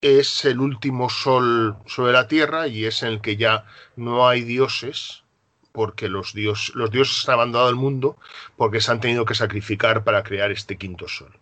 es 0.00 0.44
el 0.44 0.60
último 0.60 1.10
sol 1.10 1.76
sobre 1.86 2.12
la 2.12 2.28
tierra 2.28 2.68
y 2.68 2.84
es 2.84 3.02
en 3.02 3.08
el 3.08 3.20
que 3.20 3.36
ya 3.36 3.64
no 3.96 4.28
hay 4.28 4.42
dioses, 4.42 5.24
porque 5.72 6.08
los, 6.08 6.34
dios, 6.34 6.72
los 6.74 6.90
dioses 6.90 7.28
han 7.28 7.34
abandonado 7.34 7.70
el 7.70 7.76
mundo 7.76 8.16
porque 8.56 8.80
se 8.80 8.90
han 8.90 9.00
tenido 9.00 9.24
que 9.24 9.34
sacrificar 9.34 10.04
para 10.04 10.22
crear 10.22 10.50
este 10.50 10.76
quinto 10.76 11.08
sol. 11.08 11.36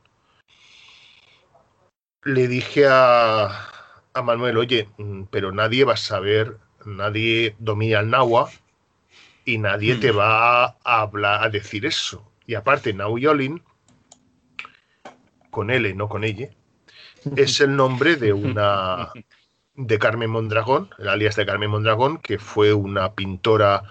Le 2.24 2.48
dije 2.48 2.86
a, 2.88 3.70
a 4.12 4.22
Manuel, 4.22 4.56
oye, 4.58 4.88
mm, 4.98 5.24
pero 5.30 5.52
nadie 5.52 5.84
va 5.84 5.94
a 5.94 5.98
saber, 5.98 6.58
nadie 6.84 7.54
domina 7.58 8.00
el 8.00 8.10
náhuatl 8.10 8.56
y 9.44 9.58
nadie 9.58 9.96
te 9.96 10.12
mm. 10.12 10.18
va 10.18 10.64
a 10.64 10.76
hablar, 10.84 11.44
a 11.44 11.48
decir 11.48 11.86
eso. 11.86 12.30
Y 12.46 12.54
aparte, 12.54 12.92
Nauyolin, 12.92 13.62
con 15.50 15.70
L, 15.70 15.94
no 15.94 16.08
con 16.08 16.24
ella, 16.24 16.50
es 17.36 17.60
el 17.60 17.74
nombre 17.76 18.16
de 18.16 18.32
una 18.32 19.10
de 19.74 19.98
Carmen 19.98 20.30
Mondragón, 20.30 20.90
el 20.98 21.08
alias 21.08 21.36
de 21.36 21.46
Carmen 21.46 21.70
Mondragón, 21.70 22.18
que 22.18 22.38
fue 22.38 22.72
una 22.72 23.14
pintora 23.14 23.82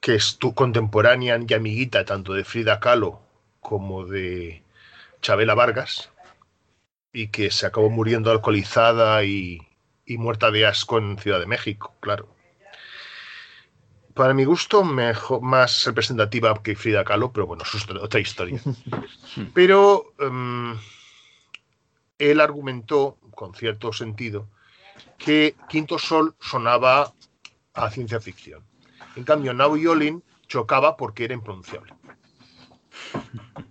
que 0.00 0.14
es 0.14 0.38
tu 0.38 0.54
contemporánea 0.54 1.38
y 1.46 1.54
amiguita 1.54 2.04
tanto 2.04 2.32
de 2.32 2.44
Frida 2.44 2.80
Kahlo 2.80 3.20
como 3.60 4.06
de 4.06 4.62
Chabela 5.20 5.54
Vargas 5.54 6.10
y 7.12 7.28
que 7.28 7.50
se 7.50 7.66
acabó 7.66 7.90
muriendo 7.90 8.30
alcoholizada 8.30 9.22
y, 9.24 9.66
muerta 10.06 10.50
de 10.50 10.66
asco 10.66 10.98
en 10.98 11.18
Ciudad 11.18 11.38
de 11.38 11.46
México, 11.46 11.94
claro. 12.00 12.28
Para 14.14 14.34
mi 14.34 14.44
gusto, 14.44 14.82
mejor, 14.82 15.40
más 15.40 15.84
representativa 15.84 16.60
que 16.62 16.74
Frida 16.74 17.04
Kahlo, 17.04 17.32
pero 17.32 17.46
bueno, 17.46 17.62
eso 17.62 17.76
es 17.76 17.88
otra 17.88 18.18
historia. 18.18 18.60
Pero 19.54 20.12
em, 20.18 20.76
él 22.20 22.40
argumentó, 22.40 23.18
con 23.34 23.54
cierto 23.54 23.92
sentido, 23.92 24.46
que 25.18 25.56
Quinto 25.68 25.98
Sol 25.98 26.34
sonaba 26.40 27.12
a 27.74 27.90
ciencia 27.90 28.20
ficción. 28.20 28.62
En 29.16 29.24
cambio, 29.24 29.52
Now 29.52 29.76
Yolin 29.76 30.22
chocaba 30.46 30.96
porque 30.96 31.24
era 31.24 31.34
impronunciable. 31.34 31.94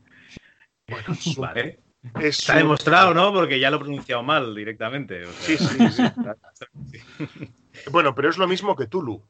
Bueno, 0.89 1.15
vale. 1.37 1.79
Está 2.19 2.55
demostrado, 2.55 3.13
¿no? 3.13 3.31
Porque 3.31 3.59
ya 3.59 3.69
lo 3.69 3.77
he 3.77 3.79
pronunciado 3.81 4.23
mal 4.23 4.55
directamente. 4.55 5.23
Sí, 5.39 5.55
sí, 5.55 5.77
sí. 5.91 6.03
bueno, 7.91 8.15
pero 8.15 8.29
es 8.29 8.39
lo 8.39 8.47
mismo 8.47 8.75
que 8.75 8.87
Tulu. 8.87 9.21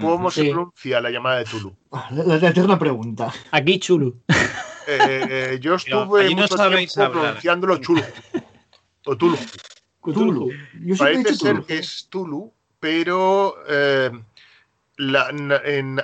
¿Cómo 0.00 0.30
se 0.32 0.46
pronuncia 0.46 1.00
la 1.00 1.10
llamada 1.10 1.38
de 1.38 1.44
Tulu? 1.44 1.76
La, 2.10 2.48
eterna 2.48 2.78
pregunta. 2.78 3.32
Aquí 3.52 3.78
Chulu. 3.78 4.20
Eh, 4.86 5.26
eh, 5.28 5.58
yo 5.60 5.74
estuve 5.74 6.30
mucho 6.30 6.56
tiempo 6.56 7.12
pronunciándolo 7.12 7.78
Chulu. 7.78 8.02
O 9.06 9.16
Tulu. 9.16 9.36
Tulu. 10.02 10.50
Parece 10.98 11.34
ser 11.34 11.62
que 11.62 11.78
es 11.78 12.06
Tulu, 12.10 12.52
pero 12.80 13.54
eh, 13.68 14.10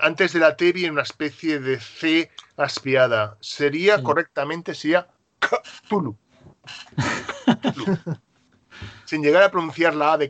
antes 0.01 0.33
de 0.33 0.41
la 0.41 0.57
T 0.57 0.73
viene 0.73 0.93
una 0.93 1.03
especie 1.03 1.61
de 1.61 1.79
C 1.81 2.31
aspiada. 2.57 3.37
Sería 3.41 4.03
correctamente, 4.03 4.75
sería 4.75 5.09
Cthulhu. 5.89 6.17
Sin 9.05 9.23
llegar 9.23 9.43
a 9.43 9.51
pronunciar 9.51 9.95
la 9.95 10.15
A 10.15 10.19
de 10.19 10.29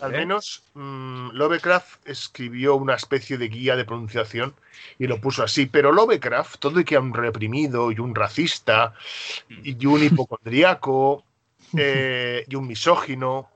Al 0.00 0.12
menos 0.12 0.62
mm, 0.74 1.30
Lovecraft 1.32 2.06
escribió 2.08 2.76
una 2.76 2.94
especie 2.94 3.38
de 3.38 3.48
guía 3.48 3.76
de 3.76 3.84
pronunciación 3.84 4.54
y 4.98 5.06
lo 5.06 5.20
puso 5.20 5.42
así. 5.42 5.66
Pero 5.66 5.92
Lovecraft, 5.92 6.58
todo 6.58 6.80
y 6.80 6.84
que 6.84 6.94
era 6.94 7.02
un 7.02 7.14
reprimido 7.14 7.90
y 7.92 7.98
un 7.98 8.14
racista 8.14 8.94
y 9.48 9.86
un 9.86 10.02
hipocondriaco 10.02 11.24
eh, 11.76 12.44
y 12.48 12.54
un 12.54 12.66
misógino, 12.66 13.50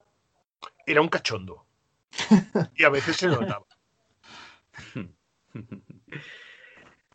era 0.87 1.01
un 1.01 1.09
cachondo. 1.09 1.65
Y 2.77 2.85
a 2.85 2.89
veces 2.89 3.17
se 3.17 3.29
notaba. 3.29 3.65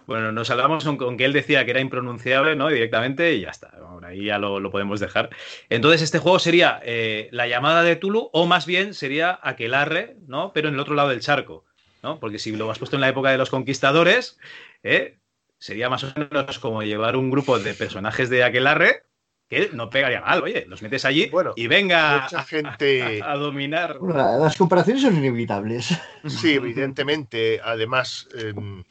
Bueno, 0.08 0.32
nos 0.32 0.50
hablamos 0.50 0.84
con, 0.84 1.18
que 1.18 1.26
él 1.26 1.34
decía 1.34 1.66
que 1.66 1.72
era 1.72 1.80
impronunciable, 1.80 2.56
¿no? 2.56 2.68
Directamente 2.68 3.34
y 3.34 3.42
ya 3.42 3.50
está. 3.50 3.72
ahí 4.04 4.26
ya 4.26 4.38
lo, 4.38 4.72
podemos 4.72 5.00
dejar. 5.00 5.30
Entonces, 5.70 6.02
este 6.02 6.20
juego 6.20 6.40
sería 6.40 6.80
eh, 6.84 7.30
la 7.32 7.48
llamada 7.48 7.84
de 7.84 7.96
Tulu, 7.96 8.30
o 8.32 8.46
más 8.46 8.66
bien 8.66 8.94
sería 8.94 9.40
Aquelarre, 9.42 10.18
¿no? 10.28 10.52
Pero 10.54 10.68
en 10.70 10.76
el 10.76 10.80
otro 10.80 10.96
lado 10.96 11.10
del 11.10 11.22
charco, 11.22 11.66
¿no? 12.04 12.20
Porque 12.20 12.40
si 12.40 12.56
lo 12.56 12.70
has 12.70 12.80
puesto 12.80 12.98
en 12.98 13.02
la 13.02 13.10
época 13.10 13.32
de 13.32 13.38
los 13.38 13.50
conquistadores, 13.50 14.38
¿eh? 14.84 15.18
sería 15.58 15.90
más 15.90 16.04
o 16.04 16.14
menos 16.16 16.60
como 16.60 16.84
llevar 16.84 17.16
un 17.16 17.32
grupo 17.32 17.58
de 17.58 17.74
personajes 17.74 18.30
de 18.30 18.44
Aquelarre 18.44 19.04
que 19.50 19.70
no 19.74 19.90
pegaría 19.90 20.22
mal, 20.22 20.42
oye, 20.42 20.66
los 20.68 20.82
metes 20.82 21.06
allí 21.06 21.32
y 21.56 21.68
venga 21.68 22.28
gente... 22.48 23.22
a, 23.24 23.36
dominar. 23.36 24.00
las 24.02 24.58
comparaciones 24.58 25.04
son 25.04 25.16
inevitables. 25.18 25.96
Sí, 26.26 26.54
evidentemente. 26.56 27.62
Además, 27.64 28.28
em, 28.36 28.84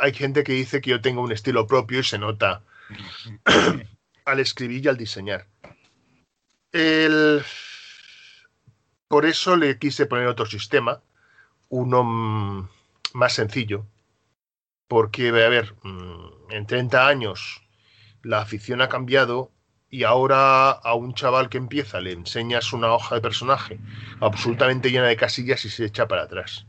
hay 0.00 0.12
gente 0.12 0.44
que 0.44 0.52
dice 0.52 0.80
que 0.80 0.90
yo 0.90 1.00
tengo 1.00 1.22
un 1.22 1.32
estilo 1.32 1.66
propio 1.66 2.00
y 2.00 2.04
se 2.04 2.18
nota 2.18 2.62
al 4.24 4.40
escribir 4.40 4.84
y 4.84 4.88
al 4.88 4.96
diseñar. 4.96 5.46
Por 9.08 9.24
eso 9.24 9.56
le 9.56 9.78
quise 9.78 10.06
poner 10.06 10.26
otro 10.26 10.44
sistema, 10.44 11.00
uno 11.70 12.68
más 13.14 13.32
sencillo, 13.32 13.86
porque, 14.86 15.28
a 15.28 15.48
ver, 15.48 15.74
mm, 15.82 16.52
en 16.52 16.66
30 16.66 17.06
años 17.06 17.62
la 18.22 18.40
afición 18.40 18.82
ha 18.82 18.88
cambiado 18.88 19.50
y 19.90 20.04
ahora 20.04 20.70
a 20.70 20.94
un 20.94 21.14
chaval 21.14 21.48
que 21.48 21.56
empieza 21.56 22.00
le 22.00 22.12
enseñas 22.12 22.74
una 22.74 22.92
hoja 22.92 23.14
de 23.14 23.20
personaje 23.22 23.78
absolutamente 24.20 24.90
llena 24.90 25.06
de 25.06 25.16
casillas 25.16 25.64
y 25.64 25.70
se 25.70 25.86
echa 25.86 26.06
para 26.06 26.24
atrás. 26.24 26.66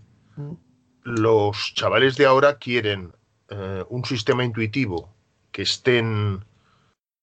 Los 1.09 1.73
chavales 1.73 2.17
de 2.17 2.27
ahora 2.27 2.59
quieren 2.59 3.15
eh, 3.49 3.83
un 3.89 4.05
sistema 4.05 4.43
intuitivo 4.43 5.11
que 5.51 5.63
estén 5.63 6.45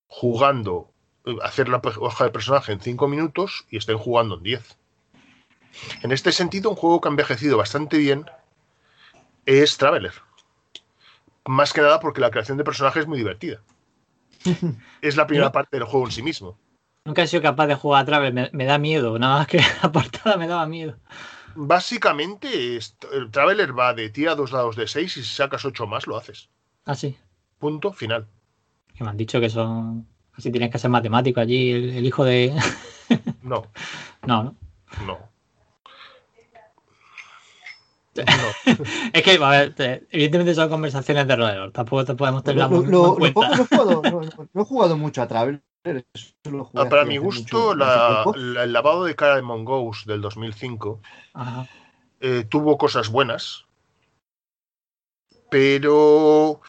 jugando, 0.09 0.91
eh, 1.25 1.37
hacer 1.45 1.69
la 1.69 1.81
hoja 2.01 2.25
de 2.25 2.33
personaje 2.33 2.73
en 2.73 2.81
5 2.81 3.07
minutos 3.07 3.65
y 3.71 3.77
estén 3.77 3.97
jugando 3.97 4.39
en 4.39 4.43
10. 4.43 4.77
En 6.03 6.11
este 6.11 6.33
sentido, 6.33 6.69
un 6.69 6.75
juego 6.75 7.01
que 7.01 7.07
ha 7.07 7.11
envejecido 7.11 7.59
bastante 7.59 7.99
bien 7.99 8.27
es 9.45 9.79
Traveler. 9.79 10.15
Más 11.45 11.73
que 11.73 11.81
nada 11.81 12.01
porque 12.01 12.21
la 12.21 12.33
creación 12.33 12.59
de 12.59 12.65
personajes 12.65 13.03
es 13.03 13.07
muy 13.07 13.19
divertida. 13.19 13.61
es 15.01 15.17
la 15.17 15.29
primera 15.29 15.53
parte 15.53 15.77
del 15.77 15.87
juego 15.87 16.07
en 16.07 16.13
sí 16.13 16.25
mismo. 16.25 16.59
Nunca 17.05 17.23
he 17.23 17.29
sido 17.29 17.41
capaz 17.41 17.69
de 17.69 17.77
jugar 17.77 18.03
a 18.03 18.07
Traveler, 18.07 18.35
me, 18.35 18.51
me 18.53 18.65
da 18.65 18.79
miedo, 18.79 19.17
nada 19.17 19.39
más 19.39 19.47
que 19.47 19.61
la 19.83 19.93
portada 19.93 20.37
me 20.37 20.49
daba 20.49 20.67
miedo. 20.67 20.97
Básicamente, 21.57 22.77
el 22.77 23.31
Traveler 23.31 23.78
va 23.78 23.95
de 23.95 24.11
ti 24.11 24.27
a 24.27 24.35
dos 24.35 24.53
lados 24.53 24.77
de 24.77 24.87
seis 24.87 25.16
y 25.16 25.23
si 25.23 25.35
sacas 25.35 25.65
ocho 25.65 25.87
más 25.87 26.07
lo 26.07 26.16
haces. 26.16 26.51
Ah, 26.85 26.95
sí. 26.95 27.16
Punto 27.59 27.93
final. 27.93 28.27
Que 28.95 29.05
me 29.05 29.11
han 29.11 29.16
dicho 29.16 29.41
que 29.41 29.49
son. 29.49 30.07
Así 30.35 30.51
tienes 30.51 30.70
que 30.70 30.78
ser 30.78 30.91
matemático 30.91 31.41
allí, 31.41 31.70
el, 31.73 32.05
hijo 32.05 32.24
de. 32.24 32.55
no. 33.43 33.66
No, 34.27 34.45
¿no? 34.45 34.57
No. 35.07 35.19
es 39.12 39.23
que, 39.23 39.39
a 39.43 39.51
ver, 39.51 40.07
evidentemente 40.11 40.55
son 40.55 40.69
conversaciones 40.69 41.27
de 41.27 41.37
roedor. 41.37 41.73
Tampoco 41.73 42.05
te 42.05 42.15
podemos 42.15 42.43
tener 42.45 42.69
no, 42.70 42.83
no, 42.83 43.19
he 43.20 44.65
jugado 44.65 44.97
mucho 44.97 45.23
a 45.23 45.28
Ah, 46.75 46.89
para 46.89 47.05
mi 47.05 47.17
gusto, 47.17 47.73
el 47.73 48.73
lavado 48.73 49.05
de 49.05 49.15
cara 49.15 49.37
de 49.37 49.43
Mongoose 49.43 50.05
del 50.07 50.21
2005 50.21 51.01
eh, 52.21 52.45
tuvo 52.49 52.77
cosas 52.79 53.09
buenas, 53.09 53.65
pero 55.51 56.61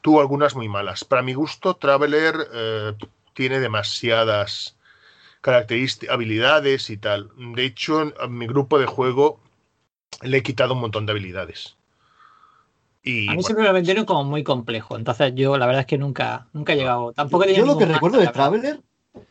tuvo 0.00 0.20
algunas 0.20 0.54
muy 0.54 0.68
malas. 0.68 1.04
Para 1.04 1.22
mi 1.22 1.34
gusto, 1.34 1.74
Traveler 1.74 2.34
eh, 2.52 2.92
tiene 3.34 3.60
demasiadas 3.60 4.76
características, 5.40 6.14
habilidades 6.14 6.90
y 6.90 6.96
tal. 6.96 7.30
De 7.36 7.64
hecho, 7.64 8.12
a 8.20 8.26
mi 8.26 8.46
grupo 8.46 8.78
de 8.78 8.86
juego 8.86 9.40
le 10.22 10.38
he 10.38 10.42
quitado 10.42 10.74
un 10.74 10.80
montón 10.80 11.06
de 11.06 11.12
habilidades. 11.12 11.76
Y, 13.02 13.28
a 13.28 13.34
mí 13.34 13.42
siempre 13.42 13.64
me 13.64 13.72
vendieron 13.72 14.04
como 14.04 14.24
muy 14.24 14.44
complejo. 14.44 14.96
Entonces 14.96 15.32
yo 15.34 15.56
la 15.58 15.66
verdad 15.66 15.80
es 15.80 15.86
que 15.86 15.98
nunca, 15.98 16.46
nunca 16.52 16.72
he 16.72 16.76
llegado. 16.76 17.12
Tampoco 17.12 17.44
yo, 17.46 17.66
lo 17.66 17.76
que 17.76 17.86
recuerdo 17.86 18.18
de 18.18 18.28
Traveler 18.28 18.80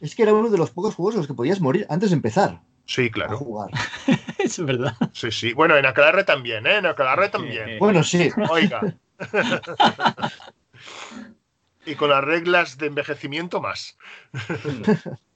es 0.01 0.15
que 0.15 0.23
era 0.23 0.33
uno 0.33 0.49
de 0.49 0.57
los 0.57 0.71
pocos 0.71 0.95
juegos 0.95 1.15
en 1.15 1.19
los 1.19 1.27
que 1.27 1.33
podías 1.33 1.61
morir 1.61 1.85
antes 1.89 2.09
de 2.09 2.15
empezar. 2.17 2.61
Sí, 2.85 3.09
claro. 3.09 3.37
jugar. 3.37 3.69
es 4.39 4.63
verdad. 4.63 4.95
Sí, 5.13 5.31
sí. 5.31 5.53
Bueno, 5.53 5.77
en 5.77 5.85
Aquelarre 5.85 6.23
también, 6.25 6.67
¿eh? 6.67 6.77
En 6.77 6.85
Aquelarre 6.85 7.29
también. 7.29 7.79
bueno, 7.79 8.03
sí. 8.03 8.29
Oiga. 8.49 8.81
y 11.85 11.95
con 11.95 12.09
las 12.09 12.23
reglas 12.23 12.77
de 12.77 12.87
envejecimiento 12.87 13.61
más. 13.61 13.97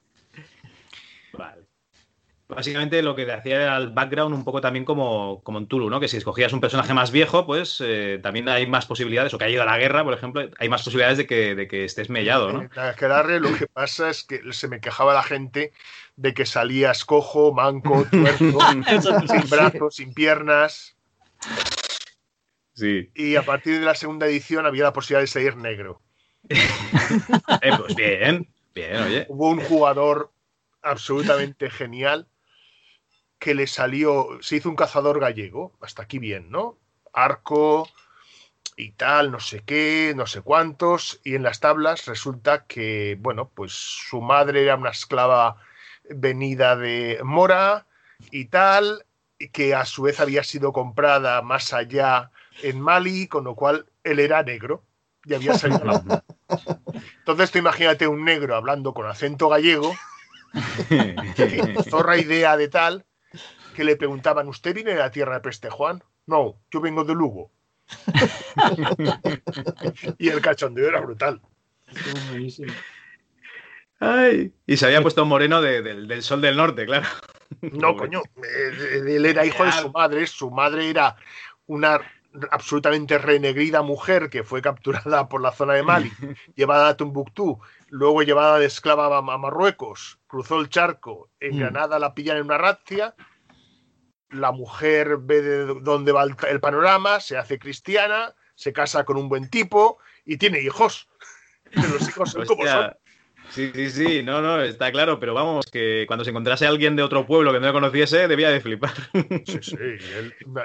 básicamente 2.48 3.02
lo 3.02 3.14
que 3.14 3.30
hacía 3.30 3.62
era 3.62 3.76
el 3.76 3.90
background 3.90 4.34
un 4.34 4.44
poco 4.44 4.60
también 4.60 4.84
como, 4.84 5.42
como 5.42 5.58
en 5.58 5.66
Tulu, 5.66 5.90
¿no? 5.90 6.00
Que 6.00 6.08
si 6.08 6.16
escogías 6.16 6.52
un 6.52 6.60
personaje 6.60 6.94
más 6.94 7.10
viejo, 7.10 7.46
pues 7.46 7.82
eh, 7.84 8.20
también 8.22 8.48
hay 8.48 8.66
más 8.66 8.86
posibilidades, 8.86 9.34
o 9.34 9.38
que 9.38 9.44
ha 9.44 9.50
ido 9.50 9.62
a 9.62 9.66
la 9.66 9.78
guerra, 9.78 10.04
por 10.04 10.14
ejemplo, 10.14 10.48
hay 10.58 10.68
más 10.68 10.82
posibilidades 10.82 11.18
de 11.18 11.26
que, 11.26 11.54
de 11.54 11.66
que 11.66 11.84
estés 11.84 12.10
mellado, 12.10 12.52
¿no? 12.52 12.62
En 12.62 13.42
lo 13.42 13.54
que 13.54 13.66
pasa 13.66 14.10
es 14.10 14.22
que 14.22 14.40
se 14.52 14.68
me 14.68 14.80
quejaba 14.80 15.14
la 15.14 15.22
gente 15.22 15.72
de 16.16 16.34
que 16.34 16.46
salías 16.46 17.04
cojo, 17.04 17.52
manco, 17.52 18.06
tuerto, 18.10 18.58
sin 19.28 19.50
brazos, 19.50 19.96
sin 19.96 20.14
piernas. 20.14 20.96
Sí. 22.74 23.10
Y 23.14 23.36
a 23.36 23.42
partir 23.42 23.80
de 23.80 23.86
la 23.86 23.94
segunda 23.94 24.26
edición 24.26 24.66
había 24.66 24.84
la 24.84 24.92
posibilidad 24.92 25.22
de 25.22 25.26
salir 25.26 25.56
negro. 25.56 26.02
Eh, 27.62 27.70
pues 27.78 27.94
bien, 27.96 28.48
bien, 28.74 28.96
oye. 28.96 29.26
Hubo 29.28 29.50
un 29.50 29.60
jugador 29.60 30.30
absolutamente 30.82 31.70
genial 31.70 32.28
que 33.38 33.54
le 33.54 33.66
salió, 33.66 34.38
se 34.40 34.56
hizo 34.56 34.68
un 34.68 34.76
cazador 34.76 35.20
gallego, 35.20 35.72
hasta 35.80 36.02
aquí 36.02 36.18
bien, 36.18 36.50
¿no? 36.50 36.76
Arco 37.12 37.88
y 38.76 38.92
tal, 38.92 39.30
no 39.30 39.40
sé 39.40 39.62
qué, 39.64 40.12
no 40.16 40.26
sé 40.26 40.42
cuántos, 40.42 41.20
y 41.24 41.34
en 41.34 41.42
las 41.42 41.60
tablas 41.60 42.06
resulta 42.06 42.66
que, 42.66 43.16
bueno, 43.20 43.50
pues 43.54 43.72
su 43.72 44.20
madre 44.20 44.62
era 44.62 44.76
una 44.76 44.90
esclava 44.90 45.56
venida 46.10 46.76
de 46.76 47.20
Mora 47.22 47.86
y 48.30 48.46
tal, 48.46 49.04
y 49.38 49.48
que 49.48 49.74
a 49.74 49.84
su 49.84 50.02
vez 50.02 50.20
había 50.20 50.42
sido 50.44 50.72
comprada 50.72 51.42
más 51.42 51.72
allá 51.72 52.30
en 52.62 52.80
Mali, 52.80 53.28
con 53.28 53.44
lo 53.44 53.54
cual 53.54 53.86
él 54.04 54.18
era 54.18 54.42
negro 54.42 54.82
y 55.24 55.34
había 55.34 55.54
salido 55.58 55.84
la 55.84 56.22
Entonces, 57.18 57.50
tú 57.50 57.58
imagínate 57.58 58.06
un 58.06 58.24
negro 58.24 58.56
hablando 58.56 58.94
con 58.94 59.06
acento 59.06 59.48
gallego, 59.48 59.94
zorra 61.90 62.18
idea 62.18 62.56
de 62.56 62.68
tal, 62.68 63.04
que 63.76 63.84
le 63.84 63.96
preguntaban, 63.96 64.48
¿usted 64.48 64.74
viene 64.74 64.92
de 64.92 64.98
la 64.98 65.10
tierra 65.10 65.34
de 65.34 65.40
Peste 65.40 65.70
Juan? 65.70 66.02
No, 66.26 66.56
yo 66.70 66.80
vengo 66.80 67.04
de 67.04 67.14
Lugo. 67.14 67.50
y 70.18 70.28
el 70.28 70.40
cachondeo 70.40 70.88
era 70.88 71.00
brutal. 71.00 71.40
y 74.66 74.76
se 74.76 74.86
había 74.86 75.02
puesto 75.02 75.24
moreno 75.24 75.62
del 75.62 76.22
sol 76.22 76.40
del 76.40 76.56
norte, 76.56 76.86
claro. 76.86 77.06
No, 77.60 77.96
coño, 77.96 78.22
eh, 78.42 79.02
él 79.06 79.24
era 79.24 79.46
hijo 79.46 79.64
de 79.64 79.72
su 79.72 79.92
madre, 79.92 80.26
su 80.26 80.50
madre 80.50 80.90
era 80.90 81.16
una 81.66 82.00
absolutamente 82.50 83.18
renegrida 83.18 83.82
mujer 83.82 84.30
que 84.30 84.44
fue 84.44 84.62
capturada 84.62 85.28
por 85.28 85.40
la 85.40 85.52
zona 85.52 85.74
de 85.74 85.82
Mali, 85.82 86.10
llevada 86.56 86.88
a 86.88 86.96
Tumbuctú, 86.96 87.60
luego 87.88 88.22
llevada 88.22 88.58
de 88.58 88.66
esclava 88.66 89.16
a 89.16 89.38
Marruecos, 89.38 90.18
cruzó 90.26 90.60
el 90.60 90.68
charco, 90.68 91.30
en 91.40 91.56
mm. 91.56 91.58
Granada 91.58 91.98
la 91.98 92.14
pillan 92.14 92.38
en 92.38 92.44
una 92.44 92.58
razzia, 92.58 93.14
la 94.30 94.52
mujer 94.52 95.18
ve 95.18 95.42
de 95.42 95.80
dónde 95.80 96.12
va 96.12 96.24
el, 96.24 96.60
panorama, 96.60 97.20
se 97.20 97.36
hace 97.36 97.58
cristiana, 97.58 98.34
se 98.54 98.72
casa 98.72 99.04
con 99.04 99.16
un 99.16 99.28
buen 99.28 99.50
tipo 99.50 99.98
y 100.24 100.36
tiene 100.36 100.60
hijos. 100.60 101.08
los 101.72 102.08
hijos 102.08 102.30
son 102.30 102.46
como 102.46 102.66
son. 102.66 102.92
Sí, 103.50 103.70
sí, 103.74 103.90
sí, 103.90 104.22
no, 104.22 104.42
no, 104.42 104.60
está 104.60 104.90
claro, 104.90 105.20
pero 105.20 105.34
vamos, 105.34 105.66
que 105.66 106.04
cuando 106.06 106.24
se 106.24 106.30
encontrase 106.30 106.66
alguien 106.66 106.96
de 106.96 107.02
otro 107.02 107.26
pueblo 107.26 107.52
que 107.52 107.60
no 107.60 107.66
le 107.66 107.72
conociese, 107.72 108.28
debía 108.28 108.50
de 108.50 108.60
flipar. 108.60 108.92
Sí, 109.46 109.58
sí, 109.62 109.76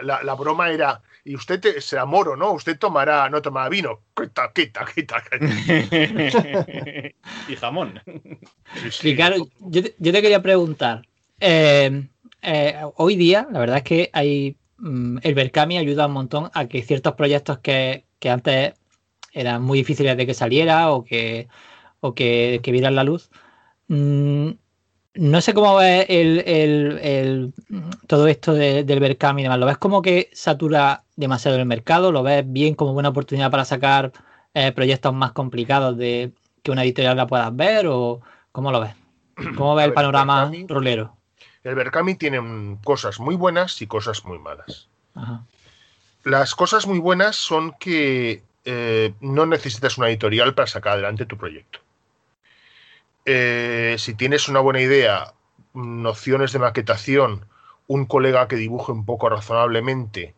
la, 0.01 0.33
broma 0.33 0.71
era, 0.71 1.01
y 1.23 1.35
usted 1.35 1.79
será 1.79 2.05
moro, 2.05 2.35
¿no? 2.35 2.51
Usted 2.53 2.77
tomará, 2.77 3.29
no 3.29 3.41
tomará 3.41 3.69
vino, 3.69 4.01
quita, 4.15 4.51
quita, 4.53 4.85
quita. 4.93 5.23
y 7.47 7.55
jamón. 7.55 8.01
Ricardo, 9.01 9.47
yo 9.59 9.83
te, 9.83 10.21
quería 10.21 10.41
preguntar, 10.41 11.07
eh, 11.39 12.07
eh, 12.41 12.75
hoy 12.95 13.15
día, 13.15 13.47
la 13.51 13.59
verdad 13.59 13.77
es 13.77 13.83
que 13.83 14.09
hay, 14.13 14.57
mm, 14.77 15.19
el 15.23 15.35
Berkami 15.35 15.77
ayuda 15.77 16.07
un 16.07 16.13
montón 16.13 16.49
a 16.53 16.67
que 16.67 16.81
ciertos 16.81 17.13
proyectos 17.13 17.59
que, 17.59 18.05
que 18.19 18.29
antes 18.29 18.73
eran 19.33 19.61
muy 19.61 19.79
difíciles 19.79 20.17
de 20.17 20.25
que 20.25 20.33
saliera 20.33 20.91
o 20.91 21.03
que 21.03 21.47
o 22.01 22.13
que, 22.13 22.59
que 22.61 22.71
vieran 22.71 22.95
la 22.95 23.03
luz. 23.03 23.29
Mm, 23.87 24.49
no 25.13 25.41
sé 25.41 25.53
cómo 25.53 25.75
ves 25.75 26.05
el, 26.09 27.53
todo 28.07 28.27
esto 28.27 28.53
del 28.53 28.99
Berkam 28.99 29.39
y 29.39 29.43
demás. 29.43 29.59
¿Lo 29.59 29.65
ves 29.65 29.77
como 29.77 30.01
que 30.01 30.29
satura 30.33 31.03
demasiado 31.15 31.57
el 31.57 31.65
mercado? 31.65 32.11
¿Lo 32.11 32.23
ves 32.23 32.43
bien 32.47 32.75
como 32.75 32.93
buena 32.93 33.09
oportunidad 33.09 33.51
para 33.51 33.65
sacar 33.65 34.13
eh, 34.53 34.71
proyectos 34.71 35.13
más 35.13 35.33
complicados 35.33 35.97
de 35.97 36.31
que 36.63 36.71
una 36.71 36.83
editorial 36.83 37.17
la 37.17 37.27
puedas 37.27 37.55
ver? 37.55 37.87
¿O 37.87 38.21
cómo 38.51 38.71
lo 38.71 38.79
ves? 38.79 38.95
¿Cómo 39.57 39.75
ves 39.75 39.87
el 39.87 39.93
panorama 39.93 40.51
rolero? 40.67 41.17
El 41.63 41.75
Berkami 41.75 42.15
tiene 42.15 42.77
cosas 42.83 43.19
muy 43.19 43.35
buenas 43.35 43.81
y 43.81 43.87
cosas 43.87 44.25
muy 44.25 44.39
malas. 44.39 44.87
Las 46.23 46.55
cosas 46.55 46.87
muy 46.87 46.99
buenas 46.99 47.35
son 47.35 47.73
que 47.79 48.43
eh, 48.65 49.13
no 49.21 49.45
necesitas 49.45 49.97
una 49.97 50.09
editorial 50.09 50.53
para 50.53 50.67
sacar 50.67 50.93
adelante 50.93 51.25
tu 51.25 51.37
proyecto. 51.37 51.79
Eh, 53.25 53.95
si 53.99 54.15
tienes 54.15 54.47
una 54.47 54.59
buena 54.59 54.81
idea, 54.81 55.33
nociones 55.73 56.51
de 56.51 56.59
maquetación, 56.59 57.45
un 57.87 58.05
colega 58.05 58.47
que 58.47 58.55
dibuje 58.55 58.91
un 58.91 59.05
poco 59.05 59.29
razonablemente 59.29 60.35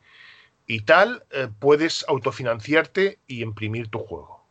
y 0.68 0.82
tal, 0.82 1.24
eh, 1.32 1.48
puedes 1.60 2.06
autofinanciarte 2.08 3.20
y 3.28 3.42
imprimir 3.44 3.90
tu 3.90 4.00
juego. 4.00 4.44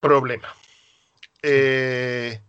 Problema. 0.00 0.54
Eh, 1.42 2.40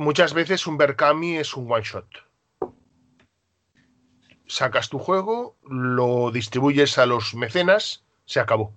muchas 0.00 0.32
veces 0.32 0.66
un 0.66 0.78
Berkami 0.78 1.36
es 1.36 1.54
un 1.54 1.70
one 1.70 1.84
shot. 1.84 2.06
Sacas 4.46 4.88
tu 4.88 4.98
juego, 4.98 5.56
lo 5.68 6.30
distribuyes 6.30 6.96
a 6.98 7.04
los 7.06 7.34
mecenas, 7.34 8.02
se 8.24 8.40
acabó. 8.40 8.72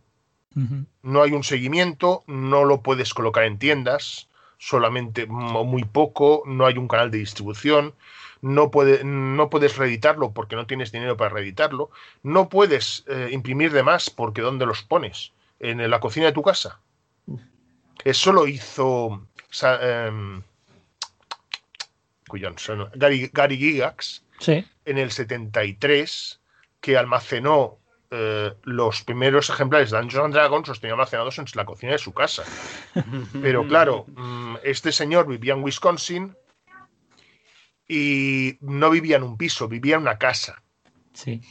No 1.02 1.24
hay 1.24 1.32
un 1.32 1.44
seguimiento, 1.44 2.24
no 2.28 2.64
lo 2.66 2.82
puedes 2.82 3.14
colocar 3.16 3.46
en 3.46 3.58
tiendas, 3.58 4.28
solamente 4.60 5.26
muy 5.26 5.84
poco, 5.84 6.44
no 6.46 6.68
hay 6.68 6.78
un 6.78 6.88
canal 6.88 7.10
de 7.10 7.18
distribución, 7.18 7.96
no, 8.42 8.70
no 9.04 9.50
puedes 9.50 9.78
reeditarlo 9.78 10.32
porque 10.32 10.56
no 10.56 10.68
tienes 10.68 10.92
dinero 10.92 11.18
para 11.18 11.32
reeditarlo, 11.32 11.90
no 12.22 12.50
puedes 12.50 13.04
eh, 13.08 13.30
imprimir 13.32 13.72
de 13.72 13.82
más 13.82 14.12
porque 14.12 14.42
¿dónde 14.42 14.68
los 14.68 14.84
pones? 14.84 15.32
En 15.60 15.90
la 15.90 16.00
cocina 16.00 16.28
de 16.28 16.34
tu 16.34 16.44
casa. 16.44 16.82
Eso 18.04 18.34
lo 18.34 18.46
hizo 18.48 19.26
em, 22.36 22.86
Gary, 22.96 23.30
Gary 23.34 23.58
Gigax 23.58 24.24
en 24.48 24.98
el 24.98 25.12
73, 25.12 26.42
que 26.82 26.98
almacenó 26.98 27.80
eh, 28.12 28.54
los 28.64 29.04
primeros 29.04 29.50
ejemplares 29.50 29.90
de 29.90 29.98
Dungeons 29.98 30.26
and 30.26 30.34
Dragons 30.36 30.68
los 30.68 30.80
tenía 30.80 30.94
almacenados 30.94 31.40
en 31.40 31.46
la 31.56 31.66
cocina 31.66 31.94
de 31.94 31.98
su 31.98 32.14
casa. 32.14 32.44
Pero 33.42 33.68
claro, 33.68 34.06
mm, 34.08 34.58
este 34.64 34.92
señor 34.92 35.28
vivía 35.28 35.54
en 35.54 35.64
Wisconsin 35.64 36.38
y 37.88 38.58
no 38.62 38.90
vivía 38.92 39.18
en 39.18 39.24
un 39.24 39.38
piso, 39.38 39.68
vivía 39.68 39.96
en 39.96 40.02
una 40.02 40.18
casa. 40.18 40.62
Sí. 41.14 41.42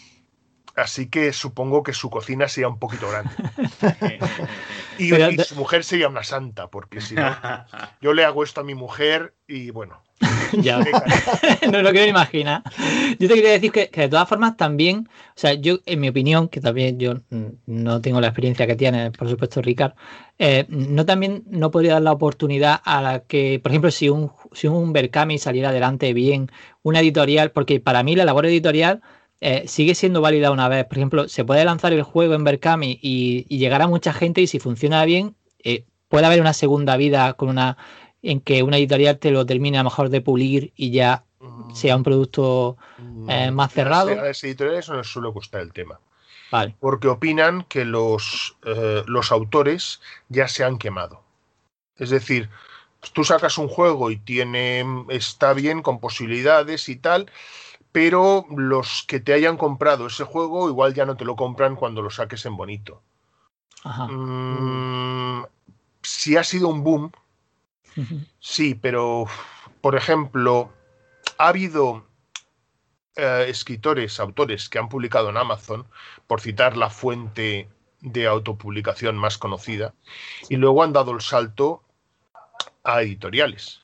Así 0.75 1.09
que 1.09 1.33
supongo 1.33 1.83
que 1.83 1.93
su 1.93 2.11
cocina 2.11 2.49
sería 2.49 2.69
un 2.69 2.79
poquito 2.79 3.11
grande. 3.11 3.35
y, 4.99 5.11
su 5.43 5.57
mujer 5.57 5.85
sería 5.85 6.09
una 6.09 6.23
santa, 6.23 6.69
porque 6.69 7.01
si 7.01 7.15
no, 7.15 7.25
yo 8.01 8.15
le 8.15 8.25
hago 8.25 8.45
esto 8.45 8.61
a 8.61 8.65
mi 8.65 8.75
mujer 8.75 9.35
y 9.47 9.71
bueno. 9.71 10.03
ya. 10.63 10.79
no 11.73 11.83
lo 11.83 11.91
quiero 11.91 12.07
imaginar. 12.07 12.63
Yo 13.19 13.29
te 13.29 13.35
quería 13.35 13.53
decir 13.53 13.73
que, 13.73 13.89
de 13.89 14.09
todas 14.09 14.29
formas 14.29 14.57
también, 14.57 15.09
o 15.09 15.33
sea, 15.35 15.55
yo 15.55 15.79
en 15.87 16.01
mi 16.01 16.09
opinión, 16.09 16.49
que 16.49 16.61
también 16.61 16.99
yo 16.99 17.15
no 17.67 18.01
tengo 18.01 18.21
la 18.21 18.29
experiencia 18.29 18.67
que 18.67 18.77
tiene, 18.77 19.11
por 19.11 19.29
supuesto, 19.29 19.63
Ricard, 19.63 19.93
eh, 20.39 20.67
no 20.69 21.07
también 21.07 21.45
no 21.49 21.71
podría 21.71 21.95
dar 21.95 22.03
la 22.03 22.13
oportunidad 22.13 22.81
a 22.85 23.01
la 23.01 23.21
que, 23.21 23.61
por 23.63 23.73
ejemplo, 23.73 23.91
si 23.91 24.09
un, 24.09 24.33
si 24.53 24.67
un 24.67 24.93
Berkami 24.93 25.39
saliera 25.39 25.71
adelante 25.71 26.13
bien, 26.13 26.51
una 26.83 27.01
editorial, 27.01 27.51
porque 27.53 27.81
para 27.81 28.03
mí 28.03 28.17
la 28.17 28.25
labor 28.25 28.47
editorial 28.47 29.03
eh, 29.45 29.65
sigue 29.67 29.97
siendo 29.97 30.21
válida 30.21 30.53
una 30.53 30.69
vez. 30.69 30.85
Por 30.85 30.99
ejemplo, 30.99 31.29
se 31.29 31.45
puede 31.45 31.65
lanzar 31.65 31.93
el 31.93 32.03
juego 32.03 32.35
en 32.35 32.45
Berkami 32.45 32.99
y, 33.03 33.45
llegar 33.57 33.83
a 33.83 33.89
mucha 33.89 34.13
gente 34.13 34.41
y 34.41 34.47
si 34.47 34.61
funciona 34.61 35.05
bien, 35.05 35.35
eh, 35.65 35.85
puede 36.09 36.27
haber 36.27 36.41
una 36.41 36.53
segunda 36.53 36.97
vida 36.97 37.33
con 37.35 37.49
una 37.49 37.77
en 38.23 38.41
que 38.41 38.63
una 38.63 38.79
editorial 38.79 39.19
te 39.19 39.31
lo 39.31 39.45
termine 39.45 39.79
a 39.79 39.83
lo 39.83 39.91
mejor 39.91 40.09
de 40.09 40.21
pulir 40.21 40.73
y 40.77 40.93
ya 40.93 41.25
mm. 41.41 41.75
sea 41.75 41.97
un 41.97 42.03
producto 42.05 42.77
eh, 43.29 43.51
mm. 43.51 43.55
más 43.55 43.73
cerrado. 43.73 44.11
A 44.13 44.15
las 44.15 44.43
editoriales 44.45 44.89
no 44.89 44.97
les 44.97 45.07
suele 45.07 45.29
gustar 45.29 45.61
el 45.61 45.73
tema. 45.73 45.99
Vale. 46.51 46.77
Porque 46.81 47.09
opinan 47.09 47.65
que 47.65 47.85
los, 47.85 48.57
eh, 48.65 49.03
los 49.07 49.33
autores 49.33 50.01
ya 50.29 50.49
se 50.49 50.65
han 50.65 50.79
quemado. 50.79 51.23
Es 51.97 52.11
decir, 52.11 52.51
tú 53.13 53.25
sacas 53.25 53.59
un 53.59 53.69
juego 53.69 54.11
y 54.11 54.17
tiene, 54.19 54.85
está 55.09 55.55
bien 55.55 55.83
con 55.83 55.99
posibilidades 55.99 56.89
y 56.89 56.97
tal, 56.97 57.31
pero 57.91 58.47
los 58.55 59.05
que 59.07 59.21
te 59.21 59.33
hayan 59.33 59.57
comprado 59.57 60.07
ese 60.07 60.25
juego 60.25 60.69
igual 60.69 60.95
ya 60.95 61.07
no 61.07 61.17
te 61.17 61.25
lo 61.25 61.37
compran 61.37 61.75
cuando 61.75 62.03
lo 62.03 62.11
saques 62.11 62.45
en 62.47 62.57
bonito. 62.57 63.03
Ajá. 63.85 64.07
Mm, 64.07 65.47
si 66.03 66.37
ha 66.37 66.45
sido 66.45 66.69
un 66.69 66.85
boom, 66.85 67.13
Sí, 68.41 68.75
pero, 68.75 69.27
por 69.81 69.97
ejemplo, 69.97 70.73
ha 71.39 71.49
habido 71.49 72.07
eh, 73.17 73.47
escritores, 73.49 74.21
autores 74.21 74.69
que 74.69 74.79
han 74.79 74.89
publicado 74.89 75.31
en 75.31 75.37
Amazon, 75.37 75.87
por 76.27 76.41
citar 76.41 76.77
la 76.77 76.89
fuente 76.89 77.69
de 78.01 78.27
autopublicación 78.27 79.17
más 79.17 79.39
conocida, 79.39 79.95
y 80.49 80.57
luego 80.57 80.83
han 80.83 80.93
dado 80.93 81.13
el 81.13 81.21
salto 81.21 81.83
a 82.85 83.03
editoriales. 83.03 83.83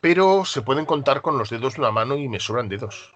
Pero 0.00 0.44
se 0.44 0.62
pueden 0.62 0.86
contar 0.86 1.22
con 1.22 1.38
los 1.38 1.50
dedos 1.50 1.74
de 1.74 1.80
una 1.80 1.90
mano 1.90 2.16
y 2.16 2.28
me 2.28 2.40
sobran 2.40 2.68
dedos. 2.68 3.14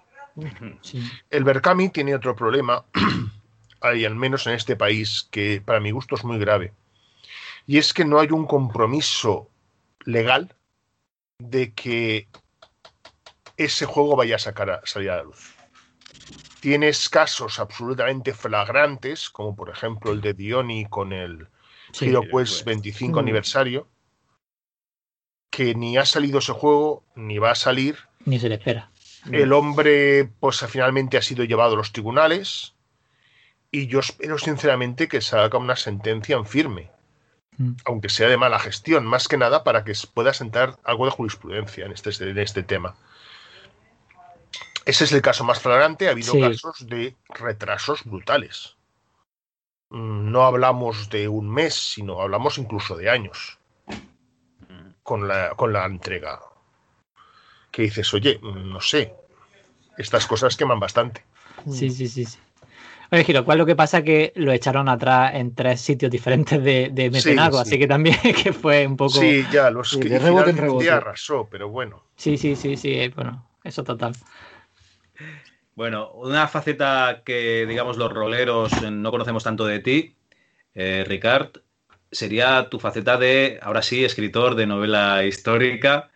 El 1.30 1.44
Berkami 1.44 1.90
tiene 1.90 2.14
otro 2.14 2.34
problema, 2.34 2.84
hay 3.80 4.04
al 4.04 4.16
menos 4.16 4.46
en 4.46 4.54
este 4.54 4.76
país, 4.76 5.28
que 5.30 5.62
para 5.64 5.80
mi 5.80 5.90
gusto 5.90 6.14
es 6.16 6.24
muy 6.24 6.38
grave. 6.38 6.72
Y 7.66 7.78
es 7.78 7.94
que 7.94 8.04
no 8.04 8.20
hay 8.20 8.28
un 8.30 8.46
compromiso 8.46 9.50
legal 10.04 10.54
de 11.38 11.72
que 11.72 12.28
ese 13.56 13.86
juego 13.86 14.16
vaya 14.16 14.36
a 14.36 14.38
sacar 14.38 14.70
a, 14.70 14.80
salir 14.84 15.10
a 15.10 15.16
la 15.16 15.22
luz. 15.24 15.54
Tienes 16.60 17.08
casos 17.08 17.58
absolutamente 17.58 18.32
flagrantes, 18.32 19.30
como 19.30 19.54
por 19.54 19.70
ejemplo 19.70 20.12
el 20.12 20.20
de 20.20 20.34
Diony 20.34 20.86
con 20.86 21.12
el 21.12 21.48
Sí, 21.92 22.06
Hero 22.06 22.22
Quest 22.22 22.64
25 22.64 23.16
Mm. 23.16 23.18
aniversario, 23.18 23.88
que 25.50 25.74
ni 25.74 25.96
ha 25.96 26.04
salido 26.04 26.40
ese 26.40 26.52
juego, 26.52 27.04
ni 27.14 27.38
va 27.38 27.52
a 27.52 27.54
salir. 27.54 27.98
Ni 28.24 28.40
se 28.40 28.48
le 28.48 28.56
espera. 28.56 28.90
El 29.30 29.52
hombre, 29.52 30.28
pues 30.40 30.64
finalmente 30.68 31.16
ha 31.16 31.22
sido 31.22 31.44
llevado 31.44 31.74
a 31.74 31.76
los 31.76 31.92
tribunales. 31.92 32.74
Y 33.70 33.86
yo 33.86 34.00
espero 34.00 34.38
sinceramente 34.38 35.08
que 35.08 35.20
salga 35.20 35.58
una 35.58 35.76
sentencia 35.76 36.36
en 36.36 36.46
firme. 36.46 36.90
Aunque 37.84 38.08
sea 38.08 38.28
de 38.28 38.36
mala 38.36 38.58
gestión, 38.58 39.04
más 39.06 39.28
que 39.28 39.36
nada 39.36 39.64
para 39.64 39.84
que 39.84 39.92
pueda 40.12 40.32
sentar 40.34 40.78
algo 40.84 41.04
de 41.04 41.10
jurisprudencia 41.12 41.86
en 41.86 41.92
este, 41.92 42.10
en 42.30 42.38
este 42.38 42.62
tema. 42.62 42.96
Ese 44.84 45.04
es 45.04 45.12
el 45.12 45.22
caso 45.22 45.44
más 45.44 45.60
flagrante. 45.60 46.08
Ha 46.08 46.12
habido 46.12 46.32
Sí. 46.32 46.40
casos 46.40 46.86
de 46.86 47.16
retrasos 47.28 48.04
brutales. 48.04 48.76
Mm, 49.90 50.30
No 50.30 50.44
hablamos 50.44 51.08
de 51.10 51.28
un 51.28 51.48
mes, 51.50 51.74
sino 51.74 52.20
hablamos 52.20 52.58
incluso 52.58 52.96
de 52.96 53.08
años 53.10 53.58
con 55.02 55.28
la, 55.28 55.50
con 55.50 55.72
la 55.72 55.84
entrega. 55.86 56.40
Que 57.70 57.82
dices, 57.82 58.12
oye, 58.14 58.38
mm, 58.42 58.70
no 58.72 58.80
sé, 58.80 59.14
estas 59.98 60.26
cosas 60.26 60.56
queman 60.56 60.80
bastante. 60.80 61.24
Sí, 61.70 61.90
sí, 61.90 62.08
sí, 62.08 62.24
sí. 62.24 62.38
Oye, 63.10 63.24
Giro, 63.24 63.44
¿cuál 63.44 63.58
es 63.58 63.60
lo 63.60 63.66
que 63.66 63.76
pasa? 63.76 64.02
Que 64.02 64.32
lo 64.36 64.52
echaron 64.52 64.88
atrás 64.88 65.34
en 65.34 65.54
tres 65.54 65.80
sitios 65.80 66.10
diferentes 66.10 66.62
de, 66.62 66.90
de 66.92 67.10
mecenazgo, 67.10 67.56
sí. 67.58 67.68
así 67.68 67.78
que 67.78 67.86
también 67.86 68.16
que 68.42 68.52
fue 68.52 68.86
un 68.86 68.96
poco. 68.96 69.18
Sí, 69.20 69.44
ya, 69.52 69.70
los 69.70 69.90
Sí, 69.90 70.00
que 70.00 70.08
de 70.08 70.18
rebote 70.18 70.50
en 70.50 70.56
rebote. 70.56 70.90
arrasó, 70.90 71.48
pero 71.50 71.68
bueno. 71.68 72.02
sí, 72.16 72.36
sí, 72.38 72.56
sí, 72.56 72.76
sí, 72.76 72.92
eh, 72.94 73.12
bueno, 73.14 73.46
eso 73.62 73.84
total. 73.84 74.14
Bueno, 75.74 76.10
una 76.12 76.46
faceta 76.48 77.22
que, 77.24 77.66
digamos, 77.66 77.96
los 77.96 78.12
roleros 78.12 78.70
no 78.90 79.10
conocemos 79.10 79.42
tanto 79.42 79.66
de 79.66 79.80
ti, 79.80 80.14
eh, 80.74 81.04
Ricard, 81.06 81.58
sería 82.12 82.68
tu 82.70 82.78
faceta 82.78 83.16
de, 83.18 83.58
ahora 83.62 83.82
sí, 83.82 84.04
escritor 84.04 84.54
de 84.54 84.66
novela 84.66 85.24
histórica, 85.24 86.10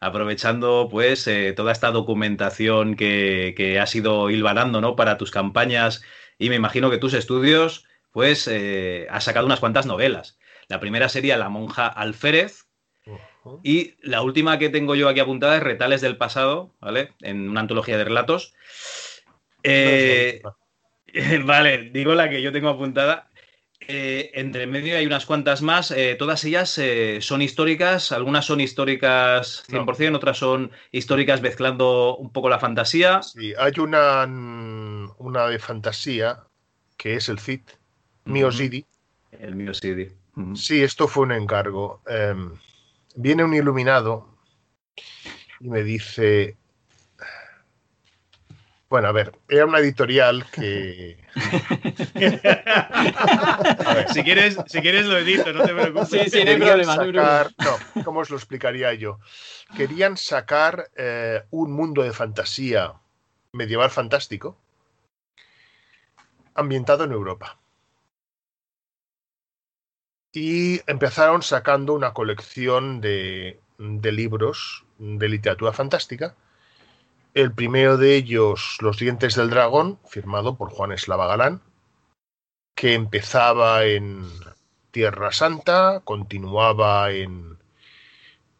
aprovechando, 0.00 0.88
pues, 0.90 1.26
eh, 1.28 1.52
toda 1.54 1.72
esta 1.72 1.90
documentación 1.90 2.96
que, 2.96 3.54
que 3.56 3.78
has 3.80 3.94
ido 3.94 4.30
hilvanando, 4.30 4.80
¿no? 4.80 4.96
Para 4.96 5.18
tus 5.18 5.30
campañas 5.30 6.02
y 6.42 6.48
me 6.48 6.56
imagino 6.56 6.90
que 6.90 6.98
tus 6.98 7.14
estudios, 7.14 7.86
pues, 8.10 8.48
eh, 8.48 9.06
has 9.10 9.24
sacado 9.24 9.46
unas 9.46 9.60
cuantas 9.60 9.86
novelas. 9.86 10.38
La 10.68 10.80
primera 10.80 11.08
sería 11.08 11.36
La 11.36 11.48
monja 11.48 11.86
alférez, 11.86 12.66
y 13.62 13.94
la 14.00 14.22
última 14.22 14.58
que 14.58 14.68
tengo 14.68 14.94
yo 14.94 15.08
aquí 15.08 15.20
apuntada 15.20 15.56
es 15.56 15.62
Retales 15.62 16.00
del 16.00 16.16
pasado, 16.16 16.72
¿vale? 16.80 17.12
En 17.20 17.48
una 17.48 17.60
antología 17.60 17.98
de 17.98 18.04
relatos. 18.04 18.54
Eh, 19.62 20.42
vale, 21.44 21.90
digo 21.92 22.14
la 22.14 22.28
que 22.28 22.42
yo 22.42 22.52
tengo 22.52 22.68
apuntada. 22.68 23.30
Eh, 23.88 24.30
entre 24.34 24.66
medio 24.66 24.96
hay 24.96 25.06
unas 25.06 25.26
cuantas 25.26 25.60
más, 25.62 25.90
eh, 25.90 26.14
todas 26.18 26.44
ellas 26.44 26.78
eh, 26.78 27.18
son 27.20 27.42
históricas, 27.42 28.12
algunas 28.12 28.44
son 28.44 28.60
históricas 28.60 29.64
100%, 29.68 30.16
otras 30.16 30.38
son 30.38 30.70
históricas 30.92 31.42
mezclando 31.42 32.16
un 32.16 32.30
poco 32.30 32.48
la 32.48 32.58
fantasía. 32.58 33.22
Sí, 33.22 33.52
hay 33.58 33.72
una, 33.78 34.26
mm, 34.26 35.14
una 35.18 35.46
de 35.46 35.58
fantasía 35.58 36.44
que 36.96 37.16
es 37.16 37.28
el 37.28 37.38
Cid, 37.38 37.62
Mio. 38.24 38.52
City. 38.52 38.86
El 39.32 39.74
CD. 39.74 40.14
Ujú. 40.36 40.56
Sí, 40.56 40.82
esto 40.82 41.08
fue 41.08 41.24
un 41.24 41.32
encargo. 41.32 42.00
Em, 42.06 42.52
viene 43.16 43.44
un 43.44 43.54
iluminado 43.54 44.36
y 45.60 45.68
me 45.68 45.82
dice. 45.82 46.56
Bueno, 48.92 49.08
a 49.08 49.12
ver, 49.12 49.32
era 49.48 49.64
una 49.64 49.78
editorial 49.78 50.44
que. 50.50 51.16
A 53.86 53.94
ver, 53.94 54.08
si, 54.10 54.22
quieres, 54.22 54.58
si 54.66 54.82
quieres 54.82 55.06
lo 55.06 55.16
edito, 55.16 55.50
no 55.54 55.64
te 55.64 55.72
preocupes. 55.72 56.10
Sí, 56.10 56.18
sí, 56.28 56.44
no 56.44 56.50
hay 56.50 56.58
querían 56.58 56.82
problema, 56.82 56.96
sacar- 56.96 57.52
no, 57.96 58.02
¿cómo 58.04 58.20
os 58.20 58.28
lo 58.28 58.36
explicaría 58.36 58.92
yo? 58.92 59.18
Querían 59.74 60.18
sacar 60.18 60.90
eh, 60.94 61.42
un 61.52 61.72
mundo 61.72 62.02
de 62.02 62.12
fantasía 62.12 62.92
medieval 63.52 63.88
fantástico 63.88 64.58
ambientado 66.54 67.04
en 67.04 67.12
Europa. 67.12 67.58
Y 70.34 70.82
empezaron 70.86 71.40
sacando 71.40 71.94
una 71.94 72.12
colección 72.12 73.00
de, 73.00 73.58
de 73.78 74.12
libros 74.12 74.84
de 74.98 75.30
literatura 75.30 75.72
fantástica. 75.72 76.34
El 77.34 77.52
primero 77.52 77.96
de 77.96 78.14
ellos, 78.14 78.76
Los 78.80 78.98
dientes 78.98 79.36
del 79.36 79.48
dragón, 79.48 79.98
firmado 80.06 80.56
por 80.56 80.70
Juan 80.70 80.92
Eslava 80.92 81.26
Galán, 81.26 81.62
que 82.74 82.92
empezaba 82.92 83.84
en 83.84 84.28
Tierra 84.90 85.32
Santa, 85.32 86.02
continuaba 86.04 87.10
en, 87.10 87.56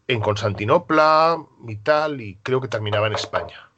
en 0.09 0.21
Constantinopla 0.21 1.45
y 1.69 1.77
tal, 1.77 2.23
y 2.23 2.37
creo 2.37 2.63
que 2.63 2.69
terminaba 2.69 3.07
en 3.09 3.13
España. 3.13 3.71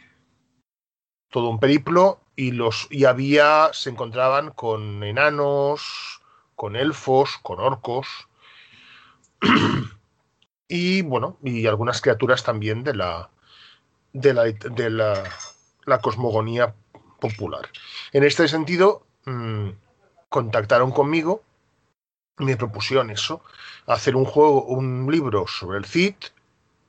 Todo 1.28 1.48
un 1.48 1.58
periplo 1.58 2.20
y 2.36 2.52
los 2.52 2.86
y 2.88 3.04
había 3.04 3.70
se 3.72 3.90
encontraban 3.90 4.50
con 4.50 5.02
enanos, 5.02 6.22
con 6.54 6.76
elfos, 6.76 7.38
con 7.42 7.58
orcos 7.58 8.28
y 10.68 11.02
bueno, 11.02 11.36
y 11.42 11.66
algunas 11.66 12.00
criaturas 12.00 12.44
también 12.44 12.84
de 12.84 12.94
la 12.94 13.30
de 14.14 14.32
la, 14.32 14.44
de 14.44 14.88
la, 14.88 15.22
la 15.84 15.98
cosmogonía 16.00 16.74
popular. 17.20 17.68
En 18.12 18.24
este 18.24 18.48
sentido, 18.48 19.06
mmm, 19.26 19.68
contactaron 20.30 20.90
conmigo 20.90 21.42
me 22.38 22.56
propusieron 22.56 23.10
eso, 23.10 23.42
hacer 23.86 24.16
un 24.16 24.24
juego, 24.24 24.64
un 24.64 25.10
libro 25.10 25.46
sobre 25.46 25.78
el 25.78 25.84
Cid, 25.84 26.16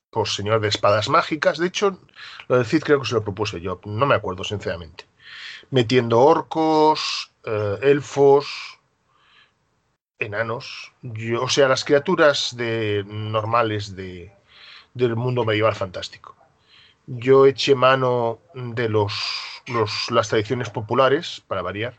pues 0.10 0.34
señor 0.34 0.62
de 0.62 0.70
espadas 0.70 1.10
mágicas. 1.10 1.58
De 1.58 1.68
hecho, 1.68 2.00
lo 2.48 2.58
del 2.58 2.66
Cid 2.66 2.84
creo 2.84 3.02
que 3.02 3.08
se 3.08 3.14
lo 3.14 3.24
propuse 3.24 3.62
yo, 3.62 3.80
no 3.86 4.06
me 4.06 4.16
acuerdo 4.16 4.44
sinceramente. 4.44 5.06
Metiendo 5.70 6.20
orcos, 6.20 7.32
eh, 7.44 7.78
elfos, 7.82 8.80
enanos, 10.18 10.94
yo, 11.02 11.44
o 11.44 11.50
sea, 11.50 11.68
las 11.68 11.84
criaturas 11.84 12.56
de, 12.56 13.04
normales 13.06 13.96
de, 13.96 14.32
del 14.94 15.16
mundo 15.16 15.46
medieval 15.46 15.76
fantástico. 15.76 16.36
Yo 17.08 17.46
eché 17.46 17.76
mano 17.76 18.40
de 18.54 18.90
los, 18.90 19.14
los, 19.68 20.12
las 20.12 20.30
tradiciones 20.30 20.70
populares, 20.70 21.44
para 21.48 21.62
variar, 21.62 21.96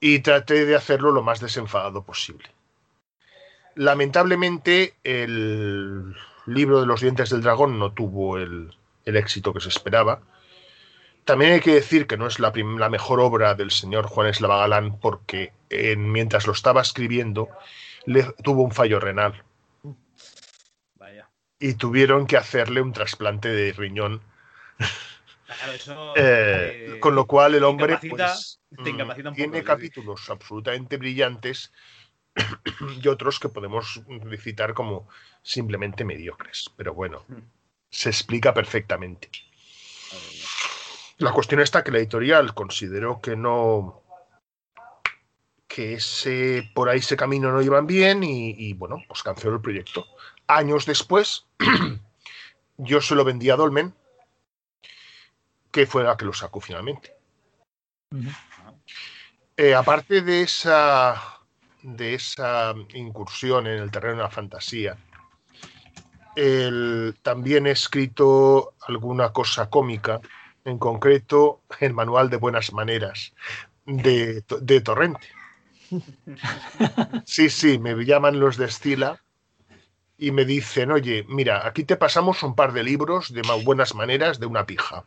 y 0.00 0.20
traté 0.20 0.66
de 0.66 0.76
hacerlo 0.76 1.10
lo 1.10 1.22
más 1.22 1.40
desenfadado 1.40 2.04
posible. 2.04 2.50
Lamentablemente, 3.74 4.94
el 5.04 6.14
libro 6.46 6.80
de 6.80 6.86
los 6.86 7.00
dientes 7.00 7.30
del 7.30 7.42
dragón 7.42 7.78
no 7.78 7.92
tuvo 7.92 8.38
el, 8.38 8.74
el 9.04 9.16
éxito 9.16 9.52
que 9.52 9.60
se 9.60 9.68
esperaba. 9.68 10.20
También 11.24 11.52
hay 11.54 11.60
que 11.60 11.74
decir 11.74 12.06
que 12.06 12.16
no 12.16 12.26
es 12.26 12.38
la, 12.38 12.52
la 12.54 12.88
mejor 12.88 13.20
obra 13.20 13.54
del 13.54 13.70
señor 13.70 14.06
Juan 14.06 14.28
Eslava 14.28 14.58
Galán 14.58 14.98
porque 15.00 15.52
en, 15.70 16.12
mientras 16.12 16.46
lo 16.46 16.52
estaba 16.52 16.82
escribiendo 16.82 17.48
le 18.04 18.22
tuvo 18.44 18.62
un 18.62 18.70
fallo 18.70 19.00
renal. 19.00 19.42
Y 21.58 21.74
tuvieron 21.74 22.26
que 22.26 22.36
hacerle 22.36 22.80
un 22.80 22.92
trasplante 22.92 23.48
de 23.48 23.72
riñón. 23.72 24.20
Claro, 25.46 25.72
eso, 25.72 26.12
eh, 26.16 26.82
eh, 26.86 27.00
con 27.00 27.14
lo 27.14 27.26
cual 27.26 27.54
el 27.54 27.64
hombre 27.64 27.94
incapacita- 27.94 28.08
pues, 28.08 28.60
incapacita 28.86 29.28
un 29.30 29.34
tiene 29.34 29.58
sí, 29.60 29.64
capítulos 29.64 30.28
absolutamente 30.28 30.96
brillantes 30.98 31.72
y 33.02 33.08
otros 33.08 33.40
que 33.40 33.48
podemos 33.48 34.02
citar 34.38 34.74
como 34.74 35.08
simplemente 35.42 36.04
mediocres. 36.04 36.70
Pero 36.76 36.92
bueno, 36.94 37.24
Hmm. 37.28 37.40
se 37.90 38.10
explica 38.10 38.52
perfectamente. 38.52 39.30
La 41.18 41.32
cuestión 41.32 41.62
está 41.62 41.82
que 41.82 41.90
la 41.92 41.98
editorial 41.98 42.52
consideró 42.52 43.20
que 43.22 43.36
no 43.36 44.02
que 45.66 45.94
ese, 45.94 46.70
por 46.74 46.88
ahí 46.88 46.98
ese 46.98 47.16
camino 47.16 47.50
no 47.50 47.60
iban 47.60 47.86
bien 47.86 48.22
y, 48.22 48.50
y 48.50 48.72
bueno, 48.74 49.02
pues 49.08 49.22
canceló 49.22 49.54
el 49.54 49.60
proyecto. 49.60 50.06
Años 50.48 50.86
después, 50.86 51.46
yo 52.76 53.00
se 53.00 53.14
lo 53.14 53.24
vendí 53.24 53.50
a 53.50 53.56
Dolmen, 53.56 53.94
que 55.70 55.86
fue 55.86 56.04
la 56.04 56.16
que 56.16 56.24
lo 56.24 56.32
sacó 56.32 56.60
finalmente. 56.60 57.12
Eh, 59.56 59.74
aparte 59.74 60.22
de 60.22 60.42
esa, 60.42 61.20
de 61.82 62.14
esa 62.14 62.74
incursión 62.94 63.66
en 63.66 63.78
el 63.80 63.90
terreno 63.90 64.16
de 64.18 64.22
la 64.22 64.30
fantasía, 64.30 64.96
el- 66.36 67.16
también 67.22 67.66
he 67.66 67.70
escrito 67.72 68.74
alguna 68.86 69.32
cosa 69.32 69.68
cómica, 69.70 70.20
en 70.64 70.78
concreto 70.78 71.62
el 71.80 71.94
manual 71.94 72.28
de 72.28 72.36
buenas 72.36 72.72
maneras 72.72 73.32
de, 73.84 74.42
de 74.60 74.80
Torrente. 74.80 75.26
Sí, 77.24 77.48
sí, 77.50 77.78
me 77.78 77.94
llaman 78.04 78.38
los 78.40 78.56
de 78.56 78.66
Estila 78.66 79.22
y 80.18 80.30
me 80.30 80.44
dicen, 80.44 80.90
oye, 80.90 81.26
mira, 81.28 81.66
aquí 81.66 81.84
te 81.84 81.96
pasamos 81.96 82.42
un 82.42 82.54
par 82.54 82.72
de 82.72 82.82
libros 82.82 83.32
de 83.32 83.42
buenas 83.64 83.94
maneras 83.94 84.40
de 84.40 84.46
una 84.46 84.64
pija. 84.64 85.04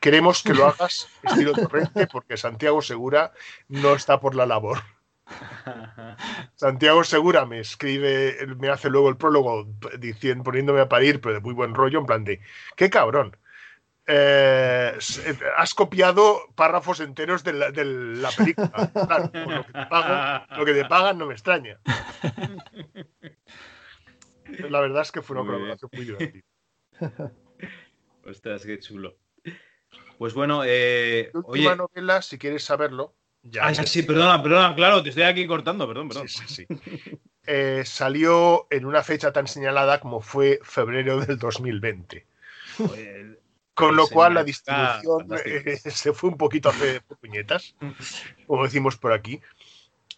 Queremos 0.00 0.42
que 0.42 0.54
lo 0.54 0.66
hagas 0.68 1.08
estilo 1.22 1.52
Torrente 1.52 2.06
porque 2.06 2.36
Santiago 2.36 2.82
Segura 2.82 3.32
no 3.68 3.94
está 3.94 4.20
por 4.20 4.34
la 4.34 4.46
labor. 4.46 4.82
Santiago 6.56 7.04
Segura 7.04 7.46
me 7.46 7.60
escribe, 7.60 8.36
me 8.58 8.68
hace 8.68 8.90
luego 8.90 9.08
el 9.08 9.16
prólogo 9.16 9.66
diciendo, 9.98 10.44
poniéndome 10.44 10.80
a 10.80 10.88
parir, 10.88 11.20
pero 11.20 11.34
de 11.34 11.40
muy 11.40 11.54
buen 11.54 11.74
rollo, 11.74 12.00
en 12.00 12.06
plan 12.06 12.24
de, 12.24 12.40
qué 12.76 12.90
cabrón. 12.90 13.36
Eh, 14.04 14.98
has 15.56 15.74
copiado 15.74 16.40
párrafos 16.56 16.98
enteros 16.98 17.44
de 17.44 17.52
la, 17.52 17.70
de 17.70 17.84
la 17.84 18.30
película. 18.30 18.90
Claro, 18.92 19.30
por 19.30 19.52
lo 19.52 19.64
que 19.64 19.72
te 19.72 19.86
pago, 19.86 20.44
lo 20.56 20.64
que 20.64 20.74
te 20.74 20.84
pagan 20.86 21.18
no 21.18 21.26
me 21.26 21.34
extraña. 21.34 21.78
La 24.58 24.80
verdad 24.80 25.02
es 25.02 25.12
que 25.12 25.22
fue 25.22 25.34
una 25.36 25.44
Muy 25.44 25.50
bien. 25.52 25.76
colaboración 25.76 25.90
muy 25.92 26.04
divertida. 26.04 26.42
Ostras, 28.24 28.64
qué 28.64 28.78
chulo. 28.78 29.16
Pues 30.18 30.34
bueno, 30.34 30.62
eh, 30.64 31.30
La 31.32 31.40
última 31.40 31.70
oye. 31.72 31.76
novela, 31.76 32.22
si 32.22 32.38
quieres 32.38 32.62
saberlo, 32.64 33.14
ya. 33.42 33.66
Ah, 33.66 33.74
sí, 33.74 33.84
sí, 33.86 34.02
perdona, 34.02 34.40
perdona, 34.42 34.74
claro, 34.74 35.02
te 35.02 35.08
estoy 35.08 35.24
aquí 35.24 35.46
cortando, 35.46 35.86
perdón, 35.88 36.08
perdón. 36.08 36.28
Sí, 36.28 36.44
sí, 36.46 36.66
sí. 36.66 36.66
Eh, 37.44 37.82
salió 37.84 38.68
en 38.70 38.86
una 38.86 39.02
fecha 39.02 39.32
tan 39.32 39.48
señalada 39.48 39.98
como 39.98 40.20
fue 40.20 40.60
febrero 40.62 41.20
del 41.20 41.38
2020. 41.38 42.24
Joder, 42.76 43.40
Con 43.74 43.96
lo 43.96 44.06
cual 44.06 44.34
la 44.34 44.44
distribución 44.44 45.26
eh, 45.44 45.76
se 45.90 46.12
fue 46.12 46.30
un 46.30 46.36
poquito 46.36 46.68
a 46.68 46.72
hacer 46.72 47.02
puñetas, 47.02 47.74
como 48.46 48.62
decimos 48.62 48.96
por 48.96 49.12
aquí, 49.12 49.40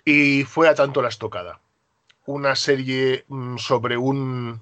y 0.04 0.44
fue 0.44 0.68
a 0.68 0.74
tanto 0.74 1.00
la 1.00 1.08
estocada. 1.08 1.60
Una 2.26 2.56
serie 2.56 3.24
mm, 3.28 3.56
sobre 3.58 3.96
un 3.96 4.60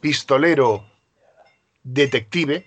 pistolero 0.00 0.86
detective, 1.82 2.66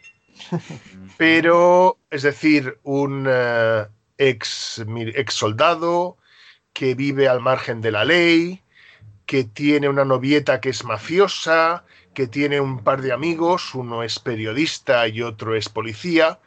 pero 1.18 1.98
es 2.10 2.24
decir, 2.24 2.80
un 2.84 3.28
eh, 3.30 3.86
ex, 4.18 4.84
ex 4.88 5.34
soldado 5.34 6.18
que 6.74 6.96
vive 6.96 7.28
al 7.28 7.42
margen 7.42 7.82
de 7.82 7.92
la 7.92 8.06
ley, 8.06 8.62
que 9.26 9.44
tiene 9.44 9.90
una 9.90 10.06
novieta 10.06 10.60
que 10.60 10.70
es 10.70 10.84
mafiosa, 10.84 11.86
que 12.14 12.28
tiene 12.28 12.60
un 12.60 12.84
par 12.84 13.02
de 13.02 13.12
amigos, 13.12 13.74
uno 13.76 14.04
es 14.04 14.20
periodista 14.20 15.08
y 15.08 15.22
otro 15.22 15.56
es 15.56 15.70
policía, 15.70 16.40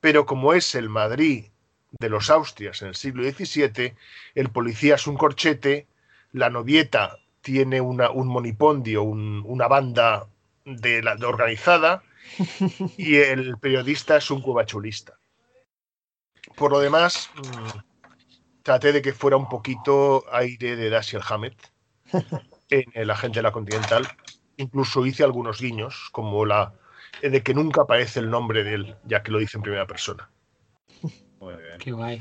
pero 0.00 0.26
como 0.26 0.52
es 0.52 0.74
el 0.74 0.88
Madrid 0.88 1.46
de 1.90 2.08
los 2.08 2.30
Austrias 2.30 2.82
en 2.82 2.88
el 2.88 2.94
siglo 2.94 3.22
XVII, 3.22 3.94
el 4.34 4.50
policía 4.50 4.96
es 4.96 5.06
un 5.06 5.16
corchete, 5.16 5.86
la 6.32 6.50
novieta 6.50 7.18
tiene 7.40 7.80
una- 7.80 8.10
un 8.10 8.26
monipondio, 8.28 9.02
un- 9.02 9.42
una 9.46 9.68
banda 9.68 10.26
de 10.64 11.02
la, 11.02 11.16
de 11.16 11.26
organizada, 11.26 12.02
y 12.98 13.16
el 13.16 13.56
periodista 13.58 14.16
es 14.16 14.30
un 14.30 14.42
cubachulista. 14.42 15.18
Por 16.56 16.72
lo 16.72 16.80
demás, 16.80 17.30
mm, 17.36 17.78
traté 18.62 18.92
de 18.92 19.02
que 19.02 19.12
fuera 19.12 19.36
un 19.36 19.48
poquito 19.48 20.24
aire 20.32 20.74
de 20.76 20.90
Dashiell 20.90 21.22
Hammett 21.28 21.56
en 22.70 22.84
El 22.94 23.10
agente 23.10 23.38
de 23.38 23.42
la 23.44 23.52
Continental. 23.52 24.06
Incluso 24.56 25.06
hice 25.06 25.22
algunos 25.22 25.60
guiños, 25.60 26.08
como 26.12 26.44
la 26.44 26.72
de 27.22 27.42
que 27.42 27.54
nunca 27.54 27.82
aparece 27.82 28.20
el 28.20 28.30
nombre 28.30 28.64
de 28.64 28.74
él, 28.74 28.96
ya 29.04 29.22
que 29.22 29.30
lo 29.30 29.38
dice 29.38 29.56
en 29.58 29.62
primera 29.62 29.86
persona. 29.86 30.28
Muy 31.40 31.54
bien. 31.54 31.78
Qué 31.78 31.92
guay. 31.92 32.20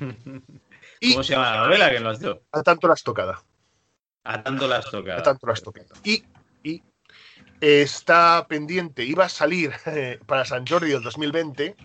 Y 1.00 1.12
¿Cómo 1.14 1.24
se 1.24 1.34
llama 1.34 1.52
la 1.56 1.64
novela 1.64 1.90
que 1.92 2.00
no 2.00 2.10
has 2.10 2.20
dicho? 2.20 2.42
a 2.52 2.64
tanto 2.64 2.88
la 2.88 2.94
estocada. 2.94 3.42
A 4.24 4.42
tanto 4.44 4.68
las 4.68 4.90
tocado. 4.90 5.20
A 5.20 5.24
tanto 5.24 5.46
la 5.48 5.54
estocada. 5.54 5.88
Y, 6.04 6.24
y 6.64 6.82
está 7.62 8.46
pendiente, 8.50 9.04
iba 9.04 9.26
a 9.26 9.30
salir 9.30 9.72
eh, 9.86 10.20
para 10.26 10.46
San 10.46 10.66
Jordi 10.66 10.90
del 10.90 11.04
2020, 11.04 11.76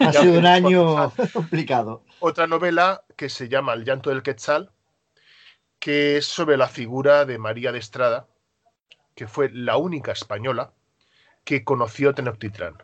Ha 0.00 0.12
sido 0.12 0.38
un 0.38 0.46
año 0.46 1.12
complicado. 1.32 2.02
otra 2.18 2.46
novela 2.46 3.04
que 3.16 3.28
se 3.28 3.48
llama 3.48 3.74
El 3.74 3.84
llanto 3.84 4.10
del 4.10 4.22
Quetzal, 4.22 4.70
que 5.78 6.16
es 6.16 6.26
sobre 6.26 6.56
la 6.56 6.68
figura 6.68 7.24
de 7.24 7.38
María 7.38 7.70
de 7.72 7.78
Estrada, 7.78 8.26
que 9.14 9.28
fue 9.28 9.50
la 9.52 9.76
única 9.76 10.10
española 10.12 10.72
que 11.44 11.62
conoció 11.62 12.12
Tenochtitlán. 12.14 12.74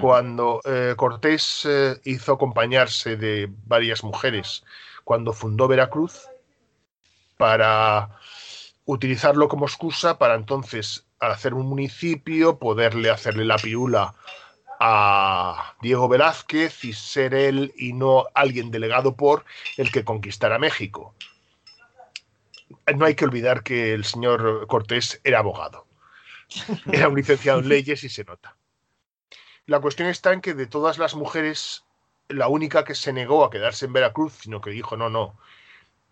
Cuando 0.00 0.60
eh, 0.64 0.94
Cortés 0.96 1.66
eh, 1.68 2.00
hizo 2.04 2.32
acompañarse 2.32 3.16
de 3.16 3.50
varias 3.66 4.04
mujeres 4.04 4.64
cuando 5.04 5.32
fundó 5.32 5.68
Veracruz 5.68 6.28
para 7.36 8.10
utilizarlo 8.84 9.48
como 9.48 9.66
excusa 9.66 10.18
para 10.18 10.34
entonces 10.34 11.06
hacer 11.20 11.54
un 11.54 11.66
municipio, 11.66 12.58
poderle 12.58 13.10
hacerle 13.10 13.44
la 13.44 13.56
piula 13.56 14.14
a 14.80 15.74
Diego 15.82 16.08
Velázquez 16.08 16.84
y 16.84 16.92
ser 16.92 17.34
él 17.34 17.72
y 17.76 17.92
no 17.92 18.26
alguien 18.34 18.70
delegado 18.70 19.16
por 19.16 19.44
el 19.76 19.90
que 19.90 20.04
conquistara 20.04 20.58
México. 20.58 21.14
No 22.94 23.04
hay 23.04 23.14
que 23.14 23.24
olvidar 23.24 23.62
que 23.62 23.92
el 23.94 24.04
señor 24.04 24.66
Cortés 24.66 25.20
era 25.24 25.40
abogado. 25.40 25.86
Era 26.92 27.08
un 27.08 27.16
licenciado 27.16 27.60
en 27.60 27.68
leyes 27.68 28.04
y 28.04 28.08
se 28.08 28.24
nota. 28.24 28.57
La 29.68 29.80
cuestión 29.80 30.08
está 30.08 30.32
en 30.32 30.40
que 30.40 30.54
de 30.54 30.66
todas 30.66 30.96
las 30.96 31.14
mujeres, 31.14 31.84
la 32.28 32.48
única 32.48 32.84
que 32.84 32.94
se 32.94 33.12
negó 33.12 33.44
a 33.44 33.50
quedarse 33.50 33.84
en 33.84 33.92
Veracruz, 33.92 34.32
sino 34.40 34.62
que 34.62 34.70
dijo, 34.70 34.96
no, 34.96 35.10
no, 35.10 35.38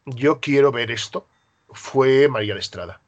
yo 0.05 0.41
quiero 0.41 0.73
ver 0.73 0.91
esto, 0.91 1.27
fue 1.71 2.29
María 2.29 2.53
de 2.53 2.61
Estrada. 2.61 3.01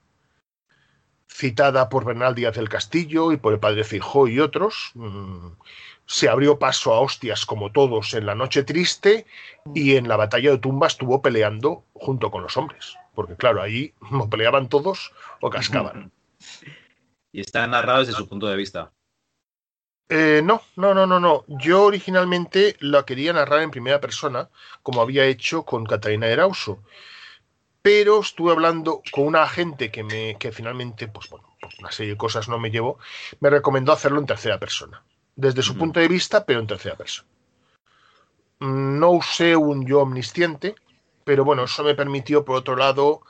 Citada 1.31 1.91
por 1.91 2.07
Bernal 2.07 2.35
Díaz 2.35 2.57
del 2.57 2.71
Castillo 2.71 3.31
y 3.31 3.37
por 3.37 3.53
el 3.53 3.61
padre 3.61 3.85
Fijó 3.85 4.27
y 4.27 4.41
otros, 4.41 4.93
mm, 4.95 5.49
se 6.07 6.31
abrió 6.31 6.59
paso 6.59 6.95
a 6.95 7.01
hostias 7.01 7.45
como 7.45 7.71
todos 7.71 8.15
en 8.15 8.25
la 8.25 8.35
Noche 8.35 8.63
Triste 8.63 9.27
y 9.75 9.97
en 9.97 10.09
la 10.09 10.17
Batalla 10.17 10.53
de 10.53 10.59
Tumba 10.59 10.87
estuvo 10.87 11.21
peleando 11.21 11.85
junto 11.93 12.31
con 12.31 12.43
los 12.43 12.57
hombres. 12.57 12.97
Porque 13.15 13.37
claro, 13.37 13.61
ahí 13.61 13.93
o 14.01 14.31
peleaban 14.31 14.71
todos 14.71 15.13
o 15.43 15.51
cascaban. 15.51 16.11
Y 17.31 17.43
está 17.43 17.67
narrado 17.67 17.99
desde 17.99 18.15
su 18.15 18.27
punto 18.27 18.47
de 18.47 18.57
vista. 18.57 18.91
Eh, 20.11 20.41
no, 20.45 20.63
no, 20.77 20.95
no, 20.95 21.07
no, 21.07 21.21
no. 21.21 21.45
Yo 21.49 21.85
originalmente 21.85 22.77
la 22.81 23.05
quería 23.05 23.33
narrar 23.33 23.63
en 23.63 23.71
primera 23.71 24.01
persona, 24.01 24.49
como 24.83 25.01
había 25.03 25.25
hecho 25.27 25.65
con 25.65 25.85
Catalina 25.85 26.27
Erauso. 26.29 26.83
Pero 27.83 28.21
estuve 28.21 28.53
hablando 28.53 29.03
con 29.11 29.27
una 29.27 29.43
agente 29.43 29.91
que 29.91 30.05
me, 30.05 30.37
que 30.39 30.53
finalmente, 30.53 31.09
pues 31.09 31.29
bueno, 31.29 31.49
por 31.61 31.71
una 31.79 31.91
serie 31.91 32.13
de 32.13 32.19
cosas 32.19 32.49
no 32.49 32.59
me 32.59 32.71
llevó, 32.71 32.99
me 33.41 33.51
recomendó 33.51 33.93
hacerlo 33.93 34.21
en 34.21 34.27
tercera 34.27 34.59
persona. 34.59 35.03
Desde 35.35 35.63
su 35.63 35.73
Ujú. 35.73 35.81
punto 35.81 36.01
de 36.01 36.09
vista, 36.09 36.45
pero 36.45 36.61
en 36.61 36.67
tercera 36.69 36.97
persona. 36.97 37.29
Mm, 38.61 38.99
No 38.99 39.11
usé 39.11 39.57
un 39.57 39.87
yo 39.87 40.01
omnisciente, 40.01 40.75
pero 41.25 41.45
bueno, 41.45 41.65
eso 41.65 41.85
me 41.85 41.95
permitió, 41.95 42.45
por 42.45 42.57
otro 42.57 42.77
lado, 42.77 43.21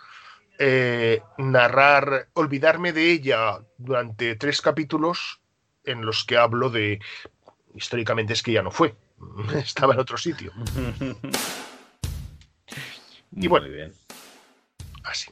eh, 0.59 1.23
narrar, 1.39 2.29
olvidarme 2.35 2.93
de 2.93 3.13
ella 3.13 3.61
durante 3.79 4.37
tres 4.37 4.61
capítulos 4.63 5.41
en 5.90 6.05
los 6.05 6.24
que 6.24 6.36
hablo 6.36 6.70
de, 6.70 7.01
históricamente 7.74 8.32
es 8.32 8.43
que 8.43 8.52
ya 8.52 8.62
no 8.62 8.70
fue, 8.70 8.94
estaba 9.55 9.94
en 9.94 10.01
otro 10.01 10.16
sitio. 10.16 10.52
Y 13.31 13.47
bueno. 13.47 13.66
Muy 13.66 13.77
bien. 13.77 13.93
Así. 15.05 15.31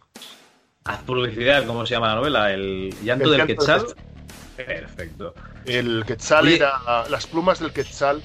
Haz 0.84 1.02
publicidad, 1.02 1.66
¿cómo 1.66 1.84
se 1.86 1.94
llama 1.94 2.08
la 2.08 2.14
novela? 2.16 2.52
El 2.52 2.94
llanto 3.02 3.32
El 3.32 3.38
del 3.38 3.46
Quetzal. 3.46 3.86
Perfecto. 4.56 5.34
El 5.64 6.04
quetzal 6.06 6.46
Oye. 6.46 6.56
era, 6.56 6.80
las 7.10 7.26
plumas 7.26 7.58
del 7.58 7.72
quetzal 7.72 8.22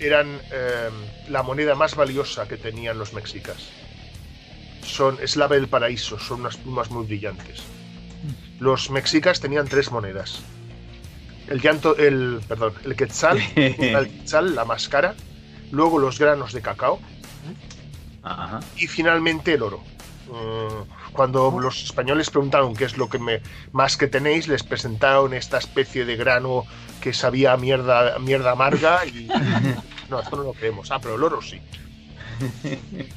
eran 0.00 0.40
eh, 0.52 0.88
la 1.28 1.42
moneda 1.42 1.74
más 1.74 1.94
valiosa 1.96 2.48
que 2.48 2.56
tenían 2.56 2.98
los 2.98 3.12
mexicas. 3.12 3.68
Son, 4.82 5.18
es 5.20 5.36
la 5.36 5.48
del 5.48 5.68
paraíso, 5.68 6.18
son 6.18 6.40
unas 6.40 6.56
plumas 6.56 6.90
muy 6.90 7.06
brillantes. 7.06 7.62
Los 8.58 8.90
mexicas 8.90 9.40
tenían 9.40 9.68
tres 9.68 9.90
monedas. 9.90 10.42
El 11.48 11.60
llanto, 11.60 11.96
el, 11.96 12.40
perdón, 12.48 12.72
el 12.84 12.96
quetzal, 12.96 13.38
el 13.56 14.08
quetzal, 14.08 14.54
la 14.54 14.64
más 14.64 14.88
cara, 14.88 15.14
luego 15.70 15.98
los 15.98 16.18
granos 16.18 16.52
de 16.52 16.62
cacao 16.62 17.00
Ajá. 18.22 18.60
y 18.76 18.86
finalmente 18.86 19.52
el 19.54 19.62
oro. 19.62 19.82
Mm, 20.26 21.12
Cuando 21.12 21.58
los 21.60 21.84
españoles 21.84 22.30
preguntaron 22.30 22.74
qué 22.74 22.84
es 22.84 22.96
lo 22.96 23.08
que 23.10 23.18
me, 23.18 23.40
más 23.72 23.96
que 23.96 24.06
tenéis, 24.06 24.48
les 24.48 24.62
presentaron 24.62 25.34
esta 25.34 25.58
especie 25.58 26.06
de 26.06 26.16
grano 26.16 26.64
que 27.02 27.12
sabía 27.12 27.52
a 27.52 27.56
mierda, 27.58 28.16
a 28.16 28.18
mierda 28.18 28.52
amarga 28.52 29.04
y 29.04 29.28
no, 30.08 30.20
esto 30.20 30.36
no 30.36 30.44
lo 30.44 30.52
creemos. 30.54 30.90
Ah, 30.90 30.98
pero 31.00 31.16
el 31.16 31.22
oro 31.22 31.42
sí. 31.42 31.60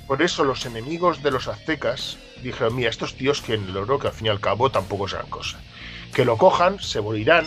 Por 0.05 0.21
eso 0.21 0.43
los 0.43 0.65
enemigos 0.65 1.23
de 1.23 1.31
los 1.31 1.47
aztecas 1.47 2.17
dijeron, 2.43 2.75
mira, 2.75 2.89
estos 2.89 3.15
tíos 3.15 3.41
que 3.41 3.55
en 3.55 3.63
el 3.63 3.77
oro, 3.77 3.97
que 3.97 4.07
al 4.07 4.13
fin 4.13 4.27
y 4.27 4.29
al 4.29 4.39
cabo 4.39 4.69
tampoco 4.69 5.05
es 5.07 5.13
gran 5.13 5.29
cosa. 5.29 5.59
Que 6.13 6.23
lo 6.25 6.37
cojan, 6.37 6.79
se 6.79 7.01
morirán 7.01 7.45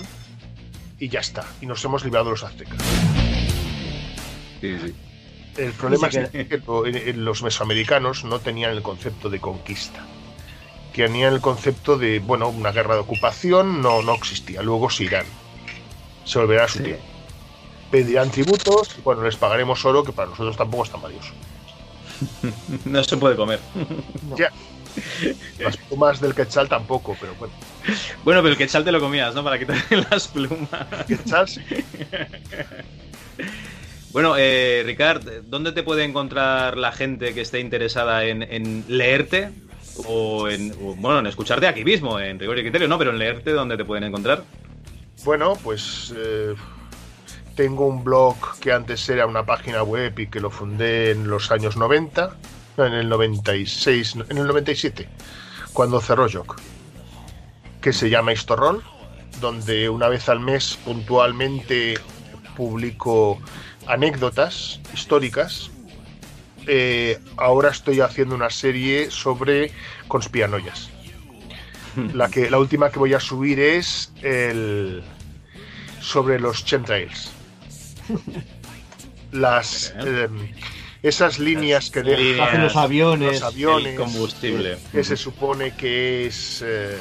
y 1.01 1.09
ya 1.09 1.19
está. 1.21 1.45
Y 1.61 1.67
nos 1.67 1.85
hemos 1.85 2.05
librado 2.05 2.27
de 2.27 2.31
los 2.33 2.45
aztecas. 2.45 2.79
Sí, 4.61 4.77
sí. 4.85 4.95
El 5.57 5.73
problema 5.73 6.07
es 6.09 6.29
que 6.31 6.41
en- 6.87 6.97
en 6.97 7.25
los 7.25 7.43
mesoamericanos 7.43 8.25
no 8.25 8.39
tenían 8.39 8.71
el 8.71 8.83
concepto 8.83 9.29
de 9.29 9.41
conquista. 9.41 10.05
Tenían 10.95 11.33
el 11.35 11.41
concepto 11.41 11.97
de, 11.99 12.19
bueno, 12.21 12.49
una 12.49 12.71
guerra 12.73 12.95
de 12.95 13.01
ocupación 13.01 13.81
no, 13.83 14.03
no 14.03 14.15
existía. 14.15 14.63
Luego 14.63 14.91
se 14.91 15.05
irán. 15.05 15.27
Se 16.25 16.39
volverá 16.39 16.65
a 16.65 16.69
su 16.69 16.79
Sí. 16.79 16.85
tiempo. 16.85 17.03
Pedirán 17.91 18.31
tributos 18.31 18.95
y, 18.99 19.01
bueno, 19.01 19.23
les 19.23 19.37
pagaremos 19.37 19.85
oro, 19.85 20.05
que 20.05 20.13
para 20.13 20.29
nosotros 20.31 20.57
tampoco 20.57 20.85
es 20.85 20.91
tan 20.91 21.03
valioso. 21.03 21.33
No 22.85 23.03
se 23.03 23.17
puede 23.17 23.35
comer. 23.37 23.59
Ya. 24.37 24.53
Las 25.59 25.77
plumas 25.77 26.21
del 26.21 26.35
quetzal 26.35 26.69
tampoco, 26.69 27.17
pero 27.21 27.35
bueno. 27.37 27.55
Bueno, 28.25 28.43
pero 28.43 28.53
el 28.53 28.59
quetzal 28.59 28.85
te 28.85 28.93
lo 28.93 29.01
comías, 29.01 29.35
¿no? 29.35 29.43
Para 29.45 29.59
quitarle 29.59 30.07
las 30.11 30.29
plumas. 30.29 30.87
Quetzal. 31.07 31.47
Bueno, 34.13 34.35
eh, 34.37 34.83
Ricard, 34.85 35.23
¿dónde 35.45 35.71
te 35.71 35.85
puede 35.85 36.03
encontrar 36.03 36.77
la 36.77 36.91
gente 36.91 37.33
que 37.33 37.43
esté 37.43 37.61
interesada 37.61 38.25
en, 38.25 38.43
en 38.43 38.85
leerte? 38.89 39.53
O 40.05 40.49
en, 40.49 40.73
o, 40.83 40.97
bueno, 40.97 41.21
en 41.21 41.29
escucharte 41.29 41.69
aquí 41.69 41.85
mismo, 41.85 42.19
en 42.19 42.41
rigor 42.41 42.59
y 42.59 42.63
criterio, 42.63 42.89
¿no? 42.89 42.99
Pero 42.99 43.13
en 43.13 43.19
leerte, 43.19 43.53
¿dónde 43.53 43.77
te 43.77 43.85
pueden 43.85 44.03
encontrar? 44.03 44.43
Bueno, 45.25 45.53
pues 45.63 46.13
eh, 46.17 46.57
tengo 47.55 47.87
un 47.87 48.03
blog 48.03 48.37
que 48.59 48.73
antes 48.73 49.09
era 49.09 49.27
una 49.27 49.45
página 49.45 49.83
web 49.83 50.19
y 50.19 50.27
que 50.27 50.41
lo 50.41 50.51
fundé 50.51 51.13
en 51.13 51.29
los 51.29 51.51
años 51.51 51.77
90, 51.77 52.37
no, 52.81 52.87
en 52.87 52.95
el 52.95 53.09
96, 53.09 54.17
no, 54.17 54.25
en 54.29 54.39
el 54.39 54.47
97, 54.47 55.09
cuando 55.73 56.01
cerró 56.01 56.29
Jock, 56.31 56.59
que 57.81 57.93
se 57.93 58.09
llama 58.09 58.33
Historrol, 58.33 58.83
donde 59.41 59.89
una 59.89 60.09
vez 60.09 60.29
al 60.29 60.41
mes 60.41 60.79
puntualmente 60.85 61.99
publico 62.57 63.39
anécdotas 63.87 64.81
históricas. 64.95 65.71
Eh, 66.67 67.19
ahora 67.37 67.71
estoy 67.71 68.01
haciendo 68.01 68.35
una 68.35 68.51
serie 68.51 69.11
sobre 69.11 69.73
conspiranoias. 70.09 70.91
La, 72.15 72.29
que, 72.29 72.49
la 72.51 72.59
última 72.59 72.91
que 72.91 72.99
voy 72.99 73.15
a 73.15 73.21
subir 73.21 73.59
es 73.59 74.13
el 74.23 75.03
sobre 76.01 76.39
los 76.39 76.65
chemtrails. 76.65 77.33
Las 79.33 79.93
eh, 79.99 80.29
esas 81.03 81.39
líneas 81.39 81.91
que 81.91 82.03
dejan 82.03 82.25
líneas. 82.25 82.49
Hacen 82.49 82.63
los 82.63 82.77
aviones. 82.77 83.33
los 83.41 83.43
aviones 83.43 83.87
El 83.93 83.97
combustible. 83.97 84.79
que 84.93 85.05
se 85.05 85.17
supone 85.17 85.75
que 85.75 86.27
es 86.27 86.63
eh, 86.65 86.97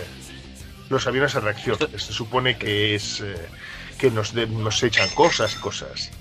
los 0.89 1.05
aviones 1.07 1.35
a 1.35 1.39
reacción. 1.41 1.77
que 1.77 1.99
Se 1.99 2.13
supone 2.13 2.57
que 2.57 2.95
es 2.95 3.21
eh, 3.21 3.35
que 3.97 4.09
nos, 4.11 4.33
de- 4.33 4.47
nos 4.47 4.81
echan 4.83 5.09
cosas, 5.09 5.55
cosas. 5.55 6.11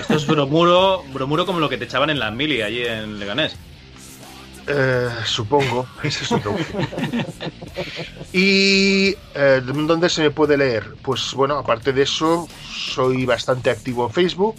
Esto 0.00 0.14
es 0.14 0.26
bromuro, 0.26 1.04
bromuro 1.12 1.44
como 1.44 1.60
lo 1.60 1.68
que 1.68 1.76
te 1.76 1.84
echaban 1.84 2.08
en 2.10 2.18
la 2.18 2.30
mili 2.30 2.62
allí 2.62 2.84
en 2.86 3.18
Leganés. 3.18 3.54
Eh, 4.70 5.08
supongo, 5.24 5.86
ese 6.02 6.24
es 6.24 6.32
otro. 6.32 6.54
¿Y 8.32 9.14
eh, 9.34 9.62
dónde 9.64 10.08
se 10.10 10.22
me 10.22 10.30
puede 10.30 10.56
leer? 10.56 10.94
Pues 11.02 11.32
bueno, 11.34 11.56
aparte 11.58 11.92
de 11.92 12.02
eso, 12.02 12.48
soy 12.70 13.24
bastante 13.24 13.70
activo 13.70 14.06
en 14.06 14.12
Facebook. 14.12 14.56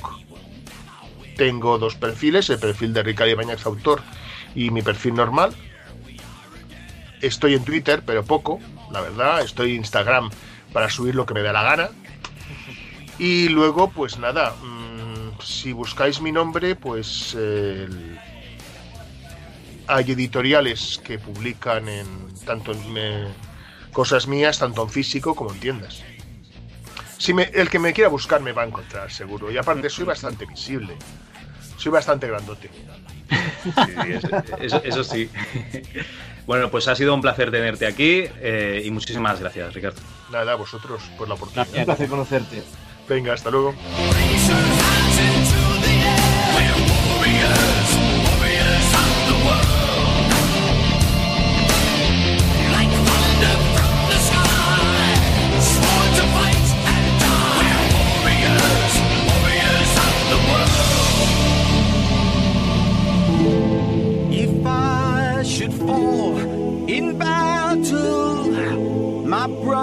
Tengo 1.39 1.77
dos 1.77 1.95
perfiles, 1.95 2.49
el 2.49 2.59
perfil 2.59 2.93
de 2.93 3.01
Ricardo 3.01 3.31
Ibáñez 3.31 3.65
Autor 3.65 4.01
y 4.55 4.71
mi 4.71 4.81
perfil 4.81 5.13
normal. 5.13 5.55
Estoy 7.21 7.53
en 7.55 7.63
Twitter, 7.63 8.03
pero 8.05 8.25
poco, 8.25 8.59
la 8.91 8.99
verdad. 8.99 9.41
Estoy 9.41 9.71
en 9.71 9.77
Instagram 9.77 10.29
para 10.73 10.89
subir 10.89 11.15
lo 11.15 11.25
que 11.25 11.33
me 11.33 11.41
da 11.41 11.53
la 11.53 11.63
gana. 11.63 11.89
Y 13.19 13.47
luego, 13.47 13.89
pues 13.89 14.17
nada, 14.19 14.51
mm, 14.61 15.39
si 15.41 15.71
buscáis 15.71 16.19
mi 16.19 16.33
nombre, 16.33 16.75
pues 16.75 17.33
hay 19.87 20.11
editoriales 20.11 20.99
que 21.05 21.19
publican 21.19 21.87
en 21.87 22.05
tanto 22.45 22.73
en 22.73 22.97
eh, 22.97 23.27
cosas 23.93 24.27
mías, 24.27 24.59
tanto 24.59 24.83
en 24.83 24.89
físico 24.89 25.35
como 25.35 25.53
en 25.53 25.59
tiendas. 25.61 26.03
Si 27.17 27.33
me- 27.33 27.43
el 27.53 27.69
que 27.69 27.79
me 27.79 27.93
quiera 27.93 28.09
buscar 28.09 28.41
me 28.41 28.51
va 28.51 28.63
a 28.63 28.65
encontrar, 28.65 29.09
seguro. 29.09 29.49
Y 29.51 29.57
aparte 29.57 29.89
soy 29.89 30.03
bastante 30.05 30.45
visible. 30.45 30.95
Soy 31.79 31.91
bastante 31.91 32.27
grandote. 32.27 32.69
Sí, 33.63 34.11
eso, 34.13 34.29
eso- 34.59 34.81
eso 34.83 35.03
sí. 35.03 35.29
Bueno, 36.45 36.69
pues 36.71 36.87
ha 36.87 36.95
sido 36.95 37.13
un 37.13 37.21
placer 37.21 37.51
tenerte 37.51 37.85
aquí 37.87 38.23
eh, 38.41 38.81
y 38.85 38.91
muchísimas 38.91 39.39
gracias, 39.39 39.73
Ricardo. 39.73 40.01
Nada, 40.31 40.53
a 40.53 40.55
vosotros 40.55 41.01
por 41.17 41.27
la 41.27 41.35
oportunidad. 41.35 41.67
Un 41.77 41.85
placer 41.85 42.07
conocerte. 42.09 42.63
Venga, 43.07 43.33
hasta 43.33 43.49
luego. 43.51 43.73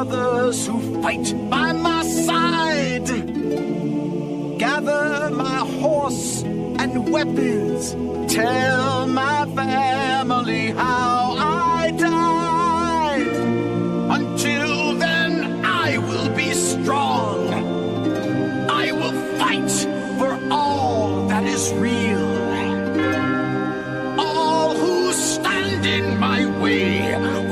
brothers 0.05 0.67
who 0.67 0.79
fight 1.01 1.35
by 1.49 1.73
my 1.73 2.03
side. 2.05 3.09
Gather 4.59 5.31
my 5.31 5.61
horse 5.81 6.43
and 6.43 7.11
weapons. 7.11 7.97
Tell 8.31 9.07
my 9.07 9.47
family 9.57 10.67
how 10.73 11.37
I 11.39 11.93
died. 11.97 13.37
Until 14.19 14.95
then, 14.99 15.65
I 15.65 15.97
will 15.97 16.29
be 16.37 16.51
strong. 16.53 17.41
I 18.69 18.93
will 18.93 19.17
fight 19.39 19.73
for 20.19 20.33
all 20.51 21.27
that 21.29 21.45
is 21.45 21.73
real. 21.87 22.29
All 24.19 24.75
who 24.75 25.13
stand 25.13 25.87
in 25.87 26.21
my 26.21 26.41
way. 26.61 27.46